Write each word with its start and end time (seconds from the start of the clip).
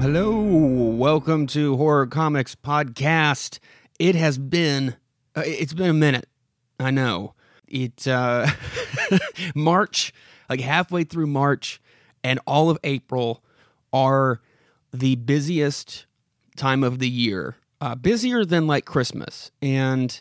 Hello. 0.00 0.40
Welcome 0.40 1.46
to 1.48 1.76
Horror 1.76 2.08
Comics 2.08 2.56
Podcast. 2.56 3.60
It 4.00 4.16
has 4.16 4.38
been 4.38 4.96
uh, 5.36 5.44
it's 5.46 5.72
been 5.72 5.88
a 5.88 5.94
minute. 5.94 6.28
I 6.80 6.90
know. 6.90 7.34
It 7.68 8.06
uh 8.08 8.50
March, 9.54 10.12
like 10.50 10.60
halfway 10.60 11.04
through 11.04 11.28
March 11.28 11.80
and 12.24 12.40
all 12.44 12.70
of 12.70 12.78
April 12.82 13.44
are 13.92 14.40
the 14.92 15.14
busiest 15.14 16.06
time 16.56 16.82
of 16.82 16.98
the 16.98 17.08
year. 17.08 17.54
Uh 17.80 17.94
busier 17.94 18.44
than 18.44 18.66
like 18.66 18.84
Christmas. 18.84 19.52
And 19.62 20.20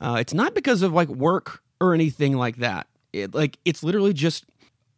uh 0.00 0.16
it's 0.18 0.34
not 0.34 0.54
because 0.54 0.80
of 0.80 0.94
like 0.94 1.08
work 1.08 1.62
or 1.78 1.92
anything 1.92 2.38
like 2.38 2.56
that. 2.56 2.86
It 3.12 3.34
like 3.34 3.58
it's 3.66 3.82
literally 3.84 4.14
just 4.14 4.46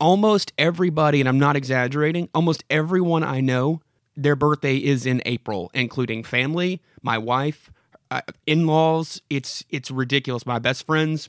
almost 0.01 0.53
everybody, 0.59 1.21
and 1.21 1.29
I'm 1.29 1.39
not 1.39 1.55
exaggerating, 1.57 2.29
almost 2.35 2.65
everyone 2.71 3.23
I 3.23 3.41
know, 3.41 3.82
their 4.17 4.37
birthday 4.37 4.77
is 4.77 5.07
in 5.07 5.23
April, 5.27 5.71
including 5.75 6.25
family, 6.25 6.81
my 7.03 7.19
wife, 7.19 7.71
uh, 8.11 8.21
in-laws. 8.47 9.23
It's 9.31 9.65
it's 9.71 9.91
ridiculous. 9.91 10.45
My 10.47 10.59
best 10.59 10.87
friends, 10.87 11.29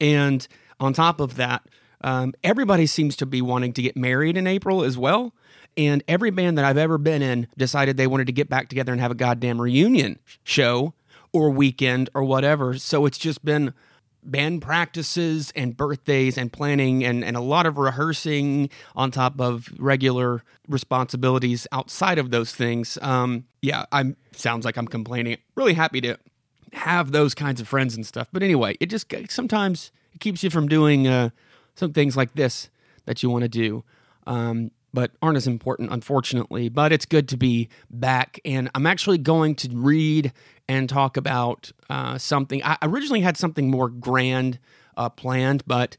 and 0.00 0.46
on 0.78 0.92
top 0.92 1.20
of 1.20 1.36
that, 1.36 1.62
um, 2.02 2.34
everybody 2.44 2.86
seems 2.86 3.16
to 3.16 3.26
be 3.26 3.42
wanting 3.42 3.72
to 3.74 3.82
get 3.82 3.96
married 3.96 4.36
in 4.36 4.46
April 4.46 4.84
as 4.84 4.96
well. 4.96 5.34
And 5.76 6.02
every 6.08 6.30
band 6.30 6.58
that 6.58 6.64
I've 6.64 6.78
ever 6.78 6.98
been 6.98 7.22
in 7.22 7.46
decided 7.56 7.96
they 7.96 8.06
wanted 8.06 8.26
to 8.26 8.32
get 8.32 8.48
back 8.48 8.68
together 8.68 8.92
and 8.92 9.00
have 9.00 9.10
a 9.12 9.16
goddamn 9.16 9.60
reunion 9.60 10.18
show 10.42 10.94
or 11.32 11.50
weekend 11.50 12.10
or 12.14 12.24
whatever. 12.24 12.76
So 12.78 13.06
it's 13.06 13.18
just 13.18 13.44
been 13.44 13.74
band 14.30 14.62
practices 14.62 15.52
and 15.56 15.76
birthdays 15.76 16.36
and 16.38 16.52
planning 16.52 17.04
and, 17.04 17.24
and 17.24 17.36
a 17.36 17.40
lot 17.40 17.66
of 17.66 17.78
rehearsing 17.78 18.70
on 18.94 19.10
top 19.10 19.40
of 19.40 19.68
regular 19.78 20.42
responsibilities 20.68 21.66
outside 21.72 22.18
of 22.18 22.30
those 22.30 22.54
things. 22.54 22.98
Um, 23.02 23.44
yeah, 23.62 23.86
I'm 23.90 24.16
sounds 24.32 24.64
like 24.64 24.76
I'm 24.76 24.88
complaining. 24.88 25.38
Really 25.56 25.74
happy 25.74 26.00
to 26.02 26.16
have 26.72 27.12
those 27.12 27.34
kinds 27.34 27.60
of 27.60 27.68
friends 27.68 27.94
and 27.94 28.06
stuff. 28.06 28.28
But 28.32 28.42
anyway, 28.42 28.76
it 28.80 28.86
just 28.86 29.12
sometimes 29.30 29.90
it 30.12 30.20
keeps 30.20 30.42
you 30.42 30.50
from 30.50 30.68
doing 30.68 31.06
uh, 31.06 31.30
some 31.74 31.92
things 31.92 32.16
like 32.16 32.34
this 32.34 32.68
that 33.06 33.22
you 33.22 33.30
want 33.30 33.42
to 33.42 33.48
do. 33.48 33.84
Um, 34.26 34.70
but 34.92 35.10
aren't 35.20 35.36
as 35.36 35.46
important, 35.46 35.92
unfortunately. 35.92 36.68
But 36.68 36.92
it's 36.92 37.06
good 37.06 37.28
to 37.28 37.36
be 37.36 37.68
back. 37.90 38.40
And 38.44 38.70
I'm 38.74 38.86
actually 38.86 39.18
going 39.18 39.54
to 39.56 39.68
read 39.72 40.32
and 40.68 40.88
talk 40.88 41.16
about 41.16 41.72
uh, 41.88 42.18
something. 42.18 42.62
I 42.62 42.76
originally 42.82 43.20
had 43.20 43.36
something 43.36 43.70
more 43.70 43.88
grand 43.88 44.58
uh, 44.96 45.08
planned, 45.08 45.62
but 45.66 45.96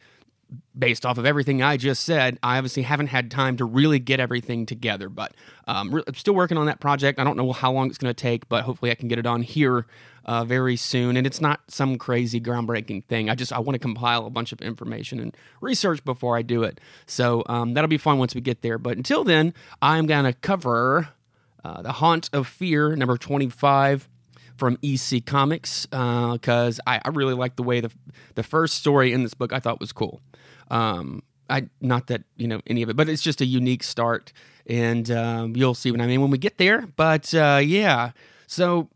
based 0.78 1.06
off 1.06 1.17
of 1.17 1.26
everything 1.26 1.61
I 1.61 1.78
just 1.78 2.03
said, 2.03 2.39
I 2.42 2.58
obviously 2.58 2.84
haven't 2.84 3.08
had 3.08 3.30
time 3.30 3.58
to 3.58 3.66
really 3.66 4.00
get 4.00 4.20
everything 4.20 4.66
together. 4.66 5.09
But 5.09 5.34
um, 5.67 6.02
I'm 6.08 6.14
still 6.16 6.34
working 6.34 6.58
on 6.58 6.66
that 6.67 6.80
project. 6.80 7.20
I 7.20 7.23
don't 7.23 7.38
know 7.38 7.52
how 7.52 7.72
long 7.72 7.89
it's 7.89 7.98
going 7.98 8.14
to 8.14 8.20
take, 8.20 8.50
but 8.50 8.64
hopefully 8.64 8.92
I 8.92 8.95
can 8.95 9.08
get 9.08 9.20
it 9.20 9.26
on 9.26 9.42
here 9.42 9.86
uh, 10.26 10.45
very 10.45 10.76
soon. 10.76 11.17
And 11.17 11.28
it's 11.28 11.42
not 11.42 11.61
some 11.67 11.98
crazy 11.98 12.39
groundbreaking 12.42 13.06
thing. 13.06 13.30
I 13.30 13.36
just 13.36 13.54
I 13.54 13.59
want 13.59 13.76
to 13.76 13.80
compile 13.80 14.26
a 14.26 14.30
bunch 14.30 14.52
of 14.52 14.61
information 14.61 15.20
and 15.20 15.36
research 15.61 16.04
before 16.04 16.38
I 16.38 16.42
do 16.42 16.64
it. 16.64 16.80
So 17.06 17.44
um, 17.48 17.73
that'll 17.73 17.88
be 17.88 17.98
fun 17.98 18.17
once 18.17 18.33
we 18.33 18.42
get 18.42 18.61
there. 18.61 18.77
But 18.77 18.98
until 18.98 19.23
then, 19.23 19.54
I'm 19.82 20.08
going 20.08 20.26
to 20.26 20.33
cover 20.33 21.10
uh, 21.64 21.82
the 21.82 21.92
Haunt 21.93 22.30
of 22.33 22.48
Fear, 22.48 22.95
number 22.95 23.17
25 23.17 24.10
from 24.59 24.77
EC 24.83 25.25
Comics 25.25 25.86
because 25.86 26.80
uh, 26.80 26.83
I, 26.86 27.02
I, 27.05 27.09
really 27.09 27.33
like 27.33 27.55
the 27.55 27.64
way 27.64 27.80
the 27.80 27.89
the 28.36 28.43
first 28.43 28.75
story 28.75 29.14
in 29.14 29.23
this 29.23 29.33
book 29.33 29.53
I 29.53 29.59
thought 29.59 29.80
was 29.80 29.93
cool. 29.93 30.21
Um, 30.70 31.23
I 31.49 31.67
not 31.81 32.08
that 32.08 32.23
you 32.36 32.47
know 32.47 32.61
any 32.67 32.83
of 32.83 32.89
it, 32.89 32.95
but 32.95 33.09
it's 33.09 33.21
just 33.21 33.42
a 33.42 33.45
unique 33.45 33.83
start, 33.83 34.33
and 34.67 35.09
um, 35.09 35.55
you'll 35.55 35.73
see 35.73 35.92
what 35.92 36.02
I 36.02 36.05
mean 36.05 36.21
when 36.21 36.30
we 36.30 36.37
get 36.37 36.58
there. 36.58 36.86
But 36.95 37.33
uh, 37.33 37.61
yeah, 37.64 38.11
so 38.45 38.89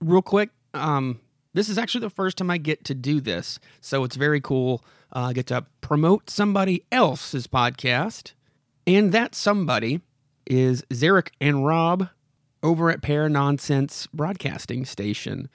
real 0.00 0.22
quick, 0.22 0.50
um, 0.72 1.20
this 1.52 1.68
is 1.68 1.76
actually 1.76 2.02
the 2.02 2.10
first 2.10 2.38
time 2.38 2.50
I 2.50 2.58
get 2.58 2.84
to 2.84 2.94
do 2.94 3.20
this, 3.20 3.58
so 3.80 4.04
it's 4.04 4.16
very 4.16 4.40
cool. 4.40 4.84
Uh, 5.14 5.26
I 5.26 5.32
get 5.32 5.48
to 5.48 5.66
promote 5.80 6.30
somebody 6.30 6.84
else's 6.92 7.46
podcast, 7.46 8.32
and 8.86 9.12
that 9.12 9.34
somebody 9.34 10.00
is 10.46 10.84
Eric 11.02 11.32
and 11.40 11.66
Rob 11.66 12.08
over 12.62 12.90
at 12.90 13.00
Paranonsense 13.02 14.08
Broadcasting 14.12 14.84
Station. 14.84 15.48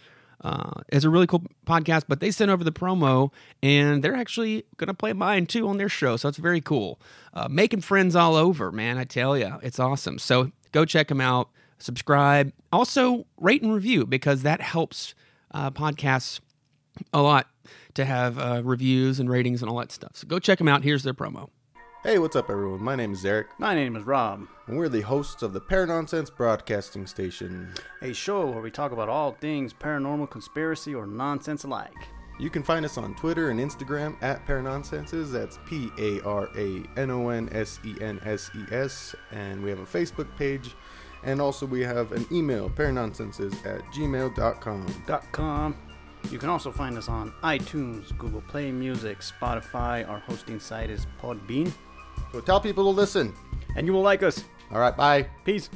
Uh, 0.43 0.81
it's 0.89 1.05
a 1.05 1.09
really 1.09 1.27
cool 1.27 1.43
podcast, 1.65 2.03
but 2.07 2.19
they 2.19 2.29
sent 2.29 2.51
over 2.51 2.63
the 2.63 2.71
promo 2.71 3.31
and 3.61 4.03
they're 4.03 4.15
actually 4.15 4.65
going 4.77 4.87
to 4.87 4.93
play 4.93 5.13
mine 5.13 5.45
too 5.45 5.67
on 5.67 5.77
their 5.77 5.89
show. 5.89 6.17
So 6.17 6.27
it's 6.27 6.37
very 6.37 6.59
cool. 6.59 6.99
Uh, 7.33 7.47
making 7.49 7.81
friends 7.81 8.15
all 8.15 8.35
over, 8.35 8.71
man. 8.71 8.97
I 8.97 9.05
tell 9.05 9.37
you, 9.37 9.53
it's 9.61 9.79
awesome. 9.79 10.19
So 10.19 10.51
go 10.73 10.83
check 10.83 11.07
them 11.07 11.21
out, 11.21 11.49
subscribe, 11.79 12.51
also 12.73 13.25
rate 13.37 13.61
and 13.61 13.73
review 13.73 14.05
because 14.05 14.41
that 14.41 14.59
helps 14.59 15.15
uh, 15.51 15.71
podcasts 15.71 16.41
a 17.13 17.21
lot 17.21 17.47
to 17.93 18.05
have 18.05 18.37
uh, 18.37 18.61
reviews 18.63 19.19
and 19.19 19.29
ratings 19.29 19.61
and 19.61 19.71
all 19.71 19.77
that 19.77 19.91
stuff. 19.91 20.11
So 20.15 20.27
go 20.27 20.39
check 20.39 20.57
them 20.57 20.67
out. 20.67 20.83
Here's 20.83 21.03
their 21.03 21.13
promo. 21.13 21.49
Hey, 22.03 22.19
what's 22.19 22.35
up, 22.35 22.49
everyone? 22.49 22.83
My 22.83 22.97
name 22.97 23.13
is 23.13 23.23
Eric. 23.23 23.47
My 23.59 23.73
name 23.73 23.95
is 23.95 24.03
Rob. 24.03 24.45
And 24.67 24.77
we're 24.77 24.89
the 24.89 24.99
hosts 24.99 25.41
of 25.41 25.53
the 25.53 25.61
Paranonsense 25.61 26.35
Broadcasting 26.35 27.07
Station. 27.07 27.73
A 28.01 28.11
show 28.11 28.45
where 28.45 28.61
we 28.61 28.71
talk 28.71 28.91
about 28.91 29.07
all 29.07 29.31
things 29.39 29.73
paranormal, 29.73 30.29
conspiracy, 30.29 30.93
or 30.93 31.07
nonsense 31.07 31.63
alike. 31.63 31.95
You 32.37 32.49
can 32.49 32.61
find 32.61 32.83
us 32.83 32.97
on 32.97 33.15
Twitter 33.15 33.51
and 33.51 33.59
Instagram 33.61 34.21
at 34.21 34.45
Paranonsenses. 34.45 35.31
That's 35.31 35.59
P 35.65 35.91
A 35.97 36.19
R 36.23 36.49
A 36.57 36.83
N 36.97 37.09
O 37.09 37.29
N 37.29 37.47
S 37.53 37.79
E 37.85 37.95
N 38.01 38.19
S 38.25 38.51
E 38.53 38.65
S. 38.69 39.15
And 39.31 39.63
we 39.63 39.69
have 39.69 39.79
a 39.79 39.85
Facebook 39.85 40.27
page. 40.35 40.75
And 41.23 41.39
also, 41.39 41.65
we 41.65 41.79
have 41.83 42.11
an 42.11 42.27
email, 42.33 42.69
paranonsenses 42.69 43.65
at 43.65 43.81
gmail.com. 43.93 45.03
Dot 45.07 45.31
com. 45.31 45.77
You 46.29 46.37
can 46.37 46.49
also 46.49 46.69
find 46.69 46.97
us 46.97 47.07
on 47.07 47.31
iTunes, 47.43 48.17
Google 48.17 48.41
Play 48.41 48.71
Music, 48.71 49.19
Spotify. 49.19 50.05
Our 50.07 50.19
hosting 50.19 50.59
site 50.59 50.89
is 50.89 51.07
Podbean. 51.21 51.71
So 52.31 52.41
tell 52.41 52.59
people 52.59 52.83
to 52.85 52.89
listen. 52.89 53.33
And 53.75 53.87
you 53.87 53.93
will 53.93 54.01
like 54.01 54.23
us. 54.23 54.43
All 54.71 54.79
right, 54.79 54.95
bye. 54.95 55.27
Peace. 55.45 55.69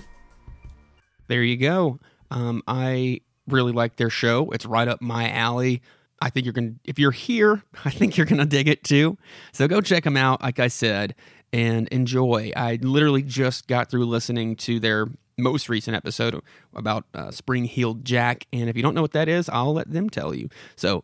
There 1.27 1.43
you 1.43 1.57
go. 1.57 1.99
Um, 2.31 2.63
I 2.67 3.21
really 3.47 3.71
like 3.71 3.95
their 3.95 4.09
show. 4.09 4.49
It's 4.51 4.65
right 4.65 4.87
up 4.87 5.01
my 5.01 5.29
alley. 5.29 5.81
I 6.21 6.29
think 6.29 6.45
you're 6.45 6.53
going 6.53 6.73
to, 6.73 6.79
if 6.83 6.99
you're 6.99 7.11
here, 7.11 7.63
I 7.85 7.89
think 7.89 8.17
you're 8.17 8.25
going 8.25 8.39
to 8.39 8.45
dig 8.45 8.67
it 8.67 8.83
too. 8.83 9.17
So 9.51 9.67
go 9.67 9.81
check 9.81 10.03
them 10.03 10.17
out, 10.17 10.41
like 10.41 10.59
I 10.59 10.67
said, 10.67 11.15
and 11.53 11.87
enjoy. 11.89 12.51
I 12.55 12.79
literally 12.81 13.23
just 13.23 13.67
got 13.67 13.89
through 13.89 14.05
listening 14.05 14.55
to 14.57 14.79
their 14.79 15.07
most 15.37 15.69
recent 15.69 15.95
episode 15.95 16.41
about 16.75 17.05
uh, 17.13 17.31
Spring 17.31 17.65
Heeled 17.65 18.03
Jack. 18.03 18.47
And 18.51 18.69
if 18.69 18.75
you 18.75 18.81
don't 18.81 18.95
know 18.95 19.01
what 19.01 19.13
that 19.13 19.29
is, 19.29 19.49
I'll 19.49 19.73
let 19.73 19.91
them 19.91 20.09
tell 20.09 20.33
you. 20.33 20.49
So, 20.75 21.03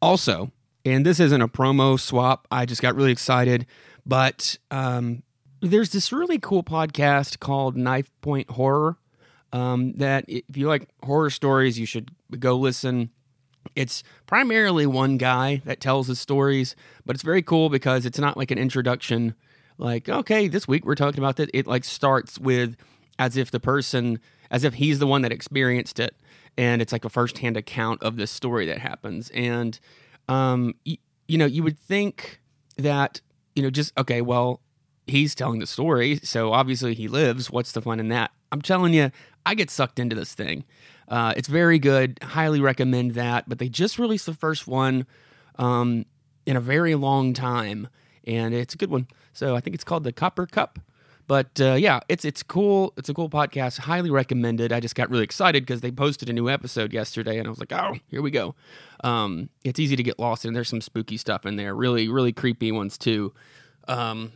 also, 0.00 0.52
and 0.84 1.04
this 1.04 1.20
isn't 1.20 1.40
a 1.40 1.48
promo 1.48 1.98
swap, 1.98 2.46
I 2.50 2.66
just 2.66 2.82
got 2.82 2.94
really 2.94 3.12
excited. 3.12 3.66
But 4.04 4.56
um, 4.70 5.22
there's 5.60 5.90
this 5.90 6.12
really 6.12 6.38
cool 6.38 6.62
podcast 6.62 7.38
called 7.38 7.76
Knife 7.76 8.10
Point 8.20 8.50
Horror. 8.50 8.96
Um, 9.52 9.92
that 9.94 10.24
if 10.28 10.56
you 10.56 10.66
like 10.66 10.88
horror 11.02 11.28
stories, 11.28 11.78
you 11.78 11.84
should 11.84 12.10
go 12.38 12.56
listen. 12.56 13.10
It's 13.76 14.02
primarily 14.26 14.86
one 14.86 15.18
guy 15.18 15.60
that 15.66 15.78
tells 15.80 16.06
the 16.06 16.16
stories, 16.16 16.74
but 17.04 17.14
it's 17.14 17.22
very 17.22 17.42
cool 17.42 17.68
because 17.68 18.06
it's 18.06 18.18
not 18.18 18.36
like 18.36 18.50
an 18.50 18.58
introduction. 18.58 19.34
Like, 19.76 20.08
okay, 20.08 20.48
this 20.48 20.66
week 20.66 20.86
we're 20.86 20.94
talking 20.94 21.20
about 21.20 21.36
that. 21.36 21.50
It 21.52 21.66
like 21.66 21.84
starts 21.84 22.38
with 22.38 22.76
as 23.18 23.36
if 23.36 23.50
the 23.50 23.60
person, 23.60 24.18
as 24.50 24.64
if 24.64 24.74
he's 24.74 24.98
the 24.98 25.06
one 25.06 25.20
that 25.22 25.32
experienced 25.32 26.00
it, 26.00 26.16
and 26.56 26.80
it's 26.80 26.92
like 26.92 27.04
a 27.04 27.10
firsthand 27.10 27.56
account 27.58 28.02
of 28.02 28.16
this 28.16 28.30
story 28.30 28.66
that 28.66 28.78
happens. 28.78 29.30
And 29.34 29.78
um, 30.28 30.74
y- 30.86 30.98
you 31.28 31.36
know, 31.38 31.46
you 31.46 31.62
would 31.62 31.78
think 31.78 32.40
that 32.78 33.20
you 33.54 33.62
know, 33.62 33.70
just 33.70 33.96
okay, 33.98 34.20
well, 34.20 34.60
he's 35.06 35.34
telling 35.34 35.60
the 35.60 35.66
story, 35.66 36.20
so 36.22 36.52
obviously 36.52 36.94
he 36.94 37.08
lives. 37.08 37.50
What's 37.50 37.72
the 37.72 37.82
fun 37.82 38.00
in 38.00 38.08
that? 38.08 38.30
I'm 38.50 38.62
telling 38.62 38.94
you, 38.94 39.10
I 39.44 39.54
get 39.54 39.70
sucked 39.70 39.98
into 39.98 40.14
this 40.14 40.34
thing. 40.34 40.64
Uh, 41.08 41.34
it's 41.36 41.48
very 41.48 41.78
good. 41.78 42.18
Highly 42.22 42.60
recommend 42.60 43.14
that. 43.14 43.48
But 43.48 43.58
they 43.58 43.68
just 43.68 43.98
released 43.98 44.26
the 44.26 44.34
first 44.34 44.66
one 44.66 45.06
um, 45.56 46.06
in 46.46 46.56
a 46.56 46.60
very 46.60 46.94
long 46.94 47.34
time, 47.34 47.88
and 48.26 48.54
it's 48.54 48.74
a 48.74 48.78
good 48.78 48.90
one. 48.90 49.06
So 49.32 49.56
I 49.56 49.60
think 49.60 49.74
it's 49.74 49.84
called 49.84 50.04
the 50.04 50.12
Copper 50.12 50.46
Cup. 50.46 50.78
But 51.32 51.62
uh, 51.62 51.76
yeah, 51.76 52.00
it's 52.10 52.26
it's 52.26 52.42
cool. 52.42 52.92
It's 52.98 53.08
a 53.08 53.14
cool 53.14 53.30
podcast. 53.30 53.78
Highly 53.78 54.10
recommended. 54.10 54.70
I 54.70 54.80
just 54.80 54.94
got 54.94 55.08
really 55.08 55.24
excited 55.24 55.62
because 55.64 55.80
they 55.80 55.90
posted 55.90 56.28
a 56.28 56.32
new 56.34 56.50
episode 56.50 56.92
yesterday, 56.92 57.38
and 57.38 57.46
I 57.46 57.48
was 57.48 57.58
like, 57.58 57.72
oh, 57.72 57.94
here 58.08 58.20
we 58.20 58.30
go. 58.30 58.54
Um, 59.02 59.48
it's 59.64 59.80
easy 59.80 59.96
to 59.96 60.02
get 60.02 60.18
lost 60.18 60.44
in. 60.44 60.52
There's 60.52 60.68
some 60.68 60.82
spooky 60.82 61.16
stuff 61.16 61.46
in 61.46 61.56
there. 61.56 61.74
Really, 61.74 62.06
really 62.10 62.34
creepy 62.34 62.70
ones 62.70 62.98
too. 62.98 63.32
Um, 63.88 64.32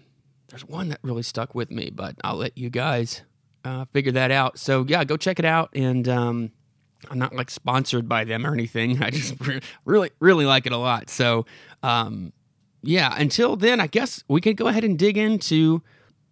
there's 0.49 0.65
one 0.65 0.89
that 0.89 1.01
really 1.03 1.23
stuck 1.23 1.55
with 1.55 1.71
me, 1.71 1.91
but 1.95 2.17
I'll 2.25 2.37
let 2.37 2.57
you 2.57 2.71
guys 2.71 3.21
uh, 3.63 3.85
figure 3.93 4.13
that 4.13 4.31
out. 4.31 4.59
So 4.59 4.87
yeah, 4.89 5.05
go 5.05 5.19
check 5.19 5.39
it 5.39 5.45
out. 5.45 5.69
And 5.75 6.09
um, 6.09 6.51
I'm 7.11 7.19
not 7.19 7.35
like 7.35 7.51
sponsored 7.51 8.09
by 8.09 8.25
them 8.25 8.47
or 8.47 8.55
anything. 8.55 9.03
I 9.03 9.11
just 9.11 9.35
really, 9.85 10.13
really 10.19 10.47
like 10.47 10.65
it 10.65 10.73
a 10.73 10.79
lot. 10.79 11.11
So 11.11 11.45
um, 11.83 12.33
yeah, 12.81 13.15
until 13.19 13.55
then, 13.55 13.81
I 13.81 13.87
guess 13.87 14.25
we 14.29 14.41
can 14.41 14.55
go 14.55 14.69
ahead 14.69 14.83
and 14.83 14.99
dig 14.99 15.19
into 15.19 15.83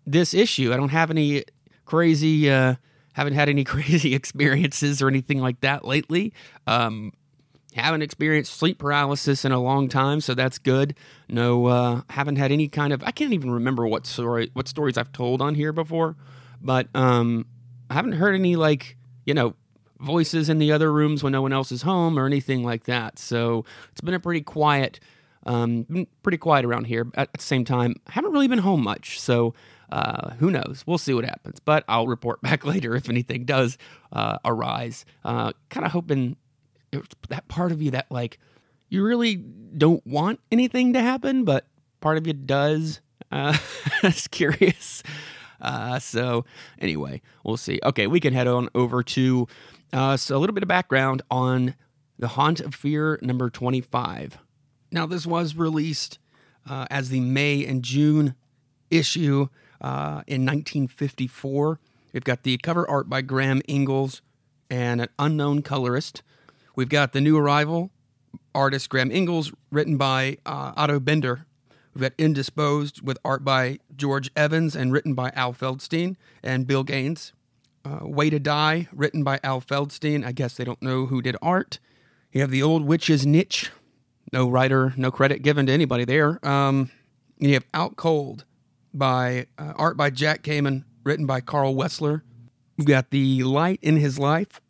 this 0.07 0.35
issue. 0.35 0.73
I 0.73 0.77
don't 0.77 0.91
have 0.91 1.11
any 1.11 1.45
crazy 1.85 2.51
uh, 2.51 2.77
haven't 3.15 3.35
had 3.35 3.49
any 3.49 3.65
crazy 3.75 4.15
experiences 4.15 5.01
or 5.01 5.09
anything 5.09 5.41
like 5.41 5.61
that 5.61 5.85
lately. 5.85 6.33
Um, 6.67 7.13
haven't 7.75 8.03
experienced 8.03 8.55
sleep 8.55 8.79
paralysis 8.79 9.45
in 9.45 9.51
a 9.51 9.61
long 9.61 9.89
time, 9.89 10.21
so 10.21 10.35
that's 10.35 10.59
good. 10.59 10.95
No, 11.29 11.67
uh, 11.67 12.03
haven't 12.11 12.37
had 12.37 12.53
any 12.53 12.69
kind 12.69 12.93
of. 12.93 13.03
I 13.03 13.11
can't 13.11 13.33
even 13.33 13.51
remember 13.51 13.87
what 13.87 14.07
story, 14.07 14.51
what 14.53 14.69
stories 14.69 14.97
I've 14.97 15.13
told 15.13 15.43
on 15.43 15.55
here 15.55 15.73
before, 15.73 16.17
but 16.61 16.87
um, 16.95 17.47
I 17.91 17.95
haven't 17.95 18.13
heard 18.13 18.35
any 18.35 18.55
like 18.57 18.97
you 19.25 19.35
know 19.35 19.55
voices 20.01 20.49
in 20.49 20.59
the 20.59 20.71
other 20.71 20.93
rooms 20.93 21.23
when 21.23 21.33
no 21.33 21.43
one 21.43 21.53
else 21.53 21.73
is 21.73 21.83
home 21.83 22.19
or 22.19 22.27
anything 22.27 22.63
like 22.63 22.85
that. 22.85 23.19
So 23.19 23.65
it's 23.91 24.01
been 24.01 24.15
a 24.15 24.21
pretty 24.21 24.43
quiet, 24.43 25.01
um, 25.47 26.07
pretty 26.23 26.39
quiet 26.39 26.65
around 26.65 26.85
here. 26.85 27.11
At 27.15 27.33
the 27.33 27.43
same 27.43 27.65
time, 27.65 27.97
I 28.07 28.13
haven't 28.13 28.33
really 28.33 28.49
been 28.49 28.59
home 28.59 28.83
much, 28.83 29.19
so 29.19 29.55
uh, 29.95 30.31
who 30.41 30.51
knows? 30.51 30.83
We'll 30.89 30.99
see 30.99 31.15
what 31.15 31.25
happens. 31.25 31.61
But 31.61 31.85
I'll 31.87 32.09
report 32.09 32.41
back 32.43 32.65
later 32.65 32.97
if 32.97 33.09
anything 33.09 33.45
does 33.45 33.79
uh, 34.13 34.39
arise. 34.45 35.05
Uh, 35.25 35.53
kind 35.71 35.87
of 35.87 35.93
hoping 35.93 36.37
that 37.29 37.47
part 37.47 37.71
of 37.71 37.81
you 37.81 37.93
that 37.93 38.07
like 38.11 38.39
you 38.89 39.05
really 39.05 39.37
don't 39.37 40.05
want 40.05 40.41
anything 40.51 40.95
to 40.95 41.01
happen, 41.01 41.45
but 41.45 41.67
part 42.01 42.19
of 42.19 42.27
you 42.27 42.33
does. 42.33 43.01
Uh, 43.31 43.57
that's 44.03 44.27
curious. 44.27 45.05
Uh, 45.61 46.01
so 46.01 46.45
anyway, 46.81 47.23
we'll 47.45 47.57
see. 47.57 47.79
Okay, 47.85 48.09
we 48.09 48.19
can 48.19 48.35
head 48.35 48.49
on 48.49 48.69
over 48.75 49.05
to 49.05 49.47
uh, 49.93 50.17
so 50.17 50.37
a 50.37 50.39
little 50.39 50.55
bit 50.55 50.65
of 50.65 50.69
background 50.69 51.23
on 51.31 51.77
the 52.19 52.29
Haunt 52.29 52.59
of 52.59 52.75
Fear 52.75 53.21
number 53.23 53.49
25. 53.49 54.39
Now, 54.91 55.07
this 55.07 55.25
was 55.25 55.55
released 55.55 56.19
uh, 56.69 56.87
as 56.91 57.11
the 57.11 57.21
May 57.21 57.65
and 57.65 57.83
June 57.85 58.35
issue 58.91 59.49
uh, 59.81 60.23
in 60.27 60.45
1954. 60.47 61.81
We've 62.13 62.25
got 62.25 62.43
the 62.43 62.59
cover 62.59 62.89
art 62.89 63.09
by 63.09 63.23
Graham 63.23 63.61
Ingels 63.69 64.21
and 64.71 65.01
an 65.01 65.09
unknown 65.19 65.63
colorist. 65.63 66.23
We've 66.77 66.89
got 66.89 67.13
the 67.13 67.21
new 67.21 67.37
arrival 67.37 67.91
artist 68.55 68.89
Graham 68.89 69.11
Ingels, 69.11 69.53
written 69.71 69.97
by 69.97 70.39
uh, 70.47 70.73
Otto 70.77 71.01
Binder. 71.01 71.47
We've 71.95 72.03
got 72.03 72.13
Indisposed 72.19 73.03
with 73.03 73.19
art 73.25 73.45
by 73.45 73.79
George 73.97 74.31
Evans 74.37 74.75
and 74.75 74.93
written 74.93 75.15
by 75.15 75.31
Al 75.35 75.53
Feldstein 75.53 76.17
and 76.43 76.67
Bill 76.67 76.83
Gaines. 76.83 77.33
Uh, 77.85 78.01
Way 78.03 78.31
to 78.31 78.39
Die, 78.39 78.89
written 78.93 79.23
by 79.23 79.39
Al 79.45 79.61
Feldstein. 79.61 80.25
I 80.25 80.33
guess 80.33 80.57
they 80.57 80.65
don't 80.65 80.83
know 80.83 81.07
who 81.07 81.21
did 81.21 81.37
art. 81.43 81.79
You 82.33 82.41
have 82.41 82.51
The 82.51 82.63
Old 82.63 82.85
Witch's 82.85 83.27
Niche. 83.27 83.71
No 84.33 84.49
writer, 84.49 84.93
no 84.97 85.11
credit 85.11 85.43
given 85.43 85.67
to 85.67 85.73
anybody 85.73 86.05
there. 86.05 86.45
Um, 86.47 86.91
you 87.39 87.53
have 87.55 87.67
Out 87.75 87.97
Cold 87.97 88.45
by 88.95 89.47
uh, 89.59 89.73
art 89.77 89.97
by 89.97 90.11
Jack 90.11 90.43
Kamen, 90.43 90.85
written 91.05 91.27
by 91.27 91.41
Carl 91.41 91.75
Wessler. 91.75 92.23
We've 92.79 92.87
got 92.87 93.11
The 93.11 93.43
Light 93.45 93.79
in 93.83 93.97
His 93.97 94.19
Life, 94.19 94.61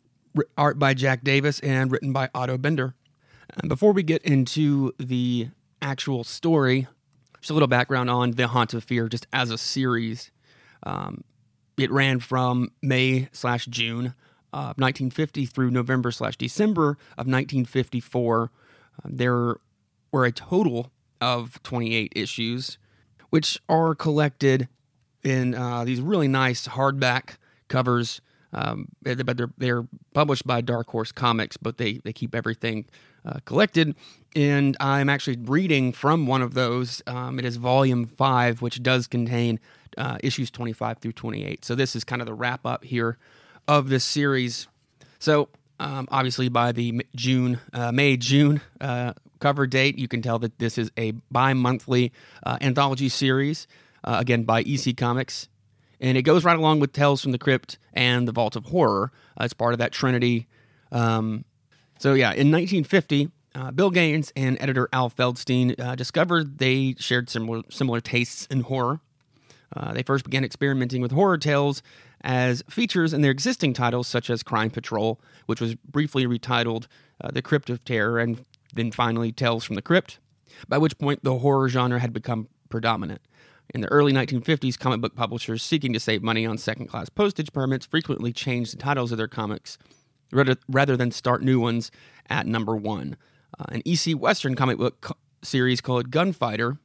art 0.57 0.77
by 0.77 0.93
Jack 0.93 1.23
Davis 1.23 1.59
and 1.61 1.91
written 1.91 2.11
by 2.11 2.29
Otto 2.35 2.57
Binder. 2.57 2.95
And 3.57 3.69
before 3.69 3.93
we 3.93 4.03
get 4.03 4.21
into 4.23 4.93
the 4.99 5.49
actual 5.81 6.23
story, 6.23 6.87
just 7.39 7.51
a 7.51 7.53
little 7.53 7.67
background 7.67 8.09
on 8.09 8.31
The 8.31 8.47
Haunt 8.47 8.73
of 8.73 8.83
Fear, 8.83 9.07
just 9.09 9.27
as 9.31 9.51
a 9.51 9.57
series. 9.57 10.31
Um, 10.83 11.23
it 11.77 11.91
ran 11.91 12.19
from 12.19 12.71
May 12.81 13.29
slash 13.31 13.65
June 13.65 14.15
of 14.53 14.77
1950 14.77 15.45
through 15.45 15.71
November 15.71 16.11
slash 16.11 16.37
December 16.37 16.91
of 17.17 17.27
1954. 17.27 18.51
Um, 19.03 19.15
there 19.15 19.57
were 20.11 20.25
a 20.25 20.31
total 20.31 20.91
of 21.19 21.61
28 21.63 22.13
issues, 22.15 22.77
which 23.29 23.59
are 23.69 23.95
collected 23.95 24.67
in 25.23 25.55
uh, 25.55 25.83
these 25.83 26.01
really 26.01 26.27
nice 26.27 26.67
hardback 26.67 27.37
covers. 27.67 28.21
Um, 28.53 28.87
but 29.01 29.35
they're 29.35 29.51
they're 29.57 29.87
published 30.13 30.47
by 30.47 30.61
Dark 30.61 30.89
Horse 30.89 31.11
Comics, 31.11 31.57
but 31.57 31.77
they 31.77 31.99
they 32.03 32.13
keep 32.13 32.33
everything 32.33 32.85
uh, 33.25 33.39
collected. 33.45 33.95
And 34.35 34.77
I'm 34.79 35.09
actually 35.09 35.37
reading 35.41 35.91
from 35.91 36.27
one 36.27 36.41
of 36.41 36.53
those. 36.53 37.01
Um, 37.07 37.37
it 37.39 37.45
is 37.45 37.57
Volume 37.57 38.05
Five, 38.05 38.61
which 38.61 38.81
does 38.81 39.07
contain 39.07 39.59
uh, 39.97 40.17
issues 40.23 40.51
25 40.51 40.99
through 40.99 41.13
28. 41.13 41.65
So 41.65 41.75
this 41.75 41.95
is 41.95 42.03
kind 42.03 42.21
of 42.21 42.27
the 42.27 42.33
wrap 42.33 42.65
up 42.65 42.83
here 42.83 43.17
of 43.67 43.89
this 43.89 44.03
series. 44.03 44.67
So 45.19 45.49
um, 45.79 46.07
obviously 46.11 46.49
by 46.49 46.71
the 46.71 47.05
June, 47.15 47.59
uh, 47.73 47.91
May 47.91 48.17
June 48.17 48.61
uh, 48.79 49.13
cover 49.45 49.67
date, 49.67 49.99
you 49.99 50.07
can 50.07 50.23
tell 50.23 50.39
that 50.39 50.57
this 50.57 50.77
is 50.77 50.91
a 50.97 51.11
bi-monthly 51.29 52.11
uh, 52.43 52.57
anthology 52.61 53.09
series. 53.09 53.67
Uh, 54.03 54.17
again 54.19 54.43
by 54.43 54.61
EC 54.61 54.95
Comics, 54.95 55.49
and 55.99 56.15
it 56.15 56.21
goes 56.21 56.43
right 56.43 56.59
along 56.59 56.79
with 56.79 56.93
Tales 56.93 57.23
from 57.23 57.31
the 57.31 57.39
Crypt 57.39 57.79
and 57.91 58.27
the 58.27 58.31
Vault 58.31 58.55
of 58.55 58.65
Horror. 58.65 59.11
Uh, 59.35 59.45
it's 59.45 59.53
part 59.53 59.73
of 59.73 59.79
that 59.79 59.91
trinity. 59.91 60.47
Um, 60.91 61.43
so 61.97 62.13
yeah, 62.13 62.29
in 62.29 62.51
1950. 62.51 63.31
Uh, 63.55 63.71
Bill 63.71 63.89
Gaines 63.89 64.33
and 64.35 64.57
editor 64.59 64.89
Al 64.91 65.09
Feldstein 65.09 65.79
uh, 65.79 65.95
discovered 65.95 66.57
they 66.57 66.93
shared 66.99 67.29
similar 67.29 67.61
similar 67.69 68.01
tastes 68.01 68.45
in 68.47 68.59
horror, 68.59 68.99
uh, 69.75 69.93
they 69.93 70.03
first 70.03 70.23
began 70.23 70.43
experimenting 70.43 71.01
with 71.01 71.11
horror 71.11 71.37
tales 71.37 71.81
as 72.21 72.63
features 72.69 73.13
in 73.13 73.21
their 73.21 73.31
existing 73.31 73.73
titles, 73.73 74.07
such 74.07 74.29
as 74.29 74.43
Crime 74.43 74.69
Patrol, 74.69 75.19
which 75.45 75.61
was 75.61 75.75
briefly 75.75 76.25
retitled 76.25 76.87
uh, 77.21 77.31
The 77.31 77.41
Crypt 77.41 77.69
of 77.69 77.83
Terror, 77.83 78.19
and 78.19 78.43
then 78.75 78.91
finally 78.91 79.31
Tales 79.31 79.63
from 79.63 79.75
the 79.75 79.81
Crypt, 79.81 80.19
by 80.67 80.77
which 80.77 80.97
point 80.97 81.23
the 81.23 81.39
horror 81.39 81.67
genre 81.69 81.99
had 81.99 82.13
become 82.13 82.47
predominant. 82.69 83.21
In 83.73 83.81
the 83.81 83.91
early 83.91 84.13
1950s, 84.13 84.77
comic 84.77 85.01
book 85.01 85.15
publishers 85.15 85.63
seeking 85.63 85.91
to 85.93 85.99
save 85.99 86.21
money 86.21 86.45
on 86.45 86.57
second 86.57 86.87
class 86.87 87.09
postage 87.09 87.51
permits 87.51 87.85
frequently 87.85 88.31
changed 88.31 88.73
the 88.73 88.77
titles 88.77 89.11
of 89.11 89.17
their 89.17 89.27
comics 89.27 89.77
rather, 90.31 90.55
rather 90.69 90.95
than 90.95 91.11
start 91.11 91.41
new 91.41 91.59
ones 91.59 91.89
at 92.29 92.45
number 92.45 92.75
one. 92.75 93.17
Uh, 93.59 93.65
an 93.69 93.81
EC 93.85 94.17
Western 94.17 94.55
comic 94.55 94.77
book 94.77 95.01
co- 95.01 95.17
series 95.41 95.81
called 95.81 96.11
Gunfighter 96.11 96.77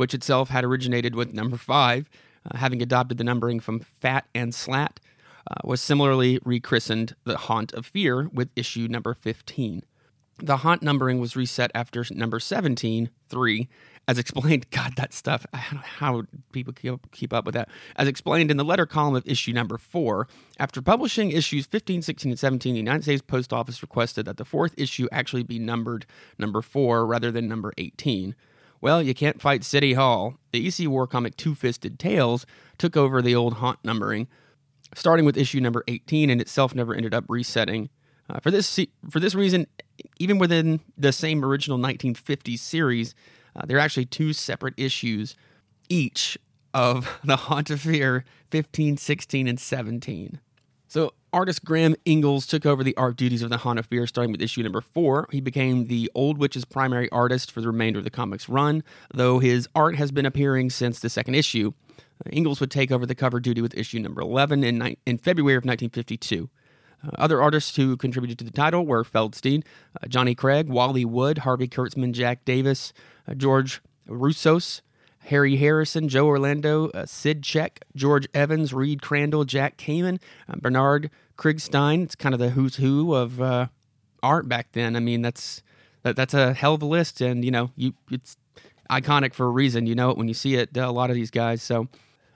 which 0.00 0.14
itself 0.14 0.48
had 0.48 0.64
originated 0.64 1.14
with 1.14 1.34
number 1.34 1.58
five, 1.58 2.08
uh, 2.50 2.56
having 2.56 2.80
adopted 2.80 3.18
the 3.18 3.24
numbering 3.24 3.60
from 3.60 3.80
Fat 3.80 4.26
and 4.34 4.54
Slat, 4.54 4.98
uh, 5.46 5.56
was 5.62 5.78
similarly 5.82 6.38
rechristened 6.42 7.14
The 7.24 7.36
Haunt 7.36 7.74
of 7.74 7.84
Fear 7.84 8.30
with 8.32 8.48
issue 8.56 8.88
number 8.88 9.12
15. 9.12 9.82
The 10.42 10.58
haunt 10.58 10.82
numbering 10.82 11.20
was 11.20 11.36
reset 11.36 11.70
after 11.74 12.04
number 12.10 12.40
17, 12.40 13.10
3, 13.28 13.68
as 14.08 14.18
explained. 14.18 14.70
God, 14.70 14.94
that 14.96 15.12
stuff, 15.12 15.46
I 15.52 15.62
don't 15.70 15.74
know 15.74 15.80
how 15.82 16.22
people 16.52 16.72
keep 17.12 17.32
up 17.32 17.44
with 17.44 17.54
that. 17.54 17.68
As 17.96 18.08
explained 18.08 18.50
in 18.50 18.56
the 18.56 18.64
letter 18.64 18.86
column 18.86 19.14
of 19.14 19.26
issue 19.26 19.52
number 19.52 19.76
4, 19.76 20.26
after 20.58 20.80
publishing 20.80 21.30
issues 21.30 21.66
15, 21.66 22.02
16, 22.02 22.32
and 22.32 22.38
17, 22.38 22.74
the 22.74 22.78
United 22.78 23.02
States 23.02 23.22
Post 23.22 23.52
Office 23.52 23.82
requested 23.82 24.26
that 24.26 24.38
the 24.38 24.44
fourth 24.44 24.74
issue 24.76 25.08
actually 25.12 25.42
be 25.42 25.58
numbered 25.58 26.06
number 26.38 26.62
4 26.62 27.06
rather 27.06 27.30
than 27.30 27.48
number 27.48 27.72
18. 27.76 28.34
Well, 28.80 29.02
you 29.02 29.12
can't 29.12 29.42
fight 29.42 29.62
City 29.62 29.92
Hall. 29.92 30.36
The 30.52 30.66
EC 30.66 30.88
War 30.88 31.06
comic 31.06 31.36
Two 31.36 31.54
Fisted 31.54 31.98
Tales 31.98 32.46
took 32.78 32.96
over 32.96 33.20
the 33.20 33.34
old 33.34 33.54
haunt 33.54 33.78
numbering, 33.84 34.26
starting 34.94 35.26
with 35.26 35.36
issue 35.36 35.60
number 35.60 35.84
18, 35.86 36.30
and 36.30 36.40
itself 36.40 36.74
never 36.74 36.94
ended 36.94 37.12
up 37.12 37.24
resetting. 37.28 37.90
Uh, 38.30 38.38
for 38.40 38.50
this 38.50 38.78
for 39.10 39.20
this 39.20 39.34
reason, 39.34 39.66
even 40.18 40.38
within 40.38 40.80
the 40.96 41.12
same 41.12 41.44
original 41.44 41.78
1950s 41.78 42.58
series, 42.58 43.14
uh, 43.56 43.66
there 43.66 43.76
are 43.76 43.80
actually 43.80 44.06
two 44.06 44.32
separate 44.32 44.74
issues 44.76 45.36
each 45.88 46.38
of 46.72 47.18
the 47.24 47.36
Haunt 47.36 47.70
of 47.70 47.80
Fear 47.80 48.24
15, 48.50 48.96
16, 48.96 49.48
and 49.48 49.60
17. 49.60 50.40
So 50.88 51.12
artist 51.32 51.64
Graham 51.64 51.94
Ingels 52.04 52.48
took 52.48 52.66
over 52.66 52.82
the 52.82 52.96
art 52.96 53.16
duties 53.16 53.42
of 53.42 53.50
the 53.50 53.58
Haunt 53.58 53.78
of 53.78 53.86
Fear 53.86 54.06
starting 54.06 54.32
with 54.32 54.42
issue 54.42 54.62
number 54.62 54.80
four. 54.80 55.28
He 55.30 55.40
became 55.40 55.84
the 55.84 56.10
Old 56.14 56.38
Witch's 56.38 56.64
primary 56.64 57.08
artist 57.10 57.52
for 57.52 57.60
the 57.60 57.68
remainder 57.68 57.98
of 57.98 58.04
the 58.04 58.10
comic's 58.10 58.48
run, 58.48 58.82
though 59.14 59.38
his 59.38 59.68
art 59.74 59.96
has 59.96 60.10
been 60.10 60.26
appearing 60.26 60.70
since 60.70 60.98
the 60.98 61.08
second 61.08 61.34
issue. 61.34 61.72
Uh, 61.98 62.30
Ingels 62.30 62.60
would 62.60 62.70
take 62.70 62.90
over 62.90 63.06
the 63.06 63.14
cover 63.14 63.38
duty 63.38 63.60
with 63.60 63.76
issue 63.76 64.00
number 64.00 64.20
11 64.20 64.64
in, 64.64 64.78
ni- 64.78 64.98
in 65.06 65.16
February 65.18 65.56
of 65.56 65.64
1952. 65.64 66.50
Uh, 67.04 67.10
other 67.16 67.42
artists 67.42 67.76
who 67.76 67.96
contributed 67.96 68.38
to 68.38 68.44
the 68.44 68.50
title 68.50 68.86
were 68.86 69.04
Feldstein, 69.04 69.64
uh, 70.02 70.06
Johnny 70.06 70.34
Craig, 70.34 70.68
Wally 70.68 71.04
Wood, 71.04 71.38
Harvey 71.38 71.68
Kurtzman, 71.68 72.12
Jack 72.12 72.44
Davis, 72.44 72.92
uh, 73.28 73.34
George 73.34 73.80
Roussos, 74.08 74.80
Harry 75.24 75.56
Harrison, 75.56 76.08
Joe 76.08 76.26
Orlando, 76.26 76.88
uh, 76.88 77.06
Sid 77.06 77.42
Check, 77.42 77.84
George 77.94 78.26
Evans, 78.34 78.72
Reed 78.72 79.02
Crandall, 79.02 79.44
Jack 79.44 79.76
Kamen, 79.76 80.20
uh, 80.48 80.56
Bernard 80.56 81.10
Krigstein. 81.36 82.04
It's 82.04 82.14
kind 82.14 82.34
of 82.34 82.38
the 82.38 82.50
who's 82.50 82.76
who 82.76 83.14
of 83.14 83.40
uh, 83.40 83.66
art 84.22 84.48
back 84.48 84.72
then. 84.72 84.96
I 84.96 85.00
mean, 85.00 85.22
that's 85.22 85.62
that, 86.02 86.16
that's 86.16 86.34
a 86.34 86.54
hell 86.54 86.74
of 86.74 86.82
a 86.82 86.86
list, 86.86 87.20
and 87.20 87.44
you 87.44 87.50
know, 87.50 87.70
you 87.76 87.94
it's 88.10 88.36
iconic 88.90 89.34
for 89.34 89.46
a 89.46 89.50
reason. 89.50 89.86
You 89.86 89.94
know 89.94 90.10
it 90.10 90.16
when 90.16 90.28
you 90.28 90.34
see 90.34 90.54
it. 90.54 90.76
a 90.76 90.90
lot 90.90 91.10
of 91.10 91.16
these 91.16 91.30
guys. 91.30 91.62
So, 91.62 91.88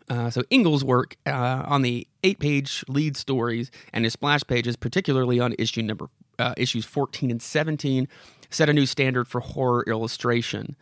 uh, 0.09 0.31
so 0.31 0.43
Ingels' 0.45 0.83
work 0.83 1.17
uh, 1.27 1.65
on 1.67 1.83
the 1.83 2.07
eight-page 2.25 2.85
lead 2.89 3.17
stories 3.17 3.71
and 3.93 4.05
his 4.05 4.15
splash 4.15 4.43
pages, 4.45 4.75
particularly 4.75 5.39
on 5.39 5.55
issue 5.59 5.83
number 5.83 6.07
uh, 6.39 6.55
issues 6.57 6.85
14 6.85 7.31
and 7.31 7.41
17, 7.41 8.09
set 8.51 8.69
a 8.69 8.73
new 8.73 8.87
standard 8.87 9.29
for 9.29 9.41
horror 9.41 9.85
illustration. 9.87 10.75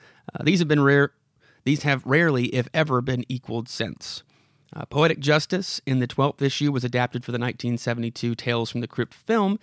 these 0.43 0.61
have 0.61 0.69
been 0.69 0.83
rare 0.83 1.13
these 1.65 1.83
have 1.85 2.05
rarely, 2.05 2.47
if 2.47 2.69
ever, 2.75 3.01
been 3.01 3.25
equaled 3.29 3.69
since. 3.69 4.23
Uh, 4.75 4.85
Poetic 4.87 5.21
Justice 5.21 5.81
in 5.87 5.99
the 5.99 6.09
12th 6.09 6.43
issue 6.43 6.73
was 6.73 6.85
adapted 6.85 7.25
for 7.25 7.31
the 7.31 7.39
1972 7.39 8.35
Tales 8.35 8.71
from 8.71 8.81
the 8.81 8.89
Crypt 8.89 9.15
film. 9.15 9.59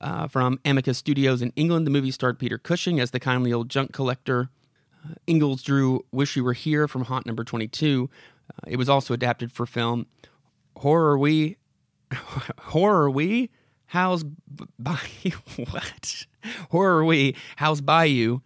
Uh, 0.00 0.28
from 0.28 0.60
Amicus 0.64 0.98
Studios 0.98 1.42
in 1.42 1.52
England, 1.56 1.86
the 1.86 1.90
movie 1.90 2.10
starred 2.10 2.38
Peter 2.38 2.58
Cushing 2.58 3.00
as 3.00 3.10
the 3.10 3.20
kindly 3.20 3.52
old 3.52 3.68
junk 3.68 3.92
collector. 3.92 4.48
Uh, 5.04 5.14
Ingels 5.26 5.62
drew 5.62 6.04
Wish 6.12 6.36
You 6.36 6.44
Were 6.44 6.52
Here 6.52 6.86
from 6.86 7.04
Haunt 7.04 7.26
number 7.26 7.44
22. 7.44 8.08
Uh, 8.48 8.66
it 8.66 8.76
was 8.76 8.88
also 8.88 9.12
adapted 9.12 9.50
for 9.50 9.66
film. 9.66 10.06
Horror 10.76 11.18
We. 11.18 11.56
Horror 12.58 13.10
We? 13.10 13.50
How's 13.86 14.24
by 14.78 14.98
what? 15.56 16.26
Horror 16.70 17.04
We? 17.04 17.36
How's 17.56 17.80
by 17.80 18.04
you? 18.04 18.42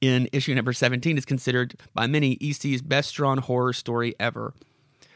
In 0.00 0.28
issue 0.32 0.54
number 0.54 0.72
17 0.72 1.16
is 1.16 1.24
considered 1.24 1.74
by 1.94 2.06
many 2.06 2.36
EC's 2.40 2.82
best 2.82 3.14
drawn 3.14 3.38
horror 3.38 3.72
story 3.72 4.14
ever. 4.20 4.52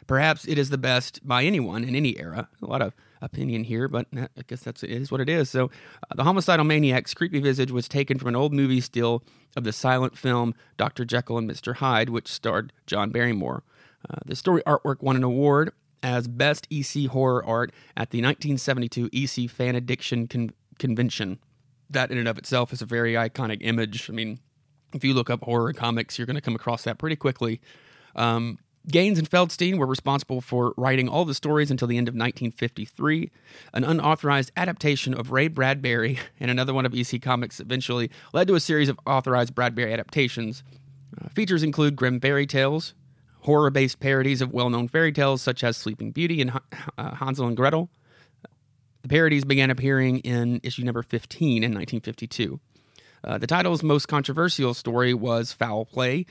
Perhaps 0.06 0.48
it 0.48 0.58
is 0.58 0.70
the 0.70 0.78
best 0.78 1.26
by 1.26 1.44
anyone 1.44 1.84
in 1.84 1.94
any 1.94 2.18
era. 2.18 2.48
A 2.62 2.66
lot 2.66 2.82
of 2.82 2.94
opinion 3.22 3.64
here, 3.64 3.88
but 3.88 4.06
I 4.16 4.28
guess 4.46 4.62
that's 4.62 4.82
it 4.82 4.90
is 4.90 5.12
what 5.12 5.20
it 5.20 5.28
is. 5.28 5.50
So, 5.50 5.66
uh, 6.10 6.14
the 6.14 6.24
homicidal 6.24 6.64
maniac's 6.64 7.14
creepy 7.14 7.40
visage 7.40 7.70
was 7.70 7.88
taken 7.88 8.18
from 8.18 8.28
an 8.28 8.36
old 8.36 8.52
movie 8.52 8.80
still 8.80 9.22
of 9.56 9.64
the 9.64 9.72
silent 9.72 10.16
film 10.16 10.54
Dr. 10.76 11.04
Jekyll 11.04 11.38
and 11.38 11.48
Mr. 11.48 11.76
Hyde, 11.76 12.08
which 12.08 12.28
starred 12.28 12.72
John 12.86 13.10
Barrymore. 13.10 13.62
Uh, 14.08 14.16
the 14.24 14.34
story 14.34 14.62
artwork 14.66 15.02
won 15.02 15.16
an 15.16 15.22
award 15.22 15.72
as 16.02 16.28
best 16.28 16.66
EC 16.70 17.06
horror 17.06 17.44
art 17.44 17.72
at 17.96 18.10
the 18.10 18.18
1972 18.18 19.10
EC 19.12 19.50
Fan 19.50 19.74
Addiction 19.74 20.26
Con- 20.26 20.52
Convention. 20.78 21.38
That 21.88 22.10
in 22.10 22.18
and 22.18 22.28
of 22.28 22.38
itself 22.38 22.72
is 22.72 22.82
a 22.82 22.86
very 22.86 23.14
iconic 23.14 23.58
image. 23.60 24.08
I 24.08 24.12
mean, 24.12 24.38
if 24.94 25.04
you 25.04 25.14
look 25.14 25.30
up 25.30 25.42
horror 25.42 25.72
comics, 25.72 26.18
you're 26.18 26.26
going 26.26 26.36
to 26.36 26.40
come 26.40 26.54
across 26.54 26.84
that 26.84 26.98
pretty 26.98 27.16
quickly. 27.16 27.60
Um, 28.14 28.58
Gaines 28.88 29.18
and 29.18 29.28
Feldstein 29.28 29.76
were 29.76 29.86
responsible 29.86 30.40
for 30.40 30.72
writing 30.76 31.08
all 31.08 31.24
the 31.24 31.34
stories 31.34 31.70
until 31.70 31.86
the 31.86 31.98
end 31.98 32.08
of 32.08 32.14
1953. 32.14 33.30
An 33.74 33.84
unauthorized 33.84 34.50
adaptation 34.56 35.12
of 35.12 35.30
Ray 35.30 35.48
Bradbury 35.48 36.18
and 36.40 36.50
another 36.50 36.72
one 36.72 36.86
of 36.86 36.94
EC 36.94 37.20
Comics 37.20 37.60
eventually 37.60 38.10
led 38.32 38.48
to 38.48 38.54
a 38.54 38.60
series 38.60 38.88
of 38.88 38.98
authorized 39.06 39.54
Bradbury 39.54 39.92
adaptations. 39.92 40.62
Uh, 41.20 41.28
features 41.28 41.62
include 41.62 41.96
grim 41.96 42.20
fairy 42.20 42.46
tales, 42.46 42.94
horror 43.42 43.70
based 43.70 44.00
parodies 44.00 44.40
of 44.40 44.52
well 44.52 44.70
known 44.70 44.88
fairy 44.88 45.12
tales 45.12 45.42
such 45.42 45.64
as 45.64 45.76
Sleeping 45.76 46.10
Beauty 46.10 46.40
and 46.40 46.52
uh, 46.98 47.14
Hansel 47.14 47.46
and 47.46 47.56
Gretel. 47.56 47.90
The 49.02 49.08
parodies 49.08 49.44
began 49.44 49.70
appearing 49.70 50.18
in 50.18 50.60
issue 50.62 50.84
number 50.84 51.02
15 51.02 51.62
in 51.62 51.72
1952. 51.72 52.60
Uh, 53.22 53.38
the 53.38 53.46
title's 53.46 53.82
most 53.82 54.06
controversial 54.06 54.74
story 54.74 55.14
was 55.14 55.52
Foul 55.52 55.84
Play, 55.84 56.26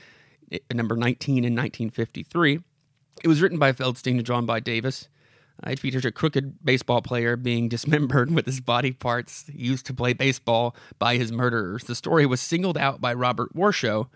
number 0.72 0.96
19 0.96 1.38
in 1.38 1.54
1953. 1.54 2.60
It 3.22 3.28
was 3.28 3.42
written 3.42 3.58
by 3.58 3.72
Feldstein 3.72 4.16
and 4.16 4.24
drawn 4.24 4.46
by 4.46 4.60
Davis. 4.60 5.08
Uh, 5.64 5.70
it 5.70 5.78
features 5.78 6.04
a 6.04 6.12
crooked 6.12 6.64
baseball 6.64 7.02
player 7.02 7.36
being 7.36 7.68
dismembered 7.68 8.30
with 8.30 8.46
his 8.46 8.60
body 8.60 8.92
parts 8.92 9.44
used 9.52 9.86
to 9.86 9.94
play 9.94 10.12
baseball 10.12 10.74
by 10.98 11.16
his 11.16 11.32
murderers. 11.32 11.84
The 11.84 11.94
story 11.94 12.26
was 12.26 12.40
singled 12.40 12.78
out 12.78 13.00
by 13.00 13.14
Robert 13.14 13.54
Warshow 13.54 14.08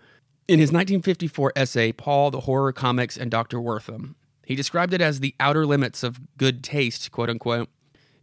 in 0.47 0.59
his 0.59 0.69
1954 0.69 1.53
essay, 1.55 1.91
Paul, 1.91 2.31
the 2.31 2.41
Horror 2.41 2.71
Comics, 2.71 3.17
and 3.17 3.31
Dr. 3.31 3.57
Wertham, 3.57 4.15
He 4.45 4.55
described 4.55 4.93
it 4.93 5.01
as 5.01 5.19
the 5.19 5.33
outer 5.39 5.65
limits 5.65 6.03
of 6.03 6.19
good 6.37 6.63
taste, 6.63 7.11
quote 7.11 7.29
unquote. 7.29 7.69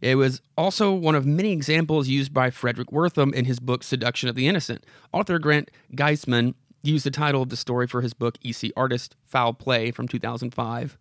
It 0.01 0.15
was 0.15 0.41
also 0.57 0.93
one 0.93 1.15
of 1.15 1.25
many 1.25 1.51
examples 1.51 2.09
used 2.09 2.33
by 2.33 2.49
Frederick 2.49 2.89
Wertham 2.89 3.33
in 3.33 3.45
his 3.45 3.59
book 3.59 3.83
Seduction 3.83 4.27
of 4.27 4.35
the 4.35 4.47
Innocent. 4.47 4.85
Author 5.13 5.39
Grant 5.39 5.71
Geissman 5.95 6.55
used 6.81 7.05
the 7.05 7.11
title 7.11 7.41
of 7.41 7.49
the 7.49 7.55
story 7.55 7.87
for 7.87 8.01
his 8.01 8.13
book 8.13 8.37
EC 8.43 8.71
Artist 8.75 9.15
Foul 9.23 9.53
Play 9.53 9.91
from 9.91 10.07
2005. 10.07 10.97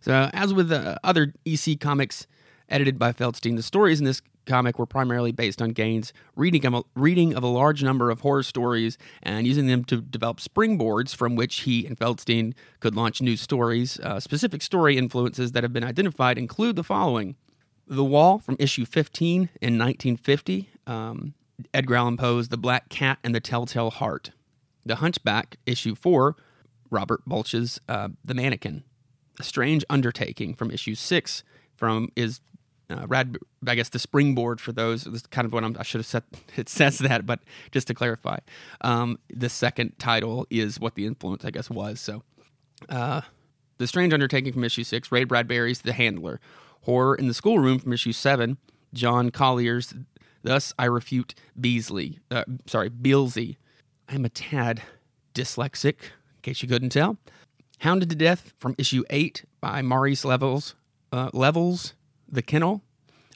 So, 0.00 0.30
as 0.32 0.54
with 0.54 0.68
the 0.68 0.98
other 1.04 1.34
EC 1.44 1.78
comics 1.78 2.26
edited 2.70 2.98
by 2.98 3.12
Feldstein, 3.12 3.56
the 3.56 3.62
stories 3.62 3.98
in 3.98 4.06
this 4.06 4.22
comic 4.48 4.78
were 4.78 4.86
primarily 4.86 5.30
based 5.30 5.62
on 5.62 5.70
Gaines' 5.70 6.12
reading 6.34 6.66
of, 6.66 6.74
a, 6.74 6.82
reading 6.96 7.34
of 7.34 7.44
a 7.44 7.48
large 7.48 7.82
number 7.82 8.10
of 8.10 8.20
horror 8.20 8.42
stories 8.42 8.98
and 9.22 9.46
using 9.46 9.68
them 9.68 9.84
to 9.84 10.00
develop 10.00 10.38
springboards 10.38 11.14
from 11.14 11.36
which 11.36 11.60
he 11.60 11.86
and 11.86 11.96
Feldstein 11.96 12.54
could 12.80 12.96
launch 12.96 13.22
new 13.22 13.36
stories. 13.36 14.00
Uh, 14.00 14.18
specific 14.18 14.62
story 14.62 14.98
influences 14.98 15.52
that 15.52 15.62
have 15.62 15.72
been 15.72 15.84
identified 15.84 16.38
include 16.38 16.74
the 16.74 16.82
following 16.82 17.36
The 17.86 18.04
Wall 18.04 18.38
from 18.38 18.56
issue 18.58 18.84
15 18.84 19.50
in 19.60 19.78
1950, 19.78 20.70
um, 20.86 21.34
Edgar 21.72 21.96
Allan 21.96 22.16
Poe's 22.16 22.48
The 22.48 22.58
Black 22.58 22.88
Cat 22.88 23.18
and 23.22 23.34
the 23.34 23.40
Telltale 23.40 23.90
Heart. 23.90 24.32
The 24.84 24.96
Hunchback, 24.96 25.58
issue 25.66 25.94
four, 25.94 26.36
Robert 26.90 27.24
Bloch's 27.26 27.80
uh, 27.88 28.08
The 28.24 28.34
Mannequin. 28.34 28.84
A 29.38 29.44
Strange 29.44 29.84
Undertaking 29.88 30.54
from 30.54 30.70
issue 30.70 30.94
six 30.94 31.44
from 31.76 32.08
is 32.16 32.40
uh, 32.90 33.06
Rad, 33.06 33.36
I 33.66 33.74
guess 33.74 33.90
the 33.90 33.98
springboard 33.98 34.60
for 34.60 34.72
those. 34.72 35.06
Is 35.06 35.22
kind 35.26 35.44
of 35.44 35.52
what 35.52 35.64
I'm, 35.64 35.76
i 35.78 35.82
should 35.82 35.98
have 35.98 36.06
said. 36.06 36.22
It 36.56 36.68
says 36.68 36.98
that, 36.98 37.26
but 37.26 37.40
just 37.70 37.86
to 37.88 37.94
clarify, 37.94 38.38
um, 38.80 39.18
the 39.30 39.48
second 39.48 39.98
title 39.98 40.46
is 40.50 40.80
what 40.80 40.94
the 40.94 41.06
influence, 41.06 41.44
I 41.44 41.50
guess, 41.50 41.70
was. 41.70 42.00
So, 42.00 42.22
uh, 42.88 43.20
the 43.78 43.86
Strange 43.86 44.12
Undertaking 44.12 44.52
from 44.52 44.64
issue 44.64 44.84
six, 44.84 45.12
Ray 45.12 45.24
Bradbury's 45.24 45.82
The 45.82 45.92
Handler, 45.92 46.40
Horror 46.82 47.14
in 47.14 47.28
the 47.28 47.34
Schoolroom 47.34 47.78
from 47.78 47.92
issue 47.92 48.12
seven, 48.12 48.58
John 48.92 49.30
Collier's 49.30 49.94
Thus 50.42 50.72
I 50.78 50.86
Refute 50.86 51.34
Beasley, 51.60 52.20
uh, 52.30 52.44
sorry, 52.66 52.90
Beelzy 52.90 53.56
I'm 54.08 54.24
a 54.24 54.30
tad 54.30 54.82
dyslexic, 55.34 55.96
in 56.00 56.42
case 56.42 56.62
you 56.62 56.68
couldn't 56.68 56.90
tell. 56.90 57.18
Hounded 57.80 58.08
to 58.10 58.16
Death 58.16 58.54
from 58.58 58.74
issue 58.78 59.04
8 59.10 59.44
by 59.60 59.82
Maurice 59.82 60.24
Levels, 60.24 60.74
uh, 61.12 61.30
Levels, 61.34 61.94
The 62.30 62.42
Kennel. 62.42 62.82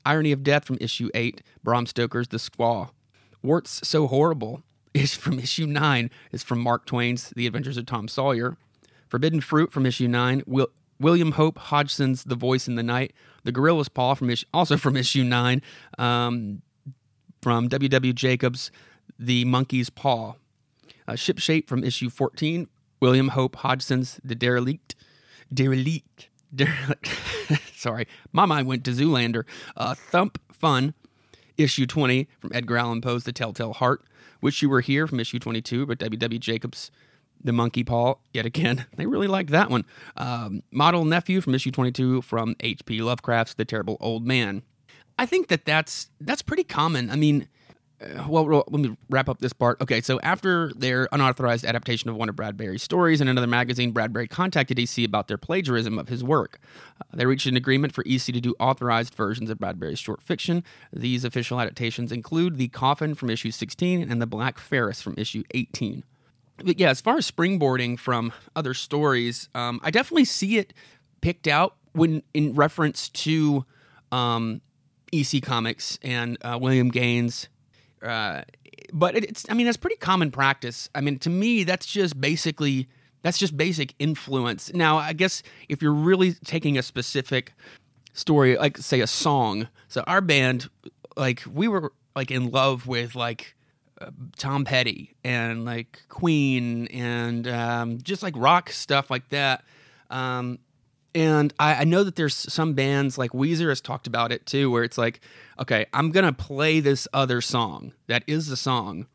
Irony 0.05 0.33
of 0.33 0.43
Death 0.43 0.65
from 0.65 0.79
issue 0.81 1.09
8, 1.15 1.43
Bram 1.63 1.87
Stoker's 1.87 2.29
The 2.29 2.39
Squaw. 2.39 2.91
Warts 3.43 3.87
So 3.87 4.07
Horrible 4.07 4.63
is 4.95 5.15
from 5.15 5.39
issue 5.39 5.67
9, 5.67 6.11
is 6.33 6.43
from 6.43 6.61
Mark 6.61 6.87
Twain's 6.87 7.31
The 7.31 7.47
Adventures 7.47 7.77
of 7.77 7.87
Tom 7.87 8.09
Sawyer. 8.09 8.57
Forbidden 9.09 9.41
Fruit 9.41 9.73
from 9.73 9.87
issue 9.87 10.09
9, 10.09 10.43
Will, 10.47 10.69
William 10.99 11.33
Hope 11.33 11.59
Hodgson's 11.59 12.25
The 12.25 12.35
Voice 12.35 12.69
in 12.69 12.77
the 12.77 12.83
Night. 12.83 13.13
The 13.45 13.53
Gorilla's 13.53 13.89
Paw 13.89 14.15
from 14.15 14.33
also 14.55 14.77
from 14.77 14.97
issue 14.97 15.25
9, 15.25 15.63
um, 15.99 16.63
from 17.41 17.69
W.W. 17.69 18.13
Jacobs, 18.13 18.71
The 19.19 19.45
Monkey's 19.45 19.91
Paw. 19.91 20.35
Uh, 21.07 21.17
Ship 21.17 21.39
Shape 21.39 21.69
from 21.69 21.85
issue 21.85 22.09
14. 22.09 22.69
William 23.01 23.29
Hope 23.29 23.57
Hodgson's 23.57 24.21
The 24.23 24.35
Derelict. 24.35 24.95
Derelict. 25.53 26.29
Sorry. 27.75 28.07
My 28.33 28.47
mind 28.47 28.67
went 28.67 28.85
to 28.85 28.93
Zoolander. 28.93 29.45
Uh, 29.77 29.95
Thump 29.95 30.39
Fun. 30.53 30.95
Issue 31.59 31.87
20 31.87 32.29
from 32.41 32.51
Edgar 32.55 32.79
Allan 32.79 33.01
Poe's 33.03 33.25
The 33.25 33.33
Telltale 33.33 33.75
Heart. 33.75 34.05
Wish 34.41 34.63
You 34.63 34.71
Were 34.71 34.81
Here 34.81 35.07
from 35.07 35.21
issue 35.21 35.39
22 35.39 35.87
but 35.87 35.99
W.W. 35.99 36.39
Jacobs. 36.39 36.91
The 37.45 37.53
Monkey 37.53 37.83
Paw, 37.83 38.15
yet 38.33 38.47
again. 38.47 38.87
They 38.97 39.07
really 39.07 39.27
like 39.27 39.49
that 39.51 39.69
one. 39.69 39.85
Um, 40.17 40.63
Model 40.71 41.05
Nephew 41.05 41.41
from 41.41 41.55
issue 41.55 41.73
22 41.73 42.23
from 42.23 42.55
H.P. 42.61 43.03
Lovecraft's 43.03 43.55
The 43.55 43.65
Terrible 43.65 43.97
Old 44.01 44.25
Man. 44.25 44.63
I 45.19 45.27
think 45.27 45.49
that 45.49 45.65
that's 45.65 46.09
that's 46.21 46.43
pretty 46.43 46.65
common. 46.65 47.11
I 47.11 47.17
mean, 47.17 47.49
well, 48.27 48.65
let 48.69 48.81
me 48.81 48.97
wrap 49.11 49.29
up 49.29 49.39
this 49.39 49.53
part. 49.53 49.81
Okay, 49.81 50.01
so 50.01 50.21
after 50.21 50.73
their 50.75 51.09
unauthorized 51.13 51.65
adaptation 51.65 52.11
of 52.11 52.17
one 52.17 52.29
of 52.29 52.37
Bradbury's 52.37 52.83
stories 52.83 53.21
in 53.21 53.29
another 53.29 53.47
magazine, 53.47 53.93
Bradbury 53.93 54.29
contacted 54.29 54.79
EC 54.79 55.05
about 55.05 55.29
their 55.29 55.39
plagiarism 55.39 55.99
of 55.99 56.09
his 56.09 56.25
work. 56.25 56.59
Uh, 57.01 57.05
they 57.17 57.27
reached 57.27 57.47
an 57.47 57.57
agreement 57.57 57.95
for 57.95 58.03
EC 58.07 58.23
to 58.27 58.41
do 58.41 58.55
authorized 58.59 59.15
versions 59.15 59.51
of 59.51 59.59
Bradbury's 59.59 59.99
short 59.99 60.23
fiction. 60.23 60.65
These 60.93 61.25
official 61.25 61.61
adaptations 61.61 62.13
include 62.13 62.57
The 62.57 62.69
Coffin 62.69 63.15
from 63.15 63.31
issue 63.31 63.51
16 63.51 64.11
and 64.11 64.21
The 64.21 64.27
Black 64.27 64.59
Ferris 64.59 65.03
from 65.03 65.15
issue 65.17 65.43
18. 65.53 66.05
But 66.59 66.79
yeah, 66.79 66.91
as 66.91 67.01
far 67.01 67.17
as 67.17 67.31
springboarding 67.31 67.99
from 67.99 68.33
other 68.55 68.75
stories, 68.75 69.49
um, 69.55 69.81
I 69.83 69.91
definitely 69.91 70.27
see 70.27 70.59
it 70.59 70.73
picked 71.21 71.47
out 71.47 71.77
when 71.93 72.23
in 72.35 72.55
reference 72.55 73.09
to 73.11 73.65
um, 74.11 74.61
EC 75.13 75.43
Comics 75.43 75.99
and 76.03 76.39
uh, 76.43 76.59
William 76.61 76.91
Gaines 76.91 77.49
uh, 78.03 78.43
but 78.93 79.17
it's 79.17 79.47
I 79.49 79.55
mean 79.55 79.67
that's 79.67 79.77
pretty 79.77 79.97
common 79.97 80.31
practice. 80.31 80.89
I 80.95 81.01
mean 81.01 81.19
to 81.21 81.31
me 81.31 81.65
that's 81.65 81.87
just 81.87 82.21
basically 82.21 82.89
that's 83.23 83.39
just 83.39 83.57
basic 83.57 83.95
influence. 83.99 84.73
Now 84.73 84.99
I 84.99 85.13
guess 85.13 85.43
if 85.69 85.83
you're 85.83 85.93
really 85.93 86.35
taking 86.45 86.79
a 86.79 86.83
specific 86.83 87.53
story 88.13 88.57
like 88.57 88.79
say 88.79 89.01
a 89.01 89.07
song. 89.07 89.69
So 89.89 90.03
our 90.07 90.21
band 90.21 90.69
like 91.17 91.43
we 91.53 91.69
were 91.69 91.93
like 92.15 92.31
in 92.31 92.51
love 92.51 92.87
with 92.87 93.15
like 93.15 93.55
uh, 94.01 94.11
Tom 94.37 94.65
Petty 94.65 95.15
and 95.25 95.65
like 95.65 96.03
Queen 96.09 96.87
and 96.89 97.47
um, 97.49 97.99
just 98.03 98.23
like 98.23 98.35
rock 98.37 98.71
stuff 98.71 99.11
like 99.11 99.29
that. 99.31 99.65
Um, 100.11 100.59
and 101.15 101.53
I, 101.59 101.75
I, 101.75 101.85
know 101.85 102.05
that 102.05 102.17
there's 102.17 102.35
some 102.35 102.75
bands 102.75 103.19
like 103.19 103.33
Weezer 103.33 103.69
has 103.69 103.81
talked 103.81 104.07
about 104.07 104.33
it 104.33 104.47
too, 104.47 104.71
where 104.71 104.83
it's 104.85 104.99
like, 104.99 105.21
okay, 105.59 105.87
I'm 105.93 106.11
gonna 106.11 106.33
play 106.33 106.81
this 106.81 107.07
other 107.13 107.41
song 107.41 107.93
that 108.07 108.23
is 108.27 108.49
the 108.49 108.57
song. 108.57 109.07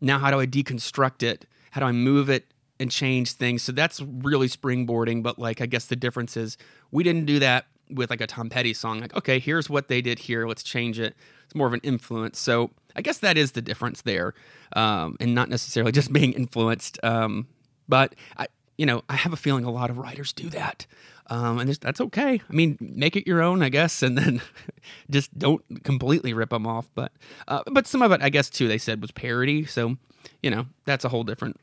Now, 0.00 0.18
how 0.18 0.30
do 0.30 0.40
I 0.40 0.46
deconstruct 0.46 1.22
it? 1.22 1.46
How 1.70 1.80
do 1.80 1.86
I 1.86 1.92
move 1.92 2.28
it 2.28 2.52
and 2.82 2.90
change 2.90 3.32
things. 3.32 3.62
So 3.62 3.70
that's 3.70 4.00
really 4.00 4.48
springboarding. 4.48 5.22
But 5.22 5.38
like, 5.38 5.60
I 5.60 5.66
guess 5.66 5.86
the 5.86 5.96
difference 5.96 6.36
is 6.36 6.58
we 6.90 7.04
didn't 7.04 7.26
do 7.26 7.38
that 7.38 7.66
with 7.88 8.10
like 8.10 8.20
a 8.20 8.26
Tom 8.26 8.50
Petty 8.50 8.74
song. 8.74 9.00
Like, 9.00 9.14
okay, 9.14 9.38
here's 9.38 9.70
what 9.70 9.86
they 9.86 10.02
did 10.02 10.18
here. 10.18 10.48
Let's 10.48 10.64
change 10.64 10.98
it. 10.98 11.14
It's 11.44 11.54
more 11.54 11.68
of 11.68 11.74
an 11.74 11.80
influence. 11.84 12.40
So 12.40 12.70
I 12.96 13.02
guess 13.02 13.18
that 13.18 13.38
is 13.38 13.52
the 13.52 13.62
difference 13.62 14.02
there, 14.02 14.34
um, 14.74 15.16
and 15.20 15.32
not 15.32 15.48
necessarily 15.48 15.92
just 16.00 16.12
being 16.12 16.32
influenced. 16.32 16.98
Um, 17.04 17.46
but 17.88 18.16
I, 18.36 18.48
you 18.82 18.86
know, 18.86 19.04
I 19.08 19.14
have 19.14 19.32
a 19.32 19.36
feeling 19.36 19.64
a 19.64 19.70
lot 19.70 19.90
of 19.90 19.98
writers 19.98 20.32
do 20.32 20.50
that. 20.50 20.86
Um, 21.28 21.60
and 21.60 21.72
that's 21.72 22.00
okay. 22.00 22.42
I 22.50 22.52
mean, 22.52 22.76
make 22.80 23.14
it 23.14 23.28
your 23.28 23.40
own, 23.40 23.62
I 23.62 23.68
guess, 23.68 24.02
and 24.02 24.18
then 24.18 24.42
just 25.10 25.38
don't 25.38 25.62
completely 25.84 26.34
rip 26.34 26.50
them 26.50 26.66
off. 26.66 26.88
But, 26.96 27.12
uh, 27.46 27.62
but 27.70 27.86
some 27.86 28.02
of 28.02 28.10
it, 28.10 28.20
I 28.22 28.28
guess, 28.28 28.50
too, 28.50 28.66
they 28.66 28.78
said 28.78 29.00
was 29.00 29.12
parody. 29.12 29.66
So, 29.66 29.98
you 30.42 30.50
know, 30.50 30.66
that's 30.84 31.04
a 31.04 31.08
whole 31.10 31.22
different, 31.22 31.60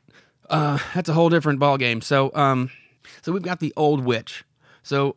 uh, 0.48 0.78
that's 0.94 1.10
a 1.10 1.12
whole 1.12 1.28
different 1.28 1.58
ball 1.58 1.76
game. 1.76 2.00
So, 2.00 2.30
um, 2.34 2.70
so 3.20 3.32
we've 3.32 3.42
got 3.42 3.60
the 3.60 3.74
Old 3.76 4.02
Witch. 4.02 4.42
So, 4.82 5.16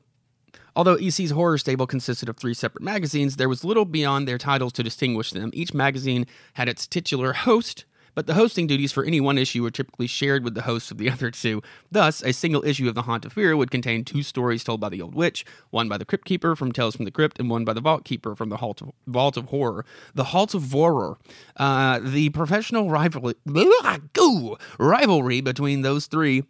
although 0.76 0.96
EC's 0.96 1.32
horror 1.32 1.58
stable 1.58 1.88
consisted 1.88 2.28
of 2.28 2.36
three 2.36 2.54
separate 2.54 2.84
magazines, 2.84 3.38
there 3.38 3.48
was 3.48 3.64
little 3.64 3.86
beyond 3.86 4.28
their 4.28 4.38
titles 4.38 4.74
to 4.74 4.84
distinguish 4.84 5.32
them. 5.32 5.52
Each 5.54 5.74
magazine 5.74 6.28
had 6.56 6.68
its 6.68 6.86
titular 6.86 7.32
host, 7.32 7.86
but 8.16 8.28
the 8.28 8.34
hosting 8.34 8.68
duties 8.68 8.92
for 8.92 9.04
any 9.04 9.20
one 9.20 9.38
issue 9.38 9.64
were 9.64 9.72
typically 9.72 10.08
shared 10.08 10.44
with 10.44 10.56
the 10.56 10.64
hosts 10.64 10.92
of 10.92 10.98
the 10.98 11.10
other 11.12 11.32
two. 11.32 11.62
Thus, 11.92 12.24
a 12.24 12.34
single 12.34 12.64
issue 12.66 12.88
of 12.88 12.96
The 12.96 13.04
Haunt 13.04 13.26
of 13.26 13.34
Fear 13.34 13.58
would 13.58 13.72
contain 13.72 14.04
two 14.04 14.24
stories 14.24 14.64
told 14.64 14.80
by 14.80 14.90
the 14.90 15.02
Old 15.02 15.16
Witch, 15.16 15.46
one 15.70 15.90
by 15.90 15.98
the 15.98 16.06
Crypt 16.06 16.26
Keeper 16.26 16.56
from 16.56 16.72
Tales 16.72 16.96
from 16.96 17.06
the 17.06 17.12
Crypt, 17.12 17.40
and 17.40 17.50
one 17.50 17.66
by 17.66 17.74
the 17.74 17.82
Vault 17.82 18.06
Keeper 18.06 18.36
from 18.36 18.50
the 18.50 18.58
Vault 18.58 18.82
of, 18.82 18.92
Vault 19.08 19.38
of 19.38 19.46
Horror. 19.46 19.86
The 20.14 20.26
Halt 20.26 20.54
of 20.54 20.72
Horror. 20.72 21.18
Uh, 21.58 22.00
the 22.02 22.30
professional 22.30 22.90
rivalry, 22.90 23.36
rivalry 24.80 25.42
between 25.42 25.82
those 25.82 26.08
three 26.08 26.44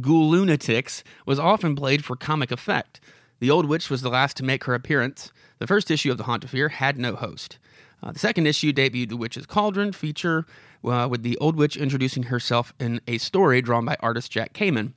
ghoul 0.00 0.30
lunatics 0.30 1.04
was 1.26 1.38
often 1.38 1.76
played 1.76 2.04
for 2.04 2.16
comic 2.16 2.50
effect. 2.50 3.00
The 3.40 3.50
Old 3.50 3.66
Witch 3.66 3.90
was 3.90 4.02
the 4.02 4.08
last 4.08 4.36
to 4.38 4.44
make 4.44 4.64
her 4.64 4.74
appearance. 4.74 5.32
The 5.58 5.66
first 5.66 5.90
issue 5.90 6.10
of 6.10 6.18
The 6.18 6.24
Haunt 6.24 6.44
of 6.44 6.50
Fear 6.50 6.70
had 6.70 6.98
no 6.98 7.14
host. 7.14 7.58
Uh, 8.02 8.12
the 8.12 8.18
second 8.18 8.46
issue 8.46 8.72
debuted 8.72 9.08
The 9.08 9.16
Witch's 9.16 9.46
Cauldron 9.46 9.92
feature 9.92 10.46
uh, 10.84 11.08
with 11.08 11.22
the 11.22 11.36
Old 11.38 11.56
Witch 11.56 11.76
introducing 11.76 12.24
herself 12.24 12.72
in 12.78 13.00
a 13.06 13.18
story 13.18 13.62
drawn 13.62 13.84
by 13.84 13.96
artist 14.00 14.30
Jack 14.30 14.52
Kamen. 14.52 14.92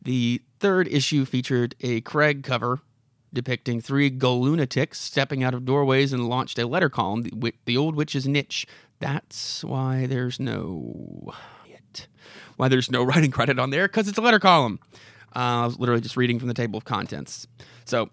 The 0.00 0.42
third 0.60 0.88
issue 0.88 1.24
featured 1.24 1.74
a 1.80 2.00
Craig 2.00 2.42
cover 2.42 2.80
depicting 3.32 3.80
three 3.80 4.10
ghoul 4.10 4.42
lunatics 4.42 5.00
stepping 5.00 5.42
out 5.42 5.54
of 5.54 5.64
doorways 5.64 6.12
and 6.12 6.28
launched 6.28 6.58
a 6.58 6.66
letter 6.66 6.90
column, 6.90 7.22
the, 7.22 7.54
the 7.64 7.76
Old 7.76 7.96
Witch's 7.96 8.26
Niche. 8.28 8.66
That's 8.98 9.64
why 9.64 10.06
there's 10.06 10.38
no 10.38 11.32
it. 11.66 12.08
Why 12.56 12.68
there's 12.68 12.90
no 12.90 13.02
writing 13.04 13.30
credit 13.30 13.58
on 13.58 13.70
there 13.70 13.88
because 13.88 14.08
it's 14.08 14.18
a 14.18 14.22
letter 14.22 14.38
column. 14.38 14.78
Uh, 15.34 15.64
I 15.64 15.66
was 15.66 15.78
literally 15.78 16.02
just 16.02 16.16
reading 16.16 16.38
from 16.38 16.48
the 16.48 16.54
table 16.54 16.76
of 16.76 16.84
contents. 16.84 17.46
So, 17.86 18.10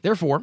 therefore, 0.00 0.42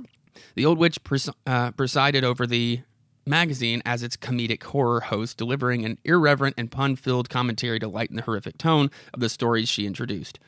the 0.56 0.66
Old 0.66 0.78
Witch 0.78 1.04
pres- 1.04 1.30
uh, 1.48 1.72
presided 1.72 2.24
over 2.24 2.46
the 2.46 2.82
magazine 3.30 3.82
as 3.86 4.04
its 4.04 4.18
comedic 4.18 4.64
horror 4.64 5.00
host, 5.00 5.38
delivering 5.38 5.86
an 5.86 5.98
irreverent 6.04 6.56
and 6.58 6.72
pun 6.72 6.96
filled 6.96 7.30
commentary 7.30 7.80
to 7.80 7.88
lighten 7.88 8.16
the 8.16 8.24
horrific 8.24 8.58
tone 8.58 8.90
of 9.14 9.20
the 9.20 9.30
stories 9.30 9.70
she 9.70 9.86
introduced. 9.86 10.40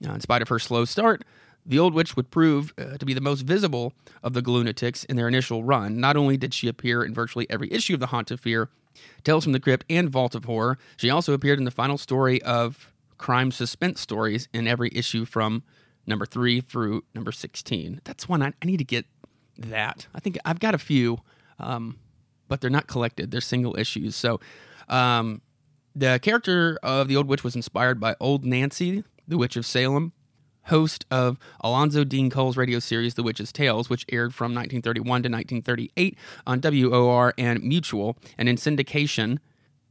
Now, 0.00 0.14
in 0.14 0.20
spite 0.20 0.42
of 0.42 0.48
her 0.48 0.58
slow 0.58 0.84
start, 0.84 1.22
the 1.64 1.78
Old 1.78 1.94
Witch 1.94 2.16
would 2.16 2.30
prove 2.30 2.72
uh, 2.78 2.96
to 2.96 3.04
be 3.04 3.14
the 3.14 3.20
most 3.20 3.42
visible 3.42 3.92
of 4.22 4.32
the 4.32 4.42
GhouLunatics 4.42 5.04
in 5.06 5.16
their 5.16 5.28
initial 5.28 5.62
run. 5.62 6.00
Not 6.00 6.16
only 6.16 6.36
did 6.36 6.54
she 6.54 6.68
appear 6.68 7.04
in 7.04 7.12
virtually 7.12 7.46
every 7.50 7.70
issue 7.70 7.94
of 7.94 8.00
The 8.00 8.06
Haunt 8.06 8.30
of 8.30 8.40
Fear, 8.40 8.70
Tales 9.22 9.44
from 9.44 9.52
the 9.52 9.60
Crypt, 9.60 9.84
and 9.90 10.08
Vault 10.08 10.34
of 10.34 10.46
Horror, 10.46 10.78
she 10.96 11.10
also 11.10 11.34
appeared 11.34 11.58
in 11.58 11.64
the 11.64 11.70
final 11.70 11.98
story 11.98 12.42
of 12.42 12.92
crime 13.18 13.52
suspense 13.52 14.00
stories 14.00 14.48
in 14.54 14.66
every 14.66 14.90
issue 14.94 15.26
from 15.26 15.62
number 16.06 16.24
three 16.24 16.60
through 16.62 17.04
number 17.14 17.30
16. 17.30 18.00
That's 18.04 18.28
one 18.28 18.42
I, 18.42 18.48
I 18.48 18.66
need 18.66 18.78
to 18.78 18.84
get 18.84 19.04
that. 19.58 20.06
I 20.14 20.20
think 20.20 20.38
I've 20.44 20.60
got 20.60 20.74
a 20.74 20.78
few. 20.78 21.18
Um, 21.58 21.98
but 22.50 22.60
they're 22.60 22.68
not 22.68 22.88
collected. 22.88 23.30
They're 23.30 23.40
single 23.40 23.78
issues. 23.78 24.14
So 24.16 24.40
um, 24.88 25.40
the 25.94 26.18
character 26.20 26.78
of 26.82 27.08
the 27.08 27.16
Old 27.16 27.28
Witch 27.28 27.44
was 27.44 27.56
inspired 27.56 27.98
by 27.98 28.16
Old 28.20 28.44
Nancy, 28.44 29.04
the 29.26 29.38
Witch 29.38 29.56
of 29.56 29.64
Salem, 29.64 30.12
host 30.64 31.06
of 31.10 31.38
Alonzo 31.60 32.04
Dean 32.04 32.28
Cole's 32.28 32.56
radio 32.56 32.80
series 32.80 33.14
The 33.14 33.22
Witch's 33.22 33.52
Tales, 33.52 33.88
which 33.88 34.04
aired 34.10 34.34
from 34.34 34.52
1931 34.52 35.04
to 35.04 35.28
1938 35.28 36.18
on 36.46 36.60
WOR 36.60 37.32
and 37.38 37.62
Mutual, 37.62 38.18
and 38.36 38.48
in 38.48 38.56
syndication. 38.56 39.38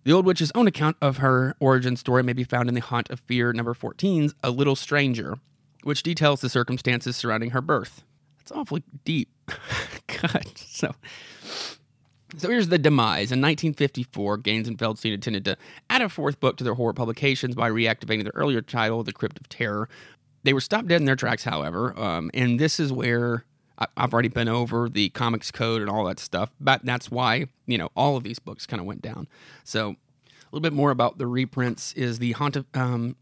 The 0.04 0.12
Old 0.12 0.26
Witch's 0.26 0.52
own 0.54 0.67
account 0.67 0.98
of 1.02 1.17
her 1.17 1.56
origin 1.60 1.95
story 1.95 2.24
may 2.24 2.34
be 2.34 2.43
found 2.43 2.67
in 2.67 2.76
The 2.76 2.82
Haunt 2.82 3.10
of 3.10 3.22
Fear 3.22 3.54
number 3.54 3.74
14's 3.74 4.36
A 4.43 4.52
Little 4.52 4.76
Stranger, 4.76 5.38
which 5.84 6.04
details 6.04 6.41
the 6.41 6.50
circumstances 6.50 7.15
surrounding 7.15 7.52
her 7.52 7.62
birth. 7.62 8.04
That's 8.38 8.52
awfully 8.52 8.84
deep. 9.06 9.30
God. 10.22 10.48
So 10.58 10.93
so 12.38 12.50
here's 12.50 12.70
the 12.70 12.78
demise. 12.78 13.32
In 13.32 13.42
1954, 13.42 14.38
Gaines 14.38 14.68
and 14.68 14.78
Feldstein 14.78 15.13
intended 15.13 15.46
to 15.46 15.58
add 15.89 16.02
a 16.02 16.10
fourth 16.10 16.39
book 16.39 16.58
to 16.58 16.63
their 16.63 16.76
horror 16.76 16.94
publications 16.94 17.56
by 17.56 17.70
reactivating 17.70 18.24
their 18.24 18.34
earlier 18.36 18.62
title, 18.62 19.04
The 19.04 19.13
Crypt 19.13 19.39
of 19.39 19.50
Terror. 19.50 19.89
They 20.44 20.54
were 20.54 20.62
stopped 20.62 20.88
dead 20.88 21.02
in 21.02 21.06
their 21.06 21.15
tracks, 21.15 21.44
however, 21.44 21.98
um, 22.00 22.32
and 22.34 22.60
this 22.60 22.80
is 22.80 22.94
where 22.94 23.46
I, 23.78 23.88
have 23.98 24.13
already 24.13 24.30
been 24.30 24.48
over 24.48 24.89
the 24.89 25.10
comics 25.10 25.52
code 25.52 25.82
and 25.82 25.89
all 25.89 26.06
that 26.06 26.20
stuff. 26.20 26.52
But 26.60 26.86
that's 26.86 27.12
why 27.12 27.48
you 27.65 27.78
know 27.78 27.89
all 27.96 28.15
of 28.15 28.24
these 28.24 28.39
books 28.39 28.65
kind 28.65 28.80
of 28.80 28.86
went 28.86 29.02
down. 29.02 29.28
So 29.63 29.89
a 29.89 30.52
little 30.52 30.62
bit 30.62 30.74
more 30.74 30.92
about 30.92 31.18
the 31.18 31.28
reprints 31.28 31.94
is 31.94 32.20
the 32.20 32.32
haunt 32.34 32.56
of 32.56 32.65
um, 32.74 33.15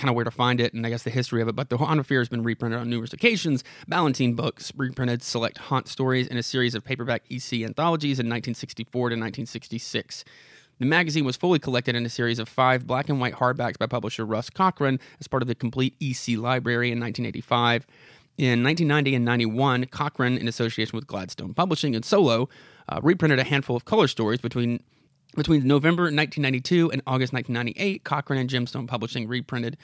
kind 0.00 0.08
of 0.08 0.16
where 0.16 0.24
to 0.24 0.30
find 0.30 0.60
it 0.60 0.72
and 0.72 0.84
I 0.86 0.90
guess 0.90 1.02
the 1.02 1.10
history 1.10 1.42
of 1.42 1.48
it. 1.48 1.54
But 1.54 1.68
The 1.68 1.76
Haunt 1.76 2.00
of 2.00 2.06
Fear 2.06 2.20
has 2.20 2.28
been 2.28 2.42
reprinted 2.42 2.80
on 2.80 2.88
numerous 2.88 3.12
occasions. 3.12 3.62
Ballantine 3.86 4.34
Books 4.34 4.72
reprinted 4.74 5.22
select 5.22 5.58
haunt 5.58 5.88
stories 5.88 6.26
in 6.26 6.36
a 6.38 6.42
series 6.42 6.74
of 6.74 6.82
paperback 6.82 7.22
EC 7.30 7.62
anthologies 7.62 8.18
in 8.18 8.26
1964 8.26 9.10
to 9.10 9.14
1966. 9.14 10.24
The 10.78 10.86
magazine 10.86 11.26
was 11.26 11.36
fully 11.36 11.58
collected 11.58 11.94
in 11.94 12.06
a 12.06 12.08
series 12.08 12.38
of 12.38 12.48
five 12.48 12.86
black 12.86 13.10
and 13.10 13.20
white 13.20 13.34
hardbacks 13.34 13.76
by 13.76 13.86
publisher 13.86 14.24
Russ 14.24 14.48
Cochran 14.48 14.98
as 15.20 15.28
part 15.28 15.42
of 15.42 15.46
the 15.46 15.54
complete 15.54 15.94
EC 16.00 16.38
library 16.38 16.90
in 16.90 16.98
1985. 16.98 17.86
In 18.38 18.64
1990 18.64 19.14
and 19.16 19.24
91, 19.26 19.84
Cochran, 19.86 20.38
in 20.38 20.48
association 20.48 20.96
with 20.96 21.06
Gladstone 21.06 21.52
Publishing 21.52 21.94
and 21.94 22.02
Solo, 22.02 22.48
uh, 22.88 22.98
reprinted 23.02 23.38
a 23.38 23.44
handful 23.44 23.76
of 23.76 23.84
color 23.84 24.08
stories 24.08 24.40
between 24.40 24.82
between 25.36 25.66
November 25.66 26.04
1992 26.04 26.90
and 26.90 27.02
August 27.06 27.32
1998, 27.32 28.04
Cochran 28.04 28.38
and 28.38 28.50
Gemstone 28.50 28.88
Publishing 28.88 29.28
reprinted 29.28 29.76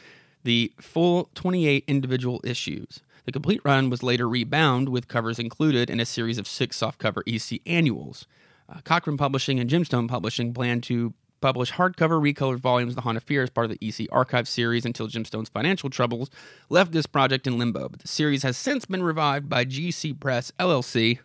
the 0.44 0.72
full 0.80 1.30
28 1.35 1.85
individual 1.87 2.40
issues. 2.44 3.00
The 3.24 3.32
complete 3.32 3.61
run 3.64 3.90
was 3.90 4.02
later 4.02 4.28
rebound 4.28 4.88
with 4.88 5.09
covers 5.09 5.38
included 5.38 5.90
in 5.90 5.98
a 5.98 6.06
series 6.06 6.38
of 6.38 6.46
six 6.46 6.78
softcover 6.78 7.22
EC 7.26 7.61
annuals. 7.66 8.26
Uh, 8.68 8.80
Cochran 8.85 9.16
Publishing 9.16 9.59
and 9.59 9.68
Gemstone 9.68 10.09
Publishing 10.09 10.54
planned 10.54 10.85
to 10.85 11.12
publish 11.40 11.72
hardcover 11.72 12.20
recolored 12.20 12.59
volumes 12.59 12.92
of 12.92 12.96
The 12.96 13.02
Haunt 13.02 13.16
of 13.16 13.22
Fear 13.22 13.42
as 13.42 13.50
part 13.50 13.70
of 13.70 13.76
the 13.76 13.87
EC 13.87 14.09
Archive 14.11 14.48
series 14.48 14.85
until 14.85 15.09
Gemstone's 15.09 15.48
financial 15.48 15.90
troubles 15.90 16.30
left 16.68 16.92
this 16.92 17.06
project 17.06 17.46
in 17.46 17.59
limbo. 17.59 17.88
But 17.88 18.00
the 18.00 18.09
series 18.09 18.42
has 18.42 18.56
since 18.56 18.87
been 18.87 19.02
revived 19.02 19.48
by 19.48 19.64
GC 19.64 20.18
Press 20.18 20.52
LLC, 20.59 21.18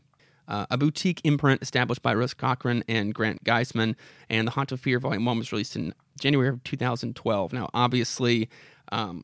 uh, 0.52 0.66
a 0.70 0.78
boutique 0.78 1.22
imprint 1.24 1.62
established 1.62 2.02
by 2.02 2.14
Russ 2.14 2.34
Cochran 2.34 2.84
and 2.90 3.14
Grant 3.16 3.44
Geissman, 3.46 3.96
and 4.30 4.48
The 4.48 4.52
Haunt 4.52 4.74
of 4.74 4.82
Fear 4.82 5.00
Volume 5.00 5.24
1 5.24 5.38
was 5.38 5.52
released 5.54 5.78
in 5.78 5.94
January 6.20 6.50
of 6.50 6.62
2012. 6.66 7.54
Now, 7.54 7.70
obviously, 7.74 8.50
um, 8.92 9.24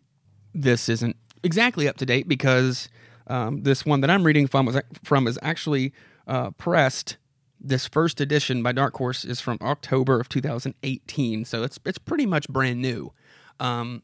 this 0.53 0.87
isn't 0.87 1.17
exactly 1.43 1.89
up 1.89 1.97
to 1.97 2.05
date 2.05 2.29
because 2.29 2.87
um, 3.27 3.63
this 3.63 3.85
one 3.85 3.99
that 4.01 4.09
I'm 4.09 4.23
reading 4.23 4.47
from, 4.47 4.65
was, 4.65 4.79
from 5.03 5.27
is 5.27 5.37
actually 5.41 5.93
uh, 6.27 6.51
pressed. 6.51 7.17
This 7.59 7.87
first 7.87 8.21
edition 8.21 8.63
by 8.63 8.71
Dark 8.71 8.95
Horse 8.95 9.25
is 9.25 9.41
from 9.41 9.57
October 9.61 10.21
of 10.21 10.29
2018, 10.29 11.43
so 11.43 11.63
it's 11.63 11.79
it's 11.85 11.97
pretty 11.97 12.27
much 12.27 12.47
brand 12.47 12.83
new. 12.83 13.11
Because 13.57 13.81
um, 13.81 14.03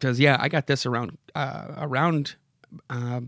yeah, 0.00 0.36
I 0.38 0.48
got 0.48 0.68
this 0.68 0.86
around 0.86 1.18
uh, 1.34 1.74
around 1.78 2.36
uh, 2.88 3.22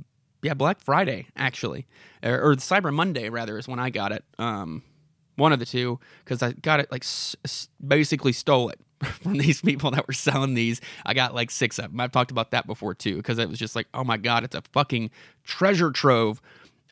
yeah, 0.44 0.54
Black 0.54 0.80
Friday 0.80 1.26
actually, 1.36 1.86
or, 2.22 2.40
or, 2.40 2.54
Cyber 2.56 2.92
Monday 2.92 3.28
rather 3.30 3.58
is 3.58 3.66
when 3.66 3.78
I 3.78 3.90
got 3.90 4.12
it. 4.12 4.24
Um, 4.38 4.82
one 5.36 5.52
of 5.52 5.58
the 5.58 5.66
two 5.66 5.98
because 6.24 6.42
I 6.42 6.52
got 6.52 6.80
it 6.80 6.92
like 6.92 7.02
s- 7.02 7.34
s- 7.44 7.68
basically 7.84 8.32
stole 8.32 8.68
it 8.68 8.78
from 9.04 9.38
these 9.38 9.60
people 9.60 9.90
that 9.92 10.06
were 10.06 10.12
selling 10.12 10.54
these. 10.54 10.80
I 11.04 11.14
got 11.14 11.34
like 11.34 11.50
six 11.50 11.78
of 11.78 11.90
them. 11.90 12.00
I've 12.00 12.12
talked 12.12 12.30
about 12.30 12.50
that 12.52 12.66
before 12.66 12.94
too 12.94 13.16
because 13.16 13.38
it 13.38 13.48
was 13.48 13.58
just 13.58 13.74
like, 13.74 13.88
oh 13.94 14.04
my 14.04 14.16
god, 14.16 14.44
it's 14.44 14.54
a 14.54 14.62
fucking 14.72 15.10
treasure 15.44 15.90
trove 15.90 16.40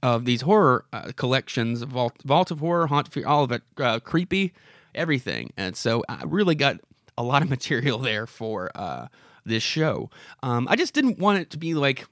of 0.02 0.24
these 0.24 0.40
horror 0.40 0.84
uh, 0.92 1.12
collections, 1.14 1.82
Vault, 1.82 2.14
Vault 2.24 2.50
of 2.50 2.58
Horror, 2.58 2.88
Haunt, 2.88 3.12
Fear, 3.12 3.26
all 3.26 3.44
of 3.44 3.52
it, 3.52 3.62
uh, 3.78 4.00
creepy, 4.00 4.52
everything. 4.94 5.52
And 5.56 5.76
so 5.76 6.02
I 6.08 6.22
really 6.26 6.56
got 6.56 6.80
a 7.16 7.22
lot 7.22 7.42
of 7.42 7.50
material 7.56 7.98
there 7.98 8.26
for 8.26 8.70
uh, 8.74 9.06
this 9.44 9.62
show. 9.62 10.10
Um, 10.42 10.66
I 10.68 10.76
just 10.76 10.94
didn't 10.94 11.18
want 11.18 11.38
it 11.38 11.50
to 11.50 11.58
be 11.58 11.74
like 11.74 12.06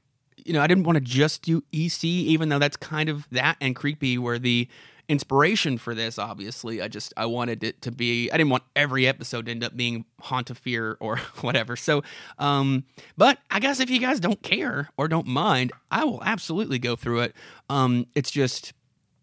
you 0.44 0.52
know, 0.52 0.60
I 0.60 0.66
didn't 0.66 0.84
want 0.84 0.96
to 0.96 1.00
just 1.00 1.42
do 1.42 1.62
EC, 1.72 2.04
even 2.04 2.48
though 2.48 2.58
that's 2.58 2.76
kind 2.76 3.08
of 3.08 3.28
that 3.30 3.56
and 3.60 3.74
creepy 3.74 4.18
were 4.18 4.38
the 4.38 4.68
inspiration 5.10 5.76
for 5.76 5.94
this. 5.94 6.18
Obviously, 6.18 6.80
I 6.80 6.88
just 6.88 7.12
I 7.16 7.26
wanted 7.26 7.64
it 7.64 7.82
to 7.82 7.90
be. 7.90 8.30
I 8.30 8.36
didn't 8.36 8.50
want 8.50 8.62
every 8.76 9.06
episode 9.06 9.46
to 9.46 9.50
end 9.50 9.64
up 9.64 9.76
being 9.76 10.04
Haunt 10.20 10.50
of 10.50 10.58
Fear 10.58 10.96
or 11.00 11.16
whatever. 11.40 11.76
So, 11.76 12.02
um, 12.38 12.84
but 13.16 13.38
I 13.50 13.58
guess 13.58 13.80
if 13.80 13.90
you 13.90 13.98
guys 13.98 14.20
don't 14.20 14.40
care 14.42 14.88
or 14.96 15.08
don't 15.08 15.26
mind, 15.26 15.72
I 15.90 16.04
will 16.04 16.22
absolutely 16.24 16.78
go 16.78 16.96
through 16.96 17.20
it. 17.20 17.34
Um, 17.68 18.06
it's 18.14 18.30
just 18.30 18.72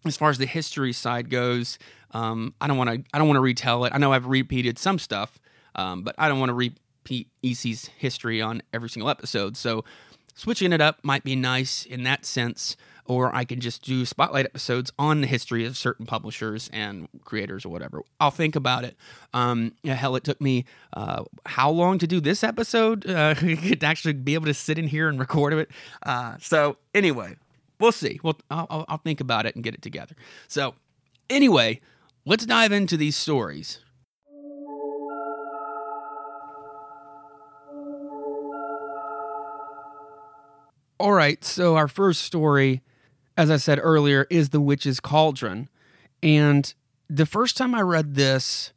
as 0.05 0.17
far 0.17 0.29
as 0.29 0.37
the 0.37 0.45
history 0.45 0.93
side 0.93 1.29
goes, 1.29 1.79
um, 2.11 2.53
I 2.61 2.67
don't 2.67 2.77
want 2.77 2.89
to. 2.89 3.03
I 3.13 3.17
don't 3.17 3.27
want 3.27 3.37
to 3.37 3.41
retell 3.41 3.85
it. 3.85 3.93
I 3.93 3.97
know 3.97 4.11
I've 4.11 4.27
repeated 4.27 4.77
some 4.77 4.99
stuff, 4.99 5.39
um, 5.75 6.03
but 6.03 6.15
I 6.17 6.27
don't 6.27 6.39
want 6.39 6.49
to 6.49 6.53
repeat 6.53 7.29
EC's 7.43 7.87
history 7.97 8.41
on 8.41 8.61
every 8.73 8.89
single 8.89 9.09
episode. 9.09 9.55
So 9.55 9.85
switching 10.37 10.71
it 10.71 10.79
up 10.79 10.99
might 11.03 11.23
be 11.23 11.35
nice 11.35 11.85
in 11.85 12.03
that 12.03 12.25
sense. 12.25 12.77
Or 13.05 13.33
I 13.33 13.45
can 13.45 13.61
just 13.61 13.83
do 13.83 14.05
spotlight 14.05 14.45
episodes 14.45 14.91
on 14.99 15.21
the 15.21 15.27
history 15.27 15.65
of 15.65 15.77
certain 15.77 16.05
publishers 16.05 16.69
and 16.73 17.07
creators 17.23 17.65
or 17.65 17.69
whatever. 17.69 18.01
I'll 18.19 18.31
think 18.31 18.57
about 18.57 18.83
it. 18.83 18.97
Um, 19.33 19.75
hell, 19.85 20.17
it 20.17 20.25
took 20.25 20.41
me 20.41 20.65
uh, 20.91 21.23
how 21.45 21.69
long 21.69 21.99
to 21.99 22.07
do 22.07 22.19
this 22.19 22.43
episode 22.43 23.09
uh, 23.09 23.33
to 23.35 23.77
actually 23.81 24.11
be 24.13 24.33
able 24.33 24.47
to 24.47 24.53
sit 24.53 24.77
in 24.77 24.89
here 24.89 25.07
and 25.07 25.19
record 25.19 25.53
it. 25.53 25.69
Uh, 26.03 26.35
so 26.41 26.75
anyway, 26.93 27.37
we'll 27.79 27.93
see. 27.93 28.19
Well, 28.23 28.37
I'll, 28.51 28.67
I'll, 28.69 28.85
I'll 28.89 28.97
think 28.97 29.21
about 29.21 29.45
it 29.45 29.55
and 29.55 29.63
get 29.63 29.73
it 29.73 29.81
together. 29.81 30.15
So 30.49 30.75
anyway, 31.29 31.79
let's 32.25 32.45
dive 32.45 32.73
into 32.73 32.97
these 32.97 33.15
stories. 33.15 33.79
All 40.99 41.13
right, 41.13 41.43
so 41.45 41.75
our 41.75 41.87
first 41.87 42.23
story, 42.23 42.81
as 43.35 43.51
I 43.51 43.57
said 43.57 43.79
earlier, 43.81 44.25
is 44.31 44.49
The 44.49 44.59
Witch's 44.59 44.99
Cauldron. 44.99 45.69
And 46.23 46.73
the 47.07 47.27
first 47.27 47.55
time 47.55 47.75
I 47.75 47.81
read 47.81 48.15
this, 48.15 48.73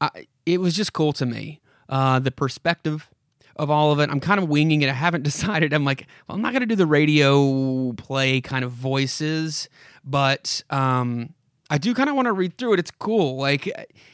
I, 0.00 0.26
it 0.44 0.60
was 0.60 0.74
just 0.74 0.92
cool 0.92 1.14
to 1.14 1.24
me. 1.24 1.60
Uh, 1.88 2.18
the 2.18 2.30
perspective 2.30 3.10
of 3.56 3.70
all 3.70 3.92
of 3.92 4.00
it. 4.00 4.10
I'm 4.10 4.20
kind 4.20 4.40
of 4.40 4.48
winging 4.48 4.82
it. 4.82 4.90
I 4.90 4.94
haven't 4.94 5.22
decided. 5.24 5.72
I'm 5.72 5.84
like, 5.84 6.06
well, 6.28 6.36
I'm 6.36 6.42
not 6.42 6.52
going 6.52 6.60
to 6.60 6.66
do 6.66 6.76
the 6.76 6.86
radio 6.86 7.92
play 7.92 8.40
kind 8.40 8.64
of 8.64 8.72
voices, 8.72 9.68
but 10.04 10.62
um, 10.70 11.34
I 11.70 11.78
do 11.78 11.94
kind 11.94 12.10
of 12.10 12.16
want 12.16 12.26
to 12.26 12.32
read 12.32 12.58
through 12.58 12.74
it. 12.74 12.80
It's 12.80 12.90
cool. 12.90 13.36
Like, 13.36 13.66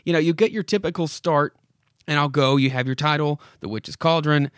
you 0.05 0.13
know, 0.13 0.19
you 0.19 0.33
get 0.33 0.53
your 0.53 0.63
typical 0.63 1.09
start, 1.09 1.57
and 2.07 2.19
I'll 2.19 2.29
go. 2.29 2.57
You 2.57 2.71
have 2.71 2.87
your 2.87 2.95
title, 2.95 3.41
The 3.61 3.69
Witch's 3.69 3.97
Cauldron. 3.97 4.51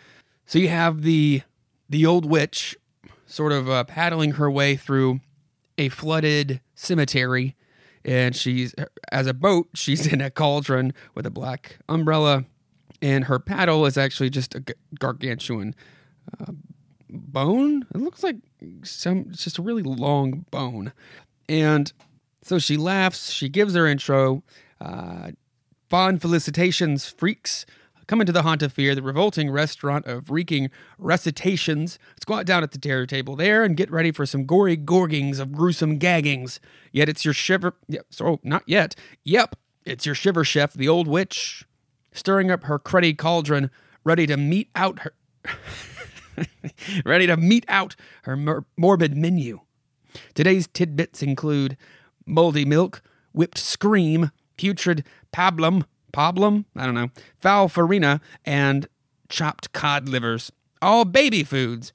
So 0.45 0.59
you 0.59 0.69
have 0.69 1.01
the 1.01 1.41
the 1.89 2.05
old 2.05 2.25
witch 2.25 2.77
sort 3.31 3.51
of 3.51 3.69
uh, 3.69 3.83
paddling 3.85 4.31
her 4.31 4.51
way 4.51 4.75
through 4.75 5.21
a 5.77 5.89
flooded 5.89 6.61
cemetery. 6.75 7.55
And 8.03 8.35
she's, 8.35 8.75
as 9.11 9.27
a 9.27 9.33
boat, 9.33 9.69
she's 9.73 10.05
in 10.05 10.21
a 10.21 10.29
cauldron 10.29 10.93
with 11.15 11.25
a 11.25 11.31
black 11.31 11.77
umbrella. 11.87 12.45
And 13.01 13.25
her 13.25 13.39
paddle 13.39 13.85
is 13.85 13.97
actually 13.97 14.29
just 14.29 14.53
a 14.53 14.63
gargantuan 14.99 15.73
uh, 16.39 16.51
bone. 17.09 17.87
It 17.95 18.01
looks 18.01 18.21
like 18.21 18.37
some, 18.83 19.27
it's 19.29 19.43
just 19.43 19.57
a 19.57 19.63
really 19.63 19.81
long 19.81 20.45
bone. 20.51 20.93
And 21.49 21.91
so 22.43 22.59
she 22.59 22.77
laughs, 22.77 23.31
she 23.31 23.49
gives 23.49 23.73
her 23.73 23.87
intro. 23.87 24.43
Uh, 24.79 25.31
fond 25.89 26.21
felicitations, 26.21 27.07
freaks. 27.07 27.65
Come 28.07 28.21
into 28.21 28.33
the 28.33 28.41
haunt 28.41 28.61
of 28.61 28.73
fear, 28.73 28.95
the 28.95 29.01
revolting 29.01 29.49
restaurant 29.49 30.05
of 30.05 30.29
reeking 30.29 30.69
recitations. 30.97 31.99
Squat 32.21 32.45
down 32.45 32.63
at 32.63 32.71
the 32.71 32.77
terror 32.77 33.05
table 33.05 33.35
there 33.35 33.63
and 33.63 33.77
get 33.77 33.91
ready 33.91 34.11
for 34.11 34.25
some 34.25 34.45
gory 34.45 34.75
gorgings 34.75 35.39
of 35.39 35.51
gruesome 35.51 35.99
gaggings. 35.99 36.59
Yet 36.91 37.09
it's 37.09 37.23
your 37.23 37.33
shiver. 37.33 37.75
Yep, 37.87 38.07
so 38.09 38.25
oh, 38.25 38.39
not 38.43 38.63
yet. 38.65 38.95
Yep, 39.23 39.55
it's 39.85 40.05
your 40.05 40.15
shiver 40.15 40.43
chef, 40.43 40.73
the 40.73 40.87
old 40.87 41.07
witch, 41.07 41.65
stirring 42.11 42.51
up 42.51 42.63
her 42.63 42.79
cruddy 42.79 43.17
cauldron, 43.17 43.69
ready 44.03 44.27
to 44.27 44.37
mete 44.37 44.69
out 44.75 44.99
her. 44.99 45.13
ready 47.05 47.27
to 47.27 47.37
mete 47.37 47.65
out 47.67 47.95
her 48.23 48.35
mor- 48.35 48.65
morbid 48.77 49.15
menu. 49.15 49.59
Today's 50.33 50.67
tidbits 50.67 51.23
include 51.23 51.77
moldy 52.25 52.65
milk, 52.65 53.01
whipped 53.33 53.57
scream, 53.57 54.31
putrid 54.57 55.03
pablum, 55.33 55.83
pablum, 56.11 56.65
I 56.75 56.85
don't 56.85 56.95
know, 56.95 57.09
foul 57.39 57.67
farina, 57.67 58.21
and 58.45 58.87
chopped 59.29 59.73
cod 59.73 60.09
livers. 60.09 60.51
All 60.81 61.05
baby 61.05 61.43
foods. 61.43 61.93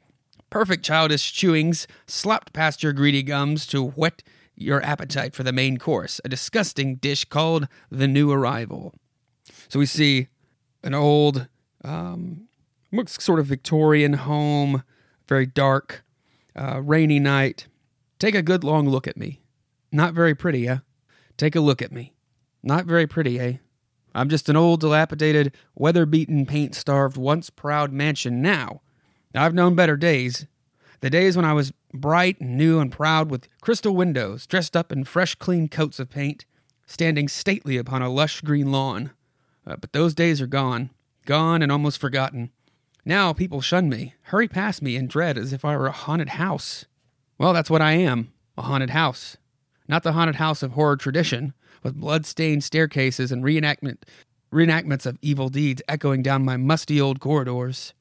Perfect 0.48 0.84
childish 0.84 1.32
chewings 1.32 1.86
slapped 2.06 2.52
past 2.52 2.82
your 2.82 2.92
greedy 2.92 3.22
gums 3.22 3.66
to 3.66 3.82
whet 3.82 4.22
your 4.54 4.82
appetite 4.82 5.34
for 5.34 5.42
the 5.42 5.52
main 5.52 5.76
course, 5.76 6.20
a 6.24 6.28
disgusting 6.28 6.96
dish 6.96 7.24
called 7.24 7.68
the 7.90 8.08
new 8.08 8.30
arrival. 8.30 8.94
So 9.68 9.78
we 9.78 9.86
see 9.86 10.28
an 10.82 10.94
old, 10.94 11.48
um, 11.84 12.48
looks 12.92 13.22
sort 13.22 13.38
of 13.38 13.46
Victorian 13.46 14.14
home, 14.14 14.82
very 15.28 15.46
dark, 15.46 16.04
uh, 16.54 16.80
rainy 16.82 17.18
night. 17.18 17.66
Take 18.18 18.34
a 18.34 18.42
good 18.42 18.64
long 18.64 18.88
look 18.88 19.06
at 19.06 19.16
me. 19.16 19.42
Not 19.92 20.14
very 20.14 20.34
pretty, 20.34 20.66
eh? 20.68 20.78
Take 21.36 21.54
a 21.54 21.60
look 21.60 21.82
at 21.82 21.92
me. 21.92 22.14
Not 22.62 22.86
very 22.86 23.06
pretty, 23.06 23.38
eh? 23.38 23.54
I'm 24.16 24.30
just 24.30 24.48
an 24.48 24.56
old, 24.56 24.80
dilapidated, 24.80 25.54
weather 25.74 26.06
beaten, 26.06 26.46
paint 26.46 26.74
starved, 26.74 27.18
once 27.18 27.50
proud 27.50 27.92
mansion 27.92 28.40
now. 28.40 28.80
I've 29.34 29.54
known 29.54 29.74
better 29.74 29.96
days. 29.96 30.46
The 31.00 31.10
days 31.10 31.36
when 31.36 31.44
I 31.44 31.52
was 31.52 31.74
bright 31.92 32.40
and 32.40 32.56
new 32.56 32.80
and 32.80 32.90
proud 32.90 33.30
with 33.30 33.48
crystal 33.60 33.94
windows, 33.94 34.46
dressed 34.46 34.74
up 34.74 34.90
in 34.90 35.04
fresh, 35.04 35.34
clean 35.34 35.68
coats 35.68 36.00
of 36.00 36.08
paint, 36.08 36.46
standing 36.86 37.28
stately 37.28 37.76
upon 37.76 38.00
a 38.00 38.08
lush 38.08 38.40
green 38.40 38.72
lawn. 38.72 39.10
Uh, 39.66 39.76
but 39.76 39.92
those 39.92 40.14
days 40.14 40.40
are 40.40 40.46
gone. 40.46 40.90
Gone 41.26 41.60
and 41.60 41.70
almost 41.70 42.00
forgotten. 42.00 42.50
Now 43.04 43.34
people 43.34 43.60
shun 43.60 43.90
me, 43.90 44.14
hurry 44.22 44.48
past 44.48 44.80
me 44.80 44.96
in 44.96 45.08
dread 45.08 45.36
as 45.36 45.52
if 45.52 45.64
I 45.64 45.76
were 45.76 45.86
a 45.86 45.92
haunted 45.92 46.30
house. 46.30 46.86
Well, 47.36 47.52
that's 47.52 47.70
what 47.70 47.82
I 47.82 47.92
am 47.92 48.32
a 48.56 48.62
haunted 48.62 48.90
house. 48.90 49.36
Not 49.86 50.02
the 50.02 50.12
haunted 50.12 50.36
house 50.36 50.62
of 50.62 50.72
horror 50.72 50.96
tradition, 50.96 51.52
with 51.82 52.00
blood-stained 52.00 52.64
staircases 52.64 53.32
and 53.32 53.44
reenactment 53.44 53.98
reenactments 54.52 55.06
of 55.06 55.18
evil 55.20 55.48
deeds 55.48 55.82
echoing 55.88 56.22
down 56.22 56.44
my 56.44 56.56
musty 56.56 57.00
old 57.00 57.20
corridors, 57.20 57.92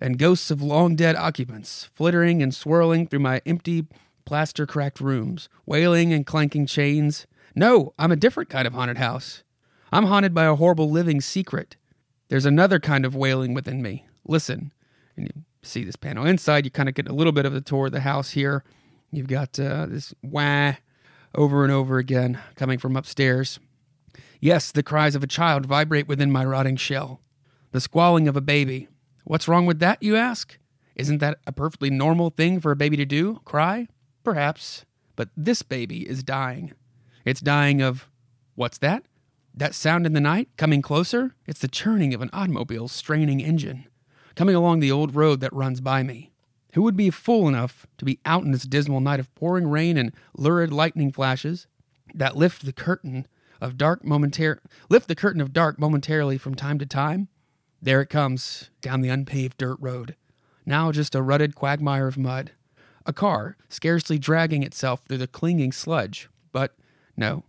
and 0.00 0.18
ghosts 0.18 0.50
of 0.50 0.62
long 0.62 0.96
dead 0.96 1.14
occupants 1.14 1.90
flittering 1.92 2.42
and 2.42 2.54
swirling 2.54 3.06
through 3.06 3.20
my 3.20 3.40
empty 3.44 3.86
plaster 4.24 4.66
cracked 4.66 5.00
rooms, 5.00 5.48
wailing 5.66 6.12
and 6.12 6.26
clanking 6.26 6.66
chains. 6.66 7.26
No, 7.54 7.92
I'm 7.98 8.12
a 8.12 8.16
different 8.16 8.48
kind 8.48 8.66
of 8.66 8.74
haunted 8.74 8.98
house. 8.98 9.42
I'm 9.92 10.06
haunted 10.06 10.32
by 10.32 10.44
a 10.44 10.54
horrible 10.54 10.90
living 10.90 11.20
secret. 11.20 11.76
There's 12.28 12.46
another 12.46 12.78
kind 12.78 13.04
of 13.04 13.16
wailing 13.16 13.54
within 13.54 13.82
me. 13.82 14.06
Listen, 14.24 14.72
and 15.16 15.26
you 15.26 15.42
see 15.62 15.84
this 15.84 15.96
panel 15.96 16.24
inside. 16.26 16.64
You 16.64 16.70
kind 16.70 16.88
of 16.88 16.94
get 16.94 17.08
a 17.08 17.12
little 17.12 17.32
bit 17.32 17.44
of 17.44 17.52
the 17.52 17.60
tour 17.60 17.86
of 17.86 17.92
the 17.92 18.00
house 18.00 18.30
here. 18.30 18.62
You've 19.10 19.26
got 19.26 19.58
uh, 19.58 19.86
this 19.86 20.14
wah 20.22 20.74
over 21.34 21.64
and 21.64 21.72
over 21.72 21.98
again, 21.98 22.38
coming 22.56 22.78
from 22.78 22.96
upstairs. 22.96 23.58
Yes, 24.40 24.72
the 24.72 24.82
cries 24.82 25.14
of 25.14 25.22
a 25.22 25.28
child 25.28 25.66
vibrate 25.66 26.08
within 26.08 26.32
my 26.32 26.44
rotting 26.44 26.76
shell. 26.76 27.20
The 27.72 27.80
squalling 27.80 28.26
of 28.26 28.36
a 28.36 28.40
baby. 28.40 28.88
What's 29.24 29.46
wrong 29.46 29.66
with 29.66 29.78
that, 29.80 30.02
you 30.02 30.16
ask? 30.16 30.58
Isn't 30.96 31.18
that 31.18 31.38
a 31.46 31.52
perfectly 31.52 31.90
normal 31.90 32.30
thing 32.30 32.60
for 32.60 32.72
a 32.72 32.76
baby 32.76 32.96
to 32.96 33.04
do? 33.04 33.40
Cry? 33.44 33.88
Perhaps. 34.24 34.84
But 35.14 35.28
this 35.36 35.62
baby 35.62 36.08
is 36.08 36.22
dying. 36.22 36.72
It's 37.24 37.40
dying 37.40 37.80
of. 37.82 38.08
What's 38.54 38.78
that? 38.78 39.04
That 39.54 39.74
sound 39.74 40.06
in 40.06 40.12
the 40.14 40.20
night, 40.20 40.48
coming 40.56 40.82
closer? 40.82 41.34
It's 41.46 41.60
the 41.60 41.68
churning 41.68 42.14
of 42.14 42.22
an 42.22 42.30
automobile's 42.32 42.92
straining 42.92 43.40
engine, 43.40 43.86
coming 44.34 44.54
along 44.54 44.80
the 44.80 44.92
old 44.92 45.14
road 45.14 45.40
that 45.40 45.52
runs 45.52 45.80
by 45.80 46.02
me. 46.02 46.29
Who 46.74 46.82
would 46.82 46.96
be 46.96 47.10
fool 47.10 47.48
enough 47.48 47.86
to 47.98 48.04
be 48.04 48.20
out 48.24 48.44
in 48.44 48.52
this 48.52 48.62
dismal 48.62 49.00
night 49.00 49.20
of 49.20 49.34
pouring 49.34 49.68
rain 49.68 49.96
and 49.96 50.12
lurid 50.36 50.72
lightning 50.72 51.10
flashes 51.12 51.66
that 52.14 52.36
lift 52.36 52.64
the 52.64 52.72
curtain 52.72 53.26
of 53.60 53.76
dark 53.76 54.02
momentar- 54.04 54.60
lift 54.88 55.08
the 55.08 55.14
curtain 55.14 55.40
of 55.40 55.52
dark 55.52 55.78
momentarily 55.78 56.38
from 56.38 56.54
time 56.54 56.78
to 56.78 56.86
time? 56.86 57.28
There 57.82 58.00
it 58.00 58.08
comes 58.08 58.70
down 58.80 59.00
the 59.00 59.08
unpaved 59.08 59.58
dirt 59.58 59.78
road, 59.80 60.14
now 60.66 60.92
just 60.92 61.14
a 61.14 61.22
rutted 61.22 61.54
quagmire 61.54 62.06
of 62.06 62.18
mud. 62.18 62.52
A 63.06 63.12
car 63.12 63.56
scarcely 63.68 64.18
dragging 64.18 64.62
itself 64.62 65.00
through 65.08 65.18
the 65.18 65.26
clinging 65.26 65.72
sludge. 65.72 66.28
But 66.52 66.74
no, 67.16 67.44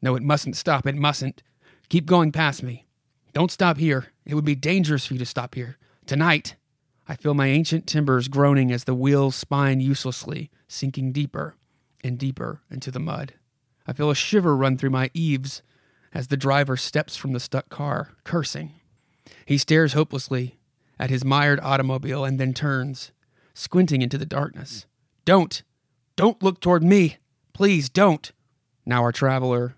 no, 0.00 0.16
it 0.16 0.22
mustn't 0.22 0.56
stop. 0.56 0.86
It 0.86 0.96
mustn't. 0.96 1.42
Keep 1.88 2.06
going 2.06 2.32
past 2.32 2.62
me. 2.62 2.86
Don't 3.32 3.50
stop 3.50 3.76
here. 3.76 4.06
It 4.24 4.34
would 4.34 4.44
be 4.44 4.54
dangerous 4.54 5.06
for 5.06 5.14
you 5.14 5.18
to 5.18 5.26
stop 5.26 5.54
here. 5.54 5.76
Tonight, 6.06 6.56
I 7.06 7.16
feel 7.16 7.34
my 7.34 7.48
ancient 7.48 7.86
timbers 7.86 8.28
groaning 8.28 8.72
as 8.72 8.84
the 8.84 8.94
wheels 8.94 9.36
spine 9.36 9.80
uselessly, 9.80 10.50
sinking 10.68 11.12
deeper 11.12 11.54
and 12.02 12.18
deeper 12.18 12.60
into 12.70 12.90
the 12.90 13.00
mud. 13.00 13.34
I 13.86 13.92
feel 13.92 14.10
a 14.10 14.14
shiver 14.14 14.56
run 14.56 14.78
through 14.78 14.90
my 14.90 15.10
eaves 15.12 15.62
as 16.12 16.28
the 16.28 16.36
driver 16.36 16.76
steps 16.76 17.16
from 17.16 17.32
the 17.32 17.40
stuck 17.40 17.68
car, 17.68 18.12
cursing. 18.24 18.72
He 19.44 19.58
stares 19.58 19.92
hopelessly 19.92 20.56
at 20.98 21.10
his 21.10 21.24
mired 21.24 21.60
automobile 21.60 22.24
and 22.24 22.38
then 22.40 22.54
turns, 22.54 23.10
squinting 23.52 24.00
into 24.00 24.16
the 24.16 24.26
darkness. 24.26 24.86
Don't! 25.24 25.62
Don't 26.16 26.42
look 26.42 26.60
toward 26.60 26.82
me! 26.82 27.18
Please 27.52 27.88
don't! 27.88 28.30
Now 28.86 29.02
our 29.02 29.12
traveler 29.12 29.76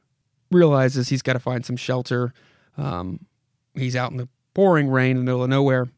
realizes 0.51 1.09
he's 1.09 1.23
got 1.23 1.33
to 1.33 1.39
find 1.39 1.65
some 1.65 1.77
shelter. 1.77 2.33
Um, 2.77 3.27
he's 3.75 3.97
out 3.97 4.11
in 4.11 4.17
the 4.19 4.29
pouring 4.55 4.89
rain 4.89 5.13
in 5.13 5.17
the 5.19 5.25
middle 5.25 5.43
of 5.43 5.51
nowhere. 5.51 5.89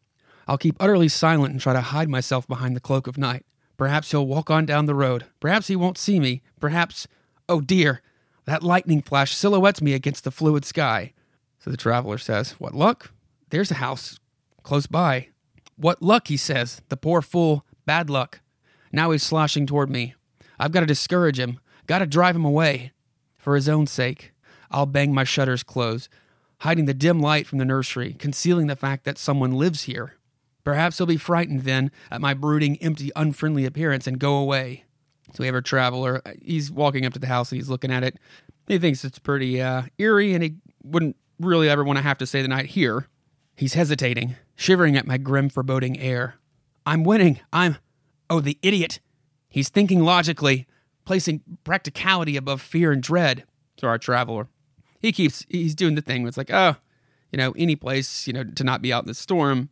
I'll 0.48 0.58
keep 0.58 0.76
utterly 0.80 1.08
silent 1.08 1.52
and 1.52 1.60
try 1.60 1.74
to 1.74 1.80
hide 1.82 2.08
myself 2.08 2.48
behind 2.48 2.74
the 2.74 2.80
cloak 2.80 3.06
of 3.06 3.18
night. 3.18 3.44
Perhaps 3.76 4.10
he'll 4.10 4.26
walk 4.26 4.50
on 4.50 4.64
down 4.64 4.86
the 4.86 4.94
road. 4.94 5.26
Perhaps 5.40 5.68
he 5.68 5.76
won't 5.76 5.98
see 5.98 6.18
me. 6.18 6.40
Perhaps, 6.58 7.06
oh 7.48 7.60
dear, 7.60 8.00
that 8.46 8.62
lightning 8.62 9.02
flash 9.02 9.34
silhouettes 9.34 9.82
me 9.82 9.92
against 9.92 10.24
the 10.24 10.30
fluid 10.30 10.64
sky. 10.64 11.12
So 11.58 11.70
the 11.70 11.76
traveler 11.76 12.16
says, 12.16 12.52
What 12.52 12.74
luck? 12.74 13.12
There's 13.50 13.70
a 13.70 13.74
house 13.74 14.18
close 14.62 14.86
by. 14.86 15.28
What 15.76 16.02
luck, 16.02 16.28
he 16.28 16.36
says. 16.36 16.80
The 16.88 16.96
poor 16.96 17.20
fool. 17.22 17.64
Bad 17.84 18.08
luck. 18.08 18.40
Now 18.90 19.10
he's 19.10 19.22
sloshing 19.22 19.66
toward 19.66 19.90
me. 19.90 20.14
I've 20.58 20.72
got 20.72 20.80
to 20.80 20.86
discourage 20.86 21.38
him. 21.38 21.60
Got 21.86 22.00
to 22.00 22.06
drive 22.06 22.34
him 22.34 22.44
away. 22.44 22.92
For 23.36 23.54
his 23.54 23.68
own 23.68 23.86
sake, 23.86 24.32
I'll 24.70 24.86
bang 24.86 25.14
my 25.14 25.24
shutters 25.24 25.62
closed, 25.62 26.08
hiding 26.58 26.86
the 26.86 26.94
dim 26.94 27.20
light 27.20 27.46
from 27.46 27.58
the 27.58 27.64
nursery, 27.64 28.14
concealing 28.14 28.66
the 28.66 28.76
fact 28.76 29.04
that 29.04 29.18
someone 29.18 29.52
lives 29.52 29.84
here. 29.84 30.17
Perhaps 30.68 30.98
he'll 30.98 31.06
be 31.06 31.16
frightened 31.16 31.62
then 31.62 31.90
at 32.10 32.20
my 32.20 32.34
brooding, 32.34 32.76
empty, 32.82 33.10
unfriendly 33.16 33.64
appearance 33.64 34.06
and 34.06 34.18
go 34.18 34.36
away. 34.36 34.84
So 35.32 35.36
we 35.38 35.46
have 35.46 35.54
our 35.54 35.62
traveler. 35.62 36.20
He's 36.42 36.70
walking 36.70 37.06
up 37.06 37.14
to 37.14 37.18
the 37.18 37.26
house 37.26 37.50
and 37.50 37.58
he's 37.58 37.70
looking 37.70 37.90
at 37.90 38.04
it. 38.04 38.18
He 38.66 38.78
thinks 38.78 39.02
it's 39.02 39.18
pretty 39.18 39.62
uh, 39.62 39.84
eerie 39.96 40.34
and 40.34 40.42
he 40.42 40.56
wouldn't 40.84 41.16
really 41.40 41.70
ever 41.70 41.82
want 41.82 41.96
to 41.96 42.02
have 42.02 42.18
to 42.18 42.26
stay 42.26 42.42
the 42.42 42.48
night 42.48 42.66
here. 42.66 43.08
He's 43.56 43.72
hesitating, 43.72 44.36
shivering 44.56 44.94
at 44.94 45.06
my 45.06 45.16
grim, 45.16 45.48
foreboding 45.48 45.98
air. 45.98 46.34
I'm 46.84 47.02
winning. 47.02 47.40
I'm. 47.50 47.78
Oh, 48.28 48.40
the 48.40 48.58
idiot. 48.60 49.00
He's 49.48 49.70
thinking 49.70 50.00
logically, 50.00 50.66
placing 51.06 51.40
practicality 51.64 52.36
above 52.36 52.60
fear 52.60 52.92
and 52.92 53.02
dread. 53.02 53.44
So 53.80 53.88
our 53.88 53.96
traveler. 53.96 54.48
He 55.00 55.12
keeps, 55.12 55.46
he's 55.48 55.74
doing 55.74 55.94
the 55.94 56.02
thing 56.02 56.24
where 56.24 56.28
it's 56.28 56.36
like, 56.36 56.52
oh, 56.52 56.76
you 57.32 57.38
know, 57.38 57.54
any 57.56 57.74
place, 57.74 58.26
you 58.26 58.34
know, 58.34 58.44
to 58.44 58.64
not 58.64 58.82
be 58.82 58.92
out 58.92 59.04
in 59.04 59.08
the 59.08 59.14
storm, 59.14 59.70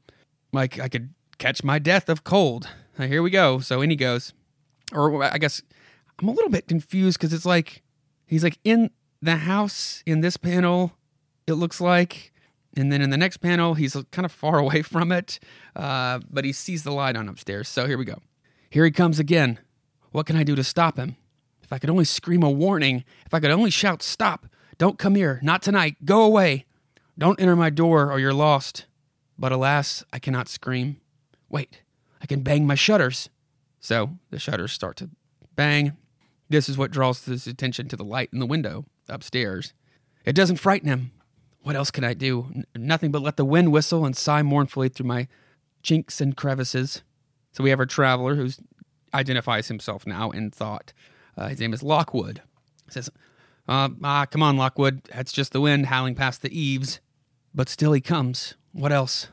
like 0.57 0.81
I 0.81 0.89
could 0.89 1.15
catch 1.39 1.63
my 1.63 1.79
death 1.79 2.09
of 2.09 2.25
cold. 2.25 2.69
Here 2.99 3.23
we 3.23 3.31
go. 3.31 3.61
So 3.61 3.81
in 3.83 3.91
he 3.91 3.97
goes. 3.97 4.33
Or 4.93 5.23
I 5.23 5.39
guess 5.39 5.63
I'm 6.19 6.29
a 6.29 6.33
little 6.33 6.51
bit 6.51 6.67
confused 6.67 7.19
because 7.19 7.33
it's 7.33 7.47
like, 7.47 7.83
he's 8.27 8.43
like 8.43 8.59
in 8.65 8.91
the 9.23 9.37
house 9.37 10.03
in 10.07 10.21
this 10.21 10.37
panel, 10.37 10.93
it 11.47 11.55
looks 11.55 11.81
like. 11.81 12.33
And 12.77 12.93
then 12.93 13.01
in 13.01 13.11
the 13.11 13.17
next 13.17 13.39
panel, 13.39 13.75
he's 13.75 13.97
kind 14.11 14.25
of 14.25 14.33
far 14.33 14.59
away 14.65 14.83
from 14.83 15.13
it, 15.13 15.39
uh, 15.75 16.21
but 16.31 16.45
he 16.45 16.53
sees 16.53 16.83
the 16.83 16.93
light 16.93 17.17
on 17.17 17.29
upstairs. 17.29 17.69
So 17.69 17.87
here 17.87 17.99
we 17.99 18.05
go. 18.05 18.21
Here 18.71 18.85
he 18.85 18.91
comes 18.91 19.19
again. 19.19 19.59
What 20.11 20.27
can 20.27 20.37
I 20.37 20.45
do 20.45 20.55
to 20.57 20.65
stop 20.65 20.97
him? 20.97 21.17
If 21.63 21.73
I 21.73 21.79
could 21.79 21.91
only 21.91 22.05
scream 22.05 22.43
a 22.43 22.51
warning, 22.51 23.05
if 23.27 23.35
I 23.35 23.41
could 23.41 23.51
only 23.51 23.71
shout, 23.71 24.03
Stop! 24.03 24.47
Don't 24.79 24.99
come 24.99 25.15
here! 25.15 25.41
Not 25.43 25.63
tonight! 25.63 25.97
Go 26.05 26.23
away! 26.23 26.65
Don't 27.19 27.41
enter 27.41 27.57
my 27.57 27.71
door 27.71 28.13
or 28.13 28.21
you're 28.21 28.33
lost. 28.33 28.87
But 29.39 29.53
alas, 29.53 30.05
I 30.13 30.19
cannot 30.19 30.49
scream. 30.49 31.01
Wait, 31.49 31.83
I 32.21 32.27
can 32.27 32.43
bang 32.43 32.67
my 32.67 32.75
shutters. 32.75 33.29
So 33.81 34.11
the 34.31 34.39
shutters 34.39 34.73
start 34.73 34.97
to 34.97 35.11
bang. 35.55 35.97
This 36.49 36.69
is 36.69 36.79
what 36.79 36.91
draws 36.91 37.25
his 37.25 37.47
attention 37.47 37.89
to 37.89 37.97
the 37.97 38.05
light 38.05 38.31
in 38.33 38.39
the 38.39 38.47
window 38.47 38.85
upstairs. 39.09 39.73
It 40.25 40.35
doesn't 40.35 40.57
frighten 40.57 40.89
him. 40.89 41.13
What 41.61 41.77
else 41.77 41.91
can 41.91 42.05
I 42.05 42.15
do? 42.15 42.47
N- 42.55 42.65
nothing 42.77 43.11
but 43.11 43.23
let 43.23 43.37
the 43.37 43.45
wind 43.45 43.73
whistle 43.73 44.05
and 44.05 44.17
sigh 44.17 44.43
mournfully 44.43 44.89
through 44.89 45.07
my 45.07 45.29
chinks 45.83 46.21
and 46.21 46.37
crevices. 46.37 47.03
So 47.53 47.65
we 47.65 47.71
have 47.71 47.81
our 47.81 47.87
traveler 47.87 48.37
who 48.37 48.51
identifies 49.15 49.69
himself 49.69 50.07
now 50.07 50.31
in 50.31 50.51
thought. 50.51 50.93
Uh, 51.37 51.49
his 51.49 51.61
name 51.61 51.73
is 51.73 51.83
Lockwood. 51.83 52.43
He 52.87 52.93
says, 52.93 53.11
uh, 53.69 53.89
Ah, 54.03 54.27
come 54.27 54.43
on, 54.43 54.57
Lockwood. 54.57 55.03
That's 55.13 55.33
just 55.33 55.53
the 55.53 55.61
wind 55.61 55.87
howling 55.87 56.15
past 56.15 56.43
the 56.43 56.57
eaves. 56.57 57.01
But 57.55 57.69
still 57.69 57.93
he 57.93 58.01
comes. 58.01 58.55
What 58.77 58.93
else? 58.93 59.29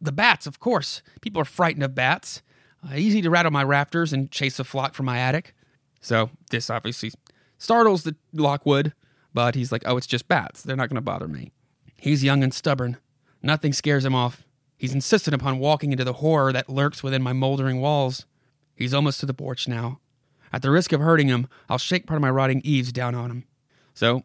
The 0.00 0.10
bats, 0.10 0.46
of 0.46 0.58
course. 0.58 1.02
People 1.20 1.40
are 1.40 1.44
frightened 1.44 1.84
of 1.84 1.94
bats. 1.94 2.42
Uh, 2.84 2.96
easy 2.96 3.22
to 3.22 3.30
rattle 3.30 3.52
my 3.52 3.62
rafters 3.62 4.12
and 4.12 4.28
chase 4.30 4.58
a 4.58 4.64
flock 4.64 4.94
from 4.94 5.06
my 5.06 5.18
attic. 5.18 5.54
So 6.00 6.30
this 6.50 6.68
obviously 6.68 7.12
startles 7.58 8.02
the 8.02 8.16
Lockwood, 8.32 8.92
but 9.32 9.54
he's 9.54 9.70
like, 9.70 9.84
oh, 9.86 9.96
it's 9.96 10.06
just 10.06 10.26
bats. 10.26 10.62
They're 10.62 10.76
not 10.76 10.88
going 10.88 10.96
to 10.96 11.00
bother 11.00 11.28
me. 11.28 11.52
He's 11.96 12.24
young 12.24 12.42
and 12.42 12.52
stubborn. 12.52 12.96
Nothing 13.40 13.72
scares 13.72 14.04
him 14.04 14.16
off. 14.16 14.42
He's 14.76 14.94
insistent 14.94 15.34
upon 15.34 15.60
walking 15.60 15.92
into 15.92 16.04
the 16.04 16.14
horror 16.14 16.52
that 16.52 16.68
lurks 16.68 17.02
within 17.02 17.22
my 17.22 17.32
moldering 17.32 17.80
walls. 17.80 18.26
He's 18.74 18.94
almost 18.94 19.20
to 19.20 19.26
the 19.26 19.34
porch 19.34 19.68
now. 19.68 20.00
At 20.52 20.62
the 20.62 20.72
risk 20.72 20.92
of 20.92 21.00
hurting 21.00 21.28
him, 21.28 21.46
I'll 21.68 21.78
shake 21.78 22.06
part 22.06 22.16
of 22.16 22.22
my 22.22 22.30
rotting 22.30 22.62
eaves 22.64 22.90
down 22.90 23.14
on 23.14 23.30
him. 23.30 23.44
So, 23.94 24.24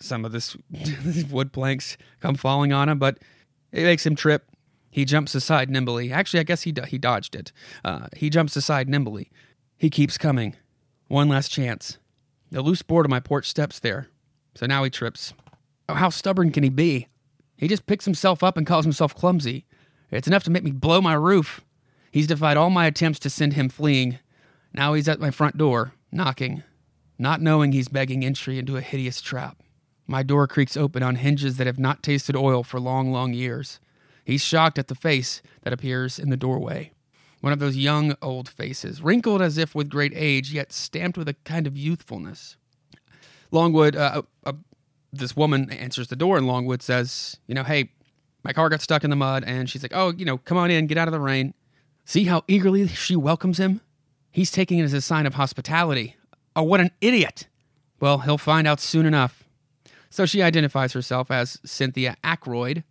some 0.00 0.24
of 0.24 0.30
this 0.30 0.56
wood 1.30 1.52
planks 1.52 1.96
come 2.20 2.36
falling 2.36 2.72
on 2.72 2.88
him, 2.88 2.98
but 2.98 3.18
it 3.72 3.84
makes 3.84 4.06
him 4.06 4.14
trip. 4.14 4.50
He 4.90 5.04
jumps 5.04 5.34
aside 5.34 5.70
nimbly. 5.70 6.12
Actually, 6.12 6.40
I 6.40 6.44
guess 6.44 6.62
he 6.62 6.74
he 6.86 6.98
dodged 6.98 7.34
it. 7.34 7.52
Uh, 7.84 8.08
he 8.14 8.28
jumps 8.30 8.56
aside 8.56 8.88
nimbly. 8.88 9.30
He 9.78 9.90
keeps 9.90 10.18
coming. 10.18 10.54
One 11.08 11.28
last 11.28 11.48
chance. 11.48 11.98
The 12.50 12.62
loose 12.62 12.82
board 12.82 13.06
of 13.06 13.10
my 13.10 13.20
porch 13.20 13.48
steps 13.48 13.78
there. 13.80 14.08
So 14.54 14.66
now 14.66 14.84
he 14.84 14.90
trips. 14.90 15.32
Oh, 15.88 15.94
how 15.94 16.10
stubborn 16.10 16.52
can 16.52 16.62
he 16.62 16.68
be? 16.68 17.08
He 17.56 17.68
just 17.68 17.86
picks 17.86 18.04
himself 18.04 18.42
up 18.42 18.56
and 18.56 18.66
calls 18.66 18.84
himself 18.84 19.14
clumsy. 19.14 19.64
It's 20.10 20.28
enough 20.28 20.44
to 20.44 20.50
make 20.50 20.62
me 20.62 20.72
blow 20.72 21.00
my 21.00 21.14
roof. 21.14 21.62
He's 22.10 22.26
defied 22.26 22.58
all 22.58 22.68
my 22.68 22.86
attempts 22.86 23.18
to 23.20 23.30
send 23.30 23.54
him 23.54 23.70
fleeing. 23.70 24.18
Now 24.74 24.92
he's 24.92 25.08
at 25.08 25.20
my 25.20 25.30
front 25.30 25.56
door, 25.56 25.94
knocking, 26.10 26.62
not 27.18 27.40
knowing 27.40 27.72
he's 27.72 27.88
begging 27.88 28.24
entry 28.24 28.58
into 28.58 28.76
a 28.76 28.82
hideous 28.82 29.22
trap. 29.22 29.62
My 30.12 30.22
door 30.22 30.46
creaks 30.46 30.76
open 30.76 31.02
on 31.02 31.14
hinges 31.14 31.56
that 31.56 31.66
have 31.66 31.78
not 31.78 32.02
tasted 32.02 32.36
oil 32.36 32.62
for 32.62 32.78
long, 32.78 33.12
long 33.12 33.32
years. 33.32 33.80
He's 34.26 34.44
shocked 34.44 34.78
at 34.78 34.88
the 34.88 34.94
face 34.94 35.40
that 35.62 35.72
appears 35.72 36.18
in 36.18 36.28
the 36.28 36.36
doorway. 36.36 36.92
One 37.40 37.54
of 37.54 37.60
those 37.60 37.78
young, 37.78 38.14
old 38.20 38.46
faces, 38.46 39.00
wrinkled 39.00 39.40
as 39.40 39.56
if 39.56 39.74
with 39.74 39.88
great 39.88 40.12
age, 40.14 40.52
yet 40.52 40.70
stamped 40.70 41.16
with 41.16 41.30
a 41.30 41.36
kind 41.44 41.66
of 41.66 41.78
youthfulness. 41.78 42.58
Longwood, 43.52 43.96
uh, 43.96 44.20
uh, 44.44 44.52
this 45.14 45.34
woman 45.34 45.70
answers 45.70 46.08
the 46.08 46.14
door, 46.14 46.36
and 46.36 46.46
Longwood 46.46 46.82
says, 46.82 47.38
You 47.46 47.54
know, 47.54 47.64
hey, 47.64 47.90
my 48.44 48.52
car 48.52 48.68
got 48.68 48.82
stuck 48.82 49.04
in 49.04 49.08
the 49.08 49.16
mud. 49.16 49.44
And 49.46 49.70
she's 49.70 49.82
like, 49.82 49.94
Oh, 49.94 50.12
you 50.12 50.26
know, 50.26 50.36
come 50.36 50.58
on 50.58 50.70
in, 50.70 50.88
get 50.88 50.98
out 50.98 51.08
of 51.08 51.12
the 51.12 51.20
rain. 51.20 51.54
See 52.04 52.24
how 52.24 52.44
eagerly 52.46 52.86
she 52.86 53.16
welcomes 53.16 53.56
him? 53.56 53.80
He's 54.30 54.50
taking 54.50 54.78
it 54.78 54.84
as 54.84 54.92
a 54.92 55.00
sign 55.00 55.24
of 55.24 55.34
hospitality. 55.34 56.16
Oh, 56.54 56.64
what 56.64 56.80
an 56.80 56.90
idiot! 57.00 57.46
Well, 57.98 58.18
he'll 58.18 58.36
find 58.36 58.66
out 58.68 58.78
soon 58.78 59.06
enough. 59.06 59.41
So 60.12 60.26
she 60.26 60.42
identifies 60.42 60.92
herself 60.92 61.30
as 61.30 61.58
Cynthia 61.64 62.18
Ackroyd, 62.22 62.84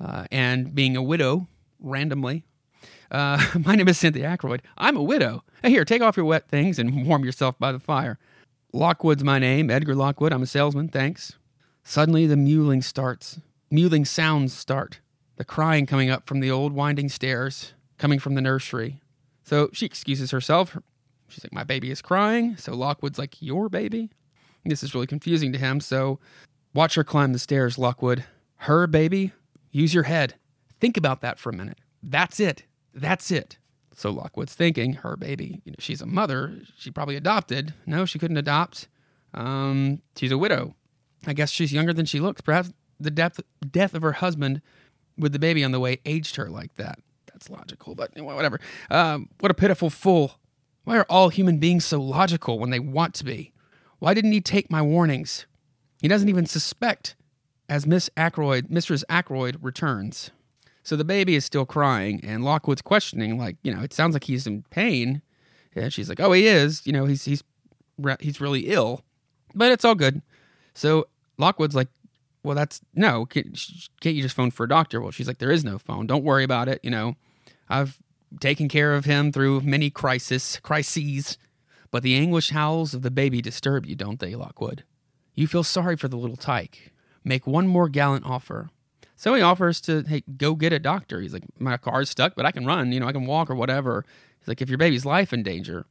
uh, 0.00 0.24
and 0.32 0.74
being 0.74 0.96
a 0.96 1.02
widow 1.02 1.46
randomly. 1.78 2.44
Uh, 3.10 3.44
my 3.66 3.74
name 3.74 3.88
is 3.88 3.98
Cynthia 3.98 4.26
Ackroyd. 4.26 4.62
I'm 4.78 4.96
a 4.96 5.02
widow. 5.02 5.44
Hey, 5.62 5.68
here, 5.68 5.84
take 5.84 6.00
off 6.00 6.16
your 6.16 6.24
wet 6.24 6.48
things 6.48 6.78
and 6.78 7.06
warm 7.06 7.26
yourself 7.26 7.58
by 7.58 7.72
the 7.72 7.78
fire. 7.78 8.18
Lockwood's 8.72 9.22
my 9.22 9.38
name, 9.38 9.70
Edgar 9.70 9.94
Lockwood. 9.94 10.32
I'm 10.32 10.42
a 10.42 10.46
salesman, 10.46 10.88
thanks. 10.88 11.34
Suddenly 11.84 12.26
the 12.26 12.36
mewling 12.36 12.82
starts. 12.82 13.38
Mewling 13.70 14.06
sounds 14.06 14.54
start. 14.54 15.00
The 15.36 15.44
crying 15.44 15.84
coming 15.84 16.08
up 16.08 16.26
from 16.26 16.40
the 16.40 16.50
old 16.50 16.72
winding 16.72 17.10
stairs, 17.10 17.74
coming 17.98 18.18
from 18.18 18.34
the 18.34 18.40
nursery. 18.40 19.02
So 19.44 19.68
she 19.74 19.84
excuses 19.84 20.30
herself. 20.30 20.78
She's 21.28 21.44
like, 21.44 21.52
My 21.52 21.64
baby 21.64 21.90
is 21.90 22.00
crying. 22.00 22.56
So 22.56 22.74
Lockwood's 22.74 23.18
like, 23.18 23.42
Your 23.42 23.68
baby? 23.68 24.10
This 24.64 24.82
is 24.82 24.94
really 24.94 25.06
confusing 25.06 25.52
to 25.52 25.58
him. 25.58 25.80
So 25.80 26.18
watch 26.74 26.94
her 26.94 27.04
climb 27.04 27.32
the 27.32 27.38
stairs, 27.38 27.78
Lockwood. 27.78 28.24
Her 28.56 28.86
baby? 28.86 29.32
Use 29.70 29.94
your 29.94 30.04
head. 30.04 30.34
Think 30.80 30.96
about 30.96 31.20
that 31.20 31.38
for 31.38 31.50
a 31.50 31.56
minute. 31.56 31.78
That's 32.02 32.40
it. 32.40 32.64
That's 32.94 33.30
it. 33.30 33.58
So 33.94 34.10
Lockwood's 34.10 34.54
thinking, 34.54 34.94
her 34.94 35.16
baby, 35.16 35.60
you 35.64 35.72
know, 35.72 35.76
she's 35.78 36.00
a 36.00 36.06
mother. 36.06 36.60
She 36.76 36.90
probably 36.90 37.16
adopted. 37.16 37.74
No, 37.86 38.04
she 38.04 38.18
couldn't 38.18 38.36
adopt. 38.36 38.88
Um, 39.34 40.02
she's 40.16 40.32
a 40.32 40.38
widow. 40.38 40.74
I 41.26 41.32
guess 41.32 41.50
she's 41.50 41.72
younger 41.72 41.92
than 41.92 42.06
she 42.06 42.20
looks. 42.20 42.40
Perhaps 42.40 42.72
the 42.98 43.10
death 43.10 43.40
death 43.70 43.94
of 43.94 44.02
her 44.02 44.12
husband 44.12 44.62
with 45.16 45.32
the 45.32 45.38
baby 45.38 45.62
on 45.62 45.72
the 45.72 45.80
way 45.80 46.00
aged 46.04 46.36
her 46.36 46.48
like 46.48 46.74
that. 46.76 46.98
That's 47.26 47.50
logical, 47.50 47.94
but 47.94 48.10
whatever. 48.16 48.60
Um, 48.90 49.28
what 49.40 49.50
a 49.50 49.54
pitiful 49.54 49.90
fool. 49.90 50.38
Why 50.84 50.98
are 50.98 51.06
all 51.08 51.28
human 51.28 51.58
beings 51.58 51.84
so 51.84 52.00
logical 52.00 52.58
when 52.58 52.70
they 52.70 52.80
want 52.80 53.14
to 53.14 53.24
be? 53.24 53.52
Why 53.98 54.14
didn't 54.14 54.32
he 54.32 54.40
take 54.40 54.70
my 54.70 54.82
warnings? 54.82 55.46
He 56.02 56.08
doesn't 56.08 56.28
even 56.28 56.46
suspect 56.46 57.14
as 57.68 57.86
Miss 57.86 58.10
Ackroyd, 58.16 58.66
Mistress 58.68 59.04
Ackroyd 59.08 59.56
returns. 59.62 60.32
So 60.82 60.96
the 60.96 61.04
baby 61.04 61.36
is 61.36 61.44
still 61.44 61.64
crying, 61.64 62.20
and 62.24 62.44
Lockwood's 62.44 62.82
questioning, 62.82 63.38
like, 63.38 63.56
you 63.62 63.72
know, 63.72 63.82
it 63.82 63.94
sounds 63.94 64.12
like 64.14 64.24
he's 64.24 64.46
in 64.46 64.64
pain. 64.70 65.22
And 65.76 65.92
she's 65.92 66.08
like, 66.08 66.18
oh, 66.18 66.32
he 66.32 66.48
is. 66.48 66.84
You 66.84 66.92
know, 66.92 67.04
he's 67.04 67.24
he's 67.24 67.44
he's 68.18 68.40
really 68.40 68.62
ill, 68.62 69.04
but 69.54 69.70
it's 69.70 69.84
all 69.84 69.94
good. 69.94 70.22
So 70.74 71.06
Lockwood's 71.38 71.76
like, 71.76 71.88
well, 72.42 72.56
that's 72.56 72.80
no. 72.94 73.24
Can't, 73.24 73.46
you 74.04 74.22
just 74.22 74.34
phone 74.34 74.50
for 74.50 74.64
a 74.64 74.68
doctor? 74.68 75.00
Well, 75.00 75.12
she's 75.12 75.28
like, 75.28 75.38
there 75.38 75.52
is 75.52 75.64
no 75.64 75.78
phone. 75.78 76.08
Don't 76.08 76.24
worry 76.24 76.42
about 76.42 76.68
it. 76.68 76.80
You 76.82 76.90
know, 76.90 77.14
I've 77.68 77.96
taken 78.40 78.68
care 78.68 78.94
of 78.96 79.04
him 79.04 79.30
through 79.30 79.60
many 79.60 79.88
crisis, 79.88 80.58
crises. 80.58 81.38
But 81.92 82.02
the 82.02 82.16
anguish 82.16 82.50
howls 82.50 82.92
of 82.92 83.02
the 83.02 83.10
baby 83.10 83.40
disturb 83.40 83.86
you, 83.86 83.94
don't 83.94 84.18
they, 84.18 84.34
Lockwood? 84.34 84.82
You 85.34 85.46
feel 85.46 85.64
sorry 85.64 85.96
for 85.96 86.08
the 86.08 86.16
little 86.16 86.36
tyke. 86.36 86.92
Make 87.24 87.46
one 87.46 87.66
more 87.66 87.88
gallant 87.88 88.26
offer. 88.26 88.70
So 89.16 89.34
he 89.34 89.42
offers 89.42 89.80
to, 89.82 90.02
hey, 90.02 90.24
go 90.36 90.54
get 90.54 90.72
a 90.72 90.78
doctor. 90.78 91.20
He's 91.20 91.32
like, 91.32 91.44
my 91.58 91.76
car's 91.76 92.10
stuck, 92.10 92.34
but 92.34 92.44
I 92.44 92.50
can 92.50 92.66
run, 92.66 92.90
you 92.92 93.00
know, 93.00 93.06
I 93.06 93.12
can 93.12 93.26
walk 93.26 93.50
or 93.50 93.54
whatever. 93.54 94.04
He's 94.40 94.48
like, 94.48 94.60
if 94.60 94.68
your 94.68 94.78
baby's 94.78 95.06
life 95.06 95.32
in 95.32 95.42
danger. 95.44 95.86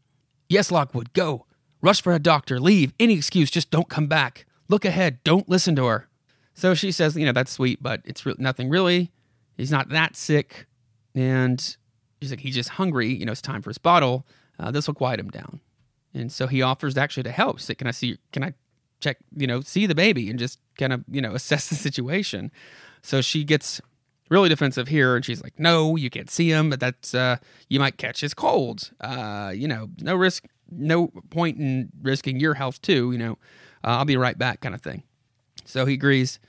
Yes, 0.50 0.70
Lockwood, 0.70 1.14
go. 1.14 1.46
Rush 1.82 2.02
for 2.02 2.14
a 2.14 2.20
doctor. 2.20 2.60
Leave. 2.60 2.94
Any 3.00 3.14
excuse, 3.14 3.50
just 3.50 3.72
don't 3.72 3.88
come 3.88 4.08
back. 4.08 4.46
Look 4.68 4.84
ahead. 4.84 5.24
Don't 5.24 5.48
listen 5.48 5.76
to 5.78 5.86
her. 5.86 6.10
So 6.54 6.74
she 6.74 6.92
says, 6.92 7.16
you 7.16 7.26
know, 7.26 7.32
that's 7.32 7.52
sweet, 7.52 7.82
but 7.82 8.02
it's 8.04 8.26
re- 8.26 8.36
nothing 8.38 8.70
really. 8.70 9.12
He's 9.56 9.72
not 9.72 9.90
that 9.90 10.18
sick. 10.18 10.68
And 11.16 11.60
she's 12.22 12.32
like, 12.32 12.42
he's 12.42 12.56
just 12.56 12.70
hungry. 12.70 13.14
You 13.14 13.26
know, 13.26 13.32
it's 13.32 13.42
time 13.42 13.62
for 13.62 13.70
his 13.70 13.78
bottle. 13.78 14.26
Uh, 14.60 14.72
this 14.72 14.88
will 14.88 14.94
quiet 14.94 15.20
him 15.20 15.30
down. 15.30 15.62
And 16.14 16.32
so 16.32 16.48
he 16.48 16.62
offers 16.62 16.98
actually 16.98 17.24
to 17.24 17.32
help. 17.32 17.62
So 17.62 17.74
can 17.74 17.88
I 17.88 17.92
see, 17.92 18.18
can 18.34 18.44
I 18.44 18.54
check, 19.02 19.18
you 19.36 19.48
know, 19.48 19.62
see 19.62 19.86
the 19.86 19.96
baby 19.96 20.30
and 20.30 20.40
just 20.40 20.60
kind 20.78 20.94
of, 20.94 21.04
you 21.10 21.22
know, 21.22 21.34
assess 21.36 21.70
the 21.70 21.76
situation? 21.76 22.52
So 23.02 23.22
she 23.22 23.44
gets 23.44 23.82
really 24.30 24.50
defensive 24.50 24.88
here 24.88 25.16
and 25.16 25.26
she's 25.26 25.44
like, 25.44 25.60
no, 25.60 25.96
you 25.96 26.10
can't 26.10 26.30
see 26.30 26.50
him, 26.50 26.70
but 26.70 26.80
that's, 26.80 27.14
uh, 27.14 27.38
you 27.70 27.80
might 27.80 27.98
catch 27.98 28.22
his 28.22 28.34
cold. 28.34 28.92
Uh, 29.02 29.52
you 29.54 29.68
know, 29.68 29.90
no 30.00 30.16
risk, 30.16 30.46
no 30.72 31.08
point 31.30 31.58
in 31.58 31.90
risking 32.02 32.40
your 32.40 32.54
health 32.54 32.82
too, 32.82 33.12
you 33.12 33.18
know, 33.18 33.34
uh, 33.84 33.98
I'll 33.98 34.06
be 34.06 34.18
right 34.18 34.38
back 34.38 34.62
kind 34.62 34.74
of 34.74 34.82
thing. 34.82 35.04
So 35.66 35.86
he 35.86 35.96
agrees. 35.96 36.40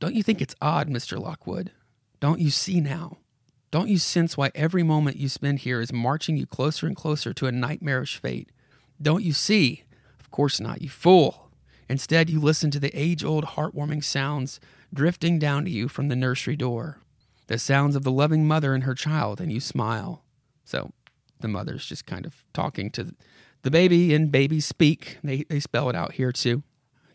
Don't 0.00 0.14
you 0.14 0.22
think 0.22 0.40
it's 0.40 0.54
odd, 0.60 0.88
Mr. 0.88 1.20
Lockwood? 1.20 1.72
Don't 2.20 2.40
you 2.40 2.50
see 2.50 2.80
now? 2.80 3.18
Don't 3.70 3.88
you 3.88 3.98
sense 3.98 4.36
why 4.36 4.50
every 4.54 4.82
moment 4.82 5.16
you 5.18 5.28
spend 5.28 5.60
here 5.60 5.80
is 5.80 5.92
marching 5.92 6.36
you 6.36 6.46
closer 6.46 6.86
and 6.86 6.96
closer 6.96 7.34
to 7.34 7.46
a 7.46 7.52
nightmarish 7.52 8.16
fate? 8.16 8.50
Don't 9.00 9.22
you 9.22 9.32
see? 9.32 9.84
Of 10.18 10.30
course 10.30 10.58
not, 10.58 10.80
you 10.80 10.88
fool. 10.88 11.47
Instead, 11.88 12.28
you 12.28 12.40
listen 12.40 12.70
to 12.70 12.80
the 12.80 12.96
age 12.98 13.24
old 13.24 13.44
heartwarming 13.44 14.04
sounds 14.04 14.60
drifting 14.92 15.38
down 15.38 15.64
to 15.64 15.70
you 15.70 15.88
from 15.88 16.08
the 16.08 16.16
nursery 16.16 16.56
door. 16.56 16.98
The 17.46 17.58
sounds 17.58 17.96
of 17.96 18.04
the 18.04 18.12
loving 18.12 18.46
mother 18.46 18.74
and 18.74 18.84
her 18.84 18.94
child, 18.94 19.40
and 19.40 19.50
you 19.50 19.60
smile. 19.60 20.22
So 20.64 20.92
the 21.40 21.48
mother's 21.48 21.86
just 21.86 22.06
kind 22.06 22.26
of 22.26 22.44
talking 22.52 22.90
to 22.90 23.14
the 23.62 23.70
baby, 23.70 24.14
and 24.14 24.30
babies 24.30 24.66
speak. 24.66 25.18
They, 25.24 25.44
they 25.44 25.60
spell 25.60 25.88
it 25.88 25.96
out 25.96 26.12
here 26.12 26.32
too. 26.32 26.62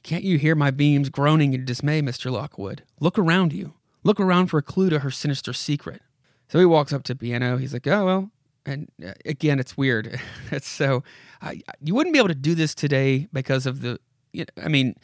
Can't 0.02 0.24
you 0.24 0.38
hear 0.38 0.56
my 0.56 0.72
beams 0.72 1.10
groaning 1.10 1.54
in 1.54 1.66
dismay, 1.66 2.02
Mr. 2.02 2.30
Lockwood? 2.30 2.84
Look 3.00 3.18
around 3.18 3.54
you. 3.54 3.74
Look 4.04 4.20
around 4.20 4.48
for 4.48 4.58
a 4.58 4.64
clue 4.64 4.90
to 4.90 5.00
her 5.00 5.12
sinister 5.12 5.54
secret. 5.54 6.02
So 6.50 6.60
he 6.60 6.66
walks 6.66 6.92
up 6.92 7.04
to 7.04 7.16
piano. 7.16 7.58
He's 7.58 7.74
like, 7.74 7.88
oh, 7.88 8.06
well. 8.06 8.32
And 8.66 8.90
uh, 9.06 9.14
again, 9.26 9.60
it's 9.60 9.78
weird. 9.78 10.20
so, 10.62 11.04
I, 11.42 11.62
you 11.82 11.96
wouldn't 11.96 12.14
be 12.14 12.20
able 12.20 12.30
to 12.30 12.36
do 12.36 12.54
this 12.54 12.76
today 12.76 13.28
because 13.32 13.66
of 13.66 13.82
the, 13.82 14.00
I 14.64 14.68
mean, 14.68 14.96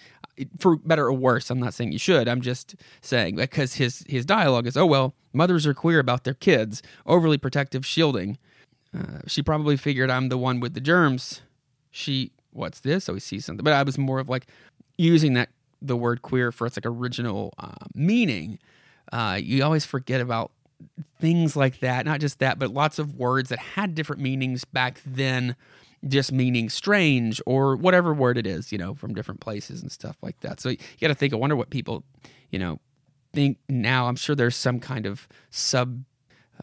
for 0.58 0.78
better 0.78 1.06
or 1.06 1.14
worse, 1.14 1.50
I'm 1.50 1.60
not 1.60 1.74
saying 1.74 1.92
you 1.92 2.00
should. 2.00 2.28
I'm 2.28 2.42
just 2.42 2.76
saying 3.02 3.36
because 3.36 3.76
his, 3.76 4.04
his 4.08 4.26
dialogue 4.26 4.68
is, 4.68 4.78
oh, 4.78 4.86
well, 4.86 5.14
mothers 5.34 5.68
are 5.68 5.74
queer 5.74 6.00
about 6.00 6.24
their 6.24 6.34
kids, 6.34 6.82
overly 7.06 7.38
protective 7.38 7.86
shielding. 7.86 8.38
Uh, 8.98 9.20
she 9.28 9.44
probably 9.44 9.78
figured 9.78 10.10
I'm 10.10 10.30
the 10.30 10.38
one 10.38 10.60
with 10.60 10.74
the 10.74 10.82
germs. 10.82 11.42
She, 11.92 12.32
what's 12.52 12.80
this? 12.80 13.06
So 13.06 13.14
he 13.14 13.20
sees 13.20 13.46
something. 13.46 13.64
But 13.64 13.74
I 13.74 13.84
was 13.84 13.98
more 13.98 14.20
of 14.20 14.30
like, 14.30 14.48
using 14.98 15.34
that 15.34 15.50
the 15.82 15.96
word 15.96 16.22
queer 16.22 16.52
for 16.52 16.68
its 16.68 16.76
like 16.76 16.86
original 16.86 17.54
uh, 17.58 17.86
meaning, 17.96 18.60
uh, 19.14 19.40
you 19.42 19.64
always 19.64 19.86
forget 19.86 20.20
about 20.20 20.52
things 21.22 21.56
like 21.56 21.80
that. 21.80 22.06
Not 22.06 22.20
just 22.20 22.40
that, 22.40 22.60
but 22.60 22.72
lots 22.72 23.00
of 23.00 23.16
words 23.16 23.50
that 23.50 23.60
had 23.60 23.96
different 23.96 24.22
meanings 24.22 24.66
back 24.66 25.02
then, 25.06 25.56
just 26.08 26.32
meaning 26.32 26.70
strange 26.70 27.42
or 27.46 27.76
whatever 27.76 28.14
word 28.14 28.38
it 28.38 28.48
is, 28.48 28.72
you 28.72 28.78
know, 28.78 28.94
from 28.94 29.14
different 29.14 29.42
places 29.42 29.82
and 29.82 29.92
stuff 29.92 30.18
like 30.22 30.40
that. 30.42 30.60
So 30.60 30.70
you 30.70 30.78
got 31.02 31.08
to 31.10 31.16
think. 31.16 31.34
I 31.34 31.38
wonder 31.38 31.56
what 31.56 31.70
people, 31.70 32.04
you 32.52 32.60
know, 32.60 32.80
think 33.34 33.58
now. 33.68 34.08
I'm 34.08 34.16
sure 34.16 34.36
there's 34.36 34.56
some 34.56 34.80
kind 34.80 35.06
of 35.06 35.28
sub 35.50 36.04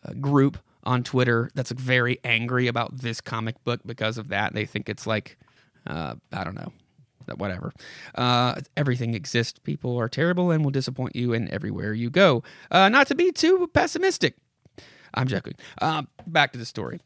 uh, 0.05 0.13
group 0.15 0.59
on 0.85 1.03
Twitter 1.03 1.51
that's 1.55 1.73
very 1.73 2.19
angry 2.25 2.67
about 2.69 2.99
this 2.99 3.21
comic 3.21 3.63
book 3.65 3.81
because 3.85 4.19
of 4.19 4.29
that. 4.29 4.55
They 4.55 4.65
think 4.65 4.89
it's 4.89 5.07
like, 5.07 5.37
uh, 5.87 6.15
I 6.33 6.45
don't 6.45 6.55
know, 6.55 6.73
whatever. 7.37 7.73
Uh, 8.15 8.61
everything 8.77 9.15
exists. 9.15 9.59
People 9.59 9.99
are 9.99 10.09
terrible 10.09 10.51
and 10.51 10.65
will 10.65 10.71
disappoint 10.71 11.17
you 11.17 11.33
in 11.33 11.53
everywhere 11.53 11.93
you 11.93 12.09
go. 12.09 12.43
Uh, 12.71 12.89
not 12.89 13.09
to 13.09 13.15
be 13.15 13.33
too 13.33 13.69
pessimistic. 13.75 14.37
I'm 15.15 15.27
joking. 15.27 15.55
Uh, 15.81 16.03
back 16.27 16.53
to 16.53 16.59
the 16.59 16.67
story. 16.67 17.01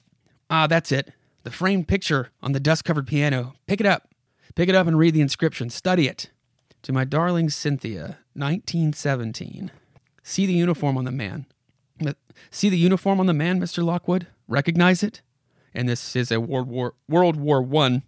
Ah, 0.51 0.67
that's 0.67 0.93
it. 0.93 1.13
The 1.43 1.51
framed 1.51 1.89
picture 1.89 2.31
on 2.43 2.53
the 2.53 2.61
dust 2.61 2.85
covered 2.85 3.07
piano. 3.07 3.55
Pick 3.67 3.81
it 3.81 3.87
up. 3.87 4.09
Pick 4.55 4.69
it 4.69 4.75
up 4.75 4.87
and 4.87 4.99
read 4.99 5.15
the 5.15 5.21
inscription. 5.21 5.71
Study 5.71 6.07
it. 6.07 6.31
To 6.83 6.93
my 6.93 7.05
darling 7.05 7.51
Cynthia, 7.51 8.19
1917. 8.35 9.71
See 10.23 10.47
the 10.47 10.53
uniform 10.53 10.97
on 10.97 11.05
the 11.05 11.11
man. 11.11 11.47
See 12.51 12.69
the 12.69 12.79
uniform 12.79 13.21
on 13.21 13.27
the 13.27 13.35
man, 13.35 13.61
Mr. 13.61 13.85
Lockwood? 13.85 14.27
Recognize 14.49 15.03
it? 15.03 15.21
And 15.75 15.89
this 15.89 16.17
is 16.17 16.33
a 16.33 16.41
World 16.41 16.69
War 16.69 16.95
World 17.09 17.37
War 17.37 17.63
One 17.63 18.03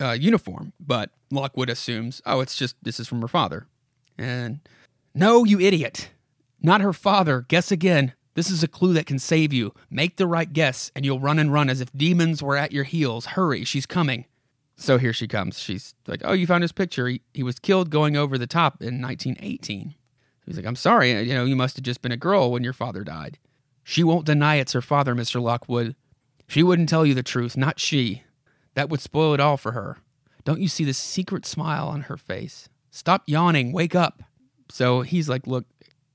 uh, 0.00 0.12
uniform, 0.12 0.72
but 0.78 1.10
Lockwood 1.30 1.68
assumes, 1.68 2.22
oh, 2.26 2.40
it's 2.40 2.56
just 2.56 2.76
this 2.82 3.00
is 3.00 3.08
from 3.08 3.20
her 3.22 3.28
father. 3.28 3.66
And 4.16 4.60
no, 5.14 5.44
you 5.44 5.58
idiot. 5.58 6.10
Not 6.62 6.80
her 6.82 6.92
father. 6.92 7.44
Guess 7.48 7.72
again. 7.72 8.12
This 8.34 8.50
is 8.50 8.62
a 8.62 8.68
clue 8.68 8.92
that 8.92 9.06
can 9.06 9.18
save 9.18 9.52
you. 9.52 9.74
Make 9.90 10.16
the 10.16 10.26
right 10.26 10.52
guess, 10.52 10.90
and 10.94 11.04
you'll 11.04 11.20
run 11.20 11.38
and 11.38 11.52
run 11.52 11.68
as 11.68 11.80
if 11.80 11.92
demons 11.92 12.42
were 12.42 12.56
at 12.56 12.72
your 12.72 12.84
heels. 12.84 13.26
Hurry, 13.26 13.64
she's 13.64 13.86
coming. 13.86 14.26
So 14.76 14.96
here 14.96 15.12
she 15.12 15.28
comes. 15.28 15.58
She's 15.58 15.94
like, 16.06 16.22
Oh, 16.24 16.32
you 16.32 16.46
found 16.46 16.62
his 16.62 16.72
picture. 16.72 17.08
He, 17.08 17.22
he 17.34 17.42
was 17.42 17.58
killed 17.58 17.90
going 17.90 18.16
over 18.16 18.38
the 18.38 18.46
top 18.46 18.80
in 18.80 19.02
1918. 19.02 19.94
He's 20.46 20.56
like, 20.56 20.66
I'm 20.66 20.76
sorry. 20.76 21.16
Uh, 21.16 21.20
you 21.20 21.34
know, 21.34 21.44
you 21.44 21.54
must 21.54 21.76
have 21.76 21.84
just 21.84 22.02
been 22.02 22.12
a 22.12 22.16
girl 22.16 22.50
when 22.50 22.64
your 22.64 22.72
father 22.72 23.04
died. 23.04 23.38
She 23.84 24.02
won't 24.02 24.26
deny 24.26 24.56
it's 24.56 24.72
her 24.72 24.82
father, 24.82 25.14
Mr. 25.14 25.40
Lockwood. 25.40 25.94
She 26.46 26.62
wouldn't 26.62 26.88
tell 26.88 27.04
you 27.04 27.14
the 27.14 27.22
truth, 27.22 27.56
not 27.56 27.78
she. 27.78 28.22
That 28.74 28.88
would 28.88 29.00
spoil 29.00 29.34
it 29.34 29.40
all 29.40 29.56
for 29.56 29.72
her. 29.72 29.98
Don't 30.44 30.60
you 30.60 30.68
see 30.68 30.84
the 30.84 30.94
secret 30.94 31.44
smile 31.44 31.88
on 31.88 32.02
her 32.02 32.16
face? 32.16 32.68
Stop 32.90 33.22
yawning. 33.26 33.72
Wake 33.72 33.94
up. 33.94 34.22
So 34.70 35.02
he's 35.02 35.28
like, 35.28 35.46
Look, 35.46 35.66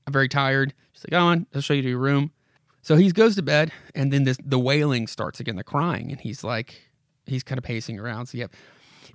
I'm 0.06 0.12
very 0.12 0.28
tired. 0.28 0.74
She's 0.96 1.04
like, 1.04 1.10
Go 1.10 1.24
on, 1.24 1.46
I'll 1.54 1.60
show 1.60 1.74
you 1.74 1.82
to 1.82 1.88
your 1.88 1.98
room. 1.98 2.32
So 2.80 2.96
he 2.96 3.10
goes 3.10 3.36
to 3.36 3.42
bed, 3.42 3.70
and 3.94 4.12
then 4.12 4.24
this, 4.24 4.38
the 4.42 4.58
wailing 4.58 5.06
starts 5.06 5.40
again, 5.40 5.56
the 5.56 5.64
crying. 5.64 6.10
And 6.10 6.20
he's 6.20 6.42
like, 6.42 6.80
He's 7.26 7.42
kind 7.42 7.58
of 7.58 7.64
pacing 7.64 7.98
around. 7.98 8.26
So, 8.26 8.38
yep. 8.38 8.52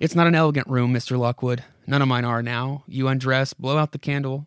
It's 0.00 0.14
not 0.14 0.26
an 0.26 0.34
elegant 0.34 0.68
room, 0.68 0.92
Mr. 0.92 1.18
Lockwood. 1.18 1.64
None 1.86 2.02
of 2.02 2.08
mine 2.08 2.24
are 2.24 2.42
now. 2.42 2.84
You 2.86 3.08
undress, 3.08 3.52
blow 3.52 3.78
out 3.78 3.92
the 3.92 3.98
candle, 3.98 4.46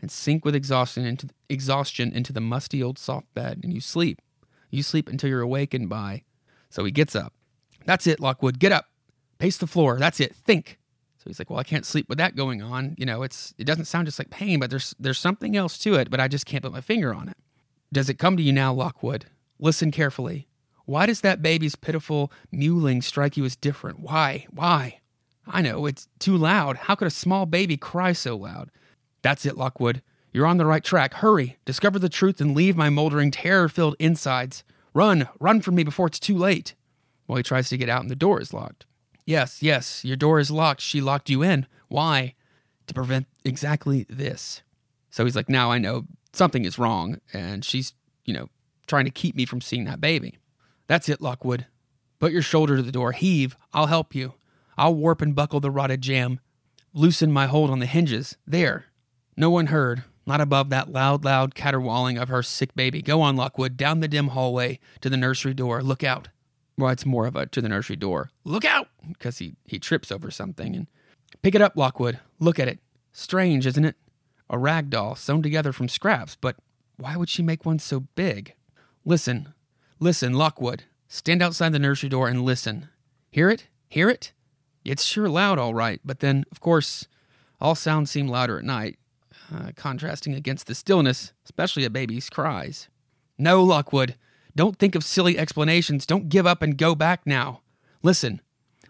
and 0.00 0.10
sink 0.10 0.44
with 0.44 0.54
exhaustion 0.54 1.04
into, 1.04 1.28
exhaustion 1.48 2.12
into 2.12 2.32
the 2.32 2.40
musty 2.40 2.82
old 2.82 2.98
soft 2.98 3.32
bed, 3.34 3.60
and 3.62 3.72
you 3.72 3.80
sleep. 3.80 4.20
You 4.70 4.82
sleep 4.82 5.08
until 5.08 5.30
you're 5.30 5.40
awakened 5.40 5.88
by. 5.88 6.22
So 6.68 6.84
he 6.84 6.90
gets 6.90 7.16
up. 7.16 7.32
That's 7.86 8.06
it, 8.06 8.20
Lockwood. 8.20 8.58
Get 8.58 8.72
up. 8.72 8.86
Pace 9.38 9.56
the 9.56 9.66
floor. 9.66 9.98
That's 9.98 10.20
it. 10.20 10.34
Think. 10.34 10.78
So 11.24 11.30
he's 11.30 11.38
like, 11.38 11.48
"Well, 11.48 11.58
I 11.58 11.64
can't 11.64 11.86
sleep 11.86 12.06
with 12.10 12.18
that 12.18 12.36
going 12.36 12.60
on. 12.60 12.94
You 12.98 13.06
know, 13.06 13.22
it's 13.22 13.54
it 13.56 13.64
doesn't 13.64 13.86
sound 13.86 14.06
just 14.06 14.18
like 14.18 14.28
pain, 14.28 14.60
but 14.60 14.68
there's 14.68 14.94
there's 15.00 15.18
something 15.18 15.56
else 15.56 15.78
to 15.78 15.94
it, 15.94 16.10
but 16.10 16.20
I 16.20 16.28
just 16.28 16.44
can't 16.44 16.62
put 16.62 16.72
my 16.72 16.82
finger 16.82 17.14
on 17.14 17.30
it." 17.30 17.36
Does 17.90 18.10
it 18.10 18.18
come 18.18 18.36
to 18.36 18.42
you 18.42 18.52
now, 18.52 18.74
Lockwood? 18.74 19.24
Listen 19.58 19.90
carefully. 19.90 20.48
Why 20.84 21.06
does 21.06 21.22
that 21.22 21.40
baby's 21.40 21.76
pitiful 21.76 22.30
mewling 22.52 23.02
strike 23.02 23.38
you 23.38 23.46
as 23.46 23.56
different? 23.56 24.00
Why? 24.00 24.46
Why? 24.50 25.00
I 25.46 25.62
know, 25.62 25.86
it's 25.86 26.08
too 26.18 26.36
loud. 26.36 26.76
How 26.76 26.94
could 26.94 27.08
a 27.08 27.10
small 27.10 27.46
baby 27.46 27.78
cry 27.78 28.12
so 28.12 28.36
loud? 28.36 28.70
That's 29.22 29.46
it, 29.46 29.56
Lockwood. 29.56 30.02
You're 30.32 30.46
on 30.46 30.58
the 30.58 30.66
right 30.66 30.84
track. 30.84 31.14
Hurry, 31.14 31.56
discover 31.64 31.98
the 31.98 32.08
truth 32.10 32.40
and 32.40 32.54
leave 32.54 32.76
my 32.76 32.90
moldering, 32.90 33.30
terror 33.30 33.68
filled 33.68 33.96
insides. 33.98 34.64
Run, 34.92 35.28
run 35.40 35.62
from 35.62 35.76
me 35.76 35.84
before 35.84 36.08
it's 36.08 36.20
too 36.20 36.36
late. 36.36 36.74
Well, 37.26 37.36
he 37.36 37.42
tries 37.42 37.70
to 37.70 37.78
get 37.78 37.88
out 37.88 38.02
and 38.02 38.10
the 38.10 38.16
door 38.16 38.40
is 38.40 38.52
locked. 38.52 38.84
Yes, 39.26 39.62
yes, 39.62 40.04
your 40.04 40.16
door 40.16 40.38
is 40.38 40.50
locked. 40.50 40.80
She 40.80 41.00
locked 41.00 41.30
you 41.30 41.42
in. 41.42 41.66
Why? 41.88 42.34
To 42.86 42.94
prevent 42.94 43.26
exactly 43.44 44.06
this. 44.08 44.62
So 45.10 45.24
he's 45.24 45.36
like, 45.36 45.48
now 45.48 45.70
I 45.70 45.78
know 45.78 46.04
something 46.32 46.64
is 46.64 46.78
wrong, 46.78 47.20
and 47.32 47.64
she's, 47.64 47.94
you 48.24 48.34
know, 48.34 48.48
trying 48.86 49.04
to 49.04 49.10
keep 49.10 49.34
me 49.34 49.46
from 49.46 49.60
seeing 49.60 49.84
that 49.84 50.00
baby. 50.00 50.38
That's 50.86 51.08
it, 51.08 51.20
Lockwood. 51.20 51.66
Put 52.18 52.32
your 52.32 52.42
shoulder 52.42 52.76
to 52.76 52.82
the 52.82 52.92
door. 52.92 53.12
Heave. 53.12 53.56
I'll 53.72 53.86
help 53.86 54.14
you. 54.14 54.34
I'll 54.76 54.94
warp 54.94 55.22
and 55.22 55.34
buckle 55.34 55.60
the 55.60 55.70
rotted 55.70 56.02
jam. 56.02 56.40
Loosen 56.92 57.32
my 57.32 57.46
hold 57.46 57.70
on 57.70 57.78
the 57.78 57.86
hinges. 57.86 58.36
There. 58.46 58.86
No 59.36 59.50
one 59.50 59.66
heard. 59.66 60.04
Not 60.26 60.40
above 60.40 60.70
that 60.70 60.90
loud, 60.90 61.24
loud 61.24 61.54
caterwauling 61.54 62.18
of 62.18 62.28
her 62.28 62.42
sick 62.42 62.74
baby. 62.74 63.02
Go 63.02 63.20
on, 63.20 63.36
Lockwood, 63.36 63.76
down 63.76 64.00
the 64.00 64.08
dim 64.08 64.28
hallway 64.28 64.78
to 65.00 65.10
the 65.10 65.16
nursery 65.16 65.54
door. 65.54 65.82
Look 65.82 66.02
out. 66.02 66.28
Well, 66.76 66.90
it's 66.90 67.06
more 67.06 67.26
of 67.26 67.36
a 67.36 67.46
to 67.46 67.60
the 67.60 67.68
nursery 67.68 67.96
door. 67.96 68.30
Look 68.44 68.64
out! 68.64 68.88
Because 69.06 69.38
he, 69.38 69.54
he 69.64 69.78
trips 69.78 70.10
over 70.10 70.30
something. 70.30 70.74
And 70.74 70.86
pick 71.42 71.54
it 71.54 71.62
up, 71.62 71.76
Lockwood. 71.76 72.18
Look 72.40 72.58
at 72.58 72.68
it. 72.68 72.80
Strange, 73.12 73.66
isn't 73.66 73.84
it? 73.84 73.96
A 74.50 74.58
rag 74.58 74.90
doll 74.90 75.14
sewn 75.14 75.42
together 75.42 75.72
from 75.72 75.88
scraps, 75.88 76.36
but 76.40 76.56
why 76.96 77.16
would 77.16 77.28
she 77.28 77.42
make 77.42 77.64
one 77.64 77.78
so 77.78 78.00
big? 78.00 78.54
Listen. 79.04 79.54
Listen, 80.00 80.34
Lockwood. 80.34 80.84
Stand 81.08 81.42
outside 81.42 81.72
the 81.72 81.78
nursery 81.78 82.08
door 82.08 82.28
and 82.28 82.42
listen. 82.42 82.88
Hear 83.30 83.50
it? 83.50 83.68
Hear 83.88 84.08
it? 84.10 84.32
It's 84.84 85.04
sure 85.04 85.28
loud, 85.28 85.58
all 85.58 85.74
right, 85.74 86.00
but 86.04 86.20
then, 86.20 86.44
of 86.50 86.60
course, 86.60 87.06
all 87.60 87.74
sounds 87.74 88.10
seem 88.10 88.28
louder 88.28 88.58
at 88.58 88.64
night, 88.64 88.98
uh, 89.54 89.70
contrasting 89.76 90.34
against 90.34 90.66
the 90.66 90.74
stillness, 90.74 91.32
especially 91.44 91.84
a 91.84 91.90
baby's 91.90 92.28
cries. 92.28 92.88
No, 93.38 93.62
Lockwood. 93.62 94.16
Don't 94.56 94.78
think 94.78 94.94
of 94.94 95.04
silly 95.04 95.36
explanations. 95.38 96.06
Don't 96.06 96.28
give 96.28 96.46
up 96.46 96.62
and 96.62 96.78
go 96.78 96.94
back 96.94 97.26
now. 97.26 97.60
Listen. 98.02 98.40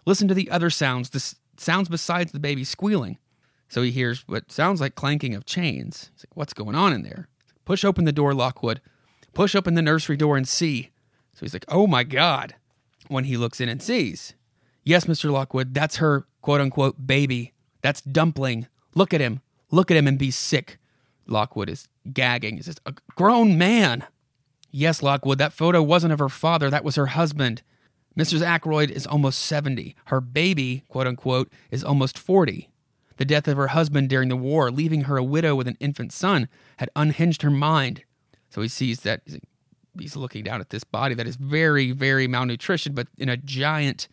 Listen 0.05 0.27
to 0.27 0.33
the 0.35 0.51
other 0.51 0.69
sounds, 0.69 1.09
the 1.09 1.17
s- 1.17 1.35
sounds 1.57 1.89
besides 1.89 2.31
the 2.31 2.39
baby 2.39 2.63
squealing. 2.63 3.17
So 3.69 3.81
he 3.81 3.89
hears 3.89 4.23
what 4.27 4.51
sounds 4.51 4.79
like 4.79 4.93
clanking 4.93 5.33
of 5.33 5.45
chains. 5.45 6.11
He's 6.13 6.23
like, 6.25 6.37
What's 6.37 6.53
going 6.53 6.75
on 6.75 6.93
in 6.93 7.01
there? 7.01 7.27
Push 7.65 7.83
open 7.83 8.05
the 8.05 8.11
door, 8.11 8.33
Lockwood. 8.35 8.81
Push 9.33 9.55
open 9.55 9.73
the 9.73 9.81
nursery 9.81 10.15
door 10.15 10.37
and 10.37 10.47
see. 10.47 10.91
So 11.33 11.39
he's 11.41 11.53
like, 11.53 11.65
Oh 11.67 11.87
my 11.87 12.03
God. 12.03 12.55
When 13.07 13.23
he 13.23 13.37
looks 13.37 13.59
in 13.59 13.67
and 13.69 13.81
sees, 13.81 14.35
Yes, 14.83 15.05
Mr. 15.05 15.31
Lockwood, 15.31 15.73
that's 15.73 15.95
her 15.95 16.27
quote 16.41 16.61
unquote 16.61 17.07
baby. 17.07 17.53
That's 17.81 18.01
Dumpling. 18.01 18.67
Look 18.93 19.13
at 19.13 19.21
him. 19.21 19.41
Look 19.71 19.89
at 19.89 19.97
him 19.97 20.07
and 20.07 20.19
be 20.19 20.29
sick. 20.29 20.77
Lockwood 21.25 21.69
is 21.69 21.87
gagging. 22.13 22.57
He 22.57 22.61
says, 22.61 22.77
A 22.85 22.93
grown 23.15 23.57
man. 23.57 24.03
Yes, 24.77 25.01
Lockwood, 25.01 25.37
that 25.37 25.53
photo 25.53 25.81
wasn't 25.81 26.11
of 26.11 26.19
her 26.19 26.27
father, 26.27 26.69
that 26.69 26.83
was 26.83 26.97
her 26.97 27.05
husband. 27.05 27.61
Mrs. 28.19 28.41
Ackroyd 28.41 28.91
is 28.91 29.07
almost 29.07 29.39
70. 29.39 29.95
Her 30.07 30.19
baby, 30.19 30.83
quote 30.89 31.07
unquote, 31.07 31.49
is 31.71 31.81
almost 31.81 32.19
40. 32.19 32.69
The 33.15 33.23
death 33.23 33.47
of 33.47 33.55
her 33.55 33.67
husband 33.67 34.09
during 34.09 34.27
the 34.27 34.35
war, 34.35 34.69
leaving 34.71 35.03
her 35.03 35.15
a 35.15 35.23
widow 35.23 35.55
with 35.55 35.69
an 35.69 35.77
infant 35.79 36.11
son, 36.11 36.49
had 36.75 36.89
unhinged 36.93 37.41
her 37.43 37.49
mind. 37.49 38.03
So 38.49 38.61
he 38.61 38.67
sees 38.67 38.99
that 39.01 39.21
he's 39.97 40.17
looking 40.17 40.43
down 40.43 40.59
at 40.59 40.71
this 40.71 40.83
body 40.83 41.15
that 41.15 41.25
is 41.25 41.37
very, 41.37 41.93
very 41.93 42.27
malnutrition, 42.27 42.93
but 42.93 43.07
in 43.17 43.29
a 43.29 43.37
giant, 43.37 44.09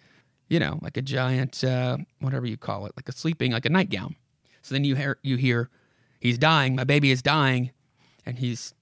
you 0.49 0.61
know, 0.61 0.79
like 0.81 0.97
a 0.97 1.03
giant, 1.03 1.65
uh, 1.65 1.97
whatever 2.21 2.47
you 2.47 2.57
call 2.57 2.87
it, 2.87 2.93
like 2.95 3.09
a 3.09 3.13
sleeping, 3.13 3.51
like 3.51 3.67
a 3.67 3.69
nightgown. 3.69 4.15
So 4.63 4.77
then 4.77 4.85
you 4.85 4.95
hear, 4.95 5.19
you 5.25 5.35
hear, 5.35 5.71
he's 6.21 6.39
dying. 6.39 6.77
My 6.77 6.85
baby 6.85 7.11
is 7.11 7.21
dying, 7.21 7.73
and 8.25 8.39
he's 8.39 8.75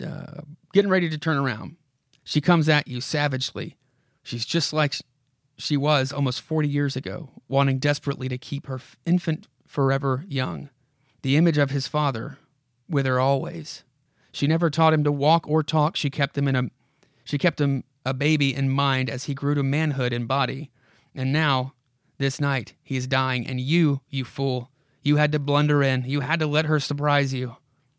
uh, 0.00 0.42
getting 0.74 0.90
ready 0.90 1.08
to 1.08 1.16
turn 1.16 1.36
around. 1.36 1.76
She 2.24 2.40
comes 2.40 2.68
at 2.68 2.88
you 2.88 3.00
savagely. 3.00 3.76
She's 4.24 4.44
just 4.44 4.72
like 4.72 4.96
she 5.56 5.76
was 5.76 6.12
almost 6.12 6.40
40 6.40 6.68
years 6.68 6.96
ago, 6.96 7.30
wanting 7.48 7.78
desperately 7.78 8.28
to 8.28 8.36
keep 8.36 8.66
her 8.66 8.80
infant 9.06 9.46
forever 9.66 10.24
young. 10.28 10.70
The 11.22 11.36
image 11.36 11.58
of 11.58 11.70
his 11.70 11.86
father 11.86 12.38
with 12.88 13.06
her 13.06 13.20
always. 13.20 13.84
She 14.32 14.48
never 14.48 14.68
taught 14.68 14.92
him 14.92 15.04
to 15.04 15.12
walk 15.12 15.48
or 15.48 15.62
talk. 15.62 15.94
She 15.94 16.10
kept 16.10 16.36
him 16.36 16.48
in 16.48 16.56
a 16.56 16.64
she 17.22 17.38
kept 17.38 17.60
him 17.60 17.84
a 18.04 18.12
baby 18.12 18.52
in 18.52 18.68
mind 18.68 19.08
as 19.08 19.24
he 19.24 19.34
grew 19.34 19.54
to 19.54 19.62
manhood 19.62 20.12
in 20.12 20.26
body. 20.26 20.70
And 21.14 21.32
now, 21.32 21.72
this 22.18 22.40
night, 22.40 22.74
he 22.82 22.96
is 22.96 23.06
dying, 23.06 23.46
and 23.46 23.60
you, 23.60 24.00
you 24.10 24.24
fool, 24.24 24.70
you 25.02 25.16
had 25.16 25.32
to 25.32 25.38
blunder 25.38 25.82
in. 25.82 26.04
You 26.04 26.20
had 26.20 26.40
to 26.40 26.46
let 26.46 26.66
her 26.66 26.80
surprise 26.80 27.32
you. 27.32 27.56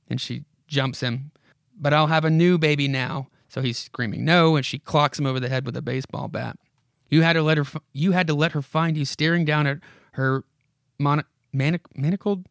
And 0.09 0.21
she 0.21 0.43
jumps 0.67 0.99
him. 0.99 1.31
But 1.77 1.93
I'll 1.93 2.07
have 2.07 2.25
a 2.25 2.29
new 2.29 2.57
baby 2.57 2.87
now. 2.87 3.27
So 3.49 3.61
he's 3.61 3.77
screaming 3.77 4.25
no, 4.25 4.55
and 4.55 4.65
she 4.65 4.79
clocks 4.79 5.17
him 5.19 5.25
over 5.25 5.39
the 5.39 5.49
head 5.49 5.65
with 5.65 5.77
a 5.77 5.81
baseball 5.81 6.27
bat. 6.27 6.57
You 7.09 7.21
had 7.21 7.33
to 7.33 7.43
let 7.43 7.57
her. 7.57 7.65
You 7.93 8.11
had 8.11 8.27
to 8.27 8.33
let 8.33 8.51
her 8.53 8.61
find 8.61 8.97
you 8.97 9.05
staring 9.05 9.45
down 9.45 9.67
at 9.67 9.79
her 10.13 10.43
mon- 10.99 11.23
manic- 11.53 11.95
manacled, 11.97 12.45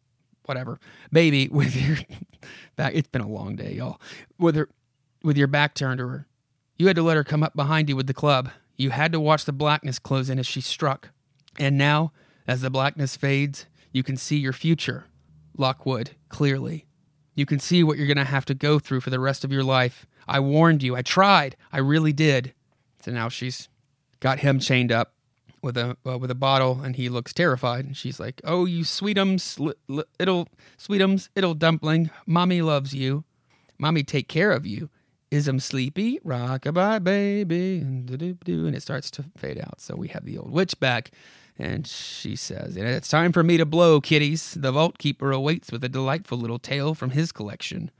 whatever, 0.45 0.79
baby 1.11 1.47
with 1.51 1.75
your 1.75 1.97
back. 2.75 2.93
It's 2.95 3.09
been 3.09 3.21
a 3.21 3.27
long 3.29 3.55
day, 3.55 3.73
y'all. 3.73 3.99
With 4.39 4.55
her, 4.55 4.69
with 5.23 5.37
your 5.37 5.47
back 5.47 5.75
turned 5.75 5.99
to 5.99 6.07
her. 6.07 6.27
You 6.77 6.87
had 6.87 6.95
to 6.95 7.03
let 7.03 7.17
her 7.17 7.23
come 7.23 7.43
up 7.43 7.55
behind 7.55 7.87
you 7.89 7.95
with 7.95 8.07
the 8.07 8.13
club. 8.13 8.49
You 8.75 8.89
had 8.89 9.11
to 9.13 9.19
watch 9.19 9.45
the 9.45 9.53
blackness 9.53 9.99
close 9.99 10.29
in 10.29 10.39
as 10.39 10.47
she 10.47 10.59
struck. 10.61 11.09
And 11.57 11.77
now, 11.77 12.11
as 12.47 12.61
the 12.61 12.69
blackness 12.69 13.15
fades, 13.15 13.65
you 13.93 14.03
can 14.03 14.17
see 14.17 14.37
your 14.37 14.51
future, 14.53 15.05
Lockwood, 15.57 16.11
clearly. 16.27 16.85
You 17.35 17.45
can 17.45 17.59
see 17.59 17.83
what 17.83 17.97
you're 17.97 18.07
going 18.07 18.17
to 18.17 18.23
have 18.23 18.45
to 18.45 18.53
go 18.55 18.79
through 18.79 19.01
for 19.01 19.09
the 19.09 19.19
rest 19.19 19.43
of 19.43 19.51
your 19.51 19.63
life. 19.63 20.05
I 20.27 20.39
warned 20.39 20.81
you. 20.81 20.95
I 20.95 21.01
tried. 21.01 21.55
I 21.71 21.79
really 21.79 22.13
did. 22.13 22.53
So 23.03 23.11
now 23.11 23.29
she's 23.29 23.69
got 24.21 24.39
him 24.39 24.59
chained 24.59 24.91
up 24.91 25.13
with 25.61 25.77
a 25.77 25.97
uh, 26.07 26.17
with 26.17 26.31
a 26.31 26.35
bottle, 26.35 26.79
and 26.81 26.95
he 26.95 27.09
looks 27.09 27.33
terrified. 27.33 27.85
And 27.85 27.97
she's 27.97 28.19
like, 28.19 28.41
"Oh, 28.43 28.65
you 28.65 28.83
sweetums, 28.83 29.59
li- 29.59 29.73
li- 29.87 30.03
it'll 30.17 30.47
sweetums, 30.79 31.29
it'll 31.35 31.53
dumpling. 31.55 32.09
Mommy 32.25 32.61
loves 32.61 32.93
you. 32.93 33.23
Mommy 33.77 34.03
take 34.03 34.27
care 34.27 34.51
of 34.51 34.65
you. 34.65 34.89
Is 35.31 35.49
'em 35.49 35.59
sleepy? 35.59 36.19
Rockabye, 36.25 37.03
baby." 37.03 37.79
And, 37.79 38.09
and 38.09 38.75
it 38.75 38.81
starts 38.81 39.11
to 39.11 39.25
fade 39.37 39.59
out. 39.59 39.81
So 39.81 39.95
we 39.95 40.07
have 40.09 40.23
the 40.25 40.37
old 40.37 40.51
witch 40.51 40.79
back. 40.79 41.11
And 41.57 41.87
she 41.87 42.35
says, 42.35 42.75
it's 42.75 43.07
time 43.07 43.31
for 43.31 43.41
me 43.43 43.57
to 43.57 43.65
blow, 43.65 44.01
kiddies. 44.01 44.55
The 44.55 44.73
vault 44.73 44.97
keeper 44.97 45.31
awaits 45.31 45.71
with 45.71 45.83
a 45.83 45.89
delightful 45.89 46.37
little 46.37 46.59
tale 46.59 46.93
from 46.93 47.11
his 47.11 47.31
collection. 47.31 47.91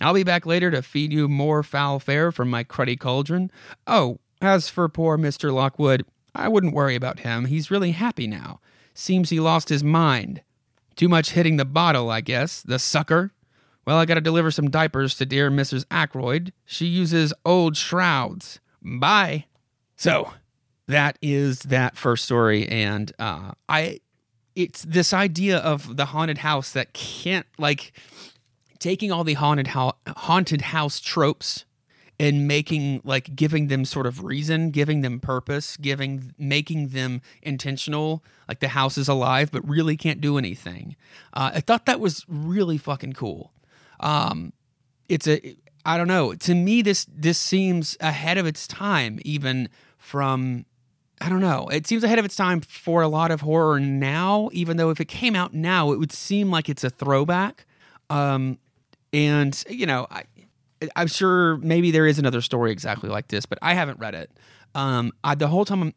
I'll 0.00 0.14
be 0.14 0.22
back 0.22 0.46
later 0.46 0.70
to 0.70 0.80
feed 0.80 1.12
you 1.12 1.28
more 1.28 1.62
foul 1.62 1.98
fare 1.98 2.30
from 2.30 2.48
my 2.48 2.62
cruddy 2.64 2.98
cauldron. 2.98 3.50
Oh, 3.86 4.18
as 4.40 4.68
for 4.68 4.88
poor 4.88 5.18
Mr. 5.18 5.52
Lockwood, 5.52 6.04
I 6.34 6.48
wouldn't 6.48 6.74
worry 6.74 6.94
about 6.94 7.20
him. 7.20 7.46
He's 7.46 7.70
really 7.70 7.90
happy 7.92 8.26
now. 8.26 8.60
Seems 8.94 9.30
he 9.30 9.40
lost 9.40 9.68
his 9.68 9.84
mind. 9.84 10.42
Too 10.96 11.08
much 11.08 11.32
hitting 11.32 11.56
the 11.56 11.64
bottle, 11.64 12.10
I 12.10 12.20
guess, 12.20 12.62
the 12.62 12.78
sucker. 12.78 13.32
Well, 13.86 13.98
I 13.98 14.04
gotta 14.04 14.20
deliver 14.20 14.50
some 14.50 14.70
diapers 14.70 15.16
to 15.16 15.26
dear 15.26 15.50
Mrs. 15.50 15.84
Ackroyd. 15.90 16.52
She 16.64 16.86
uses 16.86 17.34
old 17.44 17.76
shrouds. 17.76 18.60
Bye. 18.82 19.46
So, 19.96 20.32
that 20.90 21.18
is 21.22 21.60
that 21.60 21.96
first 21.96 22.24
story, 22.24 22.68
and 22.68 23.12
uh, 23.18 23.52
I, 23.68 24.00
it's 24.54 24.82
this 24.82 25.12
idea 25.12 25.58
of 25.58 25.96
the 25.96 26.06
haunted 26.06 26.38
house 26.38 26.72
that 26.72 26.92
can't 26.92 27.46
like 27.58 27.92
taking 28.78 29.12
all 29.12 29.24
the 29.24 29.34
haunted 29.34 29.68
house 29.68 29.96
haunted 30.08 30.60
house 30.60 31.00
tropes 31.00 31.64
and 32.18 32.46
making 32.46 33.00
like 33.02 33.34
giving 33.34 33.68
them 33.68 33.84
sort 33.84 34.06
of 34.06 34.24
reason, 34.24 34.70
giving 34.70 35.00
them 35.00 35.20
purpose, 35.20 35.76
giving 35.78 36.34
making 36.38 36.88
them 36.88 37.22
intentional, 37.42 38.22
like 38.46 38.60
the 38.60 38.68
house 38.68 38.98
is 38.98 39.08
alive 39.08 39.50
but 39.50 39.66
really 39.66 39.96
can't 39.96 40.20
do 40.20 40.36
anything. 40.36 40.96
Uh, 41.32 41.52
I 41.54 41.60
thought 41.60 41.86
that 41.86 42.00
was 42.00 42.26
really 42.28 42.76
fucking 42.76 43.14
cool. 43.14 43.52
Um, 44.00 44.52
it's 45.08 45.26
a 45.26 45.56
I 45.84 45.96
don't 45.96 46.08
know. 46.08 46.34
To 46.34 46.54
me, 46.54 46.82
this 46.82 47.06
this 47.08 47.38
seems 47.38 47.96
ahead 48.00 48.36
of 48.36 48.46
its 48.46 48.66
time, 48.66 49.18
even 49.24 49.68
from 49.96 50.66
I 51.20 51.28
don't 51.28 51.40
know. 51.40 51.68
It 51.68 51.86
seems 51.86 52.02
ahead 52.02 52.18
of 52.18 52.24
its 52.24 52.34
time 52.34 52.60
for 52.62 53.02
a 53.02 53.08
lot 53.08 53.30
of 53.30 53.42
horror 53.42 53.78
now, 53.78 54.48
even 54.52 54.78
though 54.78 54.90
if 54.90 55.00
it 55.00 55.06
came 55.08 55.36
out 55.36 55.52
now, 55.52 55.92
it 55.92 55.98
would 55.98 56.12
seem 56.12 56.50
like 56.50 56.68
it's 56.68 56.82
a 56.82 56.90
throwback. 56.90 57.66
Um, 58.08 58.58
and 59.12 59.62
you 59.68 59.86
know, 59.86 60.06
I, 60.10 60.24
I'm 60.96 61.08
sure 61.08 61.58
maybe 61.58 61.90
there 61.90 62.06
is 62.06 62.18
another 62.18 62.40
story 62.40 62.72
exactly 62.72 63.10
like 63.10 63.28
this, 63.28 63.44
but 63.44 63.58
I 63.60 63.74
haven't 63.74 63.98
read 63.98 64.14
it. 64.14 64.30
Um, 64.74 65.12
I, 65.22 65.34
the 65.34 65.48
whole 65.48 65.64
time 65.64 65.82
I'm, 65.82 65.94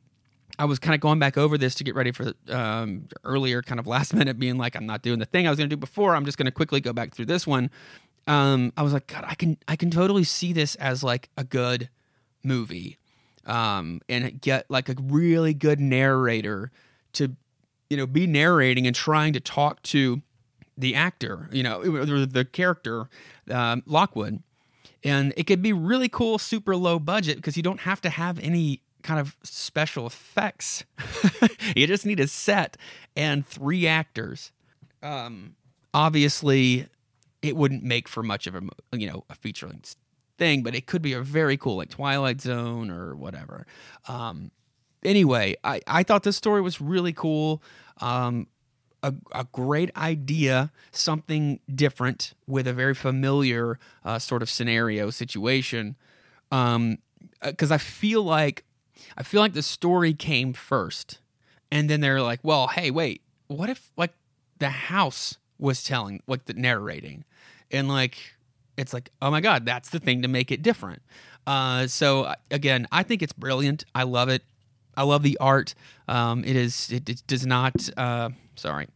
I 0.60 0.66
was 0.66 0.78
kind 0.78 0.94
of 0.94 1.02
going 1.02 1.20
back 1.20 1.38
over 1.38 1.58
this 1.58 1.76
to 1.76 1.84
get 1.84 1.96
ready 1.96 2.12
for 2.12 2.34
um, 2.50 3.08
earlier, 3.24 3.62
kind 3.62 3.80
of 3.80 3.88
last 3.88 4.14
minute, 4.16 4.38
being 4.38 4.58
like, 4.58 4.76
I'm 4.76 4.86
not 4.86 5.02
doing 5.02 5.20
the 5.20 5.26
thing 5.26 5.48
I 5.48 5.50
was 5.50 5.58
going 5.58 5.70
to 5.70 5.76
do 5.76 5.80
before. 5.80 6.16
I'm 6.16 6.26
just 6.26 6.38
going 6.38 6.46
to 6.46 6.52
quickly 6.52 6.82
go 6.82 6.94
back 6.94 7.14
through 7.14 7.26
this 7.26 7.48
one. 7.48 7.70
Um, 8.28 8.72
I 8.78 8.84
was 8.84 8.94
like, 8.94 9.08
God, 9.08 9.26
I 9.28 9.36
can, 9.36 9.58
I 9.68 9.76
can 9.76 9.90
totally 9.90 10.24
see 10.24 10.54
this 10.54 10.76
as 10.76 11.04
like 11.04 11.30
a 11.38 11.44
good 11.44 11.90
movie, 12.44 12.98
um, 13.46 14.02
and 14.10 14.40
get 14.42 14.70
like 14.70 14.90
a 14.90 14.96
really 15.00 15.54
good 15.54 15.80
narrator 15.80 16.72
to, 17.14 17.36
you 17.90 17.98
know, 17.98 18.08
be 18.08 18.28
narrating 18.28 18.88
and 18.88 18.96
trying 18.96 19.34
to 19.34 19.40
talk 19.40 19.82
to 19.84 20.22
the 20.78 20.96
actor, 20.96 21.50
you 21.52 21.64
know, 21.64 21.82
the 21.84 22.46
character, 22.46 23.08
um, 23.52 23.84
Lockwood. 23.86 24.42
And 25.04 25.34
it 25.36 25.44
could 25.44 25.62
be 25.62 25.74
really 25.74 26.10
cool, 26.10 26.38
super 26.38 26.76
low 26.76 26.98
budget 26.98 27.36
because 27.38 27.58
you 27.58 27.64
don't 27.64 27.82
have 27.82 28.02
to 28.02 28.10
have 28.10 28.40
any 28.40 28.82
kind 29.04 29.20
of 29.20 29.36
special 29.44 30.08
effects. 30.08 30.86
you 31.76 31.86
just 31.86 32.06
need 32.06 32.20
a 32.20 32.28
set 32.28 32.78
and 33.16 33.46
three 33.46 33.86
actors. 33.86 34.52
Um, 35.02 35.56
obviously, 35.94 36.88
it 37.42 37.58
wouldn't 37.58 37.84
make 37.84 38.08
for 38.08 38.24
much 38.24 38.48
of 38.48 38.56
a 38.56 38.62
you 38.94 39.08
know 39.08 39.26
a 39.30 39.36
feature 39.36 39.68
length 39.68 39.98
thing, 40.38 40.64
but 40.64 40.76
it 40.76 40.86
could 40.86 41.02
be 41.02 41.14
a 41.14 41.22
very 41.22 41.58
cool 41.58 41.78
like 41.78 41.90
Twilight 41.90 42.42
Zone 42.42 42.90
or 42.90 43.16
whatever. 43.16 43.66
Um, 44.08 44.52
anyway, 45.04 45.56
I 45.64 45.82
I 45.88 46.04
thought 46.04 46.24
this 46.24 46.38
story 46.38 46.62
was 46.62 46.82
really 46.82 47.14
cool. 47.14 47.62
Um, 48.02 48.48
a, 49.04 49.14
a, 49.34 49.46
great 49.52 49.96
idea, 49.98 50.72
something 50.92 51.60
different 51.74 52.34
with 52.48 52.68
a 52.68 52.74
very 52.74 52.96
familiar 52.96 53.78
uh, 54.06 54.18
sort 54.18 54.42
of 54.42 54.50
scenario 54.50 55.10
situation. 55.10 55.98
Um, 56.52 57.00
because 57.42 57.72
I 57.72 57.78
feel 57.78 58.24
like 58.24 58.64
I 59.18 59.24
feel 59.24 59.42
like 59.42 59.54
the 59.54 59.64
story 59.64 60.14
came 60.14 60.54
first, 60.54 61.20
and 61.72 61.90
then 61.90 62.00
they're 62.02 62.22
like, 62.22 62.40
"Well, 62.44 62.68
hey, 62.68 62.92
wait, 62.92 63.22
what 63.48 63.70
if 63.70 63.92
like 63.98 64.14
the 64.60 64.70
house 64.70 65.38
was 65.60 65.84
telling, 65.84 66.22
like 66.28 66.46
the 66.46 66.54
narrating, 66.54 67.26
and 67.72 67.88
like 67.88 68.33
it's 68.78 68.94
like, 68.94 69.12
oh 69.22 69.32
my 69.32 69.42
god, 69.42 69.66
that's 69.66 69.90
the 69.90 70.00
thing 70.00 70.22
to 70.22 70.28
make 70.28 70.52
it 70.52 70.62
different." 70.62 71.02
Uh, 71.46 71.88
so 71.88 72.34
again, 72.52 72.88
I 72.92 73.04
think 73.04 73.22
it's 73.22 73.34
brilliant. 73.34 73.86
I 73.94 74.04
love 74.04 74.30
it. 74.30 74.44
I 74.96 75.04
love 75.04 75.24
the 75.24 75.38
art. 75.40 75.76
Um, 76.08 76.44
it 76.44 76.56
is. 76.56 76.92
It, 76.92 77.10
it 77.10 77.24
does 77.28 77.46
not. 77.46 77.90
Uh, 77.98 78.30
sorry, 78.56 78.88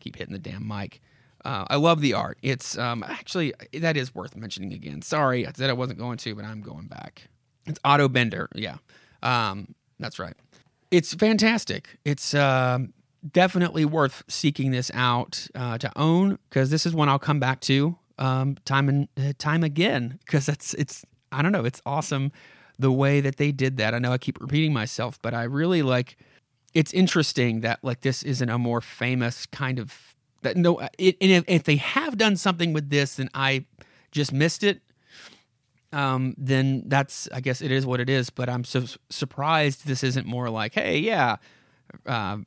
keep 0.00 0.16
hitting 0.16 0.32
the 0.32 0.38
damn 0.38 0.66
mic. 0.66 1.00
Uh, 1.44 1.64
I 1.68 1.76
love 1.76 2.00
the 2.00 2.14
art. 2.14 2.38
It's 2.42 2.76
um, 2.76 3.04
actually 3.06 3.54
that 3.72 3.96
is 3.96 4.14
worth 4.14 4.36
mentioning 4.36 4.72
again. 4.72 5.02
Sorry, 5.02 5.46
I 5.46 5.52
said 5.52 5.70
I 5.70 5.74
wasn't 5.74 5.98
going 5.98 6.18
to, 6.18 6.34
but 6.34 6.44
I'm 6.44 6.60
going 6.60 6.86
back. 6.86 7.28
It's 7.66 7.78
Otto 7.84 8.08
Bender. 8.08 8.48
Yeah, 8.54 8.78
um, 9.22 9.74
that's 9.98 10.18
right. 10.18 10.34
It's 10.90 11.14
fantastic. 11.14 11.98
It's 12.04 12.34
um, 12.34 12.92
definitely 13.32 13.84
worth 13.84 14.22
seeking 14.28 14.70
this 14.70 14.90
out 14.94 15.46
uh, 15.54 15.78
to 15.78 15.92
own 15.96 16.38
because 16.48 16.70
this 16.70 16.86
is 16.86 16.94
one 16.94 17.08
I'll 17.08 17.18
come 17.18 17.40
back 17.40 17.60
to 17.62 17.96
um, 18.18 18.56
time 18.64 18.88
and 18.88 19.08
uh, 19.18 19.32
time 19.38 19.62
again 19.62 20.18
because 20.24 20.48
it's 20.48 20.74
it's 20.74 21.04
I 21.32 21.42
don't 21.42 21.52
know 21.52 21.64
it's 21.64 21.82
awesome 21.84 22.32
the 22.78 22.92
way 22.92 23.20
that 23.20 23.36
they 23.36 23.52
did 23.52 23.76
that. 23.78 23.94
I 23.94 23.98
know 23.98 24.12
I 24.12 24.18
keep 24.18 24.40
repeating 24.40 24.72
myself, 24.72 25.18
but 25.22 25.34
I 25.34 25.44
really 25.44 25.82
like. 25.82 26.16
It's 26.74 26.92
interesting 26.92 27.60
that 27.62 27.82
like 27.82 28.02
this 28.02 28.22
isn't 28.22 28.50
a 28.50 28.58
more 28.58 28.80
famous 28.80 29.46
kind 29.46 29.78
of 29.78 30.14
that. 30.42 30.56
No, 30.56 30.80
it, 30.98 31.16
and 31.20 31.30
if, 31.30 31.44
if 31.46 31.64
they 31.64 31.76
have 31.76 32.18
done 32.18 32.36
something 32.36 32.72
with 32.72 32.90
this, 32.90 33.16
then 33.16 33.30
I 33.32 33.64
just 34.12 34.32
missed 34.32 34.62
it. 34.62 34.82
Um, 35.92 36.34
then 36.36 36.82
that's 36.86 37.28
I 37.32 37.40
guess 37.40 37.62
it 37.62 37.70
is 37.70 37.86
what 37.86 38.00
it 38.00 38.10
is. 38.10 38.28
But 38.28 38.50
I'm 38.50 38.64
so 38.64 38.84
surprised 39.08 39.86
this 39.86 40.04
isn't 40.04 40.26
more 40.26 40.50
like, 40.50 40.74
hey, 40.74 40.98
yeah, 40.98 41.36
uh, 42.04 42.38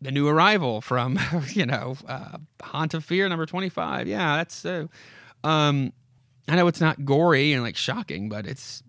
the 0.00 0.10
new 0.10 0.28
arrival 0.28 0.80
from 0.80 1.18
you 1.48 1.66
know 1.66 1.96
uh, 2.06 2.38
Haunt 2.62 2.94
of 2.94 3.04
Fear 3.04 3.28
number 3.28 3.46
twenty 3.46 3.68
five. 3.68 4.06
Yeah, 4.06 4.36
that's 4.36 4.54
so. 4.54 4.88
Um, 5.44 5.92
I 6.48 6.56
know 6.56 6.66
it's 6.66 6.80
not 6.80 7.04
gory 7.04 7.52
and 7.52 7.62
like 7.62 7.76
shocking, 7.76 8.28
but 8.28 8.46
it's 8.46 8.82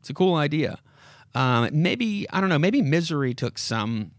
it's 0.00 0.10
a 0.10 0.14
cool 0.14 0.34
idea. 0.34 0.78
Um, 1.34 1.68
maybe 1.72 2.26
I 2.30 2.40
don't 2.40 2.48
know. 2.48 2.58
Maybe 2.58 2.82
Misery 2.82 3.34
took 3.34 3.58
some 3.58 4.12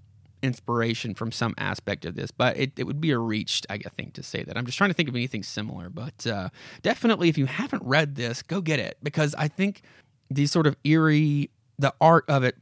inspiration 0.44 1.16
from 1.16 1.32
some 1.32 1.54
aspect 1.58 2.06
of 2.06 2.16
this, 2.16 2.32
but 2.32 2.58
it, 2.58 2.72
it 2.78 2.84
would 2.84 3.02
be 3.02 3.12
a 3.12 3.18
reach, 3.18 3.64
I 3.70 3.78
think, 3.78 4.14
to 4.14 4.24
say 4.24 4.44
that. 4.44 4.58
I'm 4.58 4.66
just 4.66 4.78
trying 4.78 4.90
to 4.90 4.94
think 4.94 5.10
of 5.10 5.16
anything 5.16 5.44
similar, 5.44 5.90
but 5.90 6.28
uh, 6.28 6.50
definitely, 6.82 7.30
if 7.30 7.38
you 7.38 7.46
haven't 7.46 7.84
read 7.84 8.16
this, 8.16 8.42
go 8.42 8.62
get 8.62 8.80
it 8.80 8.98
because 9.02 9.34
I 9.36 9.48
think 9.48 9.82
these 10.30 10.52
sort 10.52 10.68
of 10.68 10.76
eerie, 10.84 11.50
the 11.80 11.94
art 12.00 12.26
of 12.28 12.44
it 12.44 12.56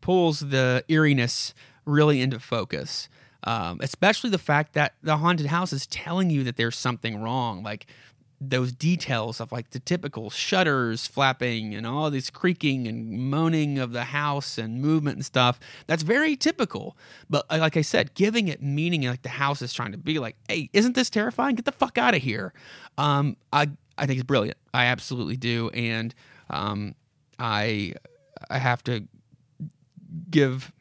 pulls 0.00 0.40
the 0.40 0.84
eeriness 0.88 1.54
really 1.84 2.20
into 2.20 2.40
focus. 2.40 3.08
Um, 3.44 3.78
especially 3.80 4.30
the 4.30 4.38
fact 4.38 4.74
that 4.74 4.94
the 5.02 5.16
haunted 5.16 5.46
house 5.46 5.72
is 5.72 5.86
telling 5.88 6.30
you 6.30 6.44
that 6.44 6.56
there's 6.56 6.76
something 6.76 7.20
wrong. 7.20 7.64
Like 7.64 7.86
those 8.50 8.72
details 8.72 9.40
of 9.40 9.52
like 9.52 9.70
the 9.70 9.78
typical 9.78 10.28
shutters 10.28 11.06
flapping 11.06 11.74
and 11.74 11.86
all 11.86 12.10
this 12.10 12.28
creaking 12.28 12.88
and 12.88 13.08
moaning 13.30 13.78
of 13.78 13.92
the 13.92 14.04
house 14.04 14.58
and 14.58 14.80
movement 14.80 15.16
and 15.16 15.24
stuff 15.24 15.60
that's 15.86 16.02
very 16.02 16.34
typical 16.34 16.96
but 17.30 17.46
uh, 17.50 17.58
like 17.58 17.76
i 17.76 17.80
said 17.80 18.12
giving 18.14 18.48
it 18.48 18.60
meaning 18.60 19.02
like 19.02 19.22
the 19.22 19.28
house 19.28 19.62
is 19.62 19.72
trying 19.72 19.92
to 19.92 19.98
be 19.98 20.18
like 20.18 20.36
hey 20.48 20.68
isn't 20.72 20.94
this 20.94 21.08
terrifying 21.08 21.54
get 21.54 21.64
the 21.64 21.72
fuck 21.72 21.98
out 21.98 22.14
of 22.14 22.22
here 22.22 22.52
um 22.98 23.36
i 23.52 23.70
i 23.96 24.06
think 24.06 24.18
it's 24.18 24.26
brilliant 24.26 24.58
i 24.74 24.86
absolutely 24.86 25.36
do 25.36 25.70
and 25.70 26.12
um 26.50 26.94
i 27.38 27.94
i 28.50 28.58
have 28.58 28.82
to 28.82 29.06
give 30.30 30.72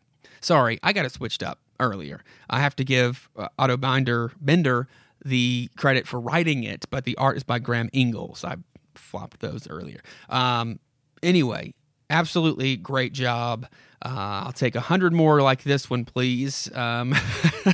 sorry 0.42 0.80
i 0.84 0.92
got 0.94 1.06
it 1.06 1.12
switched 1.12 1.44
up 1.44 1.60
earlier 1.80 2.24
i 2.50 2.60
have 2.60 2.76
to 2.76 2.84
give 2.84 3.30
uh, 3.38 3.48
Otto 3.58 3.78
Binder 3.78 4.32
Bender 4.40 4.88
the 5.24 5.70
credit 5.78 6.08
for 6.08 6.20
writing 6.20 6.64
it, 6.64 6.86
but 6.90 7.06
the 7.06 7.16
art 7.18 7.38
is 7.38 7.44
by 7.44 7.60
Graham 7.60 7.90
Ingels. 7.90 8.44
I 8.44 8.56
flopped 8.96 9.40
those 9.40 9.68
earlier. 9.70 10.02
Um, 10.30 10.80
anyway, 11.22 11.74
absolutely 12.10 12.78
great 12.78 13.14
job. 13.14 13.68
Uh, 14.04 14.44
I'll 14.46 14.52
take 14.52 14.76
a 14.76 14.82
hundred 14.82 15.14
more 15.14 15.42
like 15.42 15.64
this 15.64 15.90
one, 15.90 16.06
please. 16.06 16.74
Um, 16.76 17.14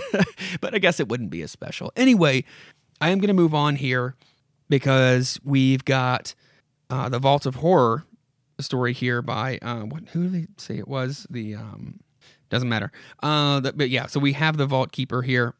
but 0.61 0.75
I 0.75 0.79
guess 0.79 0.99
it 0.99 1.07
wouldn't 1.07 1.29
be 1.29 1.41
as 1.41 1.51
special. 1.51 1.91
Anyway, 1.95 2.43
I 2.99 3.09
am 3.09 3.19
going 3.19 3.29
to 3.29 3.33
move 3.33 3.53
on 3.53 3.77
here 3.77 4.15
because 4.69 5.39
we've 5.43 5.85
got 5.85 6.35
uh, 6.89 7.07
the 7.07 7.19
Vault 7.19 7.45
of 7.45 7.55
Horror 7.55 8.03
story 8.59 8.91
here 8.91 9.21
by 9.21 9.59
uh, 9.61 9.81
what? 9.81 10.09
Who 10.09 10.23
did 10.23 10.33
they 10.33 10.47
say 10.57 10.77
it 10.77 10.87
was? 10.87 11.25
The 11.29 11.55
um, 11.55 11.99
doesn't 12.49 12.69
matter. 12.69 12.91
Uh, 13.21 13.61
but 13.61 13.89
yeah, 13.89 14.07
so 14.07 14.19
we 14.19 14.33
have 14.33 14.57
the 14.57 14.65
Vault 14.65 14.91
Keeper 14.91 15.21
here. 15.21 15.53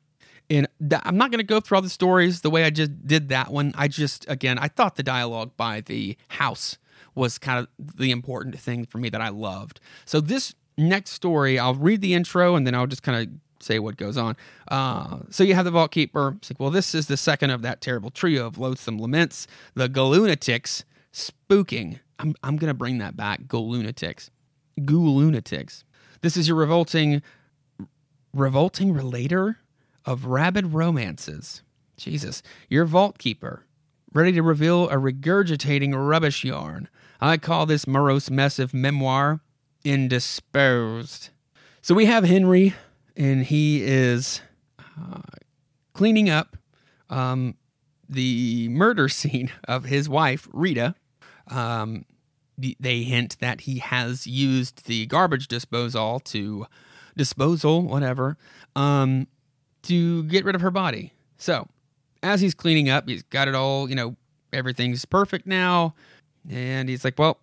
And 0.49 0.67
th- 0.79 1.01
I'm 1.03 1.17
not 1.17 1.31
going 1.31 1.39
to 1.39 1.45
go 1.45 1.59
through 1.59 1.75
all 1.77 1.81
the 1.81 1.89
stories 1.89 2.41
the 2.41 2.49
way 2.49 2.63
I 2.63 2.69
just 2.69 3.05
did 3.05 3.29
that 3.29 3.51
one. 3.51 3.73
I 3.75 3.88
just, 3.88 4.25
again, 4.29 4.57
I 4.57 4.69
thought 4.69 4.95
the 4.95 5.03
dialogue 5.03 5.51
by 5.57 5.81
the 5.81 6.17
house 6.29 6.77
was 7.15 7.38
kind 7.38 7.59
of 7.59 7.67
the 7.97 8.11
important 8.11 8.57
thing 8.59 8.85
for 8.85 8.97
me 8.97 9.09
that 9.09 9.21
I 9.21 9.29
loved. 9.29 9.79
So 10.05 10.21
this 10.21 10.53
next 10.77 11.11
story, 11.11 11.59
I'll 11.59 11.75
read 11.75 12.01
the 12.01 12.13
intro 12.13 12.55
and 12.55 12.65
then 12.65 12.75
I'll 12.75 12.88
just 12.88 13.03
kind 13.03 13.27
of 13.27 13.33
say 13.61 13.79
what 13.79 13.97
goes 13.97 14.17
on. 14.17 14.38
Uh, 14.69 15.19
so 15.29 15.43
you 15.43 15.55
have 15.55 15.65
the 15.65 15.71
Vault 15.71 15.91
Keeper. 15.91 16.35
It's 16.38 16.51
like, 16.51 16.59
well, 16.59 16.69
this 16.69 16.95
is 16.95 17.07
the 17.07 17.17
second 17.17 17.49
of 17.49 17.61
that 17.63 17.81
terrible 17.81 18.11
trio 18.11 18.47
of 18.47 18.57
loathsome 18.57 18.99
laments. 18.99 19.47
The 19.73 19.89
GhouLunatics 19.89 20.83
spooking. 21.11 21.99
I'm, 22.19 22.35
I'm 22.43 22.57
going 22.57 22.69
to 22.69 22.73
bring 22.73 22.99
that 22.99 23.17
back. 23.17 23.43
GhouLunatics. 23.43 24.29
GhouLunatics. 24.79 25.83
This 26.22 26.38
is 26.38 26.47
your 26.47 26.57
revolting, 26.57 27.22
revolting 28.34 28.93
relator 28.93 29.59
of 30.05 30.26
rabid 30.26 30.74
romances. 30.74 31.61
Jesus, 31.97 32.43
your 32.70 32.86
vault 32.86 33.18
keeper, 33.18 33.63
ready 34.13 34.32
to 34.34 34.41
reveal 34.41 34.89
a 34.89 34.95
regurgitating 34.95 35.93
rubbish 35.95 36.43
yarn. 36.43 36.88
I 37.20 37.38
call 37.38 37.65
this 37.65 37.88
morose 37.88 38.30
mess 38.30 38.59
of 38.59 38.74
memoir 38.74 39.41
indisposed. 39.84 41.30
So 41.82 41.95
we 41.95 42.05
have 42.05 42.24
Henry, 42.24 42.76
and 43.15 43.43
he 43.43 43.84
is 43.84 44.41
uh, 44.80 45.22
cleaning 45.93 46.30
up 46.30 46.57
um, 47.09 47.55
the 48.07 48.70
murder 48.70 49.09
scene 49.09 49.51
of 49.68 49.86
his 49.86 50.07
wife, 50.07 50.47
Rita. 50.51 50.95
Um, 51.49 52.05
they 52.58 53.03
hint 53.03 53.38
that 53.39 53.62
he 53.62 53.80
has 53.80 54.26
used 54.26 54.86
the 54.86 55.05
garbage 55.05 55.47
disposal 55.47 56.20
to 56.22 56.66
disposal, 57.16 57.84
whatever, 57.84 58.38
um, 58.76 59.28
to 59.84 60.24
get 60.24 60.45
rid 60.45 60.55
of 60.55 60.62
her 60.62 60.72
body. 60.72 61.14
So, 61.38 61.68
as 62.24 62.41
he's 62.41 62.53
cleaning 62.53 62.89
up, 62.89 63.08
he's 63.08 63.24
got 63.24 63.47
it 63.47 63.55
all, 63.55 63.89
you 63.89 63.95
know, 63.95 64.16
everything's 64.53 65.05
perfect 65.05 65.45
now. 65.45 65.93
And 66.49 66.89
he's 66.89 67.03
like, 67.03 67.20
well, 67.20 67.38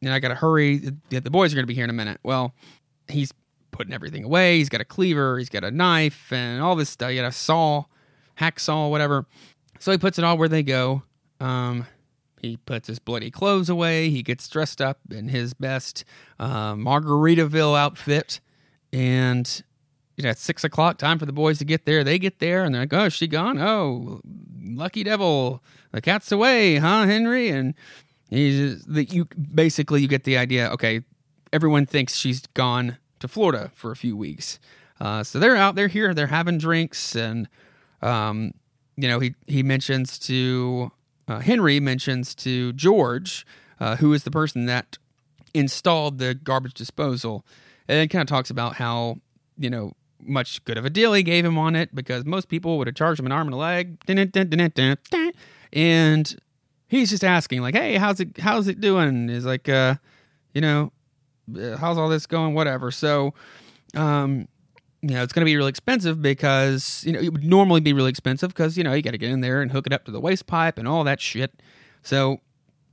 you 0.00 0.08
know, 0.08 0.14
I 0.14 0.18
got 0.18 0.28
to 0.28 0.34
hurry. 0.34 0.78
The 1.08 1.20
boys 1.22 1.52
are 1.52 1.56
going 1.56 1.64
to 1.64 1.68
be 1.68 1.74
here 1.74 1.84
in 1.84 1.90
a 1.90 1.94
minute. 1.94 2.20
Well, 2.22 2.54
he's 3.08 3.32
putting 3.70 3.92
everything 3.92 4.24
away. 4.24 4.58
He's 4.58 4.68
got 4.68 4.80
a 4.80 4.84
cleaver, 4.84 5.38
he's 5.38 5.48
got 5.48 5.64
a 5.64 5.70
knife, 5.70 6.32
and 6.32 6.62
all 6.62 6.76
this 6.76 6.90
stuff. 6.90 7.10
He 7.10 7.16
got 7.16 7.26
a 7.26 7.32
saw, 7.32 7.84
hacksaw, 8.38 8.90
whatever. 8.90 9.26
So 9.78 9.92
he 9.92 9.98
puts 9.98 10.18
it 10.18 10.24
all 10.24 10.36
where 10.36 10.48
they 10.48 10.62
go. 10.62 11.02
Um, 11.40 11.86
he 12.40 12.56
puts 12.56 12.88
his 12.88 12.98
bloody 12.98 13.30
clothes 13.30 13.68
away. 13.68 14.10
He 14.10 14.22
gets 14.22 14.48
dressed 14.48 14.80
up 14.80 14.98
in 15.10 15.28
his 15.28 15.54
best 15.54 16.04
uh, 16.38 16.74
Margaritaville 16.74 17.78
outfit. 17.78 18.40
And 18.92 19.62
you 20.16 20.24
know, 20.24 20.30
at 20.30 20.38
six 20.38 20.64
o'clock, 20.64 20.98
time 20.98 21.18
for 21.18 21.26
the 21.26 21.32
boys 21.32 21.58
to 21.58 21.64
get 21.64 21.86
there. 21.86 22.04
They 22.04 22.18
get 22.18 22.38
there 22.40 22.64
and 22.64 22.74
they're 22.74 22.82
like, 22.82 22.92
oh, 22.92 23.08
she 23.08 23.26
gone? 23.26 23.58
Oh, 23.58 24.20
lucky 24.62 25.04
devil. 25.04 25.62
The 25.92 26.00
cat's 26.00 26.30
away, 26.32 26.76
huh, 26.76 27.06
Henry? 27.06 27.48
And 27.48 27.74
he's 28.28 28.84
that 28.84 29.12
you 29.12 29.26
basically 29.54 30.02
you 30.02 30.08
get 30.08 30.24
the 30.24 30.36
idea. 30.36 30.68
Okay, 30.70 31.02
everyone 31.52 31.86
thinks 31.86 32.16
she's 32.16 32.46
gone 32.54 32.98
to 33.20 33.28
Florida 33.28 33.70
for 33.74 33.90
a 33.90 33.96
few 33.96 34.16
weeks. 34.16 34.58
Uh, 35.00 35.22
so 35.24 35.38
they're 35.38 35.56
out, 35.56 35.74
they're 35.74 35.88
here, 35.88 36.12
they're 36.12 36.26
having 36.26 36.58
drinks, 36.58 37.16
and 37.16 37.48
um, 38.02 38.52
you 38.96 39.08
know, 39.08 39.18
he 39.18 39.34
he 39.46 39.62
mentions 39.62 40.18
to 40.20 40.92
uh, 41.30 41.38
Henry 41.38 41.78
mentions 41.78 42.34
to 42.34 42.72
George, 42.72 43.46
uh, 43.78 43.94
who 43.96 44.12
is 44.12 44.24
the 44.24 44.32
person 44.32 44.66
that 44.66 44.98
installed 45.54 46.18
the 46.18 46.34
garbage 46.34 46.74
disposal, 46.74 47.46
and 47.86 48.10
kind 48.10 48.22
of 48.22 48.26
talks 48.26 48.50
about 48.50 48.74
how 48.74 49.18
you 49.56 49.70
know 49.70 49.92
much 50.18 50.64
good 50.64 50.76
of 50.76 50.84
a 50.84 50.90
deal 50.90 51.12
he 51.12 51.22
gave 51.22 51.44
him 51.44 51.56
on 51.56 51.76
it 51.76 51.94
because 51.94 52.24
most 52.24 52.48
people 52.48 52.78
would 52.78 52.88
have 52.88 52.96
charged 52.96 53.20
him 53.20 53.26
an 53.26 53.32
arm 53.32 53.46
and 53.46 53.54
a 53.54 53.56
leg. 53.56 53.96
And 55.72 56.36
he's 56.88 57.10
just 57.10 57.22
asking, 57.22 57.62
like, 57.62 57.76
hey, 57.76 57.94
how's 57.94 58.18
it 58.18 58.38
how's 58.38 58.66
it 58.66 58.80
doing? 58.80 59.28
Is 59.28 59.46
like, 59.46 59.68
uh, 59.68 59.94
you 60.52 60.60
know, 60.60 60.90
uh, 61.56 61.76
how's 61.76 61.96
all 61.96 62.08
this 62.08 62.26
going? 62.26 62.54
Whatever. 62.54 62.90
So, 62.90 63.34
um, 63.94 64.48
you 65.02 65.14
know, 65.14 65.22
it's 65.22 65.32
going 65.32 65.42
to 65.42 65.46
be 65.46 65.56
really 65.56 65.70
expensive 65.70 66.20
because, 66.20 67.02
you 67.06 67.12
know, 67.12 67.20
it 67.20 67.32
would 67.32 67.44
normally 67.44 67.80
be 67.80 67.92
really 67.92 68.10
expensive 68.10 68.50
because, 68.50 68.76
you 68.76 68.84
know, 68.84 68.92
you 68.92 69.02
got 69.02 69.12
to 69.12 69.18
get 69.18 69.30
in 69.30 69.40
there 69.40 69.62
and 69.62 69.70
hook 69.70 69.86
it 69.86 69.92
up 69.92 70.04
to 70.04 70.10
the 70.10 70.20
waste 70.20 70.46
pipe 70.46 70.78
and 70.78 70.86
all 70.86 71.04
that 71.04 71.20
shit. 71.20 71.62
So 72.02 72.40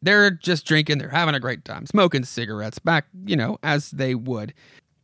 they're 0.01 0.31
just 0.31 0.65
drinking, 0.65 0.99
they're 0.99 1.09
having 1.09 1.35
a 1.35 1.39
great 1.39 1.65
time, 1.65 1.85
smoking 1.85 2.23
cigarettes 2.23 2.79
back, 2.79 3.07
you 3.25 3.35
know, 3.35 3.57
as 3.63 3.91
they 3.91 4.15
would 4.15 4.53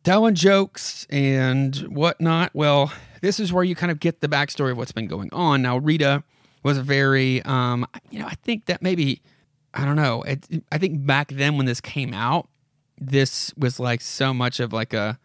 telling 0.03 0.35
jokes 0.35 1.07
and 1.09 1.75
whatnot. 1.95 2.51
Well, 2.53 2.91
this 3.21 3.39
is 3.39 3.51
where 3.51 3.63
you 3.63 3.75
kind 3.75 3.91
of 3.91 3.99
get 3.99 4.21
the 4.21 4.27
backstory 4.27 4.71
of 4.71 4.77
what's 4.77 4.91
been 4.91 5.07
going 5.07 5.29
on. 5.31 5.61
Now, 5.61 5.77
Rita 5.77 6.23
was 6.63 6.77
a 6.77 6.83
very, 6.83 7.41
um, 7.43 7.85
you 8.11 8.19
know, 8.19 8.27
I 8.27 8.35
think 8.35 8.65
that 8.65 8.81
maybe 8.81 9.21
I 9.73 9.85
don't 9.85 9.95
know. 9.95 10.21
It, 10.23 10.63
I 10.71 10.77
think 10.77 11.05
back 11.05 11.29
then 11.29 11.57
when 11.57 11.65
this 11.65 11.81
came 11.81 12.13
out, 12.13 12.47
this 12.99 13.53
was 13.57 13.79
like 13.79 14.01
so 14.01 14.33
much 14.33 14.59
of 14.59 14.71
like 14.71 14.93
a 14.93 15.17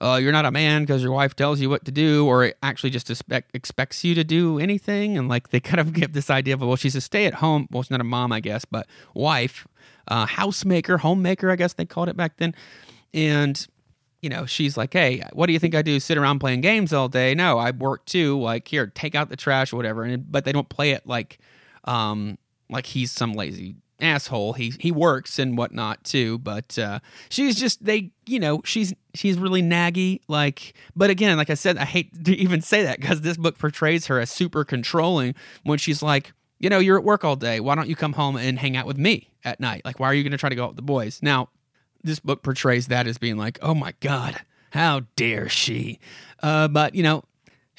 uh, 0.00 0.18
you're 0.20 0.32
not 0.32 0.46
a 0.46 0.50
man 0.50 0.82
because 0.82 1.02
your 1.02 1.12
wife 1.12 1.36
tells 1.36 1.60
you 1.60 1.68
what 1.68 1.84
to 1.84 1.90
do, 1.90 2.26
or 2.26 2.52
actually 2.62 2.90
just 2.90 3.10
expect, 3.10 3.54
expects 3.54 4.02
you 4.02 4.14
to 4.14 4.24
do 4.24 4.58
anything. 4.58 5.18
And 5.18 5.28
like 5.28 5.50
they 5.50 5.60
kind 5.60 5.80
of 5.80 5.92
give 5.92 6.12
this 6.12 6.30
idea 6.30 6.54
of, 6.54 6.60
well, 6.60 6.76
she's 6.76 6.96
a 6.96 7.00
stay 7.00 7.26
at 7.26 7.34
home. 7.34 7.68
Well, 7.70 7.82
she's 7.82 7.90
not 7.90 8.00
a 8.00 8.04
mom, 8.04 8.32
I 8.32 8.40
guess, 8.40 8.64
but 8.64 8.86
wife, 9.14 9.66
uh, 10.08 10.26
housemaker, 10.26 11.00
homemaker, 11.00 11.50
I 11.50 11.56
guess 11.56 11.74
they 11.74 11.84
called 11.84 12.08
it 12.08 12.16
back 12.16 12.38
then. 12.38 12.54
And, 13.12 13.66
you 14.22 14.30
know, 14.30 14.46
she's 14.46 14.76
like, 14.76 14.92
hey, 14.92 15.22
what 15.32 15.46
do 15.46 15.52
you 15.52 15.58
think 15.58 15.74
I 15.74 15.82
do? 15.82 16.00
Sit 16.00 16.16
around 16.16 16.38
playing 16.38 16.62
games 16.62 16.92
all 16.92 17.08
day? 17.08 17.34
No, 17.34 17.58
I 17.58 17.70
work 17.70 18.06
too. 18.06 18.40
Like, 18.40 18.68
here, 18.68 18.86
take 18.86 19.14
out 19.14 19.28
the 19.28 19.36
trash 19.36 19.72
or 19.72 19.76
whatever. 19.76 20.04
And, 20.04 20.30
but 20.30 20.44
they 20.44 20.52
don't 20.52 20.68
play 20.68 20.92
it 20.92 21.06
like, 21.06 21.38
um, 21.84 22.38
like 22.70 22.86
he's 22.86 23.12
some 23.12 23.32
lazy 23.34 23.76
asshole. 24.02 24.54
He 24.54 24.72
he 24.78 24.90
works 24.90 25.38
and 25.38 25.56
whatnot 25.56 26.04
too, 26.04 26.38
but 26.38 26.78
uh, 26.78 27.00
she's 27.28 27.56
just 27.56 27.84
they 27.84 28.12
you 28.26 28.38
know 28.38 28.62
she's 28.64 28.94
she's 29.14 29.38
really 29.38 29.62
naggy. 29.62 30.20
Like, 30.28 30.74
but 30.96 31.10
again, 31.10 31.36
like 31.36 31.50
I 31.50 31.54
said, 31.54 31.78
I 31.78 31.84
hate 31.84 32.24
to 32.24 32.34
even 32.34 32.60
say 32.60 32.82
that 32.84 33.00
because 33.00 33.20
this 33.22 33.36
book 33.36 33.58
portrays 33.58 34.06
her 34.06 34.20
as 34.20 34.30
super 34.30 34.64
controlling 34.64 35.34
when 35.64 35.78
she's 35.78 36.02
like, 36.02 36.32
you 36.58 36.70
know, 36.70 36.78
you're 36.78 36.98
at 36.98 37.04
work 37.04 37.24
all 37.24 37.36
day. 37.36 37.60
Why 37.60 37.74
don't 37.74 37.88
you 37.88 37.96
come 37.96 38.12
home 38.12 38.36
and 38.36 38.58
hang 38.58 38.76
out 38.76 38.86
with 38.86 38.98
me 38.98 39.30
at 39.44 39.60
night? 39.60 39.82
Like, 39.84 39.98
why 39.98 40.08
are 40.08 40.14
you 40.14 40.22
going 40.22 40.32
to 40.32 40.38
try 40.38 40.50
to 40.50 40.54
go 40.54 40.64
out 40.64 40.70
with 40.70 40.76
the 40.76 40.82
boys? 40.82 41.20
Now, 41.22 41.48
this 42.02 42.20
book 42.20 42.42
portrays 42.42 42.88
that 42.88 43.06
as 43.06 43.18
being 43.18 43.36
like, 43.36 43.58
oh 43.62 43.74
my 43.74 43.94
god, 44.00 44.40
how 44.70 45.02
dare 45.16 45.48
she? 45.48 45.98
Uh, 46.42 46.68
but 46.68 46.94
you 46.94 47.02
know, 47.02 47.24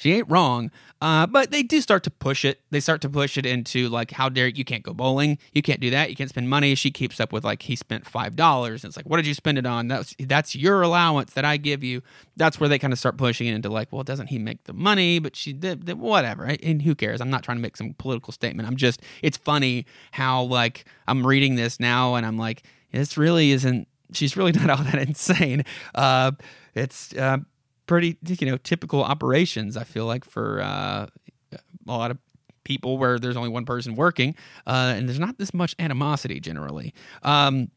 she 0.02 0.14
ain't 0.14 0.28
wrong. 0.28 0.72
Uh, 1.00 1.28
but 1.28 1.52
they 1.52 1.62
do 1.62 1.80
start 1.80 2.02
to 2.02 2.10
push 2.10 2.44
it. 2.44 2.60
They 2.72 2.80
start 2.80 3.00
to 3.02 3.08
push 3.08 3.38
it 3.38 3.46
into 3.46 3.88
like, 3.88 4.10
how 4.10 4.28
dare 4.28 4.48
you 4.48 4.64
can't 4.64 4.82
go 4.82 4.92
bowling? 4.92 5.38
You 5.52 5.62
can't 5.62 5.78
do 5.78 5.90
that. 5.90 6.10
You 6.10 6.16
can't 6.16 6.28
spend 6.28 6.50
money. 6.50 6.74
She 6.74 6.90
keeps 6.90 7.20
up 7.20 7.32
with 7.32 7.44
like 7.44 7.62
he 7.62 7.76
spent 7.76 8.04
five 8.04 8.34
dollars. 8.34 8.84
It's 8.84 8.96
like, 8.96 9.06
what 9.06 9.18
did 9.18 9.28
you 9.28 9.34
spend 9.34 9.58
it 9.58 9.66
on? 9.66 9.86
That's 9.86 10.16
that's 10.18 10.56
your 10.56 10.82
allowance 10.82 11.34
that 11.34 11.44
I 11.44 11.56
give 11.56 11.84
you. 11.84 12.02
That's 12.36 12.58
where 12.58 12.68
they 12.68 12.80
kind 12.80 12.92
of 12.92 12.98
start 12.98 13.16
pushing 13.16 13.46
it 13.46 13.54
into 13.54 13.68
like, 13.68 13.92
well, 13.92 14.02
doesn't 14.02 14.26
he 14.26 14.40
make 14.40 14.64
the 14.64 14.72
money? 14.72 15.20
But 15.20 15.36
she 15.36 15.52
did, 15.52 15.84
did 15.84 16.00
whatever. 16.00 16.46
And 16.46 16.82
who 16.82 16.96
cares? 16.96 17.20
I'm 17.20 17.30
not 17.30 17.44
trying 17.44 17.58
to 17.58 17.62
make 17.62 17.76
some 17.76 17.94
political 17.94 18.32
statement. 18.32 18.68
I'm 18.68 18.76
just 18.76 19.02
it's 19.22 19.36
funny 19.36 19.86
how 20.10 20.42
like 20.42 20.84
I'm 21.06 21.24
reading 21.24 21.54
this 21.54 21.78
now 21.78 22.16
and 22.16 22.26
I'm 22.26 22.38
like, 22.38 22.64
this 22.90 23.16
really 23.16 23.52
isn't. 23.52 23.86
She's 24.12 24.36
really 24.36 24.52
not 24.60 24.68
all 24.68 24.82
that 24.82 24.96
insane. 24.96 25.64
Uh, 25.94 26.32
it's 26.74 27.14
uh, 27.14 27.38
pretty 27.86 28.16
you 28.26 28.46
know 28.46 28.56
typical 28.58 29.02
operations 29.02 29.76
i 29.76 29.84
feel 29.84 30.06
like 30.06 30.24
for 30.24 30.60
uh, 30.62 31.06
a 31.52 31.58
lot 31.86 32.10
of 32.10 32.18
people 32.64 32.96
where 32.96 33.18
there's 33.18 33.36
only 33.36 33.48
one 33.48 33.64
person 33.64 33.96
working 33.96 34.34
uh, 34.66 34.94
and 34.96 35.08
there's 35.08 35.18
not 35.18 35.36
this 35.38 35.52
much 35.52 35.74
animosity 35.78 36.40
generally. 36.40 36.94
Um, 37.22 37.70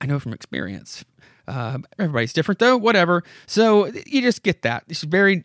i 0.00 0.06
know 0.06 0.18
from 0.18 0.32
experience 0.32 1.04
uh, 1.46 1.78
everybody's 1.98 2.32
different 2.32 2.58
though 2.58 2.76
whatever. 2.76 3.22
So 3.46 3.86
you 4.06 4.22
just 4.22 4.42
get 4.42 4.62
that. 4.62 4.84
She's 4.88 5.02
very 5.02 5.44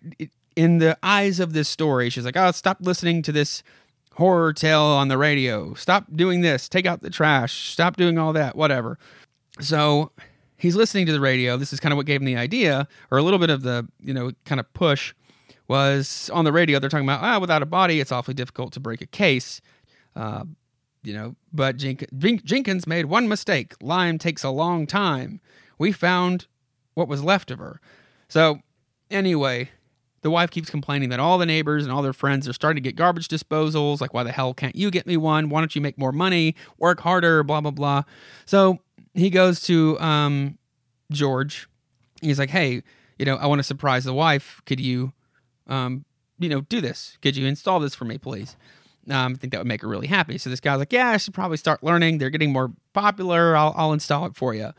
in 0.55 0.79
the 0.79 0.97
eyes 1.03 1.39
of 1.39 1.53
this 1.53 1.69
story 1.69 2.09
she's 2.09 2.25
like 2.25 2.37
oh 2.37 2.51
stop 2.51 2.77
listening 2.81 3.21
to 3.23 3.31
this 3.31 3.63
horror 4.13 4.53
tale 4.53 4.81
on 4.81 5.07
the 5.07 5.17
radio. 5.17 5.73
Stop 5.75 6.05
doing 6.13 6.41
this. 6.41 6.67
Take 6.67 6.85
out 6.85 7.01
the 7.01 7.09
trash. 7.09 7.71
Stop 7.71 7.95
doing 7.95 8.17
all 8.17 8.33
that. 8.33 8.55
Whatever. 8.55 8.99
So 9.61 10.11
he's 10.59 10.75
listening 10.75 11.05
to 11.07 11.11
the 11.11 11.19
radio. 11.19 11.57
This 11.57 11.73
is 11.73 11.79
kind 11.79 11.91
of 11.91 11.97
what 11.97 12.05
gave 12.05 12.21
him 12.21 12.25
the 12.25 12.37
idea, 12.37 12.87
or 13.09 13.17
a 13.17 13.23
little 13.23 13.39
bit 13.39 13.49
of 13.49 13.63
the, 13.63 13.87
you 13.99 14.13
know, 14.13 14.31
kind 14.45 14.59
of 14.59 14.71
push 14.73 15.13
was 15.67 16.29
on 16.33 16.45
the 16.45 16.51
radio. 16.51 16.79
They're 16.79 16.89
talking 16.89 17.05
about, 17.05 17.23
ah, 17.23 17.39
without 17.39 17.63
a 17.63 17.65
body, 17.65 17.99
it's 17.99 18.11
awfully 18.11 18.33
difficult 18.33 18.73
to 18.73 18.79
break 18.79 19.01
a 19.01 19.05
case. 19.05 19.61
Uh, 20.15 20.43
you 21.03 21.13
know, 21.13 21.35
but 21.53 21.77
Jen- 21.77 21.97
Jenkins 22.43 22.85
made 22.85 23.05
one 23.05 23.27
mistake. 23.27 23.73
Lime 23.81 24.17
takes 24.17 24.43
a 24.43 24.49
long 24.49 24.85
time. 24.85 25.39
We 25.77 25.91
found 25.91 26.47
what 26.93 27.07
was 27.07 27.23
left 27.23 27.51
of 27.51 27.59
her. 27.59 27.79
So, 28.27 28.59
anyway, 29.09 29.69
the 30.21 30.29
wife 30.29 30.51
keeps 30.51 30.69
complaining 30.69 31.09
that 31.09 31.19
all 31.19 31.37
the 31.37 31.45
neighbors 31.45 31.83
and 31.85 31.93
all 31.93 32.01
their 32.01 32.11
friends 32.13 32.49
are 32.49 32.53
starting 32.53 32.83
to 32.83 32.87
get 32.87 32.97
garbage 32.97 33.29
disposals. 33.29 34.01
Like, 34.01 34.13
why 34.13 34.23
the 34.23 34.31
hell 34.33 34.53
can't 34.53 34.75
you 34.75 34.91
get 34.91 35.07
me 35.07 35.15
one? 35.15 35.49
Why 35.49 35.61
don't 35.61 35.73
you 35.73 35.81
make 35.81 35.97
more 35.97 36.11
money, 36.11 36.55
work 36.77 36.99
harder, 36.99 37.43
blah, 37.43 37.61
blah, 37.61 37.71
blah. 37.71 38.03
So, 38.45 38.79
he 39.19 39.29
goes 39.29 39.61
to 39.61 39.99
um, 39.99 40.57
George. 41.11 41.67
He's 42.21 42.39
like, 42.39 42.49
"Hey, 42.49 42.83
you 43.17 43.25
know, 43.25 43.35
I 43.35 43.47
want 43.47 43.59
to 43.59 43.63
surprise 43.63 44.03
the 44.03 44.13
wife. 44.13 44.61
Could 44.65 44.79
you, 44.79 45.13
um, 45.67 46.05
you 46.39 46.49
know, 46.49 46.61
do 46.61 46.81
this? 46.81 47.17
Could 47.21 47.35
you 47.35 47.45
install 47.45 47.79
this 47.79 47.95
for 47.95 48.05
me, 48.05 48.17
please?" 48.17 48.55
Um, 49.09 49.33
I 49.33 49.37
think 49.37 49.51
that 49.51 49.59
would 49.59 49.67
make 49.67 49.81
her 49.81 49.87
really 49.87 50.07
happy. 50.07 50.37
So 50.37 50.49
this 50.49 50.59
guy's 50.59 50.79
like, 50.79 50.93
"Yeah, 50.93 51.09
I 51.09 51.17
should 51.17 51.33
probably 51.33 51.57
start 51.57 51.83
learning. 51.83 52.17
They're 52.17 52.29
getting 52.29 52.51
more 52.53 52.71
popular. 52.93 53.55
I'll, 53.55 53.73
I'll 53.75 53.93
install 53.93 54.25
it 54.25 54.35
for 54.35 54.53
you." 54.53 54.71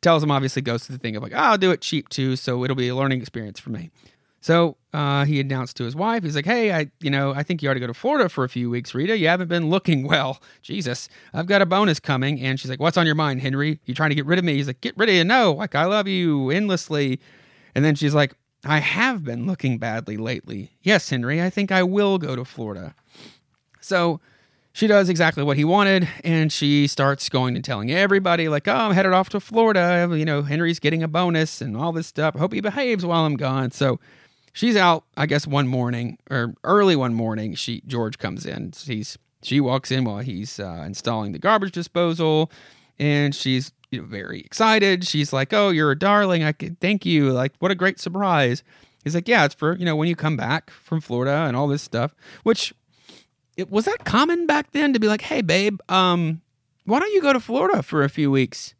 Tells 0.00 0.22
him 0.22 0.30
obviously 0.30 0.62
goes 0.62 0.86
to 0.86 0.92
the 0.92 0.98
thing 0.98 1.16
of 1.16 1.22
like, 1.22 1.32
oh, 1.32 1.38
"I'll 1.38 1.58
do 1.58 1.70
it 1.70 1.80
cheap 1.80 2.08
too, 2.08 2.36
so 2.36 2.64
it'll 2.64 2.76
be 2.76 2.88
a 2.88 2.96
learning 2.96 3.20
experience 3.20 3.60
for 3.60 3.70
me." 3.70 3.90
So 4.40 4.76
uh, 4.92 5.24
he 5.24 5.40
announced 5.40 5.76
to 5.78 5.84
his 5.84 5.96
wife, 5.96 6.22
he's 6.22 6.36
like, 6.36 6.44
"Hey, 6.44 6.72
I, 6.72 6.90
you 7.00 7.10
know, 7.10 7.32
I 7.34 7.42
think 7.42 7.62
you 7.62 7.70
ought 7.70 7.74
to 7.74 7.80
go 7.80 7.86
to 7.86 7.94
Florida 7.94 8.28
for 8.28 8.44
a 8.44 8.48
few 8.48 8.68
weeks, 8.68 8.94
Rita. 8.94 9.16
You 9.16 9.28
haven't 9.28 9.48
been 9.48 9.70
looking 9.70 10.02
well. 10.06 10.42
Jesus, 10.60 11.08
I've 11.32 11.46
got 11.46 11.62
a 11.62 11.66
bonus 11.66 11.98
coming." 11.98 12.40
And 12.40 12.60
she's 12.60 12.70
like, 12.70 12.80
"What's 12.80 12.96
on 12.96 13.06
your 13.06 13.14
mind, 13.14 13.40
Henry? 13.40 13.80
You 13.86 13.94
trying 13.94 14.10
to 14.10 14.16
get 14.16 14.26
rid 14.26 14.38
of 14.38 14.44
me?" 14.44 14.54
He's 14.54 14.66
like, 14.66 14.80
"Get 14.80 14.96
rid 14.96 15.08
of 15.08 15.14
you? 15.14 15.24
No, 15.24 15.52
like 15.52 15.74
I 15.74 15.84
love 15.86 16.08
you 16.08 16.50
endlessly." 16.50 17.20
And 17.74 17.84
then 17.84 17.94
she's 17.94 18.14
like, 18.14 18.34
"I 18.64 18.78
have 18.78 19.24
been 19.24 19.46
looking 19.46 19.78
badly 19.78 20.16
lately. 20.18 20.72
Yes, 20.82 21.08
Henry, 21.08 21.40
I 21.40 21.48
think 21.48 21.72
I 21.72 21.82
will 21.82 22.18
go 22.18 22.36
to 22.36 22.44
Florida." 22.44 22.94
So 23.80 24.20
she 24.74 24.86
does 24.86 25.08
exactly 25.08 25.42
what 25.42 25.58
he 25.58 25.64
wanted, 25.64 26.08
and 26.24 26.50
she 26.52 26.86
starts 26.86 27.28
going 27.28 27.56
and 27.56 27.64
telling 27.64 27.90
everybody, 27.90 28.48
like, 28.48 28.68
"Oh, 28.68 28.74
I'm 28.74 28.92
headed 28.92 29.12
off 29.12 29.28
to 29.30 29.40
Florida. 29.40 30.08
You 30.12 30.24
know, 30.24 30.42
Henry's 30.42 30.78
getting 30.78 31.02
a 31.02 31.08
bonus 31.08 31.60
and 31.60 31.76
all 31.76 31.92
this 31.92 32.06
stuff. 32.06 32.36
I 32.36 32.38
hope 32.40 32.52
he 32.52 32.60
behaves 32.60 33.04
while 33.06 33.24
I'm 33.24 33.36
gone." 33.36 33.70
So 33.70 34.00
she's 34.52 34.76
out, 34.76 35.04
I 35.16 35.26
guess, 35.26 35.46
one 35.46 35.68
morning 35.68 36.18
or 36.30 36.54
early 36.64 36.96
one 36.96 37.14
morning. 37.14 37.54
She 37.54 37.82
George 37.86 38.18
comes 38.18 38.46
in. 38.46 38.72
She's 38.72 39.18
she 39.42 39.60
walks 39.60 39.90
in 39.90 40.04
while 40.04 40.18
he's 40.18 40.60
uh, 40.60 40.84
installing 40.86 41.32
the 41.32 41.38
garbage 41.38 41.72
disposal, 41.72 42.50
and 42.98 43.34
she's 43.34 43.72
you 43.90 44.00
know, 44.00 44.06
very 44.06 44.40
excited. 44.40 45.06
She's 45.06 45.32
like, 45.32 45.52
"Oh, 45.52 45.70
you're 45.70 45.90
a 45.90 45.98
darling! 45.98 46.44
I 46.44 46.52
could 46.52 46.80
thank 46.80 47.04
you. 47.04 47.32
Like, 47.32 47.52
what 47.58 47.70
a 47.70 47.76
great 47.76 48.00
surprise!" 48.00 48.62
He's 49.04 49.14
like, 49.14 49.28
"Yeah, 49.28 49.44
it's 49.44 49.54
for 49.54 49.76
you 49.76 49.84
know 49.84 49.96
when 49.96 50.08
you 50.08 50.16
come 50.16 50.36
back 50.36 50.70
from 50.70 51.00
Florida 51.00 51.44
and 51.46 51.56
all 51.56 51.68
this 51.68 51.82
stuff." 51.82 52.14
Which 52.42 52.72
it 53.56 53.70
was 53.70 53.84
that 53.84 54.04
common 54.04 54.46
back 54.46 54.72
then 54.72 54.92
to 54.92 55.00
be 55.00 55.08
like, 55.08 55.22
"Hey, 55.22 55.42
babe, 55.42 55.78
um, 55.88 56.40
why 56.84 57.00
don't 57.00 57.12
you 57.12 57.22
go 57.22 57.32
to 57.32 57.40
Florida 57.40 57.82
for 57.82 58.02
a 58.02 58.08
few 58.08 58.30
weeks 58.30 58.74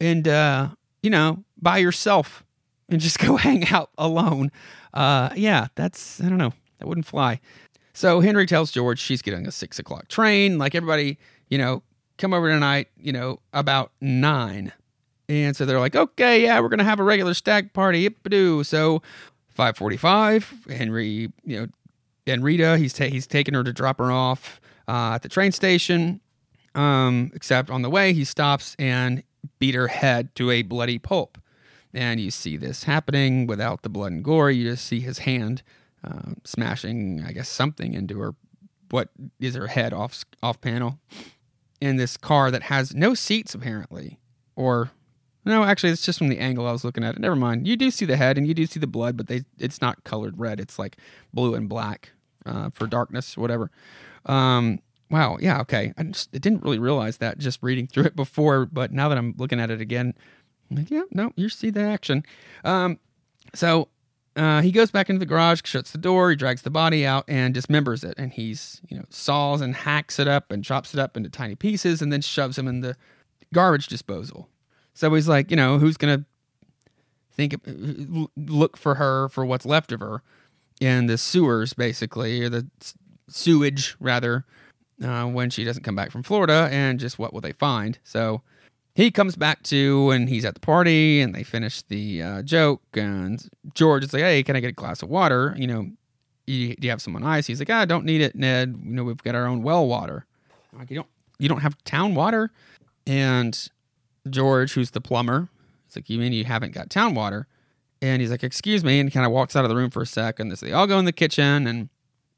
and 0.00 0.26
uh, 0.26 0.68
you 1.02 1.10
know 1.10 1.44
by 1.60 1.78
yourself 1.78 2.43
and 2.88 3.00
just 3.00 3.18
go 3.26 3.36
hang 3.36 3.66
out 3.68 3.90
alone?" 3.98 4.50
Uh, 4.92 5.30
yeah, 5.34 5.68
that's, 5.74 6.20
I 6.20 6.28
don't 6.28 6.38
know, 6.38 6.52
that 6.78 6.86
wouldn't 6.86 7.06
fly. 7.06 7.40
So 7.92 8.20
Henry 8.20 8.46
tells 8.46 8.70
George 8.70 8.98
she's 8.98 9.22
getting 9.22 9.46
a 9.46 9.52
six 9.52 9.78
o'clock 9.78 10.08
train. 10.08 10.58
Like 10.58 10.74
everybody, 10.74 11.18
you 11.48 11.58
know, 11.58 11.82
come 12.18 12.32
over 12.32 12.50
tonight, 12.50 12.88
you 12.96 13.12
know, 13.12 13.40
about 13.52 13.92
nine. 14.00 14.72
And 15.28 15.56
so 15.56 15.64
they're 15.64 15.80
like, 15.80 15.96
okay, 15.96 16.42
yeah, 16.42 16.60
we're 16.60 16.68
gonna 16.68 16.84
have 16.84 17.00
a 17.00 17.04
regular 17.04 17.34
stag 17.34 17.72
party. 17.72 18.00
Yip-a-doo. 18.00 18.64
So 18.64 19.00
5:45, 19.56 20.70
Henry, 20.70 21.32
you 21.44 21.60
know, 21.60 21.66
and 22.26 22.42
Rita, 22.42 22.78
he's 22.78 22.92
ta- 22.92 23.04
he's 23.04 23.26
taking 23.26 23.54
her 23.54 23.62
to 23.64 23.72
drop 23.72 23.98
her 23.98 24.10
off 24.10 24.60
uh, 24.88 25.12
at 25.14 25.22
the 25.22 25.28
train 25.28 25.52
station. 25.52 26.20
Um, 26.74 27.30
except 27.34 27.70
on 27.70 27.82
the 27.82 27.90
way, 27.90 28.12
he 28.12 28.24
stops 28.24 28.74
and 28.78 29.22
beat 29.58 29.74
her 29.74 29.86
head 29.86 30.34
to 30.34 30.50
a 30.50 30.62
bloody 30.62 30.98
pulp. 30.98 31.38
And 31.94 32.20
you 32.20 32.30
see 32.30 32.56
this 32.56 32.84
happening 32.84 33.46
without 33.46 33.82
the 33.82 33.88
blood 33.88 34.12
and 34.12 34.24
gore. 34.24 34.50
You 34.50 34.70
just 34.70 34.84
see 34.84 35.00
his 35.00 35.18
hand 35.20 35.62
uh, 36.02 36.32
smashing, 36.44 37.22
I 37.24 37.32
guess, 37.32 37.48
something 37.48 37.94
into 37.94 38.18
her, 38.18 38.34
what 38.90 39.10
is 39.40 39.54
her 39.54 39.68
head 39.68 39.92
off 39.92 40.24
off 40.42 40.60
panel, 40.60 40.98
in 41.80 41.96
this 41.96 42.16
car 42.16 42.50
that 42.50 42.64
has 42.64 42.94
no 42.94 43.14
seats 43.14 43.54
apparently, 43.54 44.18
or 44.56 44.90
no, 45.44 45.62
actually, 45.62 45.90
it's 45.90 46.04
just 46.04 46.18
from 46.18 46.28
the 46.28 46.38
angle 46.38 46.66
I 46.66 46.72
was 46.72 46.84
looking 46.84 47.04
at 47.04 47.16
it. 47.16 47.20
Never 47.20 47.36
mind. 47.36 47.66
You 47.68 47.76
do 47.76 47.90
see 47.90 48.06
the 48.06 48.16
head 48.16 48.38
and 48.38 48.46
you 48.46 48.54
do 48.54 48.66
see 48.66 48.80
the 48.80 48.86
blood, 48.86 49.16
but 49.16 49.26
they 49.26 49.44
it's 49.58 49.80
not 49.80 50.02
colored 50.04 50.38
red. 50.38 50.58
It's 50.58 50.78
like 50.78 50.96
blue 51.32 51.54
and 51.54 51.68
black 51.68 52.12
uh, 52.46 52.70
for 52.70 52.86
darkness, 52.86 53.36
whatever. 53.36 53.70
Um, 54.24 54.80
wow. 55.10 55.36
Yeah. 55.40 55.60
Okay. 55.60 55.92
I 55.98 56.02
just 56.04 56.30
I 56.34 56.38
didn't 56.38 56.62
really 56.62 56.78
realize 56.78 57.18
that 57.18 57.38
just 57.38 57.62
reading 57.62 57.86
through 57.86 58.04
it 58.04 58.16
before, 58.16 58.64
but 58.66 58.90
now 58.90 59.08
that 59.10 59.18
I'm 59.18 59.34
looking 59.36 59.60
at 59.60 59.70
it 59.70 59.82
again, 59.82 60.14
like, 60.70 60.90
yeah, 60.90 61.04
no, 61.10 61.32
you 61.36 61.48
see 61.48 61.70
the 61.70 61.82
action. 61.82 62.24
Um, 62.64 62.98
so 63.54 63.88
uh, 64.36 64.62
he 64.62 64.72
goes 64.72 64.90
back 64.90 65.08
into 65.10 65.18
the 65.20 65.26
garage, 65.26 65.60
shuts 65.64 65.92
the 65.92 65.98
door, 65.98 66.30
he 66.30 66.36
drags 66.36 66.62
the 66.62 66.70
body 66.70 67.06
out 67.06 67.24
and 67.28 67.54
dismembers 67.54 68.02
it. 68.02 68.14
And 68.18 68.32
he's, 68.32 68.80
you 68.88 68.96
know, 68.96 69.04
saws 69.10 69.60
and 69.60 69.74
hacks 69.74 70.18
it 70.18 70.26
up 70.28 70.50
and 70.50 70.64
chops 70.64 70.94
it 70.94 71.00
up 71.00 71.16
into 71.16 71.28
tiny 71.30 71.54
pieces 71.54 72.02
and 72.02 72.12
then 72.12 72.20
shoves 72.20 72.58
him 72.58 72.66
in 72.66 72.80
the 72.80 72.96
garbage 73.52 73.86
disposal. 73.86 74.48
So 74.94 75.12
he's 75.14 75.28
like, 75.28 75.50
you 75.50 75.56
know, 75.56 75.78
who's 75.78 75.96
going 75.96 76.18
to 76.18 76.24
think, 77.32 77.56
look 78.36 78.76
for 78.76 78.96
her 78.96 79.28
for 79.28 79.44
what's 79.44 79.66
left 79.66 79.92
of 79.92 80.00
her 80.00 80.22
in 80.80 81.06
the 81.06 81.18
sewers, 81.18 81.72
basically, 81.72 82.42
or 82.42 82.48
the 82.48 82.66
sewage, 83.28 83.96
rather. 84.00 84.44
uh, 85.02 85.24
when 85.26 85.50
she 85.50 85.64
doesn't 85.64 85.82
come 85.82 85.96
back 85.96 86.10
from 86.10 86.22
Florida, 86.22 86.68
and 86.70 87.00
just 87.00 87.18
what 87.18 87.32
will 87.32 87.40
they 87.40 87.52
find? 87.52 87.98
So 88.04 88.42
he 88.94 89.10
comes 89.10 89.36
back 89.36 89.62
to, 89.64 90.10
and 90.10 90.28
he's 90.28 90.44
at 90.44 90.54
the 90.54 90.60
party, 90.60 91.20
and 91.20 91.34
they 91.34 91.42
finish 91.42 91.82
the 91.82 92.22
uh, 92.22 92.42
joke, 92.42 92.82
and 92.94 93.48
George 93.74 94.04
is 94.04 94.12
like, 94.12 94.22
"Hey, 94.22 94.42
can 94.42 94.56
I 94.56 94.60
get 94.60 94.68
a 94.68 94.72
glass 94.72 95.02
of 95.02 95.08
water? 95.08 95.54
You 95.58 95.66
know, 95.66 95.90
you, 96.46 96.76
do 96.76 96.86
you 96.86 96.90
have 96.90 97.02
some 97.02 97.16
on 97.16 97.24
ice?" 97.24 97.46
He's 97.46 97.58
like, 97.58 97.70
"I 97.70 97.82
ah, 97.82 97.84
don't 97.84 98.04
need 98.04 98.20
it, 98.20 98.34
Ned. 98.34 98.80
You 98.84 98.92
know, 98.92 99.04
we've 99.04 99.22
got 99.22 99.34
our 99.34 99.46
own 99.46 99.62
well 99.62 99.86
water. 99.86 100.26
I'm 100.72 100.78
like, 100.78 100.90
you 100.90 100.96
don't, 100.96 101.08
you 101.38 101.48
don't 101.48 101.60
have 101.60 101.82
town 101.84 102.14
water?" 102.14 102.50
And 103.06 103.68
George, 104.30 104.72
who's 104.72 104.92
the 104.92 105.00
plumber, 105.00 105.48
he's 105.86 105.96
like, 105.96 106.08
"You 106.08 106.18
mean 106.18 106.32
you 106.32 106.44
haven't 106.44 106.72
got 106.72 106.90
town 106.90 107.14
water?" 107.14 107.48
And 108.00 108.20
he's 108.20 108.30
like, 108.30 108.44
"Excuse 108.44 108.84
me," 108.84 109.00
and 109.00 109.12
kind 109.12 109.26
of 109.26 109.32
walks 109.32 109.56
out 109.56 109.64
of 109.64 109.70
the 109.70 109.76
room 109.76 109.90
for 109.90 110.02
a 110.02 110.06
sec, 110.06 110.38
and 110.38 110.52
they 110.52 110.72
all 110.72 110.86
go 110.86 110.98
in 110.98 111.04
the 111.04 111.12
kitchen 111.12 111.66
and 111.66 111.88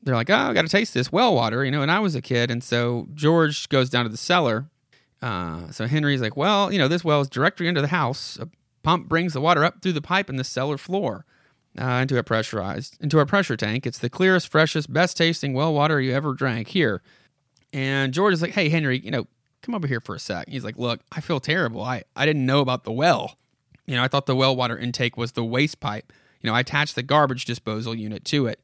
they're 0.06 0.14
like, 0.14 0.30
oh, 0.30 0.34
I 0.34 0.54
got 0.54 0.62
to 0.62 0.68
taste 0.68 0.94
this 0.94 1.10
well 1.10 1.34
water, 1.34 1.64
you 1.64 1.70
know. 1.70 1.82
And 1.82 1.90
I 1.90 1.98
was 1.98 2.14
a 2.14 2.22
kid, 2.22 2.50
and 2.50 2.62
so 2.62 3.08
George 3.14 3.68
goes 3.68 3.90
down 3.90 4.04
to 4.04 4.08
the 4.08 4.16
cellar. 4.16 4.66
Uh, 5.22 5.70
so 5.70 5.86
Henry's 5.86 6.20
like, 6.20 6.36
well, 6.36 6.72
you 6.72 6.78
know, 6.78 6.88
this 6.88 7.04
well 7.04 7.20
is 7.20 7.28
directly 7.28 7.68
under 7.68 7.80
the 7.80 7.88
house. 7.88 8.38
A 8.40 8.48
pump 8.82 9.08
brings 9.08 9.32
the 9.32 9.40
water 9.40 9.64
up 9.64 9.82
through 9.82 9.92
the 9.92 10.02
pipe 10.02 10.28
in 10.28 10.36
the 10.36 10.44
cellar 10.44 10.78
floor 10.78 11.24
uh, 11.80 11.84
into 12.02 12.18
a 12.18 12.22
pressurized 12.22 12.96
into 13.00 13.18
a 13.18 13.26
pressure 13.26 13.56
tank. 13.56 13.86
It's 13.86 13.98
the 13.98 14.10
clearest, 14.10 14.48
freshest, 14.48 14.92
best 14.92 15.16
tasting 15.16 15.54
well 15.54 15.72
water 15.72 16.00
you 16.00 16.12
ever 16.12 16.34
drank 16.34 16.68
here. 16.68 17.02
And 17.72 18.12
George 18.12 18.34
is 18.34 18.42
like, 18.42 18.52
hey 18.52 18.68
Henry, 18.68 18.98
you 18.98 19.10
know, 19.10 19.26
come 19.62 19.74
over 19.74 19.86
here 19.86 20.00
for 20.00 20.14
a 20.14 20.18
sec. 20.18 20.48
He's 20.48 20.64
like, 20.64 20.78
look, 20.78 21.00
I 21.12 21.20
feel 21.20 21.40
terrible. 21.40 21.82
I 21.82 22.04
I 22.14 22.26
didn't 22.26 22.46
know 22.46 22.60
about 22.60 22.84
the 22.84 22.92
well. 22.92 23.36
You 23.86 23.96
know, 23.96 24.02
I 24.02 24.08
thought 24.08 24.26
the 24.26 24.36
well 24.36 24.54
water 24.54 24.76
intake 24.76 25.16
was 25.16 25.32
the 25.32 25.44
waste 25.44 25.80
pipe. 25.80 26.12
You 26.40 26.50
know, 26.50 26.54
I 26.54 26.60
attached 26.60 26.94
the 26.94 27.02
garbage 27.02 27.44
disposal 27.44 27.94
unit 27.94 28.24
to 28.26 28.46
it 28.46 28.60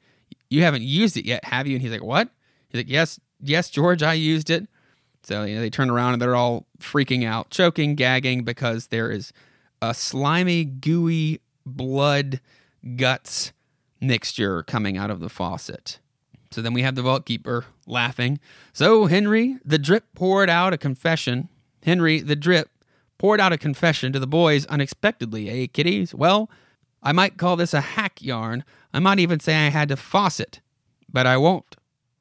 you 0.52 0.62
haven't 0.62 0.82
used 0.82 1.16
it 1.16 1.24
yet, 1.24 1.44
have 1.46 1.66
you? 1.66 1.74
And 1.74 1.82
he's 1.82 1.90
like, 1.90 2.02
what? 2.02 2.28
He's 2.68 2.80
like, 2.80 2.90
yes, 2.90 3.18
yes, 3.40 3.70
George, 3.70 4.02
I 4.02 4.12
used 4.12 4.50
it. 4.50 4.68
So 5.22 5.44
you 5.44 5.54
know, 5.54 5.60
they 5.60 5.70
turn 5.70 5.90
around 5.90 6.14
and 6.14 6.22
they're 6.22 6.36
all 6.36 6.66
freaking 6.78 7.24
out, 7.24 7.50
choking, 7.50 7.94
gagging 7.94 8.44
because 8.44 8.88
there 8.88 9.10
is 9.10 9.32
a 9.80 9.94
slimy, 9.94 10.64
gooey 10.64 11.40
blood 11.64 12.40
guts 12.96 13.52
mixture 14.00 14.62
coming 14.64 14.96
out 14.96 15.10
of 15.10 15.20
the 15.20 15.28
faucet. 15.28 15.98
So 16.50 16.60
then 16.60 16.74
we 16.74 16.82
have 16.82 16.96
the 16.96 17.02
vault 17.02 17.24
keeper 17.24 17.64
laughing. 17.86 18.40
So 18.72 19.06
Henry, 19.06 19.58
the 19.64 19.78
drip 19.78 20.04
poured 20.14 20.50
out 20.50 20.72
a 20.72 20.78
confession. 20.78 21.48
Henry, 21.82 22.20
the 22.20 22.36
drip 22.36 22.68
poured 23.18 23.40
out 23.40 23.52
a 23.52 23.58
confession 23.58 24.12
to 24.12 24.18
the 24.18 24.26
boys 24.26 24.66
unexpectedly, 24.66 25.48
eh, 25.48 25.66
kiddies? 25.72 26.14
Well, 26.14 26.50
I 27.02 27.12
might 27.12 27.38
call 27.38 27.56
this 27.56 27.72
a 27.72 27.80
hack 27.80 28.20
yarn. 28.20 28.64
I 28.92 28.98
might 28.98 29.18
even 29.18 29.40
say 29.40 29.54
I 29.54 29.70
had 29.70 29.88
to 29.88 29.96
faucet, 29.96 30.60
but 31.08 31.26
I 31.26 31.36
won't. 31.36 31.76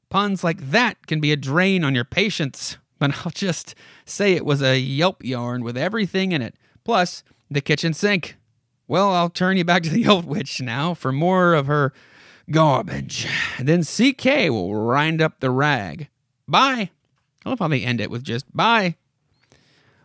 Puns 0.09 0.43
like 0.43 0.71
that 0.71 1.07
can 1.07 1.19
be 1.19 1.31
a 1.31 1.37
drain 1.37 1.83
on 1.83 1.95
your 1.95 2.05
patience, 2.05 2.77
but 3.01 3.11
I'll 3.25 3.31
just 3.31 3.75
say 4.05 4.33
it 4.33 4.45
was 4.45 4.61
a 4.61 4.79
yelp 4.79 5.25
yarn 5.25 5.63
with 5.63 5.75
everything 5.75 6.31
in 6.31 6.41
it, 6.41 6.55
plus 6.85 7.23
the 7.49 7.59
kitchen 7.59 7.93
sink. 7.93 8.37
Well, 8.87 9.11
I'll 9.11 9.29
turn 9.29 9.57
you 9.57 9.65
back 9.65 9.83
to 9.83 9.89
the 9.89 10.07
old 10.07 10.25
witch 10.25 10.61
now 10.61 10.93
for 10.93 11.11
more 11.11 11.53
of 11.53 11.65
her 11.65 11.91
garbage. 12.51 13.27
Then 13.59 13.83
CK 13.83 14.49
will 14.49 14.75
rind 14.75 15.21
up 15.21 15.39
the 15.39 15.49
rag. 15.49 16.09
Bye. 16.47 16.91
I 17.43 17.49
love 17.49 17.59
how 17.59 17.67
they 17.67 17.81
end 17.81 17.99
it 17.99 18.11
with 18.11 18.23
just 18.23 18.45
bye. 18.55 18.95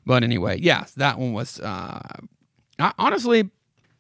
But 0.07 0.25
anyway, 0.25 0.59
yes, 0.61 0.93
that 0.93 1.19
one 1.19 1.35
was 1.35 1.61
uh, 1.61 2.01
honestly 2.99 3.51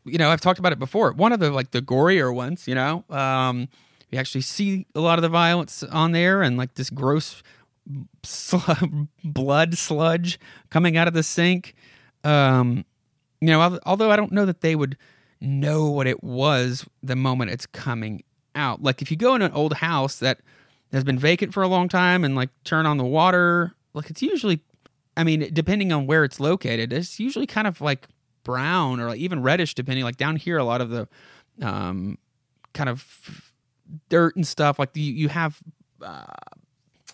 you 0.09 0.19
know, 0.19 0.31
I've 0.31 0.41
talked 0.41 0.61
about 0.61 0.71
it 0.73 0.79
before. 0.79 1.13
One 1.13 1.33
of 1.33 1.41
the 1.41 1.51
like 1.51 1.73
the 1.73 1.83
gorier 1.83 2.33
ones, 2.33 2.69
you 2.69 2.77
know, 2.77 3.05
um, 3.11 3.69
you 4.11 4.19
actually 4.19 4.43
see 4.43 4.87
a 4.95 5.01
lot 5.01 5.19
of 5.19 5.23
the 5.23 5.29
violence 5.29 5.83
on 5.83 6.13
there 6.13 6.43
and 6.43 6.57
like 6.57 6.75
this 6.75 6.91
gross 6.91 7.43
sl- 8.22 8.59
blood 9.24 9.76
sludge 9.78 10.39
coming 10.70 10.97
out 10.97 11.09
of 11.09 11.14
the 11.14 11.22
sink. 11.22 11.74
Um, 12.24 12.84
you 13.41 13.49
know, 13.49 13.78
although 13.84 14.11
I 14.11 14.16
don't 14.16 14.32
know 14.32 14.47
that 14.47 14.61
they 14.61 14.74
would 14.74 14.97
know 15.41 15.91
what 15.91 16.07
it 16.07 16.22
was 16.22 16.87
the 17.03 17.16
moment 17.16 17.51
it's 17.51 17.66
coming 17.66 18.22
out. 18.55 18.82
Like 18.82 19.03
if 19.03 19.11
you 19.11 19.16
go 19.16 19.34
in 19.34 19.43
an 19.43 19.53
old 19.53 19.74
house 19.74 20.18
that 20.18 20.41
has 20.93 21.05
been 21.05 21.18
vacant 21.18 21.53
for 21.53 21.62
a 21.62 21.68
long 21.68 21.89
time 21.89 22.24
and 22.24 22.34
like 22.34 22.51
turn 22.64 22.87
on 22.87 22.97
the 22.97 23.05
water, 23.05 23.74
like 23.93 24.11
it's 24.11 24.22
usually, 24.22 24.61
I 25.16 25.24
mean, 25.24 25.51
depending 25.53 25.93
on 25.93 26.07
where 26.07 26.24
it's 26.24 26.41
located, 26.41 26.93
it's 26.93 27.20
usually 27.20 27.47
kind 27.47 27.66
of 27.66 27.80
like 27.80 28.09
brown 28.45 29.01
or 29.01 29.09
like 29.09 29.18
even 29.18 29.43
reddish, 29.43 29.74
depending. 29.74 30.05
Like 30.05 30.16
down 30.16 30.37
here, 30.37 30.59
a 30.59 30.64
lot 30.64 30.80
of 30.80 30.91
the 30.91 31.09
um, 31.61 32.18
kind 32.72 32.89
of 32.89 33.53
dirt 34.09 34.37
and 34.37 34.47
stuff. 34.47 34.78
Like 34.78 34.91
you, 34.95 35.12
you 35.12 35.28
have, 35.28 35.61
uh, 36.03 36.24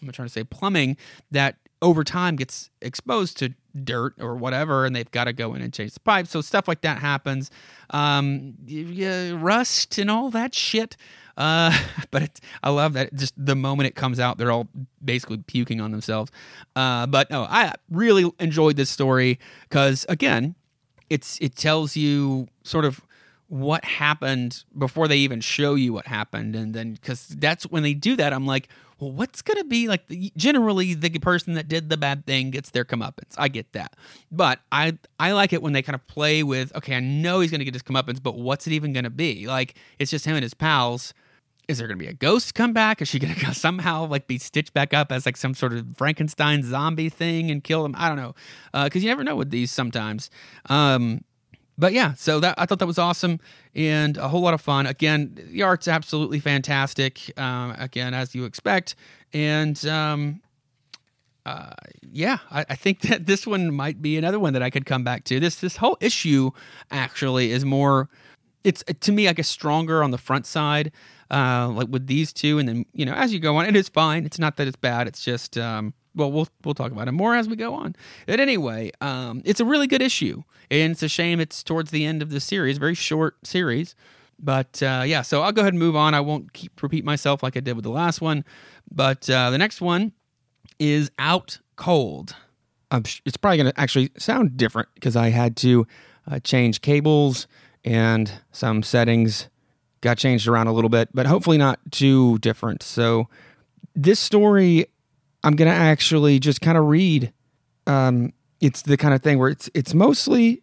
I'm 0.03 0.11
trying 0.12 0.26
to 0.26 0.32
say 0.32 0.44
plumbing 0.44 0.96
that 1.30 1.57
over 1.80 2.05
time 2.05 2.36
gets 2.36 2.70
exposed 2.80 3.38
to 3.38 3.55
dirt 3.84 4.14
or 4.20 4.36
whatever, 4.36 4.84
and 4.84 4.94
they've 4.94 5.11
got 5.11 5.24
to 5.24 5.32
go 5.32 5.55
in 5.55 5.62
and 5.62 5.72
change 5.72 5.94
the 5.94 6.00
pipe. 6.00 6.26
So 6.26 6.40
stuff 6.40 6.68
like 6.68 6.82
that 6.82 6.98
happens. 6.98 7.50
Um, 7.90 8.55
yeah, 8.64 9.32
rust 9.34 9.98
and 9.98 10.11
all 10.11 10.30
that 10.30 10.55
shit. 10.55 10.96
Uh, 11.36 11.76
but 12.11 12.40
I 12.62 12.70
love 12.70 12.92
that 12.94 13.14
just 13.14 13.34
the 13.36 13.57
moment 13.57 13.88
it 13.88 13.94
comes 13.94 14.20
out, 14.20 14.38
they're 14.38 14.53
all 14.53 14.68
basically 15.05 15.38
puking 15.38 15.80
on 15.80 15.90
themselves. 15.90 16.30
Uh, 16.76 17.07
but 17.07 17.30
no, 17.30 17.42
I 17.42 17.74
really 17.90 18.30
enjoyed 18.38 18.76
this 18.76 18.90
story 18.90 19.38
because 19.68 20.07
again, 20.09 20.55
it's 21.11 21.38
it 21.40 21.57
tells 21.57 21.96
you 21.96 22.48
sort 22.62 22.84
of 22.84 23.00
what 23.48 23.84
happened 23.84 24.64
before 24.78 25.07
they 25.07 25.18
even 25.18 25.38
show 25.38 25.74
you 25.74 25.92
what 25.92 26.07
happened 26.07 26.57
and 26.57 26.72
then 26.72 26.94
because 26.94 27.28
that's 27.28 27.64
when 27.64 27.82
they 27.82 27.92
do 27.92 28.16
that 28.16 28.32
i'm 28.32 28.46
like 28.46 28.66
well 29.03 29.11
what's 29.11 29.42
gonna 29.42 29.64
be 29.64 29.88
like 29.88 30.07
the, 30.07 30.32
generally 30.36 30.94
the 30.94 31.11
person 31.18 31.55
that 31.55 31.66
did 31.68 31.90
the 31.90 31.96
bad 31.96 32.24
thing 32.24 32.50
gets 32.50 32.70
their 32.70 32.84
comeuppance 32.84 33.34
i 33.36 33.48
get 33.48 33.70
that 33.72 33.94
but 34.30 34.61
i 34.70 34.96
i 35.18 35.32
like 35.32 35.53
it 35.53 35.61
when 35.61 35.72
they 35.72 35.82
kind 35.82 35.94
of 35.94 36.07
play 36.07 36.42
with 36.42 36.74
okay 36.76 36.94
i 36.94 37.00
know 37.00 37.40
he's 37.40 37.50
gonna 37.50 37.64
get 37.64 37.74
his 37.74 37.82
comeuppance 37.82 38.22
but 38.22 38.36
what's 38.36 38.66
it 38.66 38.72
even 38.72 38.92
gonna 38.92 39.11
be 39.11 39.46
like 39.46 39.74
it's 39.98 40.11
just 40.11 40.24
him 40.24 40.36
and 40.36 40.44
his 40.44 40.55
pals 40.55 41.12
is 41.68 41.78
there 41.78 41.86
going 41.86 41.98
to 41.98 42.05
be 42.05 42.11
a 42.11 42.12
ghost 42.12 42.57
come 42.57 42.72
back? 42.72 43.00
Is 43.00 43.09
she 43.09 43.20
going 43.20 43.34
to 43.34 43.55
somehow 43.55 44.07
like 44.07 44.26
be 44.26 44.36
stitched 44.36 44.74
back 44.74 44.92
up 44.92 45.12
as 45.12 45.24
like 45.24 45.36
some 45.36 45.55
sort 45.55 45.72
of 45.72 45.86
Frankenstein 45.96 46.64
zombie 46.64 47.09
thing 47.09 47.53
and 47.53 47.62
kill 47.62 47.84
him? 47.84 47.94
I 47.96 48.09
don't 48.09 48.16
know, 48.16 48.34
uh, 48.74 48.90
you 48.92 49.07
never 49.07 49.22
know 49.22 49.36
with 49.36 49.50
these 49.50 49.70
sometimes. 49.70 50.28
Um, 50.68 51.22
but 51.78 51.92
yeah, 51.92 52.14
so 52.14 52.40
that 52.40 52.54
I 52.58 52.66
thought 52.66 52.78
that 52.80 52.86
was 52.86 52.98
awesome 52.98 53.40
and 53.74 54.16
a 54.16 54.28
whole 54.28 54.40
lot 54.40 54.54
of 54.54 54.60
fun. 54.60 54.86
Again, 54.86 55.38
the 55.50 55.62
art's 55.62 55.88
absolutely 55.88 56.40
fantastic. 56.40 57.32
Um, 57.38 57.74
again, 57.78 58.14
as 58.14 58.34
you 58.34 58.44
expect, 58.44 58.94
and 59.32 59.84
um, 59.86 60.40
uh, 61.46 61.72
yeah, 62.02 62.38
I, 62.50 62.66
I, 62.70 62.74
think 62.74 63.00
that 63.02 63.26
this 63.26 63.46
one 63.46 63.74
might 63.74 64.02
be 64.02 64.16
another 64.16 64.38
one 64.38 64.52
that 64.52 64.62
I 64.62 64.70
could 64.70 64.86
come 64.86 65.04
back 65.04 65.24
to. 65.24 65.40
This 65.40 65.56
this 65.56 65.76
whole 65.76 65.96
issue 66.00 66.50
actually 66.90 67.52
is 67.52 67.64
more. 67.64 68.08
It's 68.64 68.84
to 69.00 69.12
me, 69.12 69.26
I 69.26 69.32
guess, 69.32 69.48
stronger 69.48 70.04
on 70.04 70.12
the 70.12 70.18
front 70.18 70.46
side 70.46 70.92
uh, 71.32 71.68
like 71.70 71.88
with 71.88 72.06
these 72.06 72.32
two, 72.32 72.58
and 72.58 72.68
then 72.68 72.86
you 72.92 73.06
know 73.06 73.14
as 73.14 73.32
you 73.32 73.40
go 73.40 73.56
on, 73.56 73.66
it 73.66 73.74
is 73.74 73.88
fine. 73.88 74.24
It's 74.24 74.38
not 74.38 74.56
that 74.58 74.68
it's 74.68 74.76
bad. 74.76 75.08
It's 75.08 75.24
just 75.24 75.56
um, 75.56 75.94
well, 76.14 76.30
we'll 76.30 76.48
we'll 76.64 76.74
talk 76.74 76.92
about 76.92 77.08
it 77.08 77.12
more 77.12 77.34
as 77.34 77.48
we 77.48 77.56
go 77.56 77.74
on. 77.74 77.94
But 78.26 78.40
anyway, 78.40 78.92
um, 79.00 79.42
it's 79.44 79.60
a 79.60 79.64
really 79.64 79.86
good 79.86 80.02
issue, 80.02 80.42
and 80.70 80.92
it's 80.92 81.02
a 81.02 81.08
shame 81.08 81.40
it's 81.40 81.62
towards 81.62 81.90
the 81.90 82.04
end 82.04 82.22
of 82.22 82.30
the 82.30 82.40
series, 82.40 82.78
very 82.78 82.94
short 82.94 83.36
series. 83.46 83.94
But 84.38 84.82
uh, 84.82 85.04
yeah, 85.06 85.22
so 85.22 85.42
I'll 85.42 85.52
go 85.52 85.60
ahead 85.60 85.72
and 85.72 85.80
move 85.80 85.96
on. 85.96 86.14
I 86.14 86.20
won't 86.20 86.52
keep 86.52 86.82
repeat 86.82 87.04
myself 87.04 87.42
like 87.42 87.56
I 87.56 87.60
did 87.60 87.74
with 87.76 87.84
the 87.84 87.90
last 87.90 88.20
one. 88.20 88.44
But 88.90 89.28
uh, 89.30 89.50
the 89.50 89.58
next 89.58 89.80
one 89.80 90.12
is 90.78 91.10
out 91.18 91.58
cold. 91.76 92.34
Um, 92.90 93.04
it's 93.24 93.36
probably 93.36 93.58
going 93.58 93.72
to 93.72 93.80
actually 93.80 94.10
sound 94.18 94.56
different 94.56 94.88
because 94.94 95.16
I 95.16 95.30
had 95.30 95.56
to 95.58 95.86
uh, 96.30 96.40
change 96.40 96.82
cables 96.82 97.46
and 97.84 98.30
some 98.50 98.82
settings 98.82 99.48
got 100.02 100.18
changed 100.18 100.48
around 100.48 100.66
a 100.66 100.72
little 100.72 100.90
bit, 100.90 101.08
but 101.14 101.26
hopefully 101.26 101.56
not 101.56 101.78
too 101.90 102.38
different. 102.38 102.82
So 102.82 103.28
this 103.94 104.20
story, 104.20 104.86
I'm 105.45 105.57
gonna 105.57 105.70
actually 105.70 106.38
just 106.38 106.61
kind 106.61 106.78
of 106.78 106.86
read. 106.86 107.32
Um, 107.86 108.32
it's 108.61 108.82
the 108.82 108.97
kind 108.97 109.14
of 109.14 109.22
thing 109.22 109.38
where 109.38 109.49
it's 109.49 109.68
it's 109.74 109.95
mostly 109.95 110.62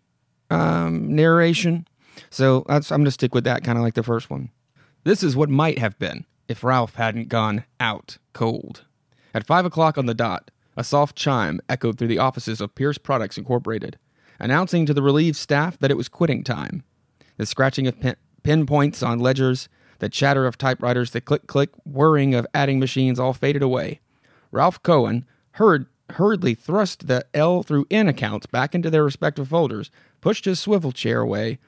um, 0.50 1.16
narration. 1.16 1.88
So 2.30 2.66
I'm 2.70 2.82
gonna 2.82 3.12
stick 3.12 3.34
with 3.34 3.44
that, 3.44 3.64
kind 3.64 3.78
of 3.78 3.84
like 3.84 3.94
the 3.94 4.04
first 4.04 4.30
one. 4.30 4.50
This 5.04 5.24
is 5.24 5.36
what 5.36 5.50
might 5.50 5.80
have 5.80 5.98
been 6.00 6.26
if 6.48 6.64
Ralph 6.64 6.96
hadn't 6.96 7.30
gone 7.30 7.66
out 7.80 8.18
cold. 8.34 8.86
At 9.34 9.46
five 9.46 9.66
o'clock 9.66 9.98
on 9.98 10.06
the 10.06 10.14
dot, 10.14 10.52
a 10.76 10.84
soft 10.84 11.16
chime 11.16 11.60
echoed 11.70 11.98
through 11.98 12.08
the 12.08 12.20
offices 12.20 12.62
of 12.62 12.76
Pierce 12.76 12.98
Products 12.98 13.38
Incorporated, 13.38 13.98
announcing 14.40 14.86
to 14.86 14.94
the 14.94 15.02
relieved 15.02 15.38
staff 15.38 15.78
that 15.80 15.92
it 15.92 15.98
was 15.98 16.10
quitting 16.10 16.44
time. 16.44 16.84
The 17.38 17.46
scratching 17.46 17.88
of 17.88 18.00
pen- 18.00 18.16
pinpoints 18.44 19.04
on 19.04 19.20
ledgers, 19.20 19.70
the 20.00 20.10
chatter 20.10 20.46
of 20.48 20.58
typewriters, 20.58 21.12
the 21.12 21.22
click 21.22 21.48
click 21.48 21.70
whirring 21.86 22.34
of 22.34 22.48
adding 22.54 22.80
machines 22.80 23.20
all 23.20 23.34
faded 23.34 23.62
away. 23.62 24.00
Ralph 24.52 24.82
Cohen 24.84 25.26
hurried, 25.52 25.86
hurriedly 26.12 26.56
thrust 26.56 27.08
the 27.08 27.26
L 27.34 27.64
through 27.64 27.86
N 27.91 28.08
accounts 28.08 28.45
back 28.45 28.74
into 28.74 28.89
their 28.89 29.04
respective 29.04 29.47
folders, 29.47 29.91
pushed 30.22 30.45
his 30.45 30.60
swivel 30.60 30.91
chair 30.91 31.22
away, 31.22 31.60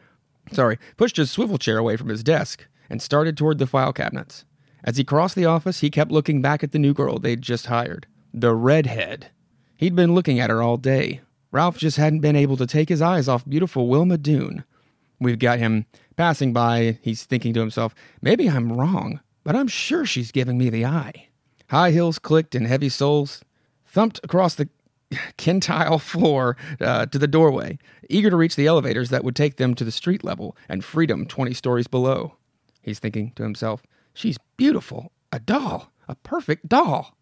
sorry, 0.52 0.78
pushed 0.98 1.18
his 1.18 1.30
swivel 1.32 1.58
chair 1.58 1.78
away 1.78 1.96
from 1.98 2.10
his 2.10 2.24
desk, 2.24 2.66
and 2.90 3.02
started 3.02 3.38
toward 3.38 3.58
the 3.58 3.68
file 3.68 3.94
cabinets. 3.94 4.46
As 4.84 4.98
he 4.98 5.04
crossed 5.04 5.36
the 5.36 5.46
office, 5.46 5.82
he 5.82 5.90
kept 5.90 6.12
looking 6.12 6.42
back 6.42 6.64
at 6.64 6.72
the 6.72 6.80
new 6.80 6.94
girl 6.94 7.20
they'd 7.20 7.42
just 7.42 7.68
hired. 7.68 8.08
the 8.34 8.54
redhead. 8.56 9.30
He'd 9.78 9.96
been 9.96 10.16
looking 10.16 10.40
at 10.40 10.50
her 10.50 10.62
all 10.62 10.78
day. 10.78 11.22
Ralph 11.52 11.78
just 11.78 11.98
hadn't 11.98 12.22
been 12.22 12.36
able 12.36 12.58
to 12.58 12.66
take 12.66 12.90
his 12.90 13.02
eyes 13.02 13.28
off 13.28 13.48
beautiful 13.48 13.88
Wilma 13.88 14.18
Doone. 14.18 14.64
We've 15.20 15.40
got 15.40 15.60
him 15.60 15.86
passing 16.16 16.54
by. 16.54 16.98
He's 17.02 17.24
thinking 17.26 17.54
to 17.54 17.60
himself, 17.60 17.94
maybe 18.22 18.50
I'm 18.50 18.72
wrong, 18.72 19.20
but 19.44 19.56
I'm 19.56 19.68
sure 19.68 20.06
she's 20.06 20.32
giving 20.32 20.58
me 20.58 20.70
the 20.70 20.86
eye. 20.86 21.28
High 21.72 21.92
heels 21.92 22.20
clicked 22.20 22.54
and 22.54 22.68
heavy 22.68 22.90
soles 22.90 23.46
thumped 23.86 24.20
across 24.26 24.56
the 24.56 24.68
kentile 25.38 26.02
floor 26.02 26.58
uh, 26.82 27.06
to 27.06 27.18
the 27.18 27.30
doorway, 27.30 27.80
eager 28.10 28.30
to 28.30 28.36
reach 28.36 28.58
the 28.58 28.68
elevators 28.68 29.10
that 29.10 29.24
would 29.24 29.38
take 29.38 29.56
them 29.56 29.74
to 29.76 29.86
the 29.86 29.92
street 29.92 30.22
level 30.22 30.58
and 30.68 30.84
freedom 30.84 31.26
20 31.26 31.54
stories 31.54 31.88
below. 31.88 32.36
He's 32.82 33.00
thinking 33.00 33.32
to 33.38 33.44
himself, 33.44 33.84
she's 34.14 34.38
beautiful, 34.58 35.14
a 35.32 35.40
doll, 35.40 35.94
a 36.10 36.16
perfect 36.16 36.68
doll. 36.68 37.16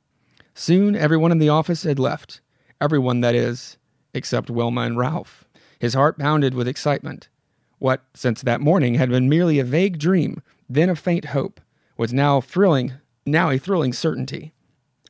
Soon 0.55 0.95
everyone 0.95 1.31
in 1.31 1.37
the 1.37 1.49
office 1.49 1.83
had 1.83 1.99
left. 1.99 2.41
Everyone, 2.81 3.21
that 3.21 3.35
is, 3.35 3.77
except 4.15 4.49
Wilma 4.49 4.81
and 4.81 4.97
Ralph. 4.97 5.45
His 5.77 5.93
heart 5.93 6.17
pounded 6.17 6.55
with 6.55 6.67
excitement. 6.67 7.29
What, 7.77 8.01
since 8.15 8.41
that 8.41 8.61
morning, 8.61 8.95
had 8.95 9.11
been 9.11 9.29
merely 9.29 9.59
a 9.59 9.63
vague 9.63 9.99
dream, 9.99 10.41
then 10.67 10.89
a 10.89 10.95
faint 10.95 11.25
hope, 11.25 11.61
was 11.97 12.11
now 12.11 12.41
thrilling, 12.41 12.93
now 13.25 13.49
a 13.49 13.57
thrilling 13.57 13.93
certainty. 13.93 14.53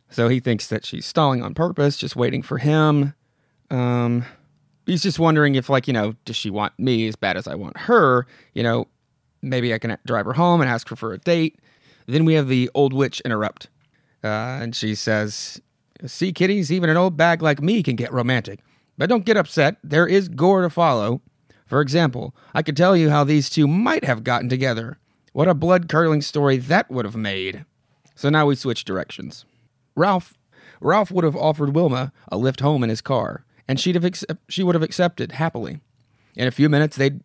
So 0.10 0.28
he 0.28 0.39
thinks 0.39 0.68
that 0.68 0.86
she's 0.86 1.05
stalling 1.05 1.43
on 1.43 1.53
purpose, 1.53 1.97
just 1.97 2.16
waiting 2.16 2.41
for 2.41 2.57
him. 2.57 3.14
Um, 3.70 4.26
he's 4.86 5.03
just 5.03 5.20
wondering 5.20 5.55
if, 5.55 5.70
like, 5.70 5.88
you 5.88 5.93
know, 5.93 6.16
does 6.26 6.36
she 6.36 6.49
want 6.49 6.78
me 6.80 7.07
as 7.07 7.16
bad 7.16 7.38
as 7.38 7.47
I 7.47 7.55
want 7.55 7.78
her? 7.78 8.26
You 8.53 8.64
know, 8.64 8.88
maybe 9.41 9.74
I 9.74 9.78
can 9.78 9.97
drive 10.05 10.26
her 10.26 10.34
home 10.34 10.62
and 10.62 10.70
ask 10.70 10.89
her 10.89 10.95
for 10.95 11.14
a 11.14 11.20
date. 11.20 11.60
Then 12.07 12.26
we 12.26 12.34
have 12.34 12.47
the 12.47 12.72
old 12.74 12.91
witch 12.91 13.22
interrupt. 13.22 13.68
Uh, 14.24 14.60
and 14.62 14.76
she 14.76 14.95
says, 14.95 15.62
See, 16.05 16.32
kiddies, 16.32 16.72
even 16.72 16.89
an 16.89 16.97
old 16.97 17.18
bag 17.18 17.41
like 17.41 17.62
me 17.62 17.84
can 17.84 17.95
get 17.95 18.12
romantic. 18.12 18.62
But 18.97 19.10
don't 19.10 19.26
get 19.26 19.38
upset. 19.38 19.78
There 19.84 20.07
is 20.07 20.28
gore 20.28 20.62
to 20.62 20.70
follow. 20.70 21.22
For 21.66 21.82
example, 21.82 22.36
I 22.53 22.64
could 22.64 22.76
tell 22.76 22.97
you 22.97 23.10
how 23.10 23.24
these 23.24 23.49
two 23.49 23.68
might 23.68 24.03
have 24.03 24.24
gotten 24.24 24.49
together. 24.49 24.97
What 25.34 25.47
a 25.47 25.53
blood 25.53 25.88
curdling 25.88 26.22
story 26.22 26.57
that 26.57 26.89
would 26.89 27.05
have 27.05 27.16
made. 27.16 27.66
So 28.20 28.30
now 28.30 28.48
we 28.48 28.56
switch 28.56 28.84
directions. 28.84 29.46
Ralph 29.96 30.34
Ralph 30.82 31.10
would 31.10 31.24
have 31.24 31.38
offered 31.38 31.74
Wilma 31.74 32.12
a 32.30 32.36
lift 32.36 32.60
home 32.60 32.84
in 32.84 32.90
his 32.90 33.00
car, 33.00 33.46
and 33.66 33.80
she'd 33.80 33.96
have 33.96 34.04
accept, 34.04 34.34
she 34.50 34.62
would 34.62 34.76
have 34.76 34.84
accepted 34.84 35.32
happily. 35.32 35.80
In 36.36 36.46
a 36.46 36.52
few 36.52 36.68
minutes, 36.68 36.98
they'd 36.98 37.22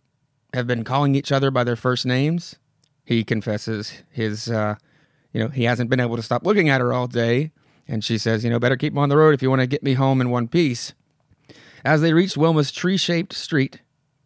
have 0.53 0.69
been 0.69 0.85
calling 0.85 1.17
each 1.17 1.33
other 1.33 1.51
by 1.51 1.65
their 1.65 1.75
first 1.75 2.07
names. 2.07 2.55
He 3.05 3.25
confesses 3.25 4.05
his, 4.09 4.49
uh, 4.49 4.77
you 5.33 5.41
know, 5.41 5.49
he 5.49 5.65
hasn't 5.65 5.91
been 5.91 5.99
able 5.99 6.15
to 6.15 6.23
stop 6.23 6.47
looking 6.47 6.69
at 6.69 6.81
her 6.81 6.93
all 6.93 7.09
day, 7.09 7.51
and 7.89 8.05
she 8.05 8.17
says, 8.17 8.45
you 8.45 8.51
know, 8.51 8.61
better 8.61 8.77
keep 8.77 8.93
him 8.93 8.99
on 8.99 9.09
the 9.09 9.17
road 9.17 9.35
if 9.35 9.43
you 9.43 9.51
want 9.51 9.63
to 9.63 9.67
get 9.67 9.83
me 9.83 9.95
home 9.95 10.21
in 10.21 10.31
one 10.31 10.47
piece. 10.47 10.93
As 11.85 12.03
they 12.03 12.13
reached 12.13 12.37
Wilma's 12.37 12.71
tree-shaped 12.71 13.33
street 13.33 13.81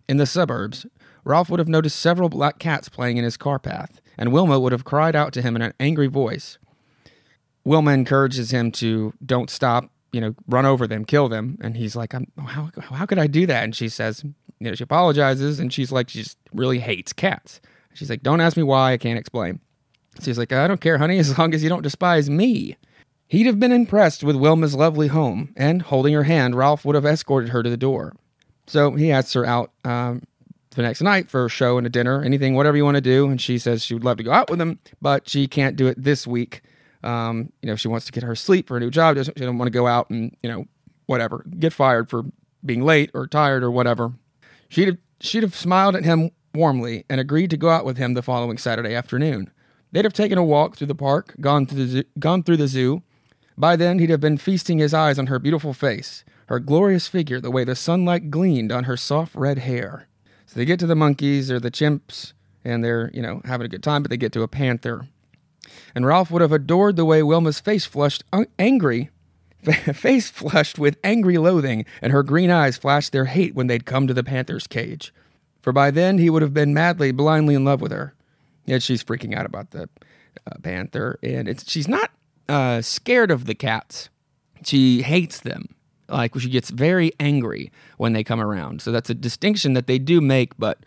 in 0.07 0.19
the 0.19 0.27
suburbs, 0.27 0.85
Ralph 1.25 1.49
would 1.49 1.61
have 1.61 1.67
noticed 1.67 1.99
several 1.99 2.29
black 2.29 2.59
cats 2.59 2.91
playing 2.91 3.17
in 3.17 3.25
his 3.25 3.39
car 3.39 3.59
path, 3.59 4.03
and 4.19 4.33
Wilma 4.33 4.59
would 4.59 4.73
have 4.73 4.85
cried 4.85 5.15
out 5.15 5.33
to 5.35 5.43
him 5.43 5.57
in 5.57 5.63
an 5.63 5.73
angry 5.79 6.09
voice. 6.09 6.59
Wilma 7.65 7.93
encourages 7.93 8.51
him 8.51 8.73
to 8.73 9.13
don't 9.25 9.51
stop, 9.51 9.91
you 10.13 10.21
know, 10.21 10.35
run 10.49 10.67
over 10.67 10.87
them, 10.87 11.05
kill 11.05 11.29
them. 11.29 11.59
And 11.61 11.77
he's 11.77 11.95
like, 11.95 12.13
how, 12.13 12.71
how 12.81 13.07
could 13.07 13.19
I 13.19 13.27
do 13.27 13.47
that? 13.47 13.63
And 13.63 13.77
she 13.77 13.89
says, 13.89 14.25
you 14.25 14.35
know, 14.69 14.75
she 14.75 14.85
apologizes 14.85 15.61
and 15.61 15.73
she's 15.73 15.93
like, 15.93 16.09
she 16.09 16.23
just 16.23 16.39
really 16.53 16.79
hates 16.79 17.13
cats. 17.13 17.61
She's 17.95 18.11
like, 18.11 18.23
don't 18.23 18.41
ask 18.41 18.57
me 18.57 18.63
why, 18.63 18.93
I 18.93 18.97
can't 18.97 19.19
explain. 19.19 19.61
She's 20.23 20.39
like, 20.39 20.53
I 20.53 20.67
don't 20.67 20.81
care, 20.81 20.99
honey, 20.99 21.19
as 21.19 21.39
long 21.39 21.55
as 21.55 21.63
you 21.63 21.69
don't 21.69 21.83
despise 21.83 22.29
me. 22.29 22.77
He'd 23.29 23.47
have 23.47 23.61
been 23.61 23.73
impressed 23.73 24.25
with 24.25 24.37
Wilma's 24.37 24.75
lovely 24.75 25.09
home, 25.09 25.53
and 25.55 25.83
holding 25.83 26.15
her 26.15 26.23
hand, 26.23 26.55
Ralph 26.55 26.87
would 26.87 26.95
have 26.95 27.05
escorted 27.05 27.51
her 27.51 27.63
to 27.63 27.69
the 27.69 27.77
door. 27.77 28.15
So 28.67 28.93
he 28.93 29.13
asks 29.13 29.35
her 29.35 29.45
out 29.45 29.71
um, 29.85 30.23
the 30.79 30.83
next 30.83 31.03
night 31.03 31.29
for 31.29 31.45
a 31.45 31.49
show 31.51 31.77
and 31.77 31.87
a 31.87 31.91
dinner, 31.91 32.23
anything, 32.23 32.55
whatever 32.55 32.77
you 32.77 32.85
want 32.85 32.95
to 32.95 33.03
do. 33.03 33.29
And 33.29 33.41
she 33.41 33.59
says 33.59 33.85
she 33.85 33.95
would 33.95 34.05
love 34.05 34.17
to 34.17 34.23
go 34.23 34.33
out 34.33 34.49
with 34.49 34.61
him, 34.61 34.79
but 35.03 35.29
she 35.29 35.47
can't 35.47 35.77
do 35.77 35.87
it 35.87 36.03
this 36.03 36.27
week 36.27 36.63
um, 37.03 37.53
you 37.63 37.69
know, 37.69 37.77
she 37.77 37.89
wants 37.89 38.07
to 38.07 38.13
get 38.13 38.23
her 38.23 38.35
sleep 38.35 38.69
for 38.69 38.77
a 38.77 38.81
new 38.81 38.91
job. 38.91 39.17
Doesn't 39.17 39.37
she 39.37 39.41
doesn't 39.41 39.59
want 39.59 39.69
to 39.69 39.79
go 39.79 39.87
out 39.87 40.11
and 40.11 40.37
you 40.43 40.51
know 40.51 40.65
whatever 41.07 41.45
get 41.59 41.73
fired 41.73 42.11
for 42.11 42.25
being 42.65 42.83
late 42.83 43.11
or 43.15 43.27
tired 43.27 43.63
or 43.63 43.71
whatever. 43.71 44.13
She'd 44.69 44.89
have, 44.89 44.99
she'd 45.21 45.43
have 45.43 45.55
smiled 45.55 45.97
at 45.97 46.05
him 46.05 46.31
warmly 46.55 47.05
and 47.09 47.21
agreed 47.21 47.51
to 47.51 47.57
go 47.57 47.71
out 47.71 47.85
with 47.85 47.97
him 47.97 48.15
the 48.15 48.23
following 48.23 48.59
Saturday 48.59 48.95
afternoon. 48.95 49.51
They'd 49.93 50.05
have 50.05 50.13
taken 50.13 50.37
a 50.37 50.45
walk 50.45 50.77
through 50.77 50.89
the 50.89 50.95
park, 50.95 51.35
gone 51.41 51.67
through 51.67 51.79
the 51.79 51.87
zoo, 51.87 52.05
gone 52.19 52.43
through 52.43 52.59
the 52.59 52.69
zoo. 52.69 53.03
By 53.57 53.77
then, 53.77 53.99
he'd 53.99 54.11
have 54.11 54.21
been 54.21 54.39
feasting 54.39 54.79
his 54.79 54.93
eyes 54.93 55.19
on 55.19 55.29
her 55.29 55.39
beautiful 55.39 55.73
face, 55.73 56.25
her 56.47 56.61
glorious 56.61 57.09
figure, 57.09 57.41
the 57.41 57.51
way 57.51 57.65
the 57.65 57.75
sunlight 57.75 58.31
gleamed 58.31 58.71
on 58.71 58.85
her 58.85 58.97
soft 58.97 59.35
red 59.35 59.59
hair. 59.59 60.08
So 60.49 60.59
they 60.59 60.65
get 60.65 60.81
to 60.81 60.87
the 60.87 60.97
monkeys 60.97 61.51
or 61.51 61.61
the 61.61 61.71
chimps, 61.71 62.33
and 62.65 62.83
they're 62.83 63.11
you 63.13 63.23
know 63.23 63.43
having 63.45 63.67
a 63.67 63.69
good 63.69 63.83
time. 63.83 64.03
But 64.03 64.11
they 64.11 64.17
get 64.17 64.33
to 64.33 64.43
a 64.43 64.49
panther, 64.49 65.07
and 65.95 66.07
Ralph 66.07 66.31
would 66.31 66.43
have 66.43 66.53
adored 66.53 66.97
the 66.97 67.05
way 67.05 67.23
Wilma's 67.23 67.61
face 67.61 67.85
flushed 67.85 68.25
un- 68.33 68.47
angry, 68.59 69.11
face 69.93 70.31
flushed 70.31 70.79
with 70.79 70.97
angry 71.05 71.37
loathing, 71.37 71.85
and 72.01 72.13
her 72.13 72.23
green 72.23 72.51
eyes 72.51 72.79
flashed 72.79 73.13
their 73.13 73.27
hate 73.27 73.55
when 73.55 73.67
they'd 73.67 73.85
come 73.85 74.07
to 74.07 74.15
the 74.15 74.25
panther's 74.25 74.67
cage. 74.67 75.13
For 75.61 75.73
by 75.73 75.91
then 75.91 76.17
he 76.17 76.31
would 76.31 76.41
have 76.41 76.55
been 76.55 76.73
madly, 76.73 77.13
blindly 77.13 77.55
in 77.55 77.65
love 77.67 77.83
with 77.83 77.93
her. 77.93 78.15
Yet 78.65 78.83
she's 78.83 79.05
freaking 79.05 79.37
out 79.37 79.45
about 79.45 79.73
the 79.73 79.89
uh, 80.47 80.59
panther, 80.63 81.19
and 81.23 81.63
she's 81.67 81.89
not 81.89 82.11
uh, 82.49 82.81
scared 82.81 83.31
of 83.31 83.45
the 83.45 83.55
cats. 83.55 84.09
She 84.65 85.03
hates 85.03 85.41
them. 85.41 85.75
Like 86.09 86.39
she 86.39 86.49
gets 86.49 86.71
very 86.71 87.13
angry 87.21 87.71
when 87.99 88.13
they 88.13 88.25
come 88.25 88.41
around. 88.41 88.81
So 88.83 88.93
that's 88.93 89.11
a 89.11 89.15
distinction 89.15 89.75
that 89.75 89.87
they 89.87 89.99
do 89.99 90.21
make, 90.21 90.57
but 90.59 90.79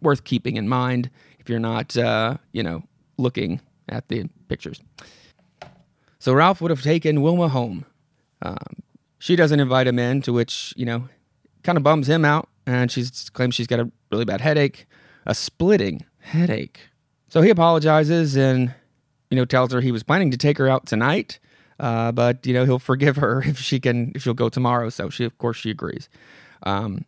worth 0.00 0.24
keeping 0.24 0.56
in 0.56 0.68
mind 0.68 1.10
if 1.38 1.48
you're 1.48 1.58
not, 1.58 1.96
uh, 1.96 2.36
you 2.52 2.62
know, 2.62 2.82
looking 3.18 3.60
at 3.88 4.08
the 4.08 4.28
pictures. 4.48 4.80
So 6.18 6.32
Ralph 6.32 6.60
would 6.60 6.70
have 6.70 6.82
taken 6.82 7.22
Wilma 7.22 7.48
home. 7.48 7.84
Um, 8.42 8.82
she 9.18 9.36
doesn't 9.36 9.60
invite 9.60 9.86
him 9.86 9.98
in, 9.98 10.22
to 10.22 10.32
which, 10.32 10.72
you 10.76 10.86
know, 10.86 11.08
kind 11.62 11.76
of 11.76 11.84
bums 11.84 12.08
him 12.08 12.24
out. 12.24 12.48
And 12.66 12.90
she 12.90 13.04
claims 13.32 13.54
she's 13.54 13.66
got 13.66 13.80
a 13.80 13.90
really 14.10 14.24
bad 14.24 14.40
headache, 14.40 14.86
a 15.26 15.34
splitting 15.34 16.04
headache. 16.20 16.80
So 17.28 17.42
he 17.42 17.50
apologizes 17.50 18.36
and, 18.36 18.74
you 19.30 19.36
know, 19.36 19.44
tells 19.44 19.72
her 19.72 19.80
he 19.80 19.92
was 19.92 20.02
planning 20.02 20.30
to 20.30 20.36
take 20.36 20.58
her 20.58 20.68
out 20.68 20.86
tonight. 20.86 21.38
Uh, 21.80 22.12
but 22.12 22.46
you 22.46 22.52
know 22.52 22.66
he'll 22.66 22.78
forgive 22.78 23.16
her 23.16 23.42
if 23.46 23.58
she 23.58 23.80
can 23.80 24.12
if 24.14 24.22
she'll 24.22 24.34
go 24.34 24.48
tomorrow. 24.48 24.90
So 24.90 25.08
she, 25.08 25.24
of 25.24 25.36
course, 25.38 25.56
she 25.56 25.70
agrees. 25.70 26.08
Um, 26.62 27.06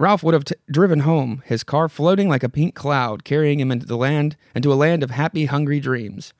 Ralph 0.00 0.22
would 0.22 0.34
have 0.34 0.44
t- 0.44 0.54
driven 0.70 1.00
home, 1.00 1.42
his 1.46 1.64
car 1.64 1.88
floating 1.88 2.28
like 2.28 2.42
a 2.42 2.48
pink 2.48 2.74
cloud, 2.74 3.24
carrying 3.24 3.58
him 3.58 3.72
into 3.72 3.86
the 3.86 3.96
land, 3.96 4.36
into 4.54 4.72
a 4.72 4.74
land 4.74 5.02
of 5.02 5.10
happy, 5.10 5.46
hungry 5.46 5.80
dreams. 5.80 6.32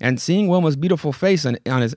And 0.00 0.20
seeing 0.20 0.48
Wilma's 0.48 0.76
beautiful 0.76 1.12
face 1.12 1.44
on, 1.46 1.58
on 1.66 1.82
his 1.82 1.94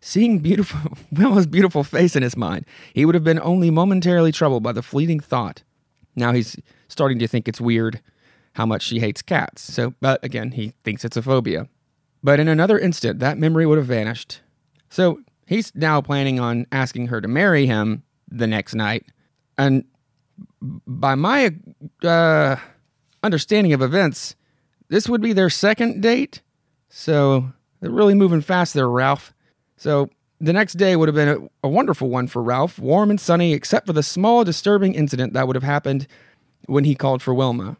seeing 0.00 0.38
beautiful 0.38 0.98
Wilma's 1.12 1.46
beautiful 1.46 1.82
face 1.82 2.14
in 2.14 2.22
his 2.22 2.36
mind, 2.36 2.66
he 2.92 3.06
would 3.06 3.14
have 3.14 3.24
been 3.24 3.40
only 3.40 3.70
momentarily 3.70 4.32
troubled 4.32 4.62
by 4.62 4.72
the 4.72 4.82
fleeting 4.82 5.20
thought. 5.20 5.62
Now 6.14 6.32
he's 6.32 6.56
starting 6.88 7.18
to 7.20 7.26
think 7.26 7.48
it's 7.48 7.60
weird 7.60 8.00
how 8.54 8.66
much 8.66 8.82
she 8.82 9.00
hates 9.00 9.22
cats. 9.22 9.62
So, 9.62 9.94
but 10.00 10.22
again, 10.22 10.52
he 10.52 10.74
thinks 10.84 11.04
it's 11.04 11.16
a 11.16 11.22
phobia. 11.22 11.68
But 12.22 12.40
in 12.40 12.48
another 12.48 12.78
instant, 12.78 13.18
that 13.18 13.36
memory 13.36 13.66
would 13.66 13.78
have 13.78 13.86
vanished. 13.86 14.40
So 14.94 15.18
he's 15.48 15.74
now 15.74 16.00
planning 16.00 16.38
on 16.38 16.66
asking 16.70 17.08
her 17.08 17.20
to 17.20 17.26
marry 17.26 17.66
him 17.66 18.04
the 18.30 18.46
next 18.46 18.76
night. 18.76 19.04
And 19.58 19.86
by 20.62 21.16
my 21.16 21.52
uh, 22.04 22.54
understanding 23.20 23.72
of 23.72 23.82
events, 23.82 24.36
this 24.90 25.08
would 25.08 25.20
be 25.20 25.32
their 25.32 25.50
second 25.50 26.00
date. 26.00 26.42
So 26.90 27.52
they're 27.80 27.90
really 27.90 28.14
moving 28.14 28.40
fast 28.40 28.72
there, 28.72 28.88
Ralph. 28.88 29.34
So 29.76 30.10
the 30.40 30.52
next 30.52 30.74
day 30.74 30.94
would 30.94 31.08
have 31.08 31.16
been 31.16 31.50
a, 31.62 31.66
a, 31.66 31.68
wonderful 31.68 32.08
one 32.08 32.28
for 32.28 32.40
Ralph, 32.40 32.78
warm 32.78 33.10
and 33.10 33.20
sunny, 33.20 33.52
except 33.52 33.88
for 33.88 33.92
the 33.92 34.02
small 34.04 34.44
disturbing 34.44 34.94
incident 34.94 35.32
that 35.32 35.48
would 35.48 35.56
have 35.56 35.64
happened 35.64 36.06
when 36.66 36.84
he 36.84 36.94
called 36.94 37.20
for 37.20 37.34
Wilma. 37.34 37.76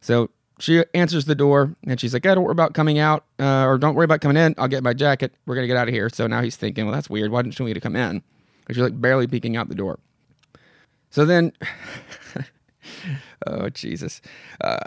So 0.00 0.30
she 0.58 0.84
answers 0.94 1.26
the 1.26 1.34
door 1.34 1.74
and 1.86 2.00
she's 2.00 2.14
like, 2.14 2.24
hey, 2.24 2.34
don't 2.34 2.44
worry 2.44 2.52
about 2.52 2.74
coming 2.74 2.98
out 2.98 3.24
uh, 3.38 3.64
or 3.66 3.78
don't 3.78 3.94
worry 3.94 4.04
about 4.04 4.20
coming 4.20 4.36
in. 4.36 4.54
I'll 4.58 4.68
get 4.68 4.82
my 4.82 4.94
jacket. 4.94 5.34
We're 5.46 5.54
going 5.54 5.64
to 5.64 5.68
get 5.68 5.76
out 5.76 5.88
of 5.88 5.94
here. 5.94 6.08
So 6.08 6.26
now 6.26 6.40
he's 6.40 6.56
thinking, 6.56 6.86
well, 6.86 6.94
that's 6.94 7.10
weird. 7.10 7.30
Why 7.30 7.42
didn't 7.42 7.54
she 7.54 7.62
want 7.62 7.70
me 7.70 7.74
to 7.74 7.80
come 7.80 7.96
in? 7.96 8.22
Because 8.60 8.76
she's 8.76 8.82
like 8.82 9.00
barely 9.00 9.26
peeking 9.26 9.56
out 9.56 9.68
the 9.68 9.74
door. 9.74 9.98
So 11.10 11.24
then, 11.24 11.52
oh, 13.46 13.68
Jesus. 13.70 14.20
Uh, 14.60 14.78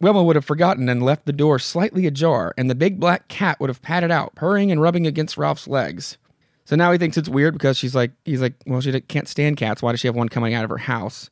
Wilma 0.00 0.22
would 0.22 0.36
have 0.36 0.44
forgotten 0.44 0.88
and 0.88 1.02
left 1.02 1.24
the 1.24 1.32
door 1.32 1.58
slightly 1.58 2.06
ajar, 2.06 2.52
and 2.58 2.68
the 2.68 2.74
big 2.74 3.00
black 3.00 3.28
cat 3.28 3.58
would 3.60 3.70
have 3.70 3.80
padded 3.80 4.10
out, 4.10 4.34
purring 4.34 4.70
and 4.70 4.80
rubbing 4.80 5.06
against 5.06 5.36
Ralph's 5.38 5.66
legs. 5.66 6.18
So 6.66 6.76
now 6.76 6.92
he 6.92 6.98
thinks 6.98 7.16
it's 7.16 7.28
weird 7.28 7.54
because 7.54 7.76
she's 7.76 7.94
like, 7.94 8.12
he's 8.24 8.40
like, 8.40 8.54
well, 8.66 8.80
she 8.80 8.98
can't 9.02 9.28
stand 9.28 9.56
cats. 9.56 9.82
Why 9.82 9.92
does 9.92 10.00
she 10.00 10.08
have 10.08 10.16
one 10.16 10.28
coming 10.28 10.54
out 10.54 10.64
of 10.64 10.70
her 10.70 10.78
house? 10.78 11.30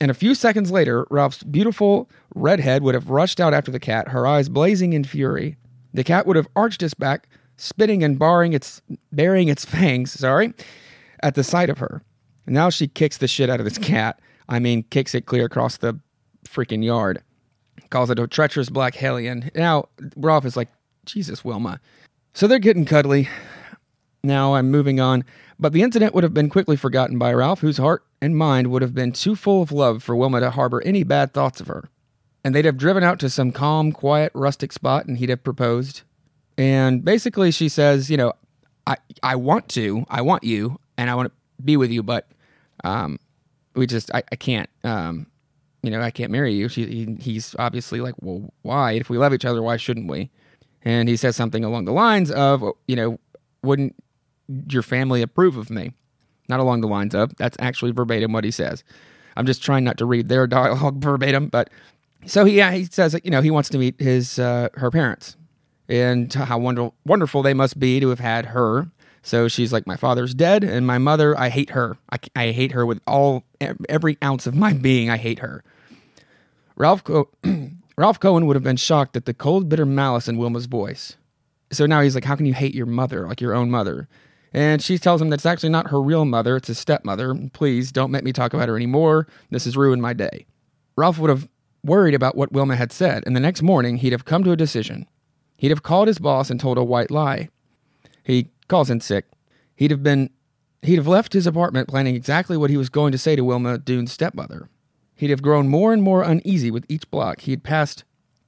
And 0.00 0.10
a 0.10 0.14
few 0.14 0.34
seconds 0.34 0.70
later, 0.70 1.06
Ralph's 1.10 1.42
beautiful 1.42 2.08
redhead 2.34 2.82
would 2.82 2.94
have 2.94 3.10
rushed 3.10 3.38
out 3.38 3.52
after 3.52 3.70
the 3.70 3.78
cat, 3.78 4.08
her 4.08 4.26
eyes 4.26 4.48
blazing 4.48 4.94
in 4.94 5.04
fury. 5.04 5.56
The 5.92 6.04
cat 6.04 6.26
would 6.26 6.36
have 6.36 6.48
arched 6.56 6.82
its 6.82 6.94
back, 6.94 7.28
spitting 7.58 8.02
and 8.02 8.18
barring 8.18 8.54
its 8.54 8.80
baring 9.12 9.48
its 9.48 9.64
fangs, 9.66 10.12
sorry, 10.12 10.54
at 11.22 11.34
the 11.34 11.44
sight 11.44 11.68
of 11.68 11.78
her. 11.78 12.02
And 12.46 12.54
now 12.54 12.70
she 12.70 12.88
kicks 12.88 13.18
the 13.18 13.28
shit 13.28 13.50
out 13.50 13.60
of 13.60 13.64
this 13.64 13.78
cat. 13.78 14.20
I 14.48 14.58
mean, 14.58 14.84
kicks 14.84 15.14
it 15.14 15.26
clear 15.26 15.44
across 15.44 15.76
the 15.76 16.00
freaking 16.44 16.82
yard. 16.82 17.22
Calls 17.90 18.08
it 18.08 18.18
a 18.18 18.26
treacherous 18.26 18.70
black 18.70 18.94
hellion. 18.94 19.50
Now 19.54 19.88
Ralph 20.16 20.46
is 20.46 20.56
like, 20.56 20.68
Jesus, 21.04 21.44
Wilma. 21.44 21.80
So 22.32 22.46
they're 22.46 22.58
getting 22.58 22.84
cuddly. 22.84 23.28
Now 24.22 24.54
I'm 24.54 24.70
moving 24.70 25.00
on. 25.00 25.24
But 25.58 25.72
the 25.72 25.82
incident 25.82 26.14
would 26.14 26.24
have 26.24 26.32
been 26.32 26.48
quickly 26.48 26.76
forgotten 26.76 27.18
by 27.18 27.34
Ralph, 27.34 27.60
whose 27.60 27.78
heart 27.78 28.04
and 28.20 28.36
mind 28.36 28.70
would 28.70 28.82
have 28.82 28.94
been 28.94 29.12
too 29.12 29.34
full 29.34 29.62
of 29.62 29.72
love 29.72 30.02
for 30.02 30.14
Wilma 30.14 30.40
to 30.40 30.50
harbor 30.50 30.82
any 30.82 31.02
bad 31.02 31.32
thoughts 31.32 31.60
of 31.60 31.66
her. 31.68 31.88
And 32.44 32.54
they'd 32.54 32.64
have 32.64 32.76
driven 32.76 33.02
out 33.02 33.18
to 33.20 33.30
some 33.30 33.52
calm, 33.52 33.92
quiet, 33.92 34.32
rustic 34.34 34.72
spot 34.72 35.06
and 35.06 35.18
he'd 35.18 35.28
have 35.28 35.44
proposed. 35.44 36.02
And 36.56 37.04
basically, 37.04 37.50
she 37.50 37.68
says, 37.68 38.10
You 38.10 38.16
know, 38.16 38.32
I, 38.86 38.96
I 39.22 39.36
want 39.36 39.68
to, 39.70 40.04
I 40.08 40.22
want 40.22 40.44
you, 40.44 40.78
and 40.96 41.08
I 41.08 41.14
want 41.14 41.28
to 41.28 41.62
be 41.62 41.76
with 41.76 41.90
you, 41.90 42.02
but 42.02 42.28
um, 42.84 43.18
we 43.74 43.86
just, 43.86 44.12
I, 44.14 44.22
I 44.30 44.36
can't, 44.36 44.68
um, 44.84 45.26
you 45.82 45.90
know, 45.90 46.00
I 46.00 46.10
can't 46.10 46.30
marry 46.30 46.52
you. 46.52 46.68
She, 46.68 46.86
he, 46.86 47.16
he's 47.20 47.56
obviously 47.58 48.00
like, 48.00 48.14
Well, 48.20 48.52
why? 48.62 48.92
If 48.92 49.08
we 49.08 49.18
love 49.18 49.32
each 49.32 49.44
other, 49.44 49.62
why 49.62 49.76
shouldn't 49.76 50.10
we? 50.10 50.30
And 50.82 51.08
he 51.08 51.16
says 51.16 51.36
something 51.36 51.64
along 51.64 51.84
the 51.84 51.92
lines 51.92 52.30
of, 52.30 52.62
You 52.86 52.96
know, 52.96 53.20
wouldn't 53.62 53.94
your 54.68 54.82
family 54.82 55.22
approve 55.22 55.56
of 55.56 55.70
me? 55.70 55.92
Not 56.50 56.60
along 56.60 56.82
the 56.82 56.88
lines 56.88 57.14
of, 57.14 57.34
that's 57.36 57.56
actually 57.60 57.92
verbatim 57.92 58.32
what 58.32 58.44
he 58.44 58.50
says. 58.50 58.84
I'm 59.36 59.46
just 59.46 59.62
trying 59.62 59.84
not 59.84 59.96
to 59.98 60.04
read 60.04 60.28
their 60.28 60.46
dialogue 60.58 61.00
verbatim, 61.02 61.48
but 61.48 61.70
so 62.26 62.44
he, 62.44 62.58
yeah, 62.58 62.72
he 62.72 62.84
says, 62.84 63.18
you 63.24 63.30
know, 63.30 63.40
he 63.40 63.50
wants 63.50 63.70
to 63.70 63.78
meet 63.78 63.98
his, 63.98 64.38
uh, 64.38 64.68
her 64.74 64.90
parents 64.90 65.36
and 65.88 66.32
how 66.32 66.58
wonderful, 66.58 66.94
wonderful 67.06 67.42
they 67.42 67.54
must 67.54 67.78
be 67.78 68.00
to 68.00 68.10
have 68.10 68.20
had 68.20 68.46
her. 68.46 68.90
So 69.22 69.48
she's 69.48 69.72
like, 69.72 69.86
my 69.86 69.96
father's 69.96 70.34
dead, 70.34 70.64
and 70.64 70.86
my 70.86 70.98
mother, 70.98 71.38
I 71.38 71.50
hate 71.50 71.70
her. 71.70 71.98
I, 72.10 72.18
I 72.34 72.50
hate 72.52 72.72
her 72.72 72.86
with 72.86 73.00
all 73.06 73.44
every 73.88 74.16
ounce 74.22 74.46
of 74.46 74.54
my 74.54 74.72
being. 74.72 75.10
I 75.10 75.18
hate 75.18 75.40
her. 75.40 75.62
Ralph 76.76 77.04
Co- 77.04 77.28
Ralph 77.98 78.18
Cowan 78.18 78.46
would 78.46 78.56
have 78.56 78.62
been 78.62 78.76
shocked 78.76 79.16
at 79.16 79.26
the 79.26 79.34
cold, 79.34 79.68
bitter 79.68 79.84
malice 79.84 80.26
in 80.26 80.38
Wilma's 80.38 80.64
voice. 80.64 81.16
So 81.70 81.84
now 81.84 82.00
he's 82.00 82.14
like, 82.14 82.24
how 82.24 82.34
can 82.34 82.46
you 82.46 82.54
hate 82.54 82.74
your 82.74 82.86
mother, 82.86 83.28
like 83.28 83.42
your 83.42 83.54
own 83.54 83.70
mother? 83.70 84.08
And 84.52 84.82
she 84.82 84.98
tells 84.98 85.22
him 85.22 85.30
that's 85.30 85.46
actually 85.46 85.68
not 85.68 85.90
her 85.90 86.02
real 86.02 86.24
mother, 86.24 86.56
it's 86.56 86.68
his 86.68 86.78
stepmother. 86.78 87.34
Please 87.52 87.92
don't 87.92 88.10
make 88.10 88.24
me 88.24 88.32
talk 88.32 88.52
about 88.52 88.68
her 88.68 88.76
anymore. 88.76 89.26
This 89.50 89.64
has 89.64 89.76
ruined 89.76 90.02
my 90.02 90.12
day. 90.12 90.46
Ralph 90.96 91.18
would 91.18 91.30
have 91.30 91.48
worried 91.84 92.14
about 92.14 92.36
what 92.36 92.52
Wilma 92.52 92.76
had 92.76 92.92
said, 92.92 93.22
and 93.26 93.34
the 93.34 93.40
next 93.40 93.62
morning 93.62 93.98
he'd 93.98 94.12
have 94.12 94.24
come 94.24 94.44
to 94.44 94.52
a 94.52 94.56
decision. 94.56 95.06
He'd 95.56 95.70
have 95.70 95.82
called 95.82 96.08
his 96.08 96.18
boss 96.18 96.50
and 96.50 96.58
told 96.58 96.78
a 96.78 96.84
white 96.84 97.10
lie. 97.10 97.48
He 98.24 98.48
calls 98.68 98.90
in 98.90 99.00
sick. 99.00 99.26
He'd 99.76 99.90
have 99.90 100.02
been 100.02 100.30
he'd 100.82 100.96
have 100.96 101.06
left 101.06 101.32
his 101.32 101.46
apartment 101.46 101.88
planning 101.88 102.14
exactly 102.14 102.56
what 102.56 102.70
he 102.70 102.76
was 102.76 102.88
going 102.88 103.12
to 103.12 103.18
say 103.18 103.36
to 103.36 103.44
Wilma 103.44 103.78
Dune's 103.78 104.12
stepmother. 104.12 104.68
He'd 105.14 105.30
have 105.30 105.42
grown 105.42 105.68
more 105.68 105.92
and 105.92 106.02
more 106.02 106.22
uneasy 106.22 106.70
with 106.70 106.86
each 106.88 107.10
block 107.10 107.42
he 107.42 107.50
had 107.50 107.62
passed, 107.62 108.04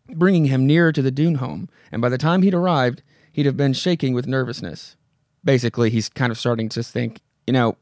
bringing 0.08 0.46
him 0.46 0.66
nearer 0.66 0.90
to 0.92 1.02
the 1.02 1.10
Dune 1.10 1.34
home, 1.36 1.68
and 1.90 2.00
by 2.00 2.08
the 2.08 2.16
time 2.16 2.42
he'd 2.42 2.54
arrived, 2.54 3.02
he'd 3.30 3.44
have 3.44 3.58
been 3.58 3.74
shaking 3.74 4.14
with 4.14 4.26
nervousness. 4.26 4.96
Basically, 5.44 5.90
he's 5.90 6.08
kind 6.08 6.30
of 6.30 6.38
starting 6.38 6.68
to 6.70 6.82
think, 6.82 7.20
you 7.46 7.52
know, 7.52 7.76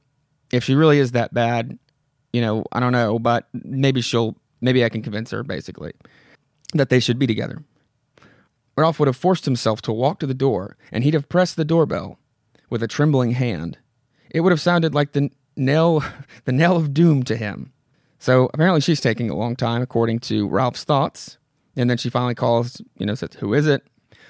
if 0.52 0.64
she 0.64 0.74
really 0.74 0.98
is 0.98 1.12
that 1.12 1.32
bad, 1.34 1.78
you 2.32 2.40
know, 2.40 2.64
I 2.72 2.80
don't 2.80 2.92
know, 2.92 3.18
but 3.18 3.48
maybe 3.52 4.00
she'll, 4.00 4.36
maybe 4.60 4.84
I 4.84 4.88
can 4.88 5.02
convince 5.02 5.30
her, 5.30 5.42
basically, 5.42 5.92
that 6.74 6.88
they 6.88 7.00
should 7.00 7.18
be 7.18 7.26
together. 7.26 7.62
Ralph 8.76 8.98
would 8.98 9.08
have 9.08 9.16
forced 9.16 9.44
himself 9.44 9.82
to 9.82 9.92
walk 9.92 10.20
to 10.20 10.26
the 10.26 10.34
door, 10.34 10.76
and 10.90 11.04
he'd 11.04 11.14
have 11.14 11.28
pressed 11.28 11.56
the 11.56 11.64
doorbell 11.64 12.18
with 12.70 12.82
a 12.82 12.88
trembling 12.88 13.32
hand. 13.32 13.78
It 14.30 14.40
would 14.40 14.52
have 14.52 14.60
sounded 14.60 14.94
like 14.94 15.12
the 15.12 15.30
knell, 15.56 16.04
the 16.44 16.52
knell 16.52 16.76
of 16.76 16.94
doom 16.94 17.22
to 17.24 17.36
him. 17.36 17.72
So 18.18 18.50
apparently, 18.52 18.80
she's 18.80 19.00
taking 19.00 19.30
a 19.30 19.36
long 19.36 19.56
time, 19.56 19.82
according 19.82 20.20
to 20.20 20.48
Ralph's 20.48 20.84
thoughts. 20.84 21.38
And 21.76 21.88
then 21.88 21.96
she 21.96 22.10
finally 22.10 22.34
calls, 22.34 22.82
you 22.98 23.06
know, 23.06 23.14
says, 23.14 23.30
"Who 23.38 23.54
is 23.54 23.66
it?" 23.66 23.86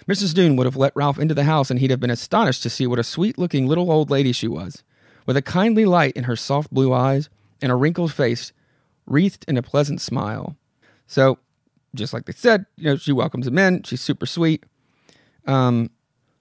Mrs. 0.08 0.34
Dune 0.34 0.56
would 0.56 0.66
have 0.66 0.76
let 0.76 0.96
Ralph 0.96 1.18
into 1.18 1.34
the 1.34 1.44
house, 1.44 1.70
and 1.70 1.78
he'd 1.80 1.90
have 1.90 2.00
been 2.00 2.10
astonished 2.10 2.62
to 2.62 2.70
see 2.70 2.86
what 2.86 2.98
a 2.98 3.04
sweet-looking 3.04 3.66
little 3.66 3.90
old 3.90 4.10
lady 4.10 4.32
she 4.32 4.48
was, 4.48 4.82
with 5.26 5.36
a 5.36 5.42
kindly 5.42 5.84
light 5.84 6.16
in 6.16 6.24
her 6.24 6.36
soft 6.36 6.72
blue 6.72 6.92
eyes 6.92 7.28
and 7.62 7.70
a 7.70 7.76
wrinkled 7.76 8.12
face 8.12 8.52
wreathed 9.06 9.44
in 9.48 9.56
a 9.56 9.62
pleasant 9.62 10.00
smile. 10.00 10.56
So 11.06 11.38
just 11.94 12.12
like 12.12 12.26
they 12.26 12.32
said, 12.32 12.66
you 12.76 12.84
know, 12.84 12.96
she 12.96 13.12
welcomes 13.12 13.46
him 13.46 13.58
in. 13.58 13.82
She's 13.82 14.00
super 14.00 14.26
sweet. 14.26 14.64
Um, 15.46 15.90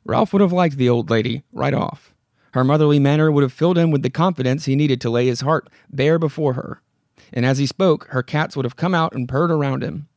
Ralph 0.05 0.33
would 0.33 0.41
have 0.41 0.53
liked 0.53 0.77
the 0.77 0.89
old 0.89 1.09
lady 1.09 1.43
right 1.51 1.73
off. 1.73 2.13
Her 2.53 2.63
motherly 2.63 2.99
manner 2.99 3.31
would 3.31 3.43
have 3.43 3.53
filled 3.53 3.77
him 3.77 3.91
with 3.91 4.01
the 4.01 4.09
confidence 4.09 4.65
he 4.65 4.75
needed 4.75 5.01
to 5.01 5.09
lay 5.09 5.27
his 5.27 5.41
heart 5.41 5.69
bare 5.89 6.17
before 6.17 6.53
her. 6.53 6.81
And 7.31 7.45
as 7.45 7.59
he 7.59 7.65
spoke, 7.65 8.07
her 8.09 8.23
cats 8.23 8.55
would 8.55 8.65
have 8.65 8.75
come 8.75 8.95
out 8.95 9.13
and 9.13 9.29
purred 9.29 9.51
around 9.51 9.83
him. 9.83 10.07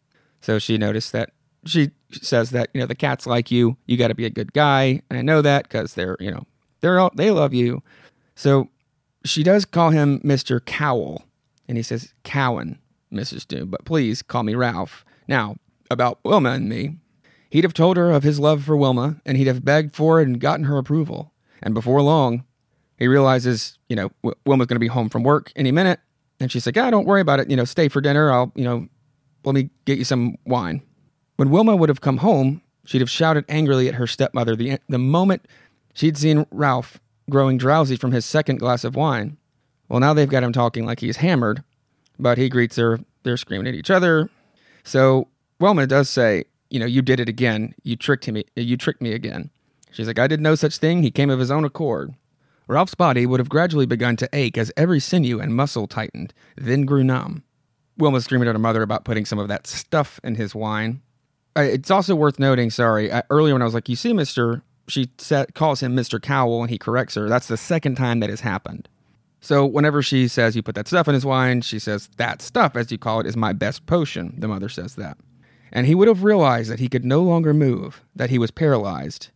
So 0.41 0.59
she 0.59 0.79
noticed 0.79 1.13
that 1.13 1.31
she 1.65 1.91
says 2.11 2.51
that 2.51 2.71
you 2.75 2.81
know 2.81 2.87
the 2.87 2.95
cats 2.95 3.27
like 3.27 3.51
you. 3.51 3.77
You 3.87 3.97
got 3.97 4.09
to 4.09 4.15
be 4.15 4.27
a 4.27 4.31
good 4.31 4.53
guy, 4.53 5.03
and 5.09 5.19
I 5.19 5.23
know 5.23 5.43
that 5.43 5.65
because 5.65 5.95
they're 5.95 6.17
you 6.21 6.31
know 6.31 6.45
they're 6.81 6.99
all, 6.99 7.13
they 7.15 7.31
love 7.31 7.55
you. 7.55 7.83
So 8.35 8.69
she 9.25 9.43
does 9.43 9.65
call 9.65 9.91
him 9.91 10.21
Mister 10.23 10.61
Cowell, 10.61 11.25
and 11.69 11.77
he 11.77 11.83
says 11.83 12.13
Cowan, 12.25 12.79
Mrs. 13.13 13.47
Doom, 13.47 13.71
but 13.71 13.85
please 13.85 14.23
call 14.23 14.43
me 14.43 14.55
Ralph. 14.55 15.05
Now, 15.29 15.57
about 15.91 16.19
Wilma 16.25 16.51
and 16.51 16.69
me, 16.69 16.97
he'd 17.51 17.65
have 17.65 17.75
told 17.75 17.97
her 17.97 18.11
of 18.11 18.23
his 18.23 18.41
love 18.41 18.65
for 18.65 18.77
Wilma, 18.77 19.21
and 19.25 19.37
he'd 19.37 19.47
have 19.47 19.65
begged 19.65 19.95
for 19.95 20.21
it 20.21 20.27
and 20.27 20.41
gotten 20.41 20.65
her 20.65 20.79
approval. 20.79 21.33
And 21.63 21.75
before 21.75 22.03
long, 22.03 22.45
he 22.99 23.07
realizes, 23.07 23.79
you 23.89 23.97
know, 23.97 24.11
Wilma's 24.45 24.67
going 24.67 24.77
to 24.77 24.81
be 24.81 24.89
home 24.89 25.09
from 25.09 25.23
work 25.23 25.53
any 25.57 25.71
minute. 25.71 26.01
And 26.41 26.51
she's 26.51 26.67
like, 26.67 26.77
ah, 26.77 26.91
don't 26.91 27.07
worry 27.07 27.21
about 27.21 27.39
it. 27.39 27.49
You 27.51 27.57
know, 27.57 27.65
stay 27.65 27.89
for 27.89 28.01
dinner. 28.01 28.33
I'll, 28.33 28.53
you 28.57 28.65
know, 28.65 28.89
let 29.45 29.55
me 29.55 29.71
get 29.85 29.99
you 29.99 30.05
some 30.05 30.37
wine. 30.45 30.83
When 31.37 31.51
Wilma 31.51 31.77
would 31.77 31.89
have 31.89 32.01
come 32.01 32.19
home, 32.19 32.63
she'd 32.85 33.01
have 33.01 33.11
shouted 33.11 33.45
angrily 33.49 33.89
at 33.89 33.95
her 33.95 34.07
stepmother 34.07 34.57
the, 34.57 34.79
the 34.89 34.99
moment 34.99 35.47
she'd 35.95 36.17
seen 36.17 36.47
Ralph 36.51 37.01
growing 37.31 37.59
drowsy 37.59 37.97
from 37.97 38.13
his 38.13 38.25
second 38.25 38.59
glass 38.59 38.85
of 38.85 38.97
wine. 38.97 39.37
Well, 39.89 40.01
now 40.01 40.15
they've 40.15 40.29
got 40.29 40.43
him 40.43 40.53
talking 40.53 40.87
like 40.87 41.01
he's 41.01 41.19
hammered, 41.19 41.63
but 42.19 42.39
he 42.39 42.49
greets 42.49 42.77
her. 42.77 43.01
They're 43.23 43.37
screaming 43.37 43.67
at 43.67 43.75
each 43.75 43.91
other. 43.91 44.31
So 44.85 45.29
Wilma 45.61 45.87
does 45.87 46.09
say, 46.09 46.45
you 46.71 46.81
know, 46.81 46.87
you 46.87 47.03
did 47.03 47.21
it 47.21 47.29
again. 47.29 47.75
You 47.83 47.97
tricked 47.97 48.25
him. 48.25 48.43
You 48.57 48.77
tricked 48.77 49.03
me 49.03 49.13
again. 49.13 49.51
She's 49.91 50.07
like, 50.07 50.19
I 50.19 50.27
did 50.27 50.41
no 50.41 50.55
such 50.55 50.79
thing. 50.79 51.03
He 51.03 51.11
came 51.11 51.31
of 51.31 51.39
his 51.39 51.51
own 51.51 51.65
accord. 51.65 52.15
Ralph's 52.67 52.95
body 52.95 53.27
would 53.27 53.41
have 53.41 53.49
gradually 53.49 53.87
begun 53.87 54.17
to 54.17 54.29
ache 54.33 54.57
as 54.57 54.73
every 54.77 54.99
sinew 55.01 55.39
and 55.41 55.55
muscle 55.55 55.87
tightened, 55.87 56.33
then 56.57 56.87
grew 56.87 57.05
numb. 57.05 57.43
Wilma 57.99 58.21
screaming 58.23 58.49
at 58.49 58.55
her 58.55 58.59
mother 58.59 58.83
about 58.83 59.05
putting 59.05 59.27
some 59.27 59.39
of 59.39 59.49
that 59.49 59.67
stuff 59.67 60.19
in 60.25 60.37
his 60.37 60.55
wine. 60.55 61.03
It's 61.57 61.91
also 61.91 62.15
worth 62.15 62.39
noting, 62.39 62.71
sorry, 62.71 63.11
earlier 63.31 63.55
when 63.55 63.63
I 63.63 63.67
was 63.67 63.75
like, 63.75 63.89
you 63.89 63.97
see, 63.97 64.13
Mr. 64.13 64.63
She 64.89 65.11
set, 65.19 65.55
calls 65.55 65.81
him 65.81 65.95
Mr. 65.95 66.21
Cowell 66.21 66.63
and 66.63 66.71
he 66.71 66.79
corrects 66.79 67.15
her. 67.15 67.29
That's 67.29 67.47
the 67.47 67.57
second 67.57 67.97
time 67.97 68.21
that 68.21 68.31
has 68.31 68.41
happened. 68.41 68.89
So 69.41 69.67
whenever 69.67 70.03
she 70.03 70.29
says 70.29 70.55
you 70.55 70.63
put 70.63 70.77
that 70.77 70.89
stuff 70.89 71.09
in 71.09 71.15
his 71.15 71.27
wine, 71.27 71.63
she 71.63 71.79
says 71.79 72.09
that 72.17 72.41
stuff, 72.41 72.77
as 72.77 72.93
you 72.93 72.99
call 72.99 73.21
it, 73.21 73.27
is 73.27 73.37
my 73.37 73.53
best 73.53 73.87
potion. 73.87 74.35
The 74.39 74.49
mother 74.49 74.69
says 74.69 74.95
that. 74.95 75.19
And 75.73 75.87
he 75.87 75.95
would 75.95 76.09
have 76.09 76.23
realized 76.23 76.71
that 76.71 76.79
he 76.79 76.89
could 76.89 77.05
no 77.05 77.23
longer 77.23 77.53
move, 77.53 78.03
that 78.15 78.31
he 78.31 78.39
was 78.39 78.51
paralyzed. 78.51 79.31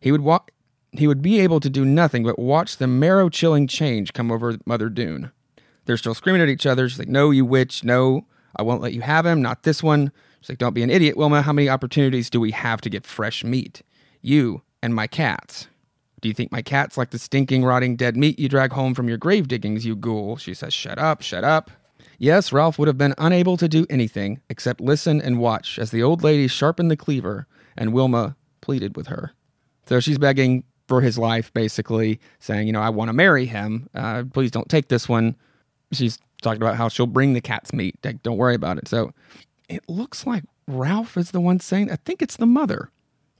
He 0.00 0.10
would 0.10 0.22
walk 0.22 0.50
he 0.94 1.06
would 1.06 1.22
be 1.22 1.40
able 1.40 1.58
to 1.60 1.70
do 1.70 1.86
nothing 1.86 2.22
but 2.22 2.38
watch 2.38 2.76
the 2.76 2.86
marrow 2.86 3.30
chilling 3.30 3.66
change 3.66 4.12
come 4.12 4.30
over 4.30 4.58
Mother 4.66 4.90
Dune. 4.90 5.32
They're 5.86 5.96
still 5.96 6.14
screaming 6.14 6.42
at 6.42 6.50
each 6.50 6.66
other. 6.66 6.88
She's 6.88 6.98
like, 6.98 7.08
No, 7.08 7.30
you 7.30 7.44
witch, 7.44 7.82
no, 7.82 8.26
I 8.56 8.62
won't 8.62 8.82
let 8.82 8.92
you 8.92 9.00
have 9.00 9.24
him, 9.24 9.40
not 9.40 9.62
this 9.62 9.82
one. 9.82 10.12
She's 10.42 10.50
like, 10.50 10.58
Don't 10.58 10.74
be 10.74 10.82
an 10.82 10.90
idiot, 10.90 11.16
Wilma. 11.16 11.42
How 11.42 11.52
many 11.52 11.68
opportunities 11.68 12.28
do 12.28 12.40
we 12.40 12.50
have 12.50 12.80
to 12.82 12.90
get 12.90 13.06
fresh 13.06 13.44
meat? 13.44 13.82
You 14.20 14.62
and 14.82 14.94
my 14.94 15.06
cats. 15.06 15.68
Do 16.20 16.28
you 16.28 16.34
think 16.34 16.52
my 16.52 16.62
cats 16.62 16.96
like 16.96 17.10
the 17.10 17.18
stinking, 17.18 17.64
rotting 17.64 17.96
dead 17.96 18.16
meat 18.16 18.38
you 18.38 18.48
drag 18.48 18.72
home 18.72 18.94
from 18.94 19.08
your 19.08 19.18
grave 19.18 19.48
diggings, 19.48 19.84
you 19.84 19.96
ghoul? 19.96 20.36
She 20.36 20.54
says, 20.54 20.74
Shut 20.74 20.98
up, 20.98 21.22
shut 21.22 21.44
up. 21.44 21.70
Yes, 22.18 22.52
Ralph 22.52 22.78
would 22.78 22.88
have 22.88 22.98
been 22.98 23.14
unable 23.18 23.56
to 23.56 23.68
do 23.68 23.86
anything 23.90 24.40
except 24.48 24.80
listen 24.80 25.20
and 25.20 25.38
watch 25.38 25.78
as 25.78 25.90
the 25.90 26.02
old 26.02 26.22
lady 26.22 26.46
sharpened 26.46 26.90
the 26.90 26.96
cleaver 26.96 27.46
and 27.76 27.92
Wilma 27.92 28.36
pleaded 28.60 28.96
with 28.96 29.08
her. 29.08 29.32
So 29.86 29.98
she's 29.98 30.18
begging 30.18 30.64
for 30.86 31.00
his 31.00 31.18
life, 31.18 31.52
basically, 31.52 32.20
saying, 32.38 32.66
You 32.66 32.72
know, 32.72 32.80
I 32.80 32.90
want 32.90 33.08
to 33.08 33.12
marry 33.12 33.46
him. 33.46 33.88
Uh, 33.94 34.24
please 34.32 34.50
don't 34.50 34.68
take 34.68 34.88
this 34.88 35.08
one. 35.08 35.34
She's 35.92 36.18
talking 36.42 36.62
about 36.62 36.76
how 36.76 36.88
she'll 36.88 37.06
bring 37.06 37.32
the 37.32 37.40
cat's 37.40 37.72
meat. 37.72 37.96
Like, 38.04 38.22
Don't 38.22 38.36
worry 38.36 38.54
about 38.54 38.78
it. 38.78 38.88
So 38.88 39.12
it 39.72 39.88
looks 39.88 40.26
like 40.26 40.44
Ralph 40.68 41.16
is 41.16 41.30
the 41.30 41.40
one 41.40 41.58
saying, 41.60 41.90
I 41.90 41.96
think 41.96 42.22
it's 42.22 42.36
the 42.36 42.46
mother. 42.46 42.90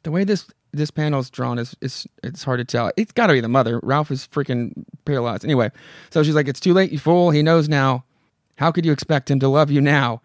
The 0.03 0.11
way 0.11 0.25
this 0.25 0.47
this 0.75 0.91
panel's 0.91 1.29
drawn 1.29 1.59
is, 1.59 1.77
is 1.83 2.07
it's 2.23 2.45
hard 2.45 2.59
to 2.59 2.65
tell. 2.65 2.91
It's 2.97 3.13
got 3.13 3.27
to 3.27 3.35
be 3.35 3.43
the 3.43 3.49
mother. 3.49 3.79
Ralph 3.83 4.11
is 4.11 4.27
freaking 4.27 4.85
paralyzed. 5.05 5.45
Anyway, 5.45 5.71
so 6.11 6.23
she's 6.23 6.35
like, 6.35 6.49
"It's 6.49 6.61
too 6.61 6.73
late, 6.73 6.91
you 6.91 6.99
fool. 6.99 7.31
He 7.31 7.43
knows 7.43 7.69
now. 7.69 8.05
How 8.57 8.73
could 8.73 8.87
you 8.87 8.93
expect 8.93 9.31
him 9.31 9.39
to 9.41 9.49
love 9.49 9.71
you 9.71 9.81
now?" 9.83 10.23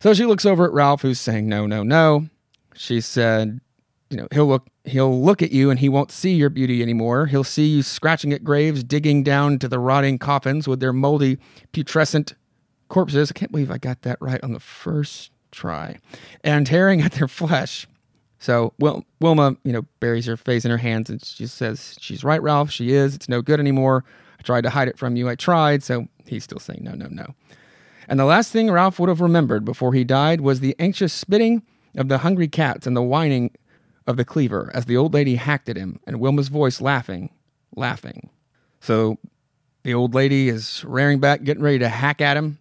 So 0.00 0.14
she 0.14 0.24
looks 0.24 0.46
over 0.46 0.64
at 0.64 0.72
Ralph, 0.72 1.02
who's 1.02 1.20
saying, 1.20 1.48
"No, 1.48 1.66
no, 1.66 1.82
no." 1.82 2.28
She 2.74 3.00
said, 3.00 3.60
"You 4.08 4.18
know, 4.18 4.28
he'll 4.30 4.46
look 4.46 4.68
he'll 4.84 5.20
look 5.20 5.42
at 5.42 5.50
you 5.50 5.68
and 5.68 5.80
he 5.80 5.88
won't 5.88 6.12
see 6.12 6.34
your 6.34 6.48
beauty 6.48 6.80
anymore. 6.80 7.26
He'll 7.26 7.44
see 7.44 7.66
you 7.66 7.82
scratching 7.82 8.32
at 8.32 8.44
graves, 8.44 8.84
digging 8.84 9.24
down 9.24 9.58
to 9.58 9.68
the 9.68 9.80
rotting 9.80 10.18
coffins 10.18 10.68
with 10.68 10.78
their 10.78 10.92
moldy, 10.92 11.38
putrescent 11.72 12.34
corpses. 12.88 13.32
I 13.32 13.34
can't 13.34 13.50
believe 13.50 13.70
I 13.70 13.78
got 13.78 14.02
that 14.02 14.18
right 14.20 14.42
on 14.44 14.52
the 14.52 14.60
first 14.60 15.32
try. 15.50 15.98
And 16.44 16.66
tearing 16.66 17.00
at 17.02 17.12
their 17.12 17.28
flesh. 17.28 17.86
So 18.38 18.72
Wil- 18.78 19.04
Wilma, 19.20 19.56
you 19.64 19.72
know, 19.72 19.82
buries 20.00 20.26
her 20.26 20.36
face 20.36 20.64
in 20.64 20.70
her 20.70 20.76
hands 20.76 21.10
and 21.10 21.24
she 21.24 21.46
says, 21.46 21.96
She's 22.00 22.22
right, 22.24 22.42
Ralph. 22.42 22.70
She 22.70 22.92
is. 22.92 23.14
It's 23.14 23.28
no 23.28 23.42
good 23.42 23.60
anymore. 23.60 24.04
I 24.38 24.42
tried 24.42 24.62
to 24.62 24.70
hide 24.70 24.88
it 24.88 24.98
from 24.98 25.16
you. 25.16 25.28
I 25.28 25.34
tried. 25.34 25.82
So 25.82 26.06
he's 26.26 26.44
still 26.44 26.60
saying, 26.60 26.80
No, 26.82 26.92
no, 26.92 27.06
no. 27.06 27.34
And 28.08 28.18
the 28.18 28.24
last 28.24 28.52
thing 28.52 28.70
Ralph 28.70 28.98
would 28.98 29.08
have 29.08 29.20
remembered 29.20 29.64
before 29.64 29.92
he 29.92 30.04
died 30.04 30.40
was 30.40 30.60
the 30.60 30.74
anxious 30.78 31.12
spitting 31.12 31.62
of 31.96 32.08
the 32.08 32.18
hungry 32.18 32.48
cats 32.48 32.86
and 32.86 32.96
the 32.96 33.02
whining 33.02 33.50
of 34.06 34.16
the 34.16 34.24
cleaver 34.24 34.70
as 34.72 34.86
the 34.86 34.96
old 34.96 35.12
lady 35.12 35.34
hacked 35.34 35.68
at 35.68 35.76
him 35.76 36.00
and 36.06 36.18
Wilma's 36.18 36.48
voice 36.48 36.80
laughing, 36.80 37.30
laughing. 37.76 38.30
So 38.80 39.18
the 39.82 39.92
old 39.92 40.14
lady 40.14 40.48
is 40.48 40.84
rearing 40.84 41.20
back, 41.20 41.42
getting 41.42 41.62
ready 41.62 41.78
to 41.80 41.88
hack 41.88 42.20
at 42.20 42.36
him. 42.36 42.58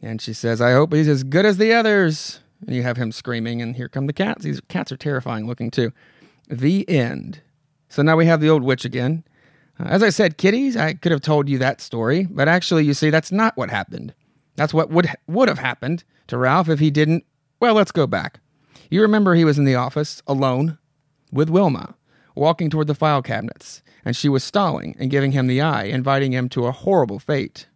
And 0.00 0.20
she 0.20 0.32
says, 0.32 0.60
I 0.60 0.72
hope 0.72 0.92
he's 0.92 1.08
as 1.08 1.24
good 1.24 1.44
as 1.44 1.56
the 1.56 1.72
others. 1.72 2.40
And 2.66 2.74
you 2.74 2.82
have 2.82 2.96
him 2.96 3.12
screaming, 3.12 3.62
and 3.62 3.76
here 3.76 3.88
come 3.88 4.06
the 4.06 4.12
cats. 4.12 4.44
These 4.44 4.60
cats 4.68 4.90
are 4.92 4.96
terrifying 4.96 5.46
looking, 5.46 5.70
too. 5.70 5.92
The 6.48 6.88
end. 6.88 7.40
So 7.88 8.02
now 8.02 8.16
we 8.16 8.26
have 8.26 8.40
the 8.40 8.50
old 8.50 8.62
witch 8.62 8.84
again. 8.84 9.24
Uh, 9.78 9.84
as 9.84 10.02
I 10.02 10.10
said, 10.10 10.38
kitties, 10.38 10.76
I 10.76 10.94
could 10.94 11.12
have 11.12 11.20
told 11.20 11.48
you 11.48 11.58
that 11.58 11.80
story, 11.80 12.26
but 12.30 12.48
actually, 12.48 12.84
you 12.84 12.94
see, 12.94 13.10
that's 13.10 13.32
not 13.32 13.56
what 13.56 13.70
happened. 13.70 14.14
That's 14.56 14.74
what 14.74 14.90
would 14.90 15.08
would 15.28 15.48
have 15.48 15.60
happened 15.60 16.02
to 16.26 16.36
Ralph 16.36 16.68
if 16.68 16.80
he 16.80 16.90
didn't. 16.90 17.24
Well, 17.60 17.74
let's 17.74 17.92
go 17.92 18.06
back. 18.06 18.40
You 18.90 19.02
remember 19.02 19.34
he 19.34 19.44
was 19.44 19.58
in 19.58 19.64
the 19.64 19.76
office 19.76 20.20
alone 20.26 20.78
with 21.30 21.48
Wilma, 21.48 21.94
walking 22.34 22.70
toward 22.70 22.88
the 22.88 22.94
file 22.94 23.22
cabinets, 23.22 23.82
and 24.04 24.16
she 24.16 24.28
was 24.28 24.42
stalling 24.42 24.96
and 24.98 25.10
giving 25.10 25.32
him 25.32 25.46
the 25.46 25.60
eye, 25.60 25.84
inviting 25.84 26.32
him 26.32 26.48
to 26.50 26.66
a 26.66 26.72
horrible 26.72 27.18
fate. 27.18 27.66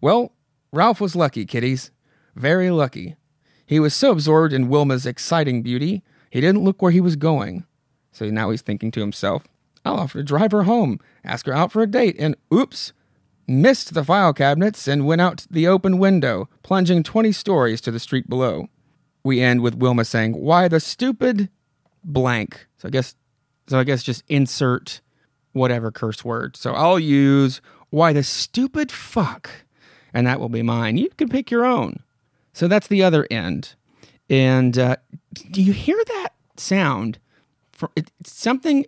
Well, 0.00 0.32
Ralph 0.72 1.00
was 1.00 1.16
lucky, 1.16 1.44
kiddies. 1.44 1.90
Very 2.34 2.70
lucky. 2.70 3.16
He 3.66 3.80
was 3.80 3.94
so 3.94 4.12
absorbed 4.12 4.52
in 4.52 4.68
Wilma's 4.68 5.06
exciting 5.06 5.62
beauty, 5.62 6.02
he 6.30 6.40
didn't 6.40 6.64
look 6.64 6.80
where 6.80 6.92
he 6.92 7.00
was 7.00 7.16
going. 7.16 7.64
So 8.12 8.28
now 8.30 8.50
he's 8.50 8.62
thinking 8.62 8.90
to 8.92 9.00
himself, 9.00 9.46
I'll 9.84 9.96
offer 9.96 10.18
to 10.18 10.24
drive 10.24 10.52
her 10.52 10.64
home, 10.64 11.00
ask 11.24 11.46
her 11.46 11.52
out 11.52 11.72
for 11.72 11.82
a 11.82 11.86
date, 11.86 12.16
and 12.18 12.36
oops, 12.52 12.92
missed 13.46 13.94
the 13.94 14.04
file 14.04 14.32
cabinets 14.32 14.86
and 14.86 15.06
went 15.06 15.20
out 15.20 15.46
the 15.50 15.66
open 15.66 15.98
window, 15.98 16.48
plunging 16.62 17.02
20 17.02 17.32
stories 17.32 17.80
to 17.80 17.90
the 17.90 17.98
street 17.98 18.28
below. 18.28 18.68
We 19.24 19.40
end 19.40 19.60
with 19.60 19.74
Wilma 19.74 20.04
saying, 20.04 20.32
Why 20.32 20.68
the 20.68 20.80
stupid 20.80 21.48
blank. 22.04 22.66
So 22.78 22.88
I 22.88 22.90
guess 22.90 23.14
so 23.68 23.78
I 23.78 23.84
guess 23.84 24.02
just 24.02 24.24
insert 24.28 25.00
whatever 25.52 25.90
curse 25.90 26.24
word. 26.24 26.56
So 26.56 26.72
I'll 26.72 26.98
use 26.98 27.60
why 27.90 28.12
the 28.12 28.22
stupid 28.22 28.90
fuck. 28.90 29.48
And 30.12 30.26
that 30.26 30.40
will 30.40 30.48
be 30.48 30.62
mine. 30.62 30.96
You 30.96 31.10
can 31.16 31.28
pick 31.28 31.50
your 31.50 31.64
own. 31.64 32.02
So 32.52 32.68
that's 32.68 32.88
the 32.88 33.02
other 33.02 33.26
end. 33.30 33.74
And 34.28 34.78
uh, 34.78 34.96
do 35.50 35.62
you 35.62 35.72
hear 35.72 36.00
that 36.06 36.30
sound? 36.56 37.18
For 37.72 37.90
it's 37.96 38.10
something. 38.24 38.84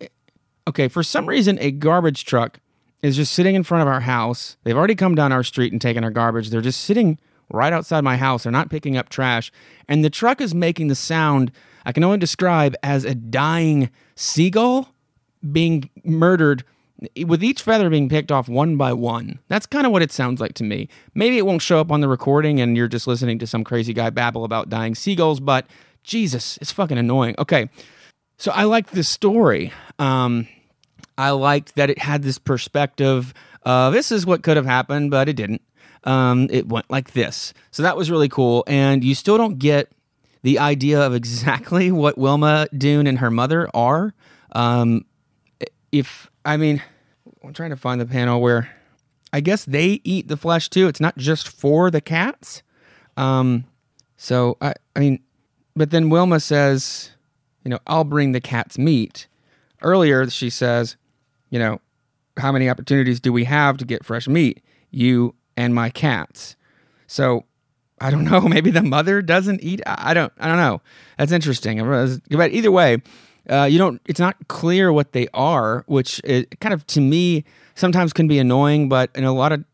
Okay, 0.68 0.88
for 0.88 1.02
some 1.02 1.28
reason, 1.28 1.58
a 1.60 1.70
garbage 1.70 2.24
truck 2.24 2.60
is 3.02 3.16
just 3.16 3.32
sitting 3.32 3.54
in 3.54 3.64
front 3.64 3.82
of 3.82 3.88
our 3.88 4.00
house. 4.00 4.56
They've 4.62 4.76
already 4.76 4.94
come 4.94 5.14
down 5.14 5.32
our 5.32 5.42
street 5.42 5.72
and 5.72 5.80
taken 5.80 6.04
our 6.04 6.10
garbage. 6.10 6.50
They're 6.50 6.60
just 6.60 6.82
sitting 6.82 7.18
right 7.50 7.72
outside 7.72 8.02
my 8.02 8.16
house. 8.16 8.44
They're 8.44 8.52
not 8.52 8.70
picking 8.70 8.96
up 8.96 9.08
trash. 9.08 9.52
And 9.88 10.04
the 10.04 10.10
truck 10.10 10.40
is 10.40 10.54
making 10.54 10.88
the 10.88 10.94
sound 10.94 11.50
I 11.84 11.92
can 11.92 12.04
only 12.04 12.18
describe 12.18 12.76
as 12.82 13.04
a 13.04 13.14
dying 13.14 13.90
seagull 14.14 14.94
being 15.50 15.90
murdered 16.04 16.64
with 17.24 17.42
each 17.42 17.62
feather 17.62 17.90
being 17.90 18.08
picked 18.08 18.30
off 18.30 18.48
one 18.48 18.76
by 18.76 18.92
one. 18.92 19.38
That's 19.48 19.66
kind 19.66 19.86
of 19.86 19.92
what 19.92 20.02
it 20.02 20.12
sounds 20.12 20.40
like 20.40 20.54
to 20.54 20.64
me. 20.64 20.88
Maybe 21.14 21.38
it 21.38 21.46
won't 21.46 21.62
show 21.62 21.80
up 21.80 21.90
on 21.90 22.00
the 22.00 22.08
recording 22.08 22.60
and 22.60 22.76
you're 22.76 22.88
just 22.88 23.06
listening 23.06 23.38
to 23.40 23.46
some 23.46 23.64
crazy 23.64 23.92
guy 23.92 24.10
babble 24.10 24.44
about 24.44 24.68
dying 24.68 24.94
seagulls, 24.94 25.40
but 25.40 25.66
Jesus, 26.02 26.58
it's 26.60 26.72
fucking 26.72 26.98
annoying. 26.98 27.34
Okay. 27.38 27.68
So 28.38 28.50
I 28.52 28.64
liked 28.64 28.92
this 28.92 29.08
story. 29.08 29.72
Um, 29.98 30.48
I 31.16 31.30
liked 31.30 31.76
that 31.76 31.90
it 31.90 31.98
had 31.98 32.22
this 32.22 32.38
perspective 32.38 33.34
of 33.62 33.92
this 33.92 34.10
is 34.10 34.26
what 34.26 34.42
could 34.42 34.56
have 34.56 34.66
happened, 34.66 35.10
but 35.10 35.28
it 35.28 35.34
didn't. 35.34 35.62
Um, 36.04 36.48
it 36.50 36.68
went 36.68 36.90
like 36.90 37.12
this. 37.12 37.54
So 37.70 37.82
that 37.84 37.96
was 37.96 38.10
really 38.10 38.28
cool. 38.28 38.64
And 38.66 39.04
you 39.04 39.14
still 39.14 39.38
don't 39.38 39.58
get 39.58 39.92
the 40.42 40.58
idea 40.58 41.00
of 41.00 41.14
exactly 41.14 41.92
what 41.92 42.18
Wilma 42.18 42.66
Dune 42.76 43.06
and 43.06 43.18
her 43.18 43.30
mother 43.30 43.68
are. 43.74 44.14
Um, 44.52 45.04
if, 45.92 46.30
I 46.44 46.56
mean, 46.56 46.82
I'm 47.44 47.52
trying 47.52 47.70
to 47.70 47.76
find 47.76 48.00
the 48.00 48.06
panel 48.06 48.40
where 48.40 48.70
I 49.32 49.40
guess 49.40 49.64
they 49.64 50.00
eat 50.04 50.28
the 50.28 50.36
flesh 50.36 50.68
too. 50.68 50.88
It's 50.88 51.00
not 51.00 51.16
just 51.16 51.48
for 51.48 51.90
the 51.90 52.00
cats. 52.00 52.62
Um, 53.16 53.64
so, 54.16 54.56
I, 54.60 54.74
I 54.94 55.00
mean, 55.00 55.20
but 55.74 55.90
then 55.90 56.10
Wilma 56.10 56.40
says, 56.40 57.10
you 57.64 57.70
know, 57.70 57.78
I'll 57.86 58.04
bring 58.04 58.32
the 58.32 58.40
cat's 58.40 58.78
meat. 58.78 59.26
Earlier, 59.82 60.28
she 60.30 60.50
says, 60.50 60.96
you 61.50 61.58
know, 61.58 61.80
how 62.36 62.52
many 62.52 62.68
opportunities 62.68 63.20
do 63.20 63.32
we 63.32 63.44
have 63.44 63.76
to 63.78 63.84
get 63.84 64.04
fresh 64.04 64.28
meat? 64.28 64.62
You 64.90 65.34
and 65.56 65.74
my 65.74 65.90
cats. 65.90 66.56
So 67.06 67.44
I 68.00 68.10
don't 68.10 68.24
know. 68.30 68.40
Maybe 68.40 68.70
the 68.70 68.82
mother 68.82 69.22
doesn't 69.22 69.62
eat. 69.62 69.80
I 69.86 70.14
don't. 70.14 70.32
I 70.38 70.48
don't 70.48 70.58
know. 70.58 70.80
That's 71.18 71.32
interesting. 71.32 71.78
But 72.30 72.50
either 72.52 72.70
way, 72.70 72.98
uh, 73.50 73.64
you 73.64 73.78
don't. 73.78 74.00
It's 74.06 74.20
not 74.20 74.36
clear 74.48 74.92
what 74.92 75.12
they 75.12 75.28
are, 75.34 75.84
which 75.86 76.20
it 76.24 76.60
kind 76.60 76.72
of 76.72 76.86
to 76.88 77.00
me 77.00 77.44
sometimes 77.74 78.12
can 78.12 78.28
be 78.28 78.38
annoying. 78.38 78.88
But 78.88 79.10
in 79.14 79.24
a 79.24 79.32
lot 79.32 79.52
of 79.52 79.64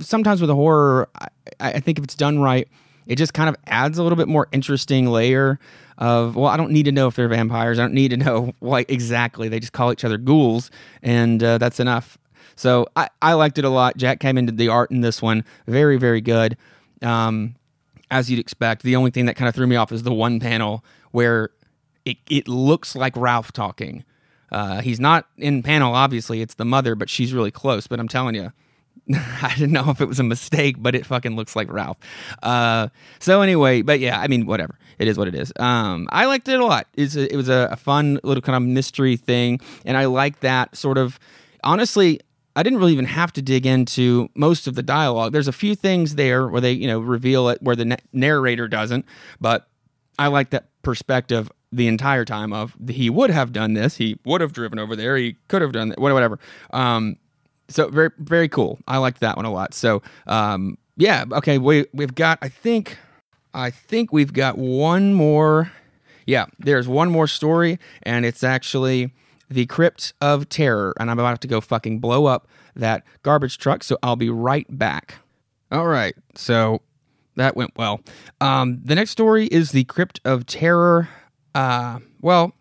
sometimes 0.00 0.40
with 0.40 0.50
a 0.50 0.54
horror, 0.54 1.08
I, 1.14 1.28
I 1.60 1.80
think 1.80 1.98
if 1.98 2.04
it's 2.04 2.14
done 2.14 2.38
right, 2.38 2.68
it 3.06 3.16
just 3.16 3.34
kind 3.34 3.48
of 3.48 3.56
adds 3.66 3.98
a 3.98 4.02
little 4.02 4.16
bit 4.16 4.28
more 4.28 4.48
interesting 4.52 5.06
layer 5.06 5.58
of 5.98 6.36
well, 6.36 6.46
I 6.46 6.56
don't 6.56 6.70
need 6.70 6.84
to 6.84 6.92
know 6.92 7.08
if 7.08 7.16
they're 7.16 7.28
vampires. 7.28 7.78
I 7.78 7.82
don't 7.82 7.94
need 7.94 8.10
to 8.10 8.16
know 8.24 8.54
like 8.60 8.90
exactly. 8.90 9.48
They 9.48 9.60
just 9.60 9.72
call 9.72 9.92
each 9.92 10.04
other 10.04 10.18
ghouls, 10.18 10.70
and 11.02 11.42
uh, 11.42 11.58
that's 11.58 11.80
enough. 11.80 12.16
So 12.56 12.86
I, 12.96 13.08
I 13.22 13.34
liked 13.34 13.58
it 13.58 13.64
a 13.64 13.70
lot. 13.70 13.96
Jack 13.96 14.20
came 14.20 14.36
into 14.36 14.52
the 14.52 14.68
art 14.68 14.90
in 14.90 15.00
this 15.00 15.20
one, 15.20 15.44
very 15.66 15.98
very 15.98 16.20
good. 16.20 16.56
Um, 17.02 17.54
as 18.10 18.30
you'd 18.30 18.40
expect. 18.40 18.82
The 18.82 18.96
only 18.96 19.10
thing 19.10 19.26
that 19.26 19.36
kind 19.36 19.48
of 19.48 19.54
threw 19.54 19.66
me 19.66 19.76
off 19.76 19.92
is 19.92 20.02
the 20.02 20.12
one 20.12 20.40
panel 20.40 20.84
where 21.10 21.50
it, 22.08 22.16
it 22.28 22.48
looks 22.48 22.96
like 22.96 23.16
Ralph 23.16 23.52
talking. 23.52 24.04
Uh, 24.50 24.80
he's 24.80 24.98
not 24.98 25.26
in 25.36 25.62
panel, 25.62 25.94
obviously. 25.94 26.40
It's 26.40 26.54
the 26.54 26.64
mother, 26.64 26.94
but 26.94 27.10
she's 27.10 27.34
really 27.34 27.50
close. 27.50 27.86
But 27.86 28.00
I'm 28.00 28.08
telling 28.08 28.34
you, 28.34 28.52
I 29.14 29.52
didn't 29.54 29.72
know 29.72 29.90
if 29.90 30.00
it 30.00 30.06
was 30.06 30.18
a 30.18 30.24
mistake, 30.24 30.76
but 30.78 30.94
it 30.94 31.06
fucking 31.06 31.36
looks 31.36 31.54
like 31.54 31.70
Ralph. 31.70 31.98
Uh, 32.42 32.88
so 33.18 33.42
anyway, 33.42 33.82
but 33.82 34.00
yeah, 34.00 34.18
I 34.18 34.28
mean, 34.28 34.46
whatever. 34.46 34.78
It 34.98 35.06
is 35.06 35.16
what 35.16 35.28
it 35.28 35.34
is. 35.34 35.52
Um, 35.60 36.08
I 36.10 36.24
liked 36.24 36.48
it 36.48 36.58
a 36.58 36.64
lot. 36.64 36.88
It's 36.96 37.14
a, 37.14 37.32
it 37.32 37.36
was 37.36 37.48
a, 37.48 37.68
a 37.70 37.76
fun 37.76 38.18
little 38.24 38.42
kind 38.42 38.56
of 38.56 38.62
mystery 38.62 39.16
thing, 39.16 39.60
and 39.84 39.96
I 39.96 40.06
like 40.06 40.40
that 40.40 40.76
sort 40.76 40.98
of. 40.98 41.20
Honestly, 41.62 42.20
I 42.56 42.64
didn't 42.64 42.80
really 42.80 42.92
even 42.94 43.04
have 43.04 43.32
to 43.34 43.42
dig 43.42 43.66
into 43.66 44.28
most 44.34 44.66
of 44.66 44.74
the 44.74 44.82
dialogue. 44.82 45.32
There's 45.32 45.46
a 45.46 45.52
few 45.52 45.76
things 45.76 46.16
there 46.16 46.48
where 46.48 46.60
they, 46.60 46.72
you 46.72 46.88
know, 46.88 46.98
reveal 46.98 47.48
it 47.48 47.62
where 47.62 47.76
the 47.76 47.96
narrator 48.12 48.66
doesn't, 48.66 49.04
but 49.40 49.68
I 50.18 50.26
like 50.26 50.50
that 50.50 50.68
perspective 50.82 51.50
the 51.70 51.86
entire 51.88 52.24
time 52.24 52.52
of 52.52 52.76
he 52.88 53.10
would 53.10 53.30
have 53.30 53.52
done 53.52 53.74
this, 53.74 53.96
he 53.96 54.18
would 54.24 54.40
have 54.40 54.52
driven 54.52 54.78
over 54.78 54.96
there, 54.96 55.16
he 55.16 55.36
could 55.48 55.62
have 55.62 55.72
done 55.72 55.90
that, 55.90 56.00
whatever. 56.00 56.38
Um, 56.70 57.16
so 57.68 57.88
very 57.88 58.10
very 58.18 58.48
cool. 58.48 58.78
I 58.88 58.98
liked 58.98 59.20
that 59.20 59.36
one 59.36 59.44
a 59.44 59.52
lot. 59.52 59.74
So 59.74 60.02
um, 60.26 60.78
yeah, 60.96 61.24
okay, 61.32 61.58
we 61.58 61.86
we've 61.92 62.14
got 62.14 62.38
I 62.42 62.48
think 62.48 62.98
I 63.54 63.70
think 63.70 64.12
we've 64.12 64.32
got 64.32 64.58
one 64.58 65.14
more. 65.14 65.72
Yeah, 66.26 66.46
there's 66.58 66.86
one 66.88 67.10
more 67.10 67.26
story, 67.26 67.78
and 68.02 68.26
it's 68.26 68.44
actually 68.44 69.12
the 69.48 69.64
Crypt 69.66 70.12
of 70.20 70.48
Terror, 70.48 70.94
and 71.00 71.10
I'm 71.10 71.18
about 71.18 71.40
to 71.40 71.48
go 71.48 71.60
fucking 71.60 72.00
blow 72.00 72.26
up 72.26 72.48
that 72.76 73.02
garbage 73.22 73.56
truck, 73.58 73.82
so 73.82 73.98
I'll 74.02 74.16
be 74.16 74.28
right 74.28 74.66
back. 74.68 75.16
All 75.72 75.86
right, 75.86 76.14
so 76.34 76.82
that 77.36 77.56
went 77.56 77.72
well. 77.76 78.00
Um, 78.40 78.80
the 78.84 78.94
next 78.94 79.10
story 79.10 79.46
is 79.46 79.72
the 79.72 79.84
Crypt 79.84 80.20
of 80.24 80.44
Terror. 80.44 81.08
Uh, 81.54 81.98
well, 82.20 82.52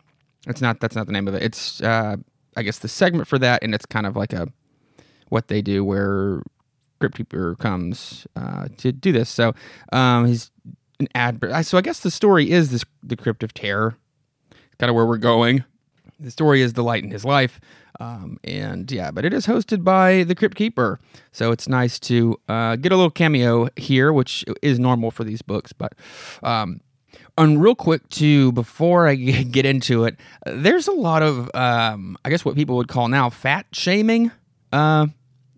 it's 0.47 0.61
not. 0.61 0.79
That's 0.79 0.95
not 0.95 1.07
the 1.07 1.13
name 1.13 1.27
of 1.27 1.35
it. 1.35 1.43
It's, 1.43 1.81
uh, 1.81 2.17
I 2.55 2.63
guess, 2.63 2.79
the 2.79 2.87
segment 2.87 3.27
for 3.27 3.37
that, 3.39 3.63
and 3.63 3.75
it's 3.75 3.85
kind 3.85 4.05
of 4.05 4.15
like 4.15 4.33
a 4.33 4.47
what 5.29 5.47
they 5.49 5.61
do 5.61 5.83
where 5.83 6.41
Crypt 6.99 7.17
Keeper 7.17 7.55
comes 7.55 8.25
uh, 8.35 8.67
to 8.77 8.91
do 8.91 9.11
this. 9.11 9.29
So 9.29 9.53
um, 9.91 10.25
he's 10.25 10.51
an 10.99 11.07
ad. 11.15 11.43
So 11.65 11.77
I 11.77 11.81
guess 11.81 11.99
the 11.99 12.11
story 12.11 12.49
is 12.49 12.71
this: 12.71 12.85
the 13.03 13.15
Crypt 13.17 13.43
of 13.43 13.53
Terror. 13.53 13.97
Kind 14.79 14.89
of 14.89 14.95
where 14.95 15.05
we're 15.05 15.17
going. 15.17 15.63
The 16.19 16.31
story 16.31 16.61
is 16.61 16.73
the 16.73 16.83
light 16.83 17.03
in 17.03 17.11
his 17.11 17.25
life. 17.25 17.59
Um, 17.99 18.39
and 18.43 18.91
yeah, 18.91 19.11
but 19.11 19.25
it 19.25 19.33
is 19.33 19.47
hosted 19.47 19.83
by 19.83 20.23
the 20.23 20.35
Crypt 20.35 20.55
Keeper. 20.55 20.99
So 21.31 21.51
it's 21.51 21.67
nice 21.67 21.99
to 22.01 22.39
uh, 22.47 22.75
get 22.75 22.91
a 22.91 22.95
little 22.95 23.11
cameo 23.11 23.69
here, 23.75 24.13
which 24.13 24.45
is 24.61 24.79
normal 24.79 25.09
for 25.09 25.23
these 25.23 25.41
books. 25.41 25.73
But 25.73 25.93
um, 26.43 26.81
And 27.37 27.61
real 27.61 27.75
quick 27.75 28.07
too, 28.09 28.51
before 28.53 29.07
I 29.07 29.15
get 29.15 29.65
into 29.65 30.05
it, 30.05 30.17
there's 30.45 30.87
a 30.87 30.91
lot 30.93 31.21
of, 31.21 31.53
um, 31.53 32.17
I 32.25 32.29
guess, 32.29 32.43
what 32.43 32.55
people 32.55 32.77
would 32.77 32.87
call 32.87 33.07
now 33.07 33.29
fat 33.29 33.67
shaming 33.73 34.31
uh, 34.71 35.07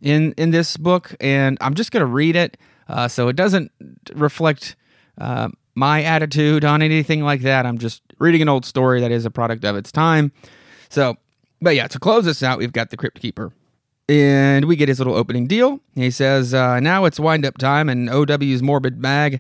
in 0.02 0.34
in 0.34 0.52
this 0.52 0.78
book, 0.78 1.16
and 1.20 1.58
I'm 1.62 1.74
just 1.74 1.92
going 1.92 2.02
to 2.02 2.08
read 2.08 2.36
it, 2.36 2.58
uh, 2.88 3.08
so 3.08 3.28
it 3.28 3.36
doesn't 3.36 3.72
reflect 4.14 4.76
uh, 5.18 5.50
my 5.76 6.04
attitude 6.04 6.66
on 6.66 6.82
anything 6.82 7.24
like 7.24 7.42
that. 7.42 7.66
I'm 7.66 7.78
just 7.78 8.02
reading 8.20 8.42
an 8.42 8.50
old 8.50 8.66
story 8.66 9.02
that 9.02 9.12
is 9.12 9.26
a 9.26 9.32
product 9.32 9.64
of 9.64 9.76
its 9.76 9.92
time. 9.92 10.32
So, 10.90 11.16
but 11.62 11.76
yeah, 11.76 11.88
to 11.88 12.00
close 12.00 12.26
this 12.26 12.44
out, 12.44 12.60
we've 12.60 12.74
got 12.74 12.90
the 12.90 12.98
Crypt 12.98 13.20
Keeper. 13.22 13.52
And 14.08 14.66
we 14.66 14.76
get 14.76 14.90
his 14.90 14.98
little 14.98 15.14
opening 15.14 15.46
deal. 15.46 15.82
He 15.94 16.10
says, 16.10 16.52
uh, 16.52 16.80
Now 16.80 17.06
it's 17.06 17.20
wind 17.20 17.46
up 17.46 17.60
time 17.60 17.90
and 17.90 18.10
OW's 18.10 18.64
morbid 18.64 19.00
bag. 19.00 19.40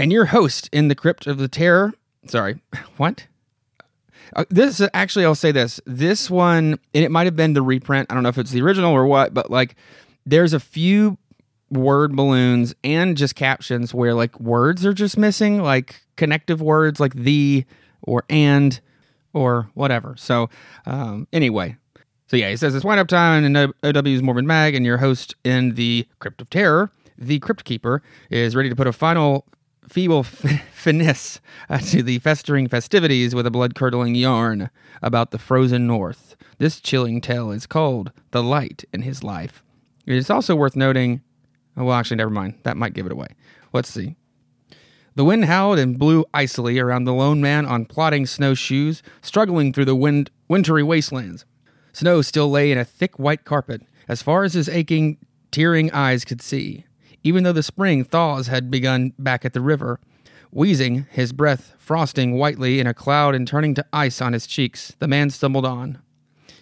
And 0.00 0.10
your 0.10 0.24
host 0.26 0.70
in 0.72 0.88
the 0.88 0.94
Crypt 0.94 1.26
of 1.26 1.36
the 1.36 1.46
Terror. 1.46 1.92
Sorry, 2.26 2.58
what? 2.96 3.26
Uh, 4.34 4.44
this 4.48 4.80
actually, 4.94 5.26
I'll 5.26 5.34
say 5.34 5.52
this. 5.52 5.78
This 5.84 6.30
one, 6.30 6.78
and 6.94 7.04
it 7.04 7.10
might 7.10 7.26
have 7.26 7.36
been 7.36 7.52
the 7.52 7.60
reprint. 7.60 8.10
I 8.10 8.14
don't 8.14 8.22
know 8.22 8.30
if 8.30 8.38
it's 8.38 8.50
the 8.50 8.62
original 8.62 8.92
or 8.92 9.04
what, 9.06 9.34
but 9.34 9.50
like 9.50 9.76
there's 10.24 10.54
a 10.54 10.60
few 10.60 11.18
word 11.70 12.16
balloons 12.16 12.74
and 12.82 13.16
just 13.16 13.34
captions 13.34 13.92
where 13.92 14.14
like 14.14 14.40
words 14.40 14.86
are 14.86 14.94
just 14.94 15.18
missing, 15.18 15.62
like 15.62 16.00
connective 16.16 16.62
words 16.62 16.98
like 16.98 17.14
the 17.14 17.64
or 18.02 18.24
and 18.30 18.80
or 19.34 19.70
whatever. 19.74 20.14
So, 20.16 20.48
um, 20.86 21.28
anyway, 21.32 21.76
so 22.28 22.38
yeah, 22.38 22.48
he 22.48 22.56
says 22.56 22.74
it's 22.74 22.84
wind 22.86 23.00
up 23.00 23.08
time 23.08 23.44
and 23.44 23.74
OW's 23.82 24.22
Morbid 24.22 24.46
Mag, 24.46 24.74
and 24.74 24.86
your 24.86 24.96
host 24.96 25.34
in 25.44 25.74
the 25.74 26.06
Crypt 26.20 26.40
of 26.40 26.48
Terror, 26.48 26.90
the 27.18 27.38
Crypt 27.40 27.64
Keeper, 27.64 28.02
is 28.30 28.56
ready 28.56 28.70
to 28.70 28.76
put 28.76 28.86
a 28.86 28.92
final 28.92 29.44
feeble 29.90 30.20
f- 30.20 30.62
finesse 30.72 31.40
to 31.90 32.02
the 32.02 32.18
festering 32.20 32.68
festivities 32.68 33.34
with 33.34 33.46
a 33.46 33.50
blood 33.50 33.74
curdling 33.74 34.14
yarn 34.14 34.70
about 35.02 35.32
the 35.32 35.38
frozen 35.38 35.86
north. 35.86 36.36
This 36.58 36.80
chilling 36.80 37.20
tale 37.20 37.50
is 37.50 37.66
called 37.66 38.12
The 38.30 38.42
Light 38.42 38.84
in 38.92 39.02
His 39.02 39.24
Life. 39.24 39.62
It 40.06 40.14
is 40.14 40.30
also 40.30 40.54
worth 40.54 40.76
noting. 40.76 41.22
Oh, 41.76 41.84
well, 41.84 41.96
actually, 41.96 42.18
never 42.18 42.30
mind. 42.30 42.54
That 42.62 42.76
might 42.76 42.94
give 42.94 43.06
it 43.06 43.12
away. 43.12 43.28
Let's 43.72 43.90
see. 43.90 44.16
The 45.16 45.24
wind 45.24 45.46
howled 45.46 45.78
and 45.78 45.98
blew 45.98 46.24
icily 46.32 46.78
around 46.78 47.04
the 47.04 47.12
lone 47.12 47.40
man 47.40 47.66
on 47.66 47.84
plodding 47.84 48.26
snowshoes, 48.26 49.02
struggling 49.22 49.72
through 49.72 49.86
the 49.86 49.96
wind- 49.96 50.30
wintry 50.48 50.82
wastelands. 50.82 51.44
Snow 51.92 52.22
still 52.22 52.48
lay 52.48 52.70
in 52.70 52.78
a 52.78 52.84
thick 52.84 53.18
white 53.18 53.44
carpet, 53.44 53.82
as 54.08 54.22
far 54.22 54.44
as 54.44 54.54
his 54.54 54.68
aching, 54.68 55.18
tearing 55.50 55.90
eyes 55.90 56.24
could 56.24 56.40
see, 56.40 56.84
even 57.22 57.44
though 57.44 57.52
the 57.52 57.62
spring 57.62 58.04
thaws 58.04 58.46
had 58.46 58.70
begun 58.70 59.12
back 59.18 59.44
at 59.44 59.52
the 59.52 59.60
river. 59.60 60.00
Wheezing, 60.50 61.06
his 61.10 61.32
breath 61.32 61.74
frosting 61.78 62.36
whitely 62.36 62.80
in 62.80 62.86
a 62.86 62.94
cloud 62.94 63.34
and 63.34 63.46
turning 63.46 63.74
to 63.74 63.86
ice 63.92 64.20
on 64.20 64.32
his 64.32 64.46
cheeks, 64.46 64.94
the 64.98 65.08
man 65.08 65.30
stumbled 65.30 65.64
on, 65.64 65.98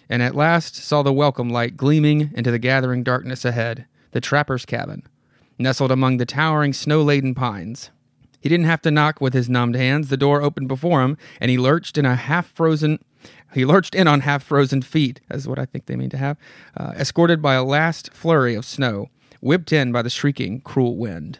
and 0.09 0.21
at 0.21 0.35
last 0.35 0.75
saw 0.75 1.01
the 1.01 1.13
welcome 1.13 1.49
light 1.49 1.75
gleaming 1.75 2.31
into 2.35 2.51
the 2.51 2.59
gathering 2.59 3.03
darkness 3.03 3.45
ahead, 3.45 3.85
the 4.11 4.21
trapper's 4.21 4.65
cabin, 4.65 5.03
nestled 5.57 5.91
among 5.91 6.17
the 6.17 6.25
towering 6.25 6.73
snow 6.73 7.01
laden 7.01 7.33
pines. 7.33 7.89
He 8.41 8.49
didn't 8.49 8.67
have 8.67 8.81
to 8.83 8.91
knock 8.91 9.19
with 9.19 9.33
his 9.33 9.49
numbed 9.49 9.75
hands. 9.75 10.07
The 10.07 10.17
door 10.17 10.41
opened 10.41 10.69
before 10.69 11.01
him, 11.01 11.17
and 11.41 11.51
he 11.51 11.57
lurched 11.57 11.97
in 11.97 12.05
a 12.05 12.15
half 12.15 12.47
frozen 12.53 12.99
he 13.53 13.65
lurched 13.65 13.95
in 13.95 14.07
on 14.07 14.21
half 14.21 14.43
frozen 14.43 14.81
feet, 14.81 15.21
as 15.29 15.47
what 15.47 15.59
I 15.59 15.65
think 15.65 15.85
they 15.85 15.95
mean 15.95 16.09
to 16.11 16.17
have, 16.17 16.37
uh, 16.77 16.93
escorted 16.95 17.41
by 17.41 17.55
a 17.55 17.63
last 17.63 18.13
flurry 18.13 18.55
of 18.55 18.65
snow, 18.65 19.09
whipped 19.41 19.71
in 19.71 19.91
by 19.91 20.01
the 20.01 20.09
shrieking, 20.09 20.61
cruel 20.61 20.97
wind. 20.97 21.39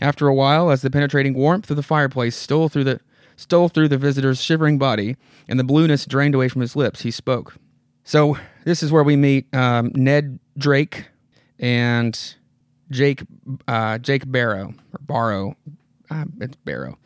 After 0.00 0.28
a 0.28 0.34
while, 0.34 0.70
as 0.70 0.82
the 0.82 0.90
penetrating 0.90 1.34
warmth 1.34 1.70
of 1.70 1.76
the 1.76 1.82
fireplace 1.82 2.36
stole 2.36 2.68
through 2.68 2.84
the 2.84 3.00
stole 3.36 3.68
through 3.68 3.88
the 3.88 3.98
visitor's 3.98 4.42
shivering 4.42 4.78
body, 4.78 5.16
and 5.48 5.58
the 5.58 5.64
blueness 5.64 6.06
drained 6.06 6.34
away 6.34 6.48
from 6.48 6.62
his 6.62 6.74
lips, 6.74 7.02
he 7.02 7.10
spoke. 7.10 7.54
So 8.04 8.38
this 8.64 8.82
is 8.82 8.92
where 8.92 9.02
we 9.02 9.16
meet 9.16 9.52
um, 9.54 9.92
Ned 9.94 10.38
Drake 10.56 11.06
and 11.58 12.34
Jake 12.90 13.22
uh, 13.68 13.98
Jake 13.98 14.30
Barrow 14.30 14.74
or 14.92 15.00
Barrow. 15.00 15.56
Uh, 16.10 16.24
it's 16.40 16.56
Barrow. 16.56 16.98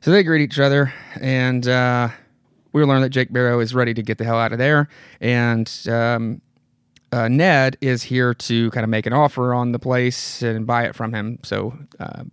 So 0.00 0.10
they 0.10 0.22
greet 0.22 0.42
each 0.42 0.58
other, 0.58 0.92
and 1.20 1.66
uh, 1.66 2.08
we 2.72 2.82
learn 2.84 3.02
that 3.02 3.10
Jake 3.10 3.32
Barrow 3.32 3.60
is 3.60 3.74
ready 3.74 3.94
to 3.94 4.02
get 4.02 4.18
the 4.18 4.24
hell 4.24 4.38
out 4.38 4.52
of 4.52 4.58
there, 4.58 4.88
and 5.20 5.70
um, 5.88 6.40
uh, 7.12 7.28
Ned 7.28 7.76
is 7.80 8.02
here 8.02 8.34
to 8.34 8.70
kind 8.70 8.84
of 8.84 8.90
make 8.90 9.06
an 9.06 9.12
offer 9.12 9.54
on 9.54 9.72
the 9.72 9.78
place 9.78 10.42
and 10.42 10.66
buy 10.66 10.84
it 10.84 10.94
from 10.94 11.12
him. 11.12 11.38
So 11.42 11.76
uh, 11.98 12.24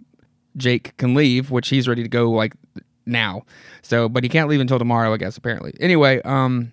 Jake 0.58 0.96
can 0.98 1.14
leave, 1.14 1.52
which 1.52 1.70
he's 1.70 1.88
ready 1.88 2.04
to 2.04 2.10
go 2.10 2.30
like 2.32 2.54
now. 3.06 3.44
So, 3.82 4.10
but 4.10 4.24
he 4.24 4.30
can't 4.30 4.50
leave 4.50 4.62
until 4.62 4.80
tomorrow, 4.80 5.14
I 5.14 5.18
guess. 5.18 5.38
Apparently. 5.38 5.74
Anyway, 5.80 6.22
um, 6.24 6.72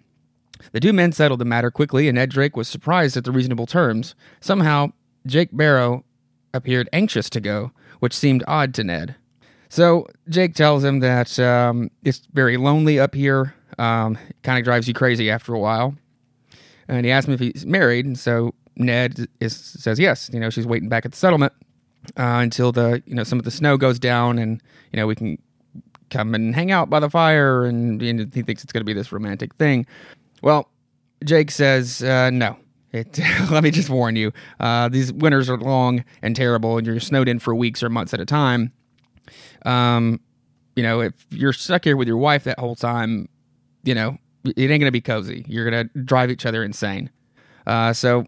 the 0.72 0.80
two 0.80 0.92
men 0.92 1.12
settled 1.12 1.40
the 1.40 1.44
matter 1.44 1.70
quickly, 1.70 2.08
and 2.08 2.16
Ned 2.16 2.30
Drake 2.30 2.56
was 2.56 2.68
surprised 2.68 3.16
at 3.16 3.24
the 3.24 3.32
reasonable 3.32 3.66
terms. 3.66 4.14
Somehow, 4.40 4.92
Jake 5.26 5.50
Barrow 5.52 6.04
appeared 6.54 6.88
anxious 6.92 7.28
to 7.30 7.40
go, 7.40 7.72
which 8.00 8.14
seemed 8.14 8.44
odd 8.46 8.74
to 8.74 8.84
Ned. 8.84 9.16
So 9.68 10.06
Jake 10.28 10.54
tells 10.54 10.84
him 10.84 11.00
that 11.00 11.38
um, 11.38 11.90
it's 12.04 12.22
very 12.32 12.56
lonely 12.56 13.00
up 13.00 13.14
here. 13.14 13.54
Um, 13.78 14.18
kind 14.42 14.58
of 14.58 14.64
drives 14.64 14.86
you 14.86 14.92
crazy 14.92 15.30
after 15.30 15.54
a 15.54 15.58
while. 15.58 15.94
And 16.96 17.06
he 17.06 17.12
asks 17.12 17.26
him 17.26 17.34
if 17.34 17.40
he's 17.40 17.64
married. 17.64 18.04
And 18.04 18.18
so 18.18 18.54
Ned 18.76 19.26
is, 19.40 19.56
says 19.56 19.98
yes. 19.98 20.30
You 20.32 20.40
know, 20.40 20.50
she's 20.50 20.66
waiting 20.66 20.88
back 20.88 21.04
at 21.04 21.12
the 21.12 21.16
settlement 21.16 21.52
uh, 22.18 22.40
until 22.42 22.72
the 22.72 23.02
you 23.06 23.14
know 23.14 23.24
some 23.24 23.38
of 23.38 23.44
the 23.44 23.50
snow 23.50 23.76
goes 23.76 23.98
down, 23.98 24.38
and 24.38 24.62
you 24.92 24.98
know 24.98 25.06
we 25.06 25.14
can 25.14 25.38
come 26.10 26.34
and 26.34 26.54
hang 26.54 26.70
out 26.70 26.90
by 26.90 27.00
the 27.00 27.08
fire. 27.08 27.64
And, 27.64 28.02
and 28.02 28.34
he 28.34 28.42
thinks 28.42 28.62
it's 28.62 28.72
going 28.72 28.82
to 28.82 28.84
be 28.84 28.92
this 28.92 29.12
romantic 29.12 29.54
thing. 29.54 29.86
Well, 30.42 30.68
Jake 31.24 31.50
says 31.50 32.02
uh, 32.02 32.30
no. 32.30 32.56
It, 32.92 33.18
let 33.50 33.64
me 33.64 33.70
just 33.70 33.88
warn 33.88 34.16
you, 34.16 34.32
uh, 34.60 34.90
these 34.90 35.14
winters 35.14 35.48
are 35.48 35.56
long 35.56 36.04
and 36.20 36.36
terrible, 36.36 36.76
and 36.76 36.86
you're 36.86 37.00
snowed 37.00 37.26
in 37.26 37.38
for 37.38 37.54
weeks 37.54 37.82
or 37.82 37.88
months 37.88 38.12
at 38.12 38.20
a 38.20 38.26
time. 38.26 38.70
Um, 39.64 40.20
you 40.76 40.82
know, 40.82 41.00
if 41.00 41.14
you're 41.30 41.54
stuck 41.54 41.84
here 41.84 41.96
with 41.96 42.06
your 42.06 42.18
wife 42.18 42.44
that 42.44 42.58
whole 42.58 42.76
time, 42.76 43.30
you 43.82 43.94
know, 43.94 44.18
it 44.44 44.70
ain't 44.70 44.80
gonna 44.80 44.90
be 44.90 45.00
cozy. 45.00 45.44
You're 45.48 45.64
gonna 45.68 45.84
drive 46.04 46.30
each 46.30 46.46
other 46.46 46.62
insane. 46.64 47.10
Uh, 47.66 47.92
so 47.92 48.26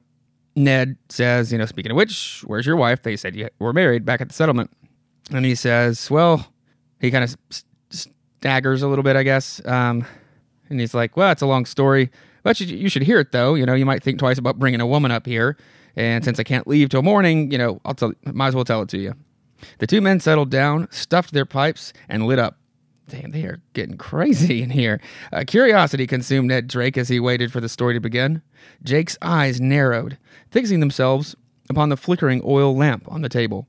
Ned 0.56 0.96
says, 1.08 1.52
you 1.52 1.58
know, 1.58 1.66
speaking 1.66 1.90
of 1.90 1.96
which, 1.96 2.44
where's 2.46 2.66
your 2.66 2.76
wife? 2.76 3.02
They 3.02 3.16
said 3.16 3.34
you 3.34 3.48
were 3.58 3.72
married 3.72 4.04
back 4.04 4.20
at 4.20 4.28
the 4.28 4.34
settlement, 4.34 4.70
and 5.32 5.44
he 5.44 5.54
says, 5.54 6.10
well, 6.10 6.46
he 7.00 7.10
kind 7.10 7.24
of 7.24 7.36
staggers 7.90 8.82
a 8.82 8.88
little 8.88 9.02
bit, 9.02 9.16
I 9.16 9.22
guess, 9.22 9.64
um, 9.66 10.06
and 10.68 10.80
he's 10.80 10.94
like, 10.94 11.16
well, 11.16 11.32
it's 11.32 11.42
a 11.42 11.46
long 11.46 11.66
story, 11.66 12.10
but 12.42 12.60
you, 12.60 12.66
you 12.76 12.88
should 12.88 13.02
hear 13.02 13.18
it 13.18 13.32
though. 13.32 13.54
You 13.54 13.66
know, 13.66 13.74
you 13.74 13.86
might 13.86 14.02
think 14.02 14.18
twice 14.18 14.38
about 14.38 14.58
bringing 14.58 14.80
a 14.80 14.86
woman 14.86 15.10
up 15.10 15.26
here, 15.26 15.56
and 15.96 16.24
since 16.24 16.38
I 16.38 16.44
can't 16.44 16.66
leave 16.66 16.90
till 16.90 17.02
morning, 17.02 17.50
you 17.50 17.58
know, 17.58 17.80
I'll 17.84 17.94
tell, 17.94 18.12
might 18.24 18.48
as 18.48 18.54
well 18.54 18.64
tell 18.64 18.82
it 18.82 18.88
to 18.90 18.98
you. 18.98 19.14
The 19.78 19.86
two 19.86 20.00
men 20.00 20.20
settled 20.20 20.50
down, 20.50 20.88
stuffed 20.90 21.32
their 21.32 21.46
pipes, 21.46 21.92
and 22.08 22.26
lit 22.26 22.38
up. 22.38 22.58
Damn, 23.08 23.32
they 23.32 23.44
are 23.44 23.60
getting 23.74 23.98
crazy 23.98 24.62
in 24.62 24.70
here. 24.70 25.00
Uh, 25.32 25.44
curiosity 25.46 26.06
consumed 26.06 26.48
Ned 26.48 26.68
Drake 26.68 26.96
as 26.96 27.08
he 27.08 27.20
waited 27.20 27.52
for 27.52 27.60
the 27.60 27.68
story 27.68 27.94
to 27.94 28.00
begin. 28.00 28.42
Jake's 28.82 29.18
eyes 29.20 29.60
narrowed, 29.60 30.16
fixing 30.50 30.80
themselves 30.80 31.36
upon 31.68 31.90
the 31.90 31.96
flickering 31.96 32.40
oil 32.44 32.74
lamp 32.76 33.04
on 33.10 33.22
the 33.22 33.28
table. 33.28 33.68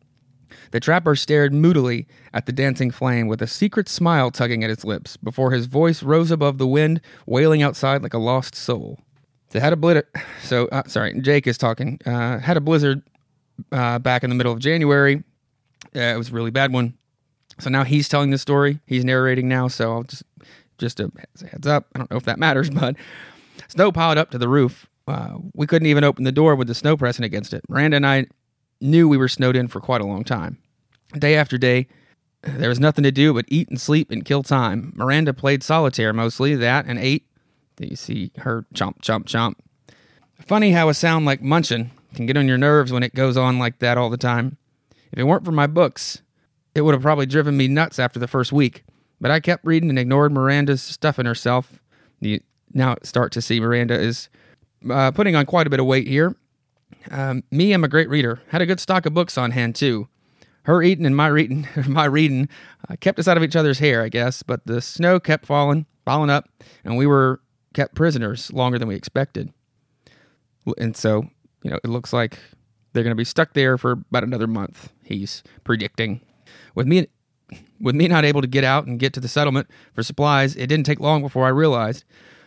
The 0.71 0.79
trapper 0.79 1.15
stared 1.15 1.53
moodily 1.53 2.07
at 2.33 2.45
the 2.45 2.51
dancing 2.51 2.91
flame 2.91 3.27
with 3.27 3.41
a 3.41 3.47
secret 3.47 3.89
smile 3.89 4.31
tugging 4.31 4.63
at 4.63 4.69
his 4.69 4.85
lips 4.85 5.17
before 5.17 5.51
his 5.51 5.65
voice 5.65 6.01
rose 6.01 6.31
above 6.31 6.57
the 6.57 6.67
wind, 6.67 7.01
wailing 7.25 7.61
outside 7.61 8.03
like 8.03 8.13
a 8.13 8.19
lost 8.19 8.55
soul. 8.55 8.99
So 9.51 9.59
had 9.59 9.73
a 9.73 9.77
blizzard. 9.77 10.07
So 10.43 10.67
uh, 10.67 10.83
sorry, 10.85 11.19
Jake 11.21 11.47
is 11.47 11.57
talking. 11.57 11.99
Uh, 12.05 12.37
had 12.37 12.55
a 12.55 12.61
blizzard 12.61 13.01
uh, 13.71 13.97
back 13.97 14.23
in 14.23 14.29
the 14.29 14.35
middle 14.35 14.53
of 14.53 14.59
January. 14.59 15.23
It 15.93 16.17
was 16.17 16.29
a 16.29 16.33
really 16.33 16.51
bad 16.51 16.71
one. 16.71 16.93
So 17.59 17.69
now 17.69 17.83
he's 17.83 18.09
telling 18.09 18.31
the 18.31 18.37
story. 18.37 18.79
He's 18.85 19.05
narrating 19.05 19.47
now. 19.47 19.67
So 19.67 19.93
I'll 19.93 20.03
just 20.03 20.23
just 20.77 20.99
a 20.99 21.09
heads 21.49 21.67
up. 21.67 21.87
I 21.95 21.99
don't 21.99 22.11
know 22.11 22.17
if 22.17 22.25
that 22.25 22.39
matters, 22.45 22.69
but 22.69 22.95
snow 23.67 23.91
piled 23.91 24.17
up 24.17 24.31
to 24.31 24.37
the 24.37 24.49
roof. 24.49 24.87
Uh, 25.07 25.37
we 25.53 25.67
couldn't 25.67 25.87
even 25.87 26.03
open 26.03 26.23
the 26.23 26.31
door 26.31 26.55
with 26.55 26.67
the 26.67 26.75
snow 26.75 26.97
pressing 26.97 27.25
against 27.25 27.53
it. 27.53 27.63
Miranda 27.69 27.97
and 27.97 28.07
I 28.07 28.25
knew 28.81 29.07
we 29.07 29.17
were 29.17 29.27
snowed 29.27 29.55
in 29.55 29.67
for 29.67 29.79
quite 29.79 30.01
a 30.01 30.05
long 30.05 30.23
time. 30.23 30.57
Day 31.17 31.35
after 31.35 31.57
day, 31.57 31.87
there 32.41 32.69
was 32.69 32.79
nothing 32.79 33.03
to 33.03 33.11
do 33.11 33.33
but 33.33 33.45
eat 33.47 33.69
and 33.69 33.79
sleep 33.79 34.11
and 34.11 34.25
kill 34.25 34.43
time. 34.43 34.93
Miranda 34.95 35.33
played 35.33 35.63
solitaire 35.63 36.13
mostly, 36.13 36.55
that 36.55 36.85
and 36.87 36.99
ate. 36.99 37.25
You 37.79 37.95
see 37.95 38.31
her 38.37 38.65
chomp, 38.73 39.01
chomp, 39.01 39.25
chomp. 39.25 39.55
Funny 40.45 40.71
how 40.71 40.89
a 40.89 40.93
sound 40.93 41.25
like 41.25 41.41
munching 41.41 41.91
can 42.13 42.25
get 42.25 42.37
on 42.37 42.47
your 42.47 42.57
nerves 42.57 42.91
when 42.91 43.03
it 43.03 43.13
goes 43.13 43.37
on 43.37 43.59
like 43.59 43.79
that 43.79 43.97
all 43.97 44.09
the 44.09 44.17
time. 44.17 44.57
If 45.11 45.19
it 45.19 45.23
weren't 45.23 45.45
for 45.45 45.51
my 45.51 45.67
books, 45.67 46.21
it 46.75 46.81
would 46.81 46.93
have 46.93 47.01
probably 47.01 47.25
driven 47.25 47.57
me 47.57 47.67
nuts 47.67 47.97
after 47.97 48.19
the 48.19 48.27
first 48.27 48.51
week. 48.51 48.83
But 49.19 49.31
I 49.31 49.39
kept 49.39 49.65
reading 49.65 49.89
and 49.89 49.97
ignored 49.97 50.33
Miranda's 50.33 50.83
stuffing 50.83 51.25
herself. 51.25 51.81
You 52.19 52.41
now 52.73 52.97
start 53.01 53.31
to 53.31 53.41
see 53.41 53.59
Miranda 53.59 53.97
is 53.97 54.29
uh, 54.89 55.11
putting 55.11 55.35
on 55.35 55.45
quite 55.45 55.67
a 55.67 55.69
bit 55.69 55.79
of 55.79 55.85
weight 55.85 56.07
here. 56.07 56.35
Um, 57.09 57.43
me, 57.49 57.71
I'm 57.71 57.83
a 57.83 57.87
great 57.87 58.09
reader. 58.09 58.41
Had 58.49 58.61
a 58.61 58.65
good 58.65 58.79
stock 58.79 59.05
of 59.05 59.13
books 59.13 59.37
on 59.37 59.51
hand 59.51 59.75
too. 59.75 60.07
Her 60.63 60.81
eating 60.81 61.05
and 61.05 61.15
my 61.15 61.27
reading, 61.27 61.67
my 61.87 62.05
reading, 62.05 62.49
uh, 62.89 62.95
kept 62.99 63.19
us 63.19 63.27
out 63.27 63.37
of 63.37 63.43
each 63.43 63.55
other's 63.55 63.79
hair, 63.79 64.03
I 64.03 64.09
guess. 64.09 64.43
But 64.43 64.65
the 64.65 64.81
snow 64.81 65.19
kept 65.19 65.45
falling, 65.45 65.85
falling 66.03 66.29
up, 66.29 66.49
and 66.83 66.97
we 66.97 67.07
were 67.07 67.39
kept 67.73 67.95
prisoners 67.95 68.51
longer 68.51 68.77
than 68.79 68.87
we 68.87 68.95
expected. 68.95 69.53
And 70.77 70.97
so, 70.97 71.25
you 71.63 71.71
know, 71.71 71.79
it 71.83 71.89
looks 71.89 72.11
like 72.11 72.39
they're 72.93 73.03
going 73.03 73.11
to 73.11 73.15
be 73.15 73.23
stuck 73.25 73.53
there 73.53 73.77
for 73.77 73.91
about 73.91 74.23
another 74.23 74.47
month. 74.47 74.91
He's 75.03 75.43
predicting. 75.63 76.21
With 76.73 76.87
me, 76.87 77.07
with 77.79 77.95
me 77.95 78.07
not 78.07 78.25
able 78.25 78.41
to 78.41 78.47
get 78.47 78.63
out 78.63 78.85
and 78.85 78.99
get 78.99 79.13
to 79.13 79.19
the 79.19 79.27
settlement 79.27 79.69
for 79.93 80.03
supplies, 80.03 80.55
it 80.55 80.67
didn't 80.67 80.85
take 80.85 80.99
long 80.99 81.21
before 81.21 81.45
I 81.45 81.49
realized 81.49 82.03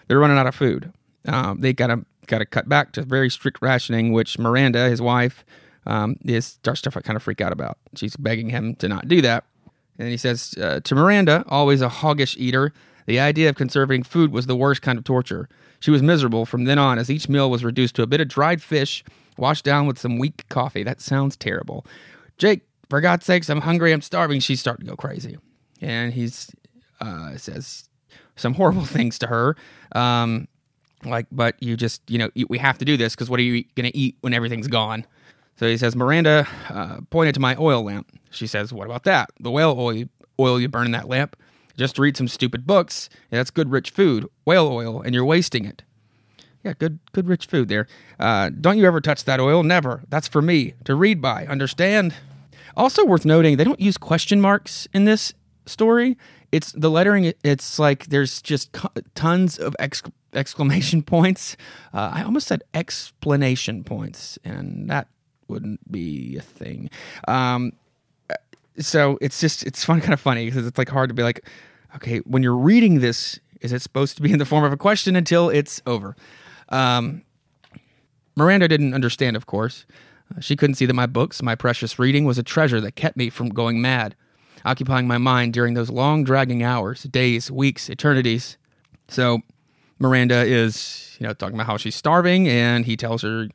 they're 0.07 0.19
running 0.19 0.39
out 0.39 0.47
of 0.47 0.55
food. 0.55 0.93
Um, 1.27 1.61
they 1.61 1.73
got 1.73 1.89
to 1.89 2.05
got 2.27 2.39
to 2.39 2.47
cut 2.47 2.69
back 2.69 2.93
to 2.93 3.03
very 3.03 3.31
strict 3.31 3.63
rationing, 3.63 4.13
which 4.13 4.39
Miranda, 4.39 4.89
his 4.89 5.01
wife, 5.01 5.45
um, 5.87 6.17
is 6.25 6.47
starts 6.47 6.83
to 6.83 6.91
kind 6.91 7.17
of 7.17 7.23
freak 7.23 7.41
out 7.41 7.53
about. 7.53 7.79
She's 7.95 8.17
begging 8.17 8.51
him 8.51 8.75
to 8.77 8.89
not 8.89 9.09
do 9.09 9.23
that, 9.23 9.45
and 9.99 10.09
he 10.09 10.17
says 10.17 10.55
uh, 10.61 10.81
to 10.85 10.95
Miranda, 10.95 11.45
always 11.49 11.81
a 11.81 11.89
hoggish 11.89 12.37
eater, 12.37 12.73
the 13.09 13.19
idea 13.19 13.49
of 13.49 13.57
conserving 13.57 14.03
food 14.03 14.33
was 14.33 14.47
the 14.47 14.55
worst 14.55 14.83
kind 14.83 14.99
of 14.99 15.05
torture. 15.05 15.49
She 15.81 15.91
was 15.91 16.03
miserable 16.03 16.45
from 16.45 16.65
then 16.65 16.79
on, 16.79 16.99
as 16.99 17.11
each 17.11 17.27
meal 17.27 17.51
was 17.51 17.65
reduced 17.65 17.95
to 17.97 18.03
a 18.03 18.07
bit 18.07 18.21
of 18.21 18.29
dried 18.29 18.61
fish, 18.61 19.03
washed 19.39 19.65
down 19.65 19.87
with 19.87 19.99
some 19.99 20.19
weak 20.19 20.45
coffee. 20.51 20.83
That 20.83 21.01
sounds 21.01 21.35
terrible. 21.35 21.87
Jake, 22.37 22.68
for 22.89 23.01
God's 23.01 23.27
sakes, 23.27 23.49
I'm 23.49 23.61
hungry, 23.61 23.93
I'm 23.93 24.03
starving. 24.03 24.41
She's 24.41 24.61
starting 24.61 24.87
to 24.87 24.91
go 24.91 24.97
crazy, 24.97 25.37
and 25.81 26.13
he 26.13 26.31
uh, 27.01 27.37
says 27.37 27.89
some 28.37 28.55
horrible 28.55 28.85
things 28.87 29.19
to 29.21 29.27
her. 29.27 29.57
Um, 29.93 30.49
like, 31.05 31.27
but 31.31 31.55
you 31.63 31.77
just, 31.77 32.03
you 32.11 32.19
know, 32.19 32.31
we 32.49 32.59
have 32.59 32.79
to 32.79 32.85
do 32.85 32.97
this 32.97 33.15
because 33.15 33.31
what 33.31 33.39
are 33.39 33.45
you 33.45 33.65
going 33.77 33.91
to 33.91 33.97
eat 33.97 34.17
when 34.21 34.35
everything's 34.35 34.67
gone? 34.69 35.07
So 35.57 35.67
he 35.67 35.77
says, 35.77 35.97
Miranda 35.97 36.47
uh, 36.71 37.01
pointed 37.11 37.35
to 37.35 37.41
my 37.41 37.57
oil 37.59 37.83
lamp. 37.83 38.11
She 38.31 38.47
says, 38.47 38.73
What 38.73 38.87
about 38.87 39.05
that? 39.05 39.31
The 39.41 39.51
whale 39.51 39.75
oil, 39.79 40.05
oil 40.39 40.61
you 40.61 40.69
burn 40.69 40.87
in 40.87 40.93
that 40.93 41.09
lamp? 41.09 41.37
Just 41.77 41.99
read 41.99 42.17
some 42.17 42.29
stupid 42.29 42.67
books. 42.67 43.09
Yeah, 43.31 43.39
that's 43.39 43.51
good, 43.51 43.71
rich 43.71 43.91
food. 43.91 44.27
Whale 44.45 44.69
oil, 44.69 45.01
and 45.01 45.15
you're 45.15 45.25
wasting 45.25 45.65
it. 45.65 45.83
Yeah, 46.65 46.73
good, 46.77 46.99
good, 47.13 47.29
rich 47.29 47.47
food 47.47 47.69
there. 47.69 47.87
Uh, 48.19 48.51
don't 48.51 48.79
you 48.79 48.85
ever 48.85 49.01
touch 49.01 49.25
that 49.25 49.39
oil? 49.39 49.63
Never. 49.63 50.03
That's 50.09 50.27
for 50.27 50.43
me 50.43 50.75
to 50.85 50.97
read 50.97 51.23
by. 51.23 51.47
Understand? 51.47 52.15
Also 52.79 53.05
worth 53.05 53.25
noting, 53.25 53.57
they 53.57 53.65
don't 53.65 53.81
use 53.81 53.99
question 53.99 54.41
marks 54.41 54.87
in 54.95 55.05
this 55.05 55.35
story. 55.67 56.17
It's 56.53 56.73
the 56.73 56.89
lettering. 56.89 57.33
It's 57.43 57.79
like 57.79 58.07
there's 58.07 58.41
just 58.41 58.75
tons 59.15 59.59
of 59.59 59.75
exc- 59.81 60.09
exclamation 60.33 61.03
points. 61.15 61.57
Uh, 61.93 62.11
I 62.15 62.23
almost 62.23 62.47
said 62.47 62.63
explanation 62.73 63.83
points, 63.83 64.39
and 64.45 64.89
that 64.89 65.09
wouldn't 65.49 65.91
be 65.91 66.37
a 66.37 66.41
thing. 66.41 66.89
Um, 67.27 67.73
so 68.79 69.19
it's 69.21 69.41
just 69.41 69.65
it's 69.65 69.85
fun, 69.85 70.01
kind 70.01 70.15
of 70.15 70.21
funny 70.21 70.47
because 70.47 70.65
it's 70.65 70.79
like 70.79 70.89
hard 70.89 71.11
to 71.11 71.15
be 71.15 71.25
like, 71.25 71.45
okay, 71.97 72.19
when 72.19 72.45
you're 72.45 72.57
reading 72.57 73.01
this, 73.01 73.41
is 73.61 73.73
it 73.73 73.83
supposed 73.83 74.17
to 74.17 74.23
be 74.23 74.31
in 74.31 74.39
the 74.39 74.47
form 74.47 74.65
of 74.65 74.73
a 74.73 74.77
question 74.77 75.17
until 75.17 75.51
it's 75.51 75.83
over? 75.85 76.15
Um, 76.69 77.23
Miranda 78.37 78.69
didn't 78.69 78.95
understand, 78.95 79.37
of 79.37 79.47
course. 79.47 79.85
She 80.41 80.57
couldn't 80.57 80.75
see 80.75 80.87
that 80.87 80.95
my 80.95 81.07
books, 81.07 81.43
my 81.43 81.55
precious 81.55 81.99
reading, 81.99 82.25
was 82.25 82.39
a 82.39 82.43
treasure 82.43 82.81
that 82.81 82.97
kept 82.97 83.17
me 83.17 83.31
from 83.31 83.49
going 83.49 83.81
mad, 83.81 84.15
occupying 84.65 85.07
my 85.07 85.19
mind 85.19 85.53
during 85.53 85.75
those 85.75 85.91
long, 85.91 86.25
dragging 86.25 86.63
hours, 86.63 87.05
days, 87.05 87.51
weeks, 87.51 87.89
eternities. 87.89 88.57
So 89.09 89.41
Miranda 89.99 90.45
is, 90.45 91.17
you 91.19 91.27
know, 91.27 91.33
talking 91.33 91.55
about 91.55 91.67
how 91.67 91.77
she's 91.77 91.97
starving, 91.97 92.49
and 92.49 92.85
he 92.85 92.97
tells 92.97 93.23
her, 93.23 93.49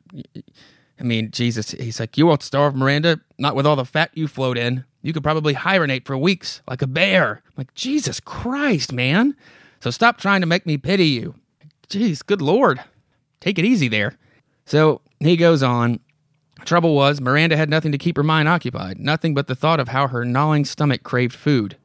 I 0.98 1.02
mean, 1.02 1.30
Jesus, 1.30 1.70
he's 1.72 2.00
like, 2.00 2.16
You 2.16 2.26
won't 2.26 2.42
starve, 2.42 2.74
Miranda, 2.74 3.20
not 3.38 3.56
with 3.56 3.66
all 3.66 3.76
the 3.76 3.84
fat 3.84 4.10
you 4.14 4.28
float 4.28 4.58
in. 4.58 4.84
You 5.02 5.12
could 5.12 5.22
probably 5.22 5.52
hibernate 5.52 6.06
for 6.06 6.16
weeks 6.16 6.62
like 6.68 6.82
a 6.82 6.86
bear. 6.86 7.42
I'm 7.46 7.52
like, 7.56 7.74
Jesus 7.74 8.20
Christ, 8.20 8.92
man. 8.92 9.36
So 9.80 9.90
stop 9.90 10.18
trying 10.18 10.40
to 10.40 10.46
make 10.46 10.64
me 10.66 10.78
pity 10.78 11.06
you. 11.06 11.34
Jeez, 11.88 12.24
good 12.24 12.40
Lord. 12.40 12.82
Take 13.40 13.58
it 13.58 13.64
easy 13.64 13.88
there. 13.88 14.16
So 14.64 15.02
he 15.20 15.36
goes 15.36 15.62
on. 15.62 16.00
Trouble 16.64 16.94
was, 16.94 17.20
Miranda 17.20 17.56
had 17.56 17.68
nothing 17.68 17.92
to 17.92 17.98
keep 17.98 18.16
her 18.16 18.22
mind 18.22 18.48
occupied, 18.48 18.98
nothing 18.98 19.34
but 19.34 19.48
the 19.48 19.56
thought 19.56 19.80
of 19.80 19.88
how 19.88 20.08
her 20.08 20.24
gnawing 20.24 20.64
stomach 20.64 21.02
craved 21.02 21.34
food. 21.34 21.76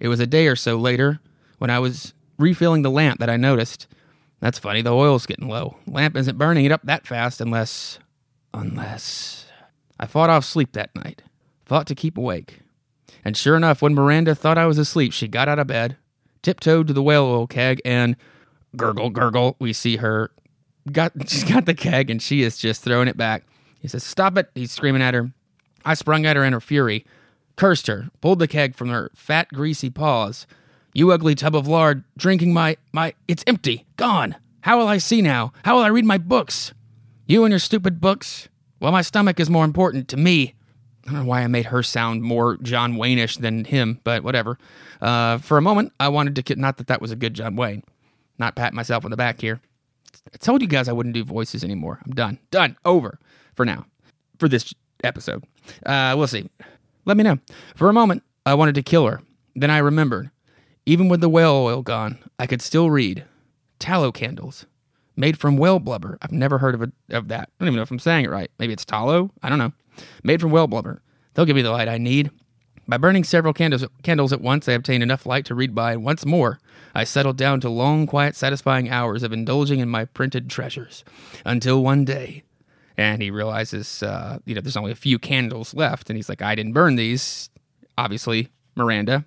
It 0.00 0.08
was 0.08 0.20
a 0.20 0.26
day 0.26 0.46
or 0.46 0.56
so 0.56 0.76
later, 0.76 1.20
when 1.58 1.70
I 1.70 1.78
was 1.78 2.12
refilling 2.38 2.82
the 2.82 2.90
lamp, 2.90 3.20
that 3.20 3.30
I 3.30 3.36
noticed. 3.36 3.86
That's 4.40 4.58
funny, 4.58 4.82
the 4.82 4.94
oil's 4.94 5.26
getting 5.26 5.48
low. 5.48 5.78
Lamp 5.86 6.16
isn't 6.16 6.36
burning 6.36 6.66
it 6.66 6.72
up 6.72 6.82
that 6.82 7.06
fast 7.06 7.40
unless 7.40 7.98
Unless. 8.56 9.46
I 10.00 10.06
fought 10.06 10.30
off 10.30 10.44
sleep 10.44 10.72
that 10.72 10.94
night, 10.94 11.22
thought 11.66 11.86
to 11.88 11.94
keep 11.94 12.16
awake. 12.16 12.60
And 13.22 13.36
sure 13.36 13.54
enough, 13.54 13.82
when 13.82 13.94
Miranda 13.94 14.34
thought 14.34 14.56
I 14.56 14.66
was 14.66 14.78
asleep, 14.78 15.12
she 15.12 15.28
got 15.28 15.48
out 15.48 15.58
of 15.58 15.66
bed, 15.66 15.96
tiptoed 16.42 16.86
to 16.86 16.94
the 16.94 17.02
whale 17.02 17.24
oil 17.24 17.46
keg, 17.46 17.82
and 17.84 18.16
gurgle, 18.74 19.10
gurgle, 19.10 19.56
we 19.58 19.74
see 19.74 19.96
her. 19.98 20.30
Got, 20.90 21.12
she's 21.28 21.44
got 21.44 21.66
the 21.66 21.74
keg 21.74 22.08
and 22.08 22.22
she 22.22 22.42
is 22.42 22.56
just 22.56 22.82
throwing 22.82 23.08
it 23.08 23.16
back. 23.18 23.44
He 23.86 23.88
says, 23.88 24.02
Stop 24.02 24.36
it. 24.36 24.50
He's 24.56 24.72
screaming 24.72 25.00
at 25.00 25.14
her. 25.14 25.30
I 25.84 25.94
sprung 25.94 26.26
at 26.26 26.34
her 26.34 26.42
in 26.42 26.52
her 26.52 26.60
fury, 26.60 27.06
cursed 27.54 27.86
her, 27.86 28.08
pulled 28.20 28.40
the 28.40 28.48
keg 28.48 28.74
from 28.74 28.88
her 28.88 29.12
fat, 29.14 29.46
greasy 29.50 29.90
paws. 29.90 30.44
You 30.92 31.12
ugly 31.12 31.36
tub 31.36 31.54
of 31.54 31.68
lard, 31.68 32.02
drinking 32.16 32.52
my, 32.52 32.78
my, 32.90 33.14
it's 33.28 33.44
empty, 33.46 33.86
gone. 33.96 34.34
How 34.62 34.76
will 34.76 34.88
I 34.88 34.98
see 34.98 35.22
now? 35.22 35.52
How 35.64 35.76
will 35.76 35.84
I 35.84 35.88
read 35.88 36.04
my 36.04 36.18
books? 36.18 36.74
You 37.28 37.44
and 37.44 37.52
your 37.52 37.60
stupid 37.60 38.00
books? 38.00 38.48
Well, 38.80 38.90
my 38.90 39.02
stomach 39.02 39.38
is 39.38 39.48
more 39.48 39.64
important 39.64 40.08
to 40.08 40.16
me. 40.16 40.56
I 41.06 41.12
don't 41.12 41.20
know 41.20 41.26
why 41.26 41.42
I 41.42 41.46
made 41.46 41.66
her 41.66 41.84
sound 41.84 42.24
more 42.24 42.56
John 42.56 42.96
Wayne-ish 42.96 43.36
than 43.36 43.66
him, 43.66 44.00
but 44.02 44.24
whatever. 44.24 44.58
Uh, 45.00 45.38
for 45.38 45.58
a 45.58 45.62
moment, 45.62 45.92
I 46.00 46.08
wanted 46.08 46.34
to 46.34 46.42
get, 46.42 46.58
not 46.58 46.78
that 46.78 46.88
that 46.88 47.00
was 47.00 47.12
a 47.12 47.16
good 47.16 47.34
John 47.34 47.54
Wayne. 47.54 47.84
Not 48.36 48.56
pat 48.56 48.74
myself 48.74 49.04
on 49.04 49.12
the 49.12 49.16
back 49.16 49.40
here. 49.40 49.60
I 50.34 50.38
told 50.38 50.60
you 50.60 50.66
guys 50.66 50.88
I 50.88 50.92
wouldn't 50.92 51.14
do 51.14 51.22
voices 51.22 51.62
anymore. 51.62 52.00
I'm 52.04 52.10
done. 52.10 52.40
Done. 52.50 52.76
Over 52.84 53.20
for 53.56 53.64
now. 53.64 53.86
For 54.38 54.48
this 54.48 54.72
episode. 55.02 55.44
Uh, 55.84 56.14
we'll 56.16 56.26
see. 56.26 56.48
Let 57.04 57.16
me 57.16 57.24
know. 57.24 57.38
For 57.74 57.88
a 57.88 57.92
moment, 57.92 58.22
I 58.44 58.54
wanted 58.54 58.74
to 58.76 58.82
kill 58.82 59.06
her. 59.06 59.22
Then 59.54 59.70
I 59.70 59.78
remembered. 59.78 60.30
Even 60.84 61.08
with 61.08 61.20
the 61.20 61.28
whale 61.28 61.54
oil 61.54 61.82
gone, 61.82 62.18
I 62.38 62.46
could 62.46 62.62
still 62.62 62.90
read. 62.90 63.24
Tallow 63.78 64.12
candles 64.12 64.66
made 65.16 65.38
from 65.38 65.56
whale 65.56 65.78
blubber. 65.78 66.18
I've 66.22 66.32
never 66.32 66.58
heard 66.58 66.74
of 66.74 66.82
a, 66.82 66.92
of 67.10 67.28
that. 67.28 67.48
I 67.48 67.64
don't 67.64 67.68
even 67.68 67.76
know 67.76 67.82
if 67.82 67.90
I'm 67.90 67.98
saying 67.98 68.26
it 68.26 68.30
right. 68.30 68.50
Maybe 68.58 68.72
it's 68.72 68.84
tallow. 68.84 69.30
I 69.42 69.48
don't 69.48 69.58
know. 69.58 69.72
Made 70.22 70.40
from 70.40 70.50
whale 70.50 70.66
blubber. 70.66 71.02
They'll 71.34 71.46
give 71.46 71.56
me 71.56 71.62
the 71.62 71.70
light 71.70 71.88
I 71.88 71.98
need. 71.98 72.30
By 72.88 72.98
burning 72.98 73.24
several 73.24 73.52
candles, 73.52 73.84
candles 74.04 74.32
at 74.32 74.40
once, 74.40 74.68
I 74.68 74.72
obtained 74.72 75.02
enough 75.02 75.26
light 75.26 75.44
to 75.46 75.56
read 75.56 75.74
by, 75.74 75.92
and 75.92 76.04
once 76.04 76.24
more, 76.24 76.60
I 76.94 77.02
settled 77.02 77.36
down 77.36 77.60
to 77.62 77.68
long, 77.68 78.06
quiet, 78.06 78.36
satisfying 78.36 78.88
hours 78.88 79.24
of 79.24 79.32
indulging 79.32 79.80
in 79.80 79.88
my 79.88 80.04
printed 80.04 80.48
treasures. 80.48 81.02
Until 81.44 81.82
one 81.82 82.04
day, 82.04 82.44
and 82.96 83.22
he 83.22 83.30
realizes, 83.30 84.02
uh, 84.02 84.38
you 84.44 84.54
know, 84.54 84.60
there's 84.60 84.76
only 84.76 84.92
a 84.92 84.96
few 84.96 85.18
candles 85.18 85.74
left, 85.74 86.08
and 86.10 86.16
he's 86.16 86.28
like, 86.28 86.42
I 86.42 86.54
didn't 86.54 86.72
burn 86.72 86.96
these. 86.96 87.50
Obviously, 87.98 88.48
Miranda. 88.74 89.24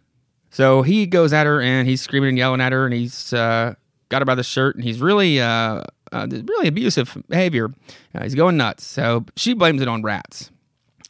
So 0.51 0.81
he 0.81 1.05
goes 1.05 1.33
at 1.33 1.45
her, 1.45 1.61
and 1.61 1.87
he's 1.87 2.01
screaming 2.01 2.29
and 2.29 2.37
yelling 2.37 2.61
at 2.61 2.71
her, 2.71 2.85
and 2.85 2.93
he's 2.93 3.33
uh, 3.33 3.75
got 4.09 4.21
her 4.21 4.25
by 4.25 4.35
the 4.35 4.43
shirt, 4.43 4.75
and 4.75 4.83
he's 4.83 5.01
really, 5.01 5.39
uh, 5.39 5.83
uh, 6.11 6.27
really 6.29 6.67
abusive 6.67 7.21
behavior. 7.29 7.69
Uh, 8.15 8.23
he's 8.23 8.35
going 8.35 8.57
nuts. 8.57 8.85
So 8.85 9.25
she 9.35 9.53
blames 9.53 9.81
it 9.81 9.87
on 9.87 10.01
rats, 10.01 10.49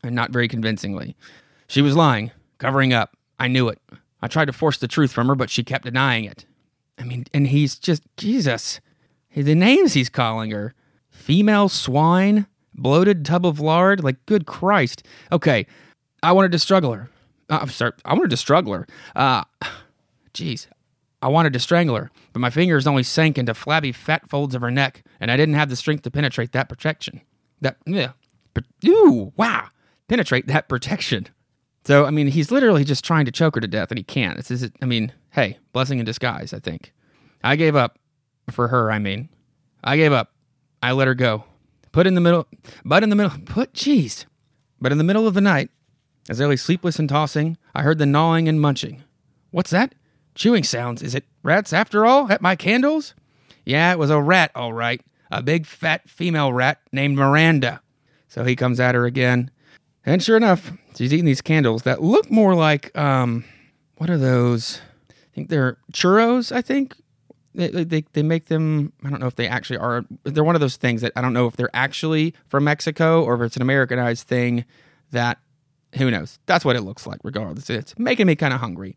and 0.04 0.14
not 0.14 0.32
very 0.32 0.48
convincingly. 0.48 1.16
She 1.68 1.82
was 1.82 1.96
lying, 1.96 2.32
covering 2.58 2.94
up. 2.94 3.16
I 3.40 3.48
knew 3.48 3.70
it. 3.70 3.80
I 4.22 4.28
tried 4.28 4.46
to 4.46 4.54
force 4.54 4.78
the 4.78 4.88
truth 4.88 5.12
from 5.12 5.28
her, 5.28 5.36
but 5.36 5.50
she 5.50 5.64
kept 5.64 5.86
denying 5.86 6.26
it. 6.26 6.46
I 6.98 7.04
mean, 7.04 7.26
and 7.34 7.48
he's 7.48 7.80
just 7.80 8.04
Jesus. 8.18 8.82
The 9.34 9.56
names 9.56 9.94
he's 9.94 10.10
calling 10.10 10.52
her: 10.52 10.74
female 11.10 11.70
swine, 11.70 12.48
bloated 12.82 13.26
tub 13.26 13.46
of 13.46 13.60
lard. 13.60 14.04
Like, 14.04 14.26
good 14.26 14.46
Christ. 14.46 15.04
Okay, 15.32 15.66
I 16.24 16.32
wanted 16.32 16.52
to 16.52 16.60
struggle 16.60 16.94
her. 16.94 17.10
Uh, 17.50 17.60
I'm 17.62 17.70
sorry, 17.70 17.94
I 18.06 18.14
wanted 18.14 18.30
to 18.32 18.38
struggle 18.38 18.74
her. 18.74 18.88
Uh, 19.16 19.44
jeez, 20.34 20.68
I 21.22 21.28
wanted 21.28 21.54
to 21.54 21.60
strangle 21.60 21.96
her, 21.96 22.12
but 22.34 22.40
my 22.40 22.50
fingers 22.50 22.88
only 22.88 23.04
sank 23.04 23.38
into 23.38 23.54
flabby 23.54 23.92
fat 23.92 24.30
folds 24.30 24.56
of 24.56 24.62
her 24.62 24.72
neck, 24.72 25.04
and 25.20 25.32
I 25.32 25.38
didn't 25.38 25.56
have 25.56 25.70
the 25.70 25.76
strength 25.76 26.04
to 26.04 26.12
penetrate 26.12 26.52
that 26.54 26.70
protection. 26.70 27.22
That, 27.62 27.78
yeah. 27.86 28.12
Ooh, 28.88 29.34
wow. 29.36 29.68
Penetrate 30.08 30.48
that 30.48 30.70
protection. 30.70 31.28
So, 31.86 32.06
I 32.06 32.12
mean, 32.12 32.28
he's 32.28 32.52
literally 32.52 32.84
just 32.84 33.06
trying 33.06 33.26
to 33.26 33.32
choke 33.32 33.56
her 33.56 33.62
to 33.62 33.68
death, 33.68 33.92
and 33.92 33.98
he 33.98 34.04
can't. 34.04 34.38
This 34.38 34.52
is, 34.52 34.70
I 34.82 34.86
mean, 34.86 35.14
hey, 35.32 35.58
blessing 35.74 36.00
in 36.00 36.06
disguise, 36.06 36.54
I 36.54 36.60
think. 36.60 36.94
I 37.44 37.56
gave 37.56 37.76
up. 37.76 37.98
For 38.52 38.70
her, 38.70 38.92
I 38.92 38.98
mean. 38.98 39.30
I 39.84 39.96
gave 39.96 40.12
up. 40.12 40.34
I 40.82 40.94
let 40.94 41.08
her 41.08 41.14
go. 41.14 41.44
Put 41.92 42.08
in 42.08 42.16
the 42.16 42.22
middle, 42.22 42.48
but 42.86 43.04
in 43.04 43.10
the 43.10 43.16
middle, 43.16 43.38
put, 43.46 43.74
jeez. 43.74 44.26
But 44.80 44.92
in 44.92 44.98
the 44.98 45.04
middle 45.04 45.28
of 45.28 45.34
the 45.34 45.42
night, 45.42 45.70
as 46.30 46.40
I 46.40 46.46
lay 46.46 46.56
sleepless 46.56 47.00
and 47.00 47.10
tossing, 47.10 47.58
I 47.74 47.82
heard 47.82 47.98
the 47.98 48.06
gnawing 48.06 48.48
and 48.48 48.62
munching. 48.62 49.04
What's 49.52 49.72
that? 49.72 49.96
Chewing 50.36 50.64
sounds. 50.64 51.02
Is 51.02 51.16
it 51.16 51.26
rats 51.42 51.74
after 51.74 52.06
all? 52.06 52.32
At 52.32 52.42
my 52.42 52.56
candles? 52.56 53.16
Yeah, 53.66 53.92
it 53.92 54.00
was 54.00 54.12
a 54.12 54.22
rat, 54.22 54.52
all 54.56 54.74
right. 54.74 55.02
A 55.32 55.42
big 55.42 55.66
fat 55.66 56.08
female 56.10 56.54
rat 56.54 56.80
named 56.92 57.18
Miranda. 57.18 57.82
So 58.28 58.44
he 58.44 58.56
comes 58.56 58.80
at 58.80 58.96
her 58.96 59.06
again. 59.06 59.50
And 60.06 60.24
sure 60.24 60.38
enough, 60.38 60.72
she's 60.96 61.12
eating 61.14 61.26
these 61.26 61.42
candles 61.42 61.84
that 61.84 62.02
look 62.02 62.32
more 62.32 62.56
like 62.56 62.96
um, 62.98 63.44
what 63.98 64.10
are 64.10 64.18
those? 64.18 64.82
I 65.10 65.14
think 65.34 65.50
they're 65.50 65.78
churros. 65.92 66.52
I 66.52 66.62
think 66.62 66.96
they, 67.56 67.84
they 67.84 68.04
they 68.14 68.24
make 68.24 68.46
them. 68.46 68.94
I 69.04 69.10
don't 69.10 69.20
know 69.20 69.28
if 69.28 69.36
they 69.36 69.48
actually 69.48 69.78
are. 69.78 70.06
They're 70.24 70.44
one 70.44 70.56
of 70.56 70.62
those 70.62 70.78
things 70.78 71.02
that 71.02 71.12
I 71.16 71.22
don't 71.22 71.34
know 71.34 71.48
if 71.48 71.56
they're 71.56 71.70
actually 71.74 72.34
from 72.48 72.64
Mexico 72.64 73.24
or 73.24 73.36
if 73.36 73.42
it's 73.42 73.56
an 73.56 73.62
Americanized 73.62 74.28
thing. 74.28 74.66
That 75.12 75.40
who 75.98 76.12
knows? 76.12 76.38
That's 76.46 76.64
what 76.64 76.76
it 76.76 76.82
looks 76.82 77.08
like. 77.08 77.20
Regardless, 77.24 77.70
it's 77.70 77.98
making 77.98 78.28
me 78.28 78.36
kind 78.36 78.54
of 78.54 78.60
hungry. 78.60 78.96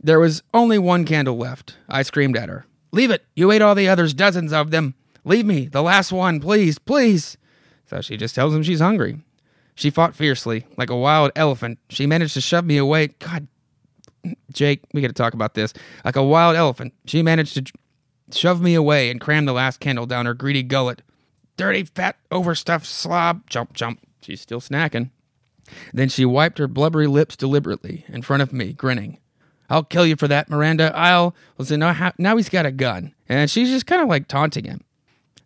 There 0.00 0.18
was 0.18 0.42
only 0.52 0.78
one 0.78 1.04
candle 1.04 1.36
left. 1.36 1.76
I 1.88 2.02
screamed 2.02 2.36
at 2.36 2.48
her, 2.48 2.66
"Leave 2.90 3.10
it! 3.10 3.24
You 3.36 3.52
ate 3.52 3.62
all 3.62 3.76
the 3.76 3.88
others, 3.88 4.14
dozens 4.14 4.52
of 4.52 4.70
them. 4.72 4.94
Leave 5.24 5.46
me, 5.46 5.66
the 5.66 5.82
last 5.82 6.10
one, 6.10 6.40
please, 6.40 6.78
please." 6.78 7.36
So 7.86 8.00
she 8.00 8.16
just 8.16 8.34
tells 8.34 8.54
him 8.54 8.62
she's 8.62 8.80
hungry. 8.80 9.18
She 9.74 9.90
fought 9.90 10.14
fiercely, 10.14 10.66
like 10.76 10.90
a 10.90 10.96
wild 10.96 11.30
elephant. 11.36 11.78
She 11.88 12.06
managed 12.06 12.34
to 12.34 12.40
shove 12.40 12.64
me 12.64 12.76
away. 12.76 13.08
God, 13.18 13.46
Jake, 14.52 14.82
we 14.92 15.00
got 15.00 15.08
to 15.08 15.14
talk 15.14 15.34
about 15.34 15.54
this. 15.54 15.72
Like 16.04 16.16
a 16.16 16.22
wild 16.22 16.56
elephant, 16.56 16.92
she 17.06 17.22
managed 17.22 17.54
to 17.54 17.72
shove 18.34 18.60
me 18.60 18.74
away 18.74 19.10
and 19.10 19.20
cram 19.20 19.44
the 19.44 19.52
last 19.52 19.80
candle 19.80 20.06
down 20.06 20.26
her 20.26 20.34
greedy 20.34 20.62
gullet. 20.62 21.02
Dirty, 21.56 21.84
fat, 21.84 22.16
overstuffed 22.30 22.86
slob. 22.86 23.48
Jump, 23.48 23.72
jump. 23.72 24.00
She's 24.20 24.40
still 24.40 24.60
snacking. 24.60 25.10
Then 25.92 26.08
she 26.08 26.24
wiped 26.24 26.58
her 26.58 26.68
blubbery 26.68 27.06
lips 27.06 27.36
deliberately 27.36 28.04
in 28.08 28.22
front 28.22 28.42
of 28.42 28.52
me, 28.52 28.72
grinning. 28.72 29.18
I'll 29.70 29.84
kill 29.84 30.06
you 30.06 30.16
for 30.16 30.28
that, 30.28 30.50
Miranda. 30.50 30.92
I'll. 30.94 31.34
Listen, 31.56 31.80
now, 31.80 32.12
now 32.18 32.36
he's 32.36 32.48
got 32.48 32.66
a 32.66 32.72
gun. 32.72 33.14
And 33.28 33.50
she's 33.50 33.70
just 33.70 33.86
kind 33.86 34.02
of 34.02 34.08
like 34.08 34.28
taunting 34.28 34.64
him. 34.64 34.84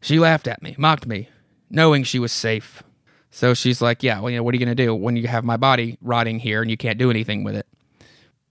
She 0.00 0.18
laughed 0.18 0.48
at 0.48 0.62
me, 0.62 0.74
mocked 0.78 1.06
me, 1.06 1.28
knowing 1.70 2.04
she 2.04 2.18
was 2.18 2.32
safe. 2.32 2.82
So 3.30 3.54
she's 3.54 3.80
like, 3.80 4.02
Yeah, 4.02 4.20
well, 4.20 4.30
you 4.30 4.36
know, 4.36 4.42
what 4.42 4.54
are 4.54 4.58
you 4.58 4.64
going 4.64 4.76
to 4.76 4.84
do 4.84 4.94
when 4.94 5.16
you 5.16 5.28
have 5.28 5.44
my 5.44 5.56
body 5.56 5.98
rotting 6.00 6.38
here 6.38 6.62
and 6.62 6.70
you 6.70 6.76
can't 6.76 6.98
do 6.98 7.10
anything 7.10 7.44
with 7.44 7.54
it? 7.54 7.66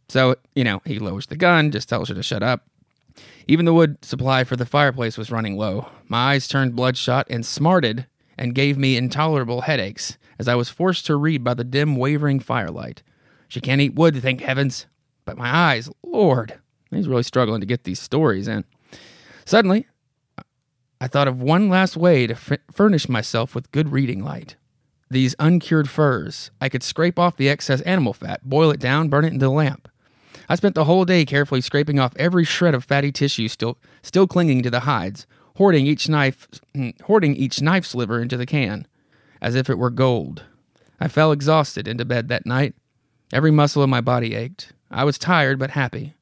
So, 0.08 0.36
you 0.54 0.64
know, 0.64 0.82
he 0.86 1.00
lowers 1.00 1.28
the 1.28 1.36
gun, 1.36 1.72
just 1.72 1.90
tells 1.90 2.10
her 2.10 2.16
to 2.16 2.24
shut 2.24 2.44
up. 2.44 2.66
Even 3.48 3.66
the 3.66 3.74
wood 3.74 4.04
supply 4.04 4.44
for 4.44 4.56
the 4.56 4.66
fireplace 4.66 5.18
was 5.18 5.32
running 5.32 5.58
low. 5.58 5.90
My 6.08 6.34
eyes 6.34 6.48
turned 6.48 6.76
bloodshot 6.76 7.28
and 7.30 7.46
smarted 7.46 8.08
and 8.38 8.56
gave 8.56 8.78
me 8.78 8.98
intolerable 8.98 9.62
headaches 9.62 10.18
as 10.40 10.48
I 10.48 10.56
was 10.56 10.70
forced 10.70 11.06
to 11.06 11.16
read 11.16 11.44
by 11.44 11.54
the 11.54 11.64
dim, 11.64 11.96
wavering 11.96 12.40
firelight. 12.40 13.04
She 13.48 13.62
can't 13.62 13.82
eat 13.82 13.96
wood, 13.96 14.22
thank 14.22 14.42
heavens. 14.42 14.88
But 15.26 15.38
my 15.38 15.50
eyes, 15.50 15.90
Lord, 16.04 16.60
he's 16.92 17.08
really 17.08 17.24
struggling 17.24 17.62
to 17.62 17.68
get 17.68 17.84
these 17.84 18.00
stories 18.00 18.48
in. 18.48 18.66
Suddenly, 19.46 19.88
I 21.00 21.08
thought 21.08 21.28
of 21.28 21.42
one 21.42 21.70
last 21.70 21.98
way 21.98 22.28
to 22.28 22.34
f- 22.34 22.60
furnish 22.72 23.08
myself 23.10 23.54
with 23.54 23.72
good 23.72 23.92
reading 23.92 24.24
light. 24.24 24.56
These 25.10 25.36
uncured 25.40 25.90
furs. 25.90 26.52
I 26.60 26.70
could 26.70 26.84
scrape 26.84 27.20
off 27.20 27.38
the 27.38 27.50
excess 27.50 27.82
animal 27.82 28.14
fat, 28.14 28.44
boil 28.44 28.72
it 28.72 28.80
down, 28.80 29.10
burn 29.10 29.26
it 29.26 29.34
into 29.34 29.46
the 29.46 29.52
lamp. 29.52 29.88
I 30.48 30.56
spent 30.56 30.76
the 30.76 30.86
whole 30.86 31.06
day 31.06 31.26
carefully 31.26 31.62
scraping 31.62 32.00
off 32.00 32.14
every 32.18 32.44
shred 32.44 32.76
of 32.76 32.84
fatty 32.84 33.12
tissue 33.12 33.48
still 33.48 33.78
still 34.02 34.28
clinging 34.28 34.64
to 34.64 34.70
the 34.70 34.82
hides, 34.82 35.26
hoarding 35.58 35.88
each 35.88 36.08
knife 36.10 36.48
mm, 36.76 37.00
hoarding 37.02 37.36
each 37.36 37.62
knife 37.62 37.86
sliver 37.86 38.22
into 38.22 38.38
the 38.38 38.46
can, 38.46 38.88
as 39.42 39.56
if 39.56 39.70
it 39.70 39.78
were 39.78 39.90
gold. 39.90 40.44
I 41.00 41.08
fell 41.08 41.32
exhausted 41.32 41.88
into 41.88 42.06
bed 42.06 42.28
that 42.30 42.46
night. 42.46 42.74
Every 43.34 43.52
muscle 43.52 43.84
in 43.84 43.90
my 43.90 44.02
body 44.02 44.36
ached. 44.36 44.74
I 44.92 45.04
was 45.04 45.18
tired 45.18 45.60
but 45.60 45.72
happy. 45.72 46.14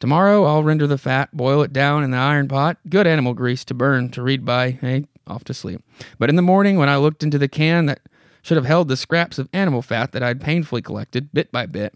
Tomorrow 0.00 0.44
I'll 0.44 0.62
render 0.62 0.86
the 0.86 0.98
fat, 0.98 1.36
boil 1.36 1.62
it 1.62 1.72
down 1.72 2.04
in 2.04 2.10
the 2.10 2.18
iron 2.18 2.46
pot, 2.46 2.78
good 2.88 3.06
animal 3.06 3.34
grease 3.34 3.64
to 3.64 3.74
burn, 3.74 4.10
to 4.10 4.22
read 4.22 4.44
by, 4.44 4.72
hey, 4.72 5.06
off 5.26 5.44
to 5.44 5.54
sleep. 5.54 5.82
But 6.18 6.30
in 6.30 6.36
the 6.36 6.42
morning, 6.42 6.76
when 6.76 6.88
I 6.88 6.96
looked 6.96 7.22
into 7.22 7.38
the 7.38 7.48
can 7.48 7.86
that 7.86 8.00
should 8.42 8.56
have 8.56 8.66
held 8.66 8.88
the 8.88 8.96
scraps 8.96 9.38
of 9.38 9.48
animal 9.52 9.82
fat 9.82 10.12
that 10.12 10.22
I'd 10.22 10.40
painfully 10.40 10.82
collected, 10.82 11.32
bit 11.32 11.50
by 11.50 11.66
bit, 11.66 11.94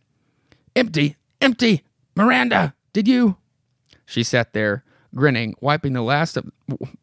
empty, 0.74 1.16
empty! 1.42 1.84
Miranda, 2.14 2.74
did 2.92 3.08
you? 3.08 3.36
She 4.06 4.22
sat 4.22 4.52
there, 4.52 4.84
grinning, 5.14 5.54
wiping 5.60 5.92
the 5.92 6.02
last 6.02 6.36
of 6.36 6.50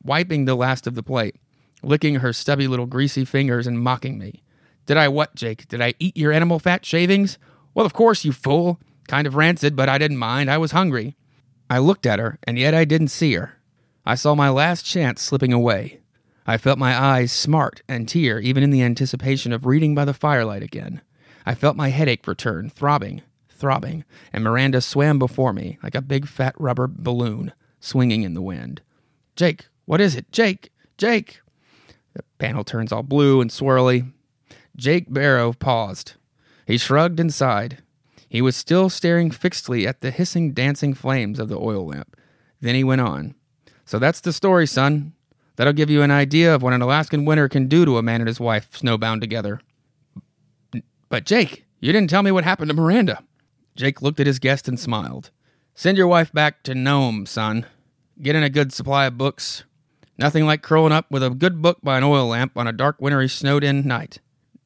wiping 0.03 0.45
the 0.45 0.55
last 0.55 0.87
of 0.87 0.95
the 0.95 1.03
plate, 1.03 1.35
licking 1.83 2.15
her 2.15 2.33
stubby 2.33 2.67
little 2.67 2.85
greasy 2.85 3.25
fingers 3.25 3.67
and 3.67 3.79
mocking 3.79 4.17
me. 4.17 4.43
Did 4.85 4.97
I 4.97 5.07
what, 5.07 5.35
Jake? 5.35 5.67
Did 5.67 5.81
I 5.81 5.93
eat 5.99 6.17
your 6.17 6.31
animal 6.31 6.59
fat 6.59 6.85
shavings? 6.85 7.37
Well, 7.73 7.85
of 7.85 7.93
course, 7.93 8.25
you 8.25 8.31
fool. 8.31 8.79
Kind 9.07 9.27
of 9.27 9.35
rancid, 9.35 9.75
but 9.75 9.89
I 9.89 9.97
didn't 9.97 10.17
mind. 10.17 10.49
I 10.49 10.57
was 10.57 10.71
hungry. 10.71 11.15
I 11.69 11.79
looked 11.79 12.05
at 12.05 12.19
her, 12.19 12.39
and 12.43 12.57
yet 12.57 12.73
I 12.73 12.85
didn't 12.85 13.09
see 13.09 13.33
her. 13.33 13.57
I 14.05 14.15
saw 14.15 14.33
my 14.35 14.49
last 14.49 14.83
chance 14.85 15.21
slipping 15.21 15.53
away. 15.53 15.99
I 16.47 16.57
felt 16.57 16.79
my 16.79 16.99
eyes 16.99 17.31
smart 17.31 17.81
and 17.87 18.07
tear 18.07 18.39
even 18.39 18.63
in 18.63 18.71
the 18.71 18.81
anticipation 18.81 19.53
of 19.53 19.65
reading 19.65 19.93
by 19.93 20.05
the 20.05 20.13
firelight 20.13 20.63
again. 20.63 21.01
I 21.45 21.53
felt 21.53 21.75
my 21.75 21.89
headache 21.89 22.25
return, 22.27 22.69
throbbing, 22.69 23.21
throbbing, 23.59 24.05
and 24.33 24.43
Miranda 24.43 24.81
swam 24.81 25.19
before 25.19 25.53
me 25.53 25.77
like 25.83 25.95
a 25.95 26.01
big 26.01 26.27
fat 26.27 26.55
rubber 26.57 26.87
balloon 26.87 27.53
swinging 27.79 28.23
in 28.23 28.33
the 28.33 28.41
wind. 28.41 28.81
Jake, 29.35 29.67
what 29.85 30.01
is 30.01 30.15
it? 30.15 30.31
Jake, 30.31 30.71
Jake! 30.97 31.41
The 32.13 32.23
panel 32.39 32.63
turns 32.63 32.91
all 32.91 33.03
blue 33.03 33.41
and 33.41 33.51
swirly. 33.51 34.11
Jake 34.75 35.11
Barrow 35.11 35.53
paused. 35.53 36.13
He 36.65 36.77
shrugged 36.77 37.19
and 37.19 37.33
sighed. 37.33 37.79
He 38.27 38.41
was 38.41 38.55
still 38.55 38.89
staring 38.89 39.31
fixedly 39.31 39.87
at 39.87 40.01
the 40.01 40.11
hissing, 40.11 40.53
dancing 40.53 40.93
flames 40.93 41.39
of 41.39 41.49
the 41.49 41.57
oil 41.57 41.87
lamp. 41.87 42.15
Then 42.61 42.75
he 42.75 42.83
went 42.83 43.01
on. 43.01 43.35
So 43.85 43.97
that's 43.97 44.21
the 44.21 44.33
story, 44.33 44.67
son. 44.67 45.13
That'll 45.55 45.73
give 45.73 45.89
you 45.89 46.03
an 46.03 46.11
idea 46.11 46.53
of 46.53 46.61
what 46.61 46.73
an 46.73 46.81
Alaskan 46.81 47.25
winter 47.25 47.49
can 47.49 47.67
do 47.67 47.85
to 47.85 47.97
a 47.97 48.03
man 48.03 48.21
and 48.21 48.27
his 48.27 48.39
wife 48.39 48.71
snowbound 48.71 49.21
together. 49.21 49.59
But 51.09 51.25
Jake, 51.25 51.65
you 51.79 51.91
didn't 51.91 52.09
tell 52.09 52.23
me 52.23 52.31
what 52.31 52.43
happened 52.43 52.69
to 52.69 52.75
Miranda. 52.75 53.23
Jake 53.79 54.01
looked 54.01 54.19
at 54.19 54.27
his 54.27 54.39
guest 54.39 54.67
and 54.67 54.77
smiled. 54.77 55.31
Send 55.73 55.97
your 55.97 56.09
wife 56.09 56.33
back 56.33 56.63
to 56.63 56.75
Nome, 56.75 57.25
son. 57.25 57.65
Get 58.21 58.35
in 58.35 58.43
a 58.43 58.49
good 58.49 58.73
supply 58.73 59.05
of 59.05 59.17
books. 59.17 59.63
Nothing 60.17 60.45
like 60.45 60.61
curling 60.61 60.91
up 60.91 61.09
with 61.09 61.23
a 61.23 61.29
good 61.29 61.61
book 61.61 61.77
by 61.81 61.97
an 61.97 62.03
oil 62.03 62.27
lamp 62.27 62.57
on 62.57 62.67
a 62.67 62.73
dark, 62.73 62.99
wintry, 62.99 63.29
snowed 63.29 63.63
in 63.63 63.87
night. 63.87 64.19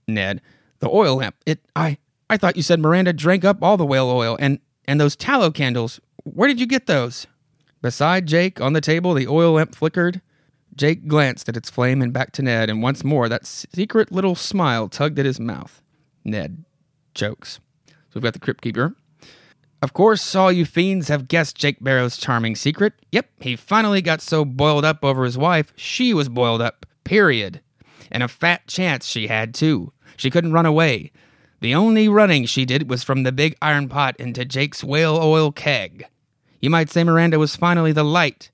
Ned, 0.08 0.42
the 0.80 0.90
oil 0.90 1.18
lamp. 1.18 1.36
It. 1.46 1.60
I. 1.76 2.00
I 2.28 2.38
thought 2.38 2.58
you 2.58 2.64
said 2.64 2.80
Miranda 2.80 3.14
drank 3.14 3.46
up 3.46 3.62
all 3.62 3.78
the 3.78 3.86
whale 3.86 4.10
oil 4.10 4.36
and 4.40 4.58
and 4.86 5.00
those 5.00 5.16
tallow 5.16 5.52
candles. 5.52 6.00
Where 6.24 6.48
did 6.48 6.60
you 6.60 6.66
get 6.66 6.88
those? 6.88 7.28
Beside 7.84 8.26
Jake 8.26 8.60
on 8.60 8.74
the 8.74 8.82
table, 8.82 9.14
the 9.14 9.28
oil 9.28 9.54
lamp 9.54 9.76
flickered. 9.76 10.22
Jake 10.76 11.08
glanced 11.08 11.48
at 11.48 11.58
its 11.58 11.70
flame 11.70 12.02
and 12.02 12.12
back 12.12 12.32
to 12.32 12.42
Ned, 12.42 12.72
and 12.72 12.82
once 12.82 13.04
more 13.04 13.30
that 13.30 13.46
secret 13.46 14.12
little 14.12 14.34
smile 14.34 14.90
tugged 14.90 15.20
at 15.20 15.26
his 15.28 15.40
mouth. 15.40 15.84
Ned 16.26 16.66
chokes. 17.14 17.60
So 17.86 18.16
we've 18.16 18.24
got 18.24 18.34
the 18.34 18.40
Crypt 18.40 18.62
Keeper. 18.64 18.96
Of 19.84 19.92
course, 19.92 20.34
all 20.34 20.50
you 20.50 20.64
fiends 20.64 21.10
have 21.10 21.28
guessed 21.28 21.58
Jake 21.58 21.84
Barrow's 21.84 22.16
charming 22.16 22.56
secret. 22.56 22.94
Yep, 23.12 23.30
he 23.42 23.58
finally 23.58 24.02
got 24.02 24.22
so 24.22 24.46
boiled 24.46 24.86
up 24.86 25.04
over 25.04 25.26
his 25.26 25.38
wife, 25.38 25.74
she 25.76 26.14
was 26.14 26.30
boiled 26.30 26.62
up, 26.62 26.86
period. 27.04 27.60
And 28.10 28.24
a 28.24 28.30
fat 28.30 28.66
chance 28.66 29.06
she 29.06 29.28
had, 29.28 29.54
too. 29.54 29.92
She 30.16 30.30
couldn't 30.30 30.54
run 30.54 30.66
away. 30.66 31.12
The 31.60 31.76
only 31.76 32.08
running 32.08 32.46
she 32.46 32.64
did 32.64 32.90
was 32.90 33.04
from 33.04 33.24
the 33.24 33.34
big 33.34 33.58
iron 33.62 33.90
pot 33.90 34.16
into 34.16 34.46
Jake's 34.46 34.86
whale 34.86 35.18
oil 35.18 35.52
keg. 35.52 36.06
You 36.62 36.70
might 36.70 36.90
say 36.90 37.04
Miranda 37.04 37.38
was 37.38 37.58
finally 37.58 37.92
the 37.92 38.06
light 38.06 38.52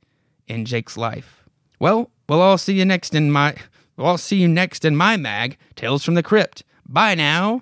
in 0.47 0.65
Jake's 0.65 0.97
life. 0.97 1.43
Well, 1.80 2.10
we'll 2.27 2.41
all 2.41 2.57
see 2.57 2.73
you 2.73 2.85
next 2.85 3.14
in 3.14 3.30
my 3.30 3.53
we'll 3.97 4.07
all 4.07 4.18
see 4.18 4.38
you 4.38 4.47
next 4.47 4.84
in 4.84 4.97
my 4.97 5.15
mag, 5.15 5.60
Tales 5.76 6.03
from 6.03 6.15
the 6.15 6.23
Crypt. 6.23 6.64
Bye 6.88 7.14
now. 7.14 7.61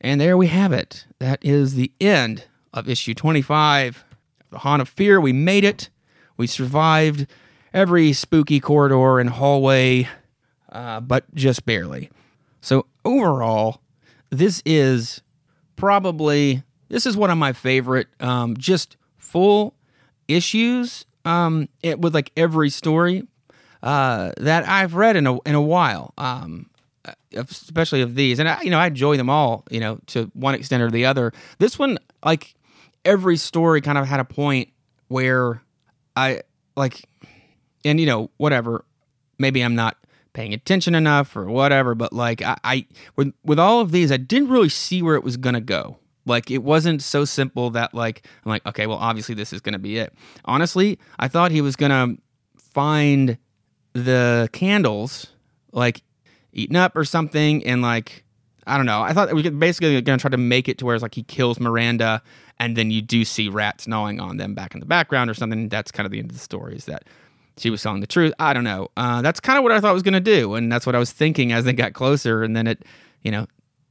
And 0.00 0.20
there 0.20 0.36
we 0.36 0.48
have 0.48 0.72
it. 0.72 1.06
That 1.20 1.38
is 1.44 1.76
the 1.76 1.92
end 2.00 2.46
of 2.74 2.88
issue 2.88 3.14
25 3.14 4.04
The 4.50 4.58
Haunt 4.58 4.82
of 4.82 4.88
Fear. 4.88 5.20
We 5.20 5.32
made 5.32 5.64
it. 5.64 5.88
We 6.36 6.46
survived 6.46 7.26
every 7.72 8.12
spooky 8.12 8.60
corridor 8.60 9.18
and 9.20 9.30
hallway, 9.30 10.08
uh, 10.70 11.00
but 11.00 11.32
just 11.34 11.64
barely. 11.64 12.10
So 12.60 12.86
overall, 13.04 13.80
this 14.30 14.62
is 14.66 15.22
probably 15.76 16.62
this 16.88 17.06
is 17.06 17.16
one 17.16 17.30
of 17.30 17.38
my 17.38 17.52
favorite 17.52 18.08
um, 18.20 18.56
just 18.56 18.96
full 19.16 19.74
issues 20.28 21.06
um, 21.24 21.68
it, 21.82 22.00
with 22.00 22.14
like 22.14 22.30
every 22.36 22.70
story 22.70 23.26
uh, 23.82 24.32
that 24.38 24.68
I've 24.68 24.94
read 24.94 25.16
in 25.16 25.26
a 25.26 25.40
in 25.42 25.54
a 25.54 25.62
while. 25.62 26.12
Um, 26.18 26.70
especially 27.34 28.00
of 28.00 28.14
these, 28.14 28.38
and 28.38 28.48
I, 28.48 28.62
you 28.62 28.70
know 28.70 28.78
I 28.78 28.86
enjoy 28.86 29.16
them 29.16 29.28
all. 29.30 29.64
You 29.70 29.80
know, 29.80 29.98
to 30.06 30.30
one 30.34 30.54
extent 30.54 30.82
or 30.82 30.90
the 30.90 31.04
other. 31.04 31.32
This 31.58 31.78
one, 31.78 31.98
like 32.24 32.54
every 33.04 33.36
story, 33.36 33.80
kind 33.80 33.98
of 33.98 34.06
had 34.06 34.20
a 34.20 34.24
point 34.24 34.70
where 35.08 35.62
I 36.16 36.42
like, 36.76 37.04
and 37.84 38.00
you 38.00 38.06
know 38.06 38.30
whatever. 38.36 38.84
Maybe 39.38 39.62
I'm 39.62 39.74
not 39.74 39.96
paying 40.32 40.52
attention 40.52 40.94
enough 40.94 41.36
or 41.36 41.46
whatever, 41.46 41.94
but 41.94 42.12
like 42.12 42.42
I, 42.42 42.56
I 42.62 42.86
with 43.16 43.32
with 43.44 43.58
all 43.58 43.80
of 43.80 43.90
these, 43.92 44.12
I 44.12 44.16
didn't 44.16 44.48
really 44.48 44.68
see 44.68 45.02
where 45.02 45.16
it 45.16 45.24
was 45.24 45.36
gonna 45.36 45.60
go. 45.60 45.98
Like 46.26 46.50
it 46.50 46.62
wasn't 46.62 47.02
so 47.02 47.24
simple 47.24 47.70
that 47.70 47.94
like 47.94 48.26
I'm 48.44 48.50
like 48.50 48.66
okay, 48.66 48.86
well 48.86 48.98
obviously 48.98 49.34
this 49.34 49.52
is 49.52 49.60
gonna 49.60 49.78
be 49.78 49.98
it. 49.98 50.12
Honestly, 50.44 50.98
I 51.18 51.28
thought 51.28 51.50
he 51.50 51.60
was 51.60 51.76
gonna 51.76 52.16
find 52.58 53.38
the 53.92 54.48
candles 54.52 55.28
like 55.72 56.02
eaten 56.52 56.76
up 56.76 56.96
or 56.96 57.04
something 57.04 57.64
and 57.64 57.82
like 57.82 58.23
I 58.66 58.76
don't 58.76 58.86
know. 58.86 59.02
I 59.02 59.12
thought 59.12 59.32
we 59.34 59.42
could 59.42 59.58
basically 59.58 60.00
going 60.00 60.18
to 60.18 60.22
try 60.22 60.30
to 60.30 60.36
make 60.36 60.68
it 60.68 60.78
to 60.78 60.86
where 60.86 60.94
it's 60.94 61.02
like 61.02 61.14
he 61.14 61.22
kills 61.22 61.60
Miranda, 61.60 62.22
and 62.58 62.76
then 62.76 62.90
you 62.90 63.02
do 63.02 63.24
see 63.24 63.48
rats 63.48 63.86
gnawing 63.86 64.20
on 64.20 64.36
them 64.36 64.54
back 64.54 64.74
in 64.74 64.80
the 64.80 64.86
background 64.86 65.30
or 65.30 65.34
something. 65.34 65.68
That's 65.68 65.90
kind 65.90 66.06
of 66.06 66.12
the 66.12 66.18
end 66.18 66.30
of 66.30 66.36
the 66.36 66.42
story. 66.42 66.76
Is 66.76 66.84
that 66.86 67.04
she 67.56 67.70
was 67.70 67.82
telling 67.82 68.00
the 68.00 68.06
truth? 68.06 68.32
I 68.38 68.52
don't 68.52 68.64
know. 68.64 68.88
Uh, 68.96 69.22
that's 69.22 69.40
kind 69.40 69.58
of 69.58 69.62
what 69.62 69.72
I 69.72 69.80
thought 69.80 69.90
I 69.90 69.94
was 69.94 70.02
going 70.02 70.14
to 70.14 70.20
do, 70.20 70.54
and 70.54 70.70
that's 70.70 70.86
what 70.86 70.94
I 70.94 70.98
was 70.98 71.12
thinking 71.12 71.52
as 71.52 71.64
they 71.64 71.72
got 71.72 71.92
closer. 71.92 72.42
And 72.42 72.56
then 72.56 72.66
it, 72.66 72.84
you 73.22 73.30
know, 73.30 73.46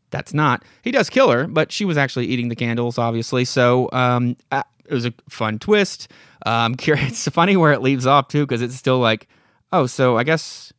that's 0.10 0.34
not. 0.34 0.64
He 0.84 0.92
does 0.92 1.10
kill 1.10 1.30
her, 1.30 1.48
but 1.48 1.72
she 1.72 1.86
was 1.86 1.98
actually 1.98 2.28
eating 2.28 2.50
the 2.50 2.56
candles, 2.56 2.98
obviously. 2.98 3.46
So 3.46 3.90
um, 3.92 4.38
it 4.52 4.94
was 4.94 5.06
a 5.06 5.14
fun 5.30 5.60
twist. 5.60 6.10
Um, 6.46 6.76
it's 6.80 7.28
funny 7.30 7.58
where 7.58 7.74
it 7.74 7.82
leaves 7.82 8.06
off 8.06 8.28
too, 8.28 8.46
because 8.46 8.62
it's 8.62 8.76
still 8.76 9.00
like, 9.00 9.28
oh, 9.72 9.88
so 9.88 10.18
I 10.18 10.24
guess, 10.24 10.72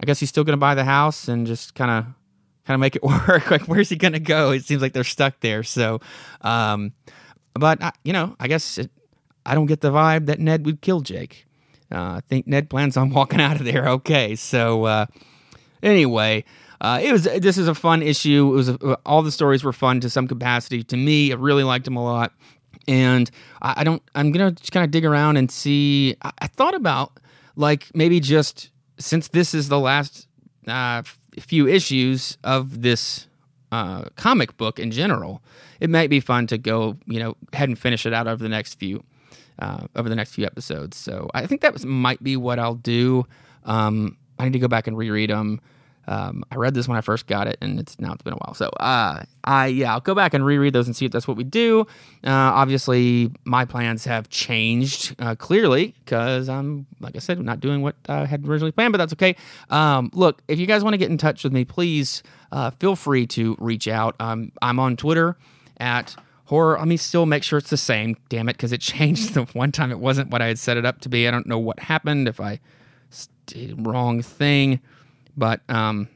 I 0.00 0.06
guess 0.06 0.18
he's 0.20 0.28
still 0.28 0.44
going 0.44 0.56
to 0.56 0.60
buy 0.60 0.74
the 0.74 0.84
house 0.84 1.28
and 1.28 1.46
just 1.46 1.74
kind 1.74 1.90
of, 1.90 2.06
kind 2.68 2.74
of 2.74 2.80
make 2.80 2.96
it 2.96 3.02
work. 3.28 3.50
like, 3.50 3.62
where's 3.62 3.88
he 3.88 3.96
going 3.96 4.12
to 4.12 4.20
go? 4.20 4.50
It 4.50 4.64
seems 4.64 4.82
like 4.82 4.92
they're 4.92 5.02
stuck 5.02 5.40
there. 5.40 5.62
So, 5.62 6.00
um, 6.42 6.92
but 7.54 7.82
uh, 7.82 7.92
you 8.04 8.12
know, 8.12 8.36
I 8.38 8.46
guess 8.46 8.76
it, 8.76 8.90
I 9.46 9.54
don't 9.54 9.66
get 9.66 9.80
the 9.80 9.90
vibe 9.90 10.26
that 10.26 10.38
Ned 10.38 10.66
would 10.66 10.82
kill 10.82 11.00
Jake. 11.00 11.46
Uh, 11.90 11.96
I 11.96 12.20
think 12.28 12.46
Ned 12.46 12.68
plans 12.68 12.98
on 12.98 13.10
walking 13.14 13.40
out 13.40 13.56
of 13.56 13.64
there. 13.64 13.88
Okay, 13.88 14.36
so 14.36 14.84
uh, 14.84 15.06
anyway, 15.82 16.44
uh, 16.82 17.00
it 17.02 17.10
was 17.10 17.24
this 17.24 17.56
is 17.56 17.68
a 17.68 17.74
fun 17.74 18.02
issue. 18.02 18.50
It 18.52 18.56
was 18.56 18.68
a, 18.68 18.98
all 19.06 19.22
the 19.22 19.32
stories 19.32 19.64
were 19.64 19.72
fun 19.72 20.00
to 20.00 20.10
some 20.10 20.28
capacity. 20.28 20.84
To 20.84 20.96
me, 20.96 21.32
I 21.32 21.36
really 21.36 21.64
liked 21.64 21.86
them 21.86 21.96
a 21.96 22.04
lot, 22.04 22.34
and 22.86 23.30
I, 23.62 23.74
I 23.78 23.84
don't. 23.84 24.02
I'm 24.14 24.30
gonna 24.30 24.52
just 24.52 24.72
kind 24.72 24.84
of 24.84 24.90
dig 24.90 25.06
around 25.06 25.38
and 25.38 25.50
see. 25.50 26.16
I, 26.20 26.32
I, 26.40 26.46
thought 26.48 26.74
about 26.74 27.18
like 27.56 27.86
maybe 27.94 28.20
just 28.20 28.70
since 28.98 29.28
this 29.28 29.54
is 29.54 29.70
the 29.70 29.80
last 29.80 30.28
uh, 30.66 31.02
few 31.40 31.66
issues 31.66 32.38
of 32.44 32.82
this 32.82 33.26
uh, 33.72 34.04
comic 34.16 34.56
book 34.56 34.78
in 34.78 34.90
general, 34.90 35.42
it 35.80 35.90
might 35.90 36.10
be 36.10 36.20
fun 36.20 36.46
to 36.48 36.58
go 36.58 36.96
you 37.06 37.18
know 37.18 37.36
head 37.52 37.68
and 37.68 37.78
finish 37.78 38.06
it 38.06 38.12
out 38.12 38.26
over 38.26 38.42
the 38.42 38.48
next 38.48 38.74
few. 38.74 39.02
Uh, 39.60 39.88
over 39.96 40.08
the 40.08 40.14
next 40.14 40.34
few 40.34 40.46
episodes, 40.46 40.96
so 40.96 41.28
I 41.34 41.44
think 41.44 41.62
that 41.62 41.72
was, 41.72 41.84
might 41.84 42.22
be 42.22 42.36
what 42.36 42.60
I'll 42.60 42.76
do. 42.76 43.26
Um, 43.64 44.16
I 44.38 44.44
need 44.44 44.52
to 44.52 44.60
go 44.60 44.68
back 44.68 44.86
and 44.86 44.96
reread 44.96 45.30
them. 45.30 45.60
Um, 46.08 46.42
I 46.50 46.56
read 46.56 46.72
this 46.72 46.88
when 46.88 46.96
I 46.96 47.02
first 47.02 47.26
got 47.26 47.46
it, 47.46 47.58
and 47.60 47.78
it's 47.78 48.00
now 48.00 48.14
it's 48.14 48.22
been 48.22 48.32
a 48.32 48.36
while. 48.36 48.54
So, 48.54 48.68
uh, 48.80 49.24
I 49.44 49.66
yeah, 49.66 49.92
I'll 49.92 50.00
go 50.00 50.14
back 50.14 50.32
and 50.32 50.44
reread 50.44 50.72
those 50.72 50.86
and 50.86 50.96
see 50.96 51.04
if 51.04 51.12
that's 51.12 51.28
what 51.28 51.36
we 51.36 51.44
do. 51.44 51.82
Uh, 52.24 52.30
obviously, 52.30 53.30
my 53.44 53.66
plans 53.66 54.06
have 54.06 54.30
changed 54.30 55.14
uh, 55.18 55.34
clearly 55.34 55.94
because 56.04 56.48
I'm, 56.48 56.86
like 57.00 57.14
I 57.14 57.18
said, 57.18 57.38
not 57.40 57.60
doing 57.60 57.82
what 57.82 57.94
I 58.08 58.24
had 58.24 58.48
originally 58.48 58.72
planned, 58.72 58.92
but 58.92 58.98
that's 58.98 59.12
okay. 59.12 59.36
Um, 59.68 60.10
look, 60.14 60.40
if 60.48 60.58
you 60.58 60.66
guys 60.66 60.82
want 60.82 60.94
to 60.94 60.98
get 60.98 61.10
in 61.10 61.18
touch 61.18 61.44
with 61.44 61.52
me, 61.52 61.66
please 61.66 62.22
uh, 62.52 62.70
feel 62.70 62.96
free 62.96 63.26
to 63.28 63.54
reach 63.60 63.86
out. 63.86 64.16
Um, 64.18 64.50
I'm 64.62 64.80
on 64.80 64.96
Twitter 64.96 65.36
at 65.78 66.16
horror. 66.46 66.78
Let 66.78 66.88
me 66.88 66.96
still 66.96 67.26
make 67.26 67.42
sure 67.42 67.58
it's 67.58 67.68
the 67.70 67.76
same. 67.76 68.16
Damn 68.30 68.48
it, 68.48 68.54
because 68.54 68.72
it 68.72 68.80
changed 68.80 69.34
the 69.34 69.44
one 69.52 69.72
time 69.72 69.90
it 69.90 69.98
wasn't 69.98 70.30
what 70.30 70.40
I 70.40 70.46
had 70.46 70.58
set 70.58 70.78
it 70.78 70.86
up 70.86 71.02
to 71.02 71.10
be. 71.10 71.28
I 71.28 71.30
don't 71.30 71.46
know 71.46 71.58
what 71.58 71.78
happened 71.80 72.28
if 72.28 72.40
I 72.40 72.60
did 73.44 73.86
wrong 73.86 74.22
thing. 74.22 74.80
But 75.38 75.60
um, 75.68 76.08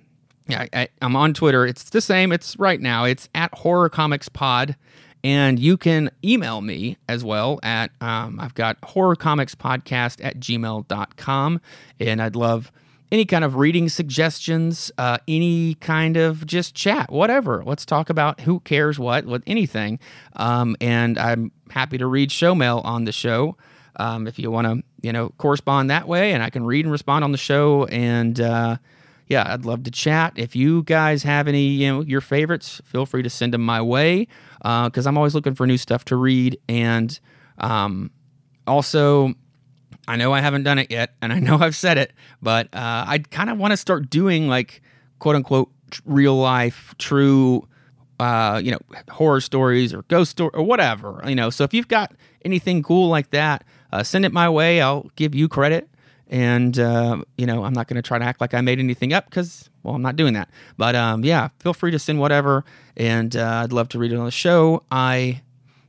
yeah, 0.48 0.66
I, 0.72 0.88
am 1.00 1.16
on 1.16 1.34
Twitter. 1.34 1.66
It's 1.66 1.84
the 1.90 2.00
same. 2.00 2.32
It's 2.32 2.58
right 2.58 2.80
now. 2.80 3.04
It's 3.04 3.28
at 3.34 3.54
Horror 3.54 3.88
Comics 3.88 4.28
Pod, 4.28 4.76
and 5.22 5.58
you 5.58 5.76
can 5.76 6.10
email 6.24 6.60
me 6.60 6.98
as 7.08 7.22
well 7.24 7.60
at 7.62 7.92
um, 8.00 8.40
I've 8.40 8.54
got 8.54 8.76
Horror 8.84 9.16
Comics 9.16 9.54
Podcast 9.54 10.22
at 10.22 10.40
gmail.com, 10.40 11.60
and 12.00 12.22
I'd 12.22 12.36
love 12.36 12.72
any 13.12 13.26
kind 13.26 13.44
of 13.44 13.56
reading 13.56 13.90
suggestions, 13.90 14.90
uh, 14.96 15.18
any 15.28 15.74
kind 15.74 16.16
of 16.16 16.46
just 16.46 16.74
chat, 16.74 17.12
whatever. 17.12 17.62
Let's 17.64 17.84
talk 17.84 18.08
about 18.08 18.40
who 18.40 18.60
cares 18.60 18.98
what, 18.98 19.26
with 19.26 19.42
anything. 19.46 20.00
Um, 20.36 20.76
and 20.80 21.18
I'm 21.18 21.52
happy 21.70 21.98
to 21.98 22.06
read 22.06 22.32
show 22.32 22.54
mail 22.54 22.80
on 22.84 23.04
the 23.04 23.12
show 23.12 23.58
um, 23.96 24.26
if 24.26 24.38
you 24.38 24.50
want 24.50 24.66
to, 24.66 24.82
you 25.06 25.12
know, 25.12 25.28
correspond 25.36 25.90
that 25.90 26.08
way, 26.08 26.32
and 26.32 26.42
I 26.42 26.48
can 26.48 26.64
read 26.64 26.86
and 26.86 26.92
respond 26.92 27.22
on 27.22 27.32
the 27.32 27.38
show. 27.38 27.84
And 27.84 28.40
uh, 28.40 28.78
yeah, 29.26 29.52
I'd 29.52 29.64
love 29.64 29.84
to 29.84 29.90
chat. 29.90 30.34
If 30.36 30.54
you 30.54 30.82
guys 30.82 31.22
have 31.22 31.48
any, 31.48 31.66
you 31.66 31.88
know, 31.88 32.00
your 32.02 32.20
favorites, 32.20 32.80
feel 32.84 33.06
free 33.06 33.22
to 33.22 33.30
send 33.30 33.54
them 33.54 33.62
my 33.62 33.80
way 33.80 34.26
because 34.58 35.06
uh, 35.06 35.08
I'm 35.08 35.16
always 35.16 35.34
looking 35.34 35.54
for 35.54 35.66
new 35.66 35.78
stuff 35.78 36.04
to 36.06 36.16
read. 36.16 36.58
And 36.68 37.18
um, 37.58 38.10
also, 38.66 39.34
I 40.08 40.16
know 40.16 40.32
I 40.32 40.40
haven't 40.40 40.64
done 40.64 40.78
it 40.78 40.90
yet, 40.90 41.14
and 41.22 41.32
I 41.32 41.38
know 41.38 41.58
I've 41.60 41.76
said 41.76 41.98
it, 41.98 42.12
but 42.40 42.66
uh, 42.74 43.04
I 43.06 43.18
kind 43.30 43.50
of 43.50 43.58
want 43.58 43.72
to 43.72 43.76
start 43.76 44.10
doing 44.10 44.48
like 44.48 44.82
quote 45.18 45.36
unquote 45.36 45.70
real 46.04 46.36
life, 46.36 46.94
true, 46.98 47.66
uh, 48.18 48.60
you 48.62 48.72
know, 48.72 48.80
horror 49.10 49.40
stories 49.40 49.94
or 49.94 50.02
ghost 50.02 50.32
story 50.32 50.50
or 50.54 50.62
whatever. 50.62 51.22
You 51.26 51.34
know, 51.34 51.50
so 51.50 51.64
if 51.64 51.72
you've 51.72 51.88
got 51.88 52.12
anything 52.44 52.82
cool 52.82 53.08
like 53.08 53.30
that, 53.30 53.64
uh, 53.92 54.02
send 54.02 54.24
it 54.24 54.32
my 54.32 54.48
way. 54.48 54.80
I'll 54.80 55.10
give 55.16 55.34
you 55.34 55.48
credit 55.48 55.88
and, 56.32 56.78
uh, 56.78 57.22
you 57.36 57.44
know, 57.44 57.62
I'm 57.62 57.74
not 57.74 57.88
going 57.88 57.96
to 57.96 58.02
try 58.02 58.18
to 58.18 58.24
act 58.24 58.40
like 58.40 58.54
I 58.54 58.62
made 58.62 58.78
anything 58.78 59.12
up 59.12 59.26
because, 59.26 59.68
well, 59.82 59.94
I'm 59.94 60.00
not 60.00 60.16
doing 60.16 60.32
that. 60.32 60.48
But 60.78 60.96
um, 60.96 61.24
yeah, 61.24 61.48
feel 61.60 61.74
free 61.74 61.90
to 61.90 61.98
send 61.98 62.18
whatever. 62.20 62.64
And 62.96 63.36
uh, 63.36 63.62
I'd 63.64 63.72
love 63.72 63.90
to 63.90 63.98
read 63.98 64.12
it 64.12 64.16
on 64.16 64.24
the 64.24 64.30
show. 64.30 64.82
I 64.90 65.42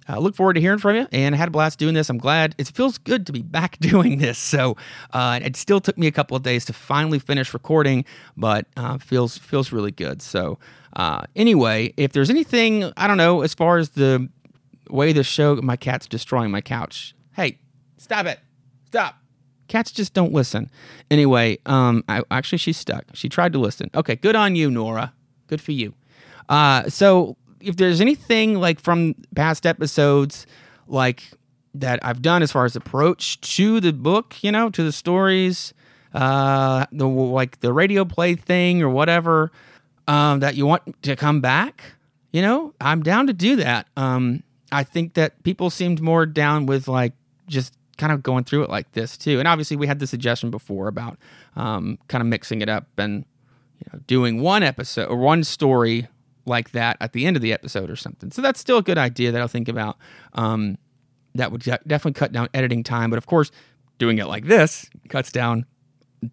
uh, 0.10 0.20
look 0.20 0.36
forward 0.36 0.56
to 0.56 0.60
hearing 0.60 0.80
from 0.80 0.98
you 0.98 1.08
and 1.14 1.34
I 1.34 1.38
had 1.38 1.48
a 1.48 1.52
blast 1.52 1.80
doing 1.80 1.94
this. 1.94 2.10
I'm 2.10 2.18
glad 2.18 2.56
it 2.58 2.68
feels 2.68 2.98
good 2.98 3.26
to 3.28 3.32
be 3.32 3.42
back 3.42 3.78
doing 3.80 4.18
this. 4.18 4.38
So 4.38 4.76
uh, 5.14 5.40
it 5.42 5.56
still 5.56 5.80
took 5.80 5.98
me 5.98 6.08
a 6.08 6.12
couple 6.12 6.36
of 6.36 6.44
days 6.44 6.66
to 6.66 6.74
finally 6.74 7.20
finish 7.20 7.54
recording, 7.54 8.04
but 8.36 8.68
uh, 8.76 8.98
feels 8.98 9.38
feels 9.38 9.72
really 9.72 9.92
good. 9.92 10.22
So 10.22 10.60
uh, 10.98 11.22
anyway, 11.38 11.94
if 11.96 12.12
there's 12.12 12.30
anything 12.30 12.92
I 12.98 13.08
don't 13.08 13.16
know 13.18 13.44
as 13.44 13.54
far 13.54 13.78
as 13.78 13.92
the 13.92 14.28
way 14.90 15.14
the 15.14 15.24
show, 15.24 15.56
my 15.56 15.78
cat's 15.78 16.06
destroying 16.06 16.52
my 16.52 16.60
couch. 16.60 17.16
Hey, 17.32 17.60
stop 17.98 18.26
it! 18.26 18.40
Stop. 18.88 19.23
Cats 19.68 19.92
just 19.92 20.14
don't 20.14 20.34
listen. 20.34 20.70
Anyway, 21.10 21.58
um, 21.66 22.04
I, 22.08 22.24
actually, 22.32 22.58
she's 22.58 22.78
stuck. 22.78 23.06
She 23.14 23.30
tried 23.30 23.54
to 23.54 23.60
listen. 23.60 23.90
Okay, 23.96 24.16
good 24.16 24.36
on 24.36 24.56
you, 24.56 24.70
Nora. 24.70 25.14
Good 25.48 25.62
for 25.62 25.72
you. 25.72 25.94
Uh, 26.50 26.90
so 26.90 27.38
if 27.62 27.78
there's 27.78 28.02
anything 28.02 28.56
like 28.56 28.80
from 28.80 29.16
past 29.36 29.66
episodes, 29.66 30.46
like 30.88 31.24
that 31.76 32.00
I've 32.04 32.22
done 32.22 32.44
as 32.44 32.52
far 32.52 32.66
as 32.66 32.76
approach 32.76 33.40
to 33.56 33.80
the 33.80 33.94
book, 33.94 34.44
you 34.44 34.52
know, 34.52 34.70
to 34.70 34.84
the 34.84 34.92
stories, 34.92 35.74
uh, 36.14 36.86
the 36.92 37.08
like 37.08 37.60
the 37.62 37.74
radio 37.74 38.06
play 38.06 38.36
thing 38.36 38.82
or 38.82 38.90
whatever, 38.90 39.52
um, 40.08 40.42
that 40.42 40.56
you 40.56 40.66
want 40.66 41.02
to 41.04 41.16
come 41.16 41.42
back, 41.42 41.82
you 42.32 42.42
know, 42.42 42.74
I'm 42.82 43.02
down 43.04 43.28
to 43.28 43.34
do 43.34 43.56
that. 43.58 43.88
Um, 43.96 44.44
I 44.72 44.84
think 44.84 45.14
that 45.14 45.42
people 45.44 45.70
seemed 45.70 46.02
more 46.02 46.26
down 46.26 46.66
with 46.66 46.88
like 46.88 47.14
just 47.48 47.76
kind 47.98 48.12
of 48.12 48.24
going 48.24 48.44
through 48.44 48.64
it 48.64 48.70
like 48.70 48.92
this 48.94 49.18
too. 49.18 49.40
And 49.40 49.48
obviously, 49.48 49.78
we 49.78 49.88
had 49.88 50.00
the 50.00 50.08
suggestion 50.08 50.52
before 50.52 50.88
about 50.88 51.18
um, 51.56 51.98
kind 52.08 52.22
of 52.22 52.28
mixing 52.28 52.62
it 52.62 52.70
up 52.70 52.88
and 52.98 53.26
you 53.80 53.86
know, 53.92 54.00
doing 54.08 54.42
one 54.42 54.64
episode 54.64 55.08
or 55.08 55.18
one 55.18 55.44
story 55.44 56.08
like 56.46 56.72
that 56.72 56.98
at 57.00 57.14
the 57.14 57.26
end 57.26 57.36
of 57.36 57.42
the 57.42 57.54
episode 57.54 57.90
or 57.90 57.96
something. 57.96 58.32
So 58.32 58.42
that's 58.42 58.60
still 58.60 58.78
a 58.78 58.84
good 58.84 58.98
idea 58.98 59.32
that 59.32 59.42
I'll 59.42 59.48
think 59.48 59.68
about. 59.68 59.98
Um, 60.34 60.78
that 61.36 61.52
would 61.52 61.62
definitely 61.62 62.14
cut 62.14 62.32
down 62.32 62.48
editing 62.54 62.84
time, 62.84 63.10
but 63.10 63.18
of 63.18 63.26
course, 63.26 63.50
doing 63.98 64.18
it 64.18 64.28
like 64.28 64.46
this 64.46 64.90
cuts 65.10 65.32
down 65.32 65.66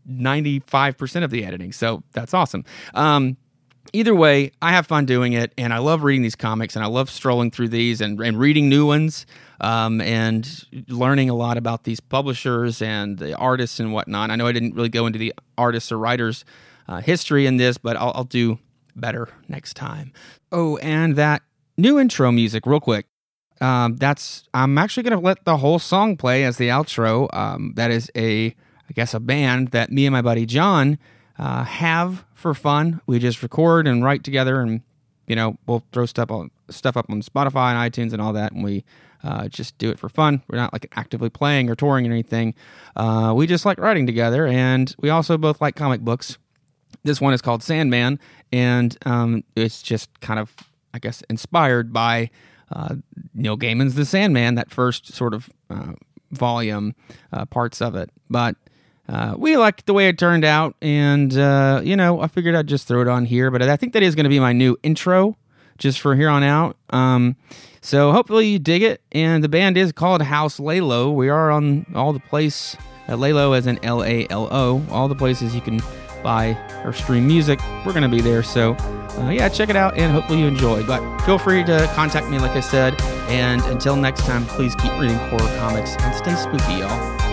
95% 0.09 1.25
of 1.25 1.31
the 1.31 1.45
editing. 1.45 1.73
So 1.73 2.03
that's 2.13 2.35
awesome. 2.35 2.65
Um, 2.95 3.37
either 3.93 4.15
way, 4.15 4.53
I 4.63 4.73
have 4.73 4.87
fun 4.87 5.07
doing 5.07 5.33
it, 5.33 5.53
and 5.59 5.73
I 5.73 5.79
love 5.79 6.03
reading 6.03 6.23
these 6.23 6.37
comics, 6.37 6.77
and 6.77 6.85
I 6.85 6.89
love 6.89 7.11
strolling 7.11 7.51
through 7.51 7.69
these 7.69 8.01
and, 8.01 8.21
and 8.21 8.39
reading 8.39 8.69
new 8.69 8.87
ones, 8.87 9.27
um, 9.61 10.01
and 10.01 10.49
learning 10.89 11.31
a 11.31 11.35
lot 11.35 11.57
about 11.57 11.85
these 11.85 12.01
publishers 12.01 12.83
and 12.83 13.19
the 13.19 13.37
artists 13.37 13.81
and 13.81 13.93
whatnot. 13.93 14.31
I 14.31 14.37
know 14.37 14.47
I 14.47 14.53
didn't 14.53 14.75
really 14.75 14.89
go 14.89 15.07
into 15.07 15.19
the 15.19 15.35
artists 15.59 15.91
or 15.93 15.99
writers' 15.99 16.45
uh, 16.89 17.01
history 17.01 17.47
in 17.47 17.57
this, 17.57 17.79
but 17.79 17.97
I'll, 17.97 18.13
I'll 18.15 18.25
do 18.25 18.59
better 18.97 19.29
next 19.49 19.75
time. 19.75 20.13
Oh, 20.53 20.77
and 20.79 21.17
that 21.17 21.43
new 21.77 21.99
intro 21.99 22.31
music, 22.33 22.67
real 22.67 22.81
quick. 22.81 23.07
Um, 23.61 23.97
that's 23.97 24.49
I'm 24.55 24.79
actually 24.79 25.03
gonna 25.03 25.21
let 25.21 25.45
the 25.45 25.59
whole 25.59 25.79
song 25.79 26.17
play 26.17 26.45
as 26.45 26.57
the 26.57 26.69
outro. 26.69 27.33
Um, 27.35 27.75
that 27.77 27.91
is 27.91 28.11
a 28.17 28.47
I 28.47 28.93
guess 28.95 29.13
a 29.13 29.21
band 29.21 29.69
that 29.69 29.93
me 29.93 30.07
and 30.07 30.13
my 30.15 30.23
buddy 30.23 30.47
John 30.47 30.99
uh, 31.41 31.65
have 31.65 32.25
for 32.35 32.53
fun. 32.53 33.01
We 33.07 33.19
just 33.19 33.43
record 33.43 33.89
and 33.89 34.05
write 34.05 34.23
together, 34.23 34.61
and 34.61 34.83
you 35.27 35.35
know 35.35 35.57
we'll 35.67 35.83
throw 35.91 36.05
stuff 36.07 36.31
on 36.31 36.51
stuff 36.69 36.97
up 36.97 37.07
on 37.09 37.23
Spotify 37.23 37.73
and 37.73 37.93
iTunes 37.93 38.13
and 38.13 38.21
all 38.21 38.35
that, 38.35 38.53
and 38.53 38.63
we 38.63 38.85
uh, 39.25 39.49
just 39.49 39.77
do 39.79 39.91
it 39.91 39.99
for 39.99 40.11
fun. 40.11 40.43
We're 40.49 40.59
not 40.59 40.73
like 40.75 40.87
actively 40.97 41.31
playing 41.31 41.71
or 41.71 41.75
touring 41.75 42.07
or 42.07 42.13
anything. 42.13 42.55
Uh, 42.95 43.33
we 43.35 43.47
just 43.47 43.65
like 43.65 43.79
writing 43.79 44.07
together, 44.07 44.47
and 44.47 44.95
we 45.01 45.09
also 45.09 45.39
both 45.39 45.63
like 45.63 45.77
comic 45.77 46.03
books. 46.03 46.37
This 47.05 47.21
one 47.21 47.33
is 47.33 47.41
called 47.41 47.63
Sandman, 47.63 48.21
and 48.53 48.97
um, 49.07 49.43
it's 49.57 49.81
just 49.81 50.21
kind 50.21 50.39
of, 50.39 50.55
I 50.93 50.99
guess, 50.99 51.23
inspired 51.31 51.91
by 51.91 52.29
uh, 52.71 52.97
Neil 53.33 53.57
Gaiman's 53.57 53.95
The 53.95 54.05
Sandman, 54.05 54.57
that 54.57 54.71
first 54.71 55.15
sort 55.15 55.33
of 55.33 55.49
uh, 55.71 55.93
volume, 56.33 56.95
uh, 57.33 57.47
parts 57.47 57.81
of 57.81 57.95
it. 57.97 58.11
But 58.29 58.57
uh, 59.11 59.35
we 59.37 59.57
liked 59.57 59.87
the 59.87 59.93
way 59.93 60.07
it 60.09 60.19
turned 60.19 60.45
out, 60.45 60.77
and 60.81 61.37
uh, 61.37 61.81
you 61.83 61.97
know, 61.97 62.21
I 62.21 62.29
figured 62.29 62.55
I'd 62.55 62.69
just 62.69 62.87
throw 62.87 63.03
it 63.03 63.09
on 63.09 63.25
here. 63.25 63.51
But 63.51 63.63
I 63.63 63.77
think 63.77 63.93
that 63.95 64.05
is 64.05 64.15
going 64.15 64.25
to 64.25 64.31
be 64.31 64.39
my 64.39 64.53
new 64.53 64.77
intro, 64.85 65.37
just 65.79 66.01
for 66.01 66.15
here 66.15 66.29
on 66.29 66.45
out. 66.45 66.77
Um, 66.91 67.35
so 67.81 68.13
hopefully 68.13 68.47
you 68.47 68.59
dig 68.61 68.83
it. 68.83 69.03
And 69.11 69.43
the 69.43 69.49
band 69.49 69.77
is 69.77 69.91
called 69.91 70.23
House 70.23 70.61
Lalo. 70.61 71.11
We 71.11 71.29
are 71.29 71.51
on 71.51 71.87
all 71.95 72.13
the 72.13 72.21
place 72.21 72.77
uh, 73.09 73.17
Lalo 73.17 73.53
as 73.53 73.67
in 73.67 73.85
L 73.85 74.05
A 74.05 74.29
L 74.31 74.49
O, 74.53 74.87
all 74.91 75.09
the 75.09 75.17
places 75.17 75.55
you 75.55 75.61
can 75.61 75.81
buy 76.23 76.57
or 76.85 76.93
stream 76.93 77.27
music. 77.27 77.59
We're 77.85 77.93
going 77.93 78.03
to 78.03 78.09
be 78.09 78.21
there. 78.21 78.45
So 78.45 78.75
uh, 78.75 79.31
yeah, 79.31 79.49
check 79.49 79.71
it 79.71 79.77
out 79.77 79.99
and 79.99 80.13
hopefully 80.13 80.39
you 80.39 80.47
enjoy. 80.47 80.85
But 80.87 81.21
feel 81.23 81.39
free 81.39 81.65
to 81.65 81.91
contact 81.95 82.29
me, 82.29 82.39
like 82.39 82.53
I 82.53 82.61
said. 82.61 83.01
And 83.29 83.61
until 83.63 83.97
next 83.97 84.25
time, 84.25 84.47
please 84.47 84.77
keep 84.77 84.93
reading 84.93 85.17
horror 85.17 85.59
comics 85.59 85.97
and 85.97 86.15
stay 86.15 86.35
spooky, 86.37 86.81
y'all. 86.81 87.30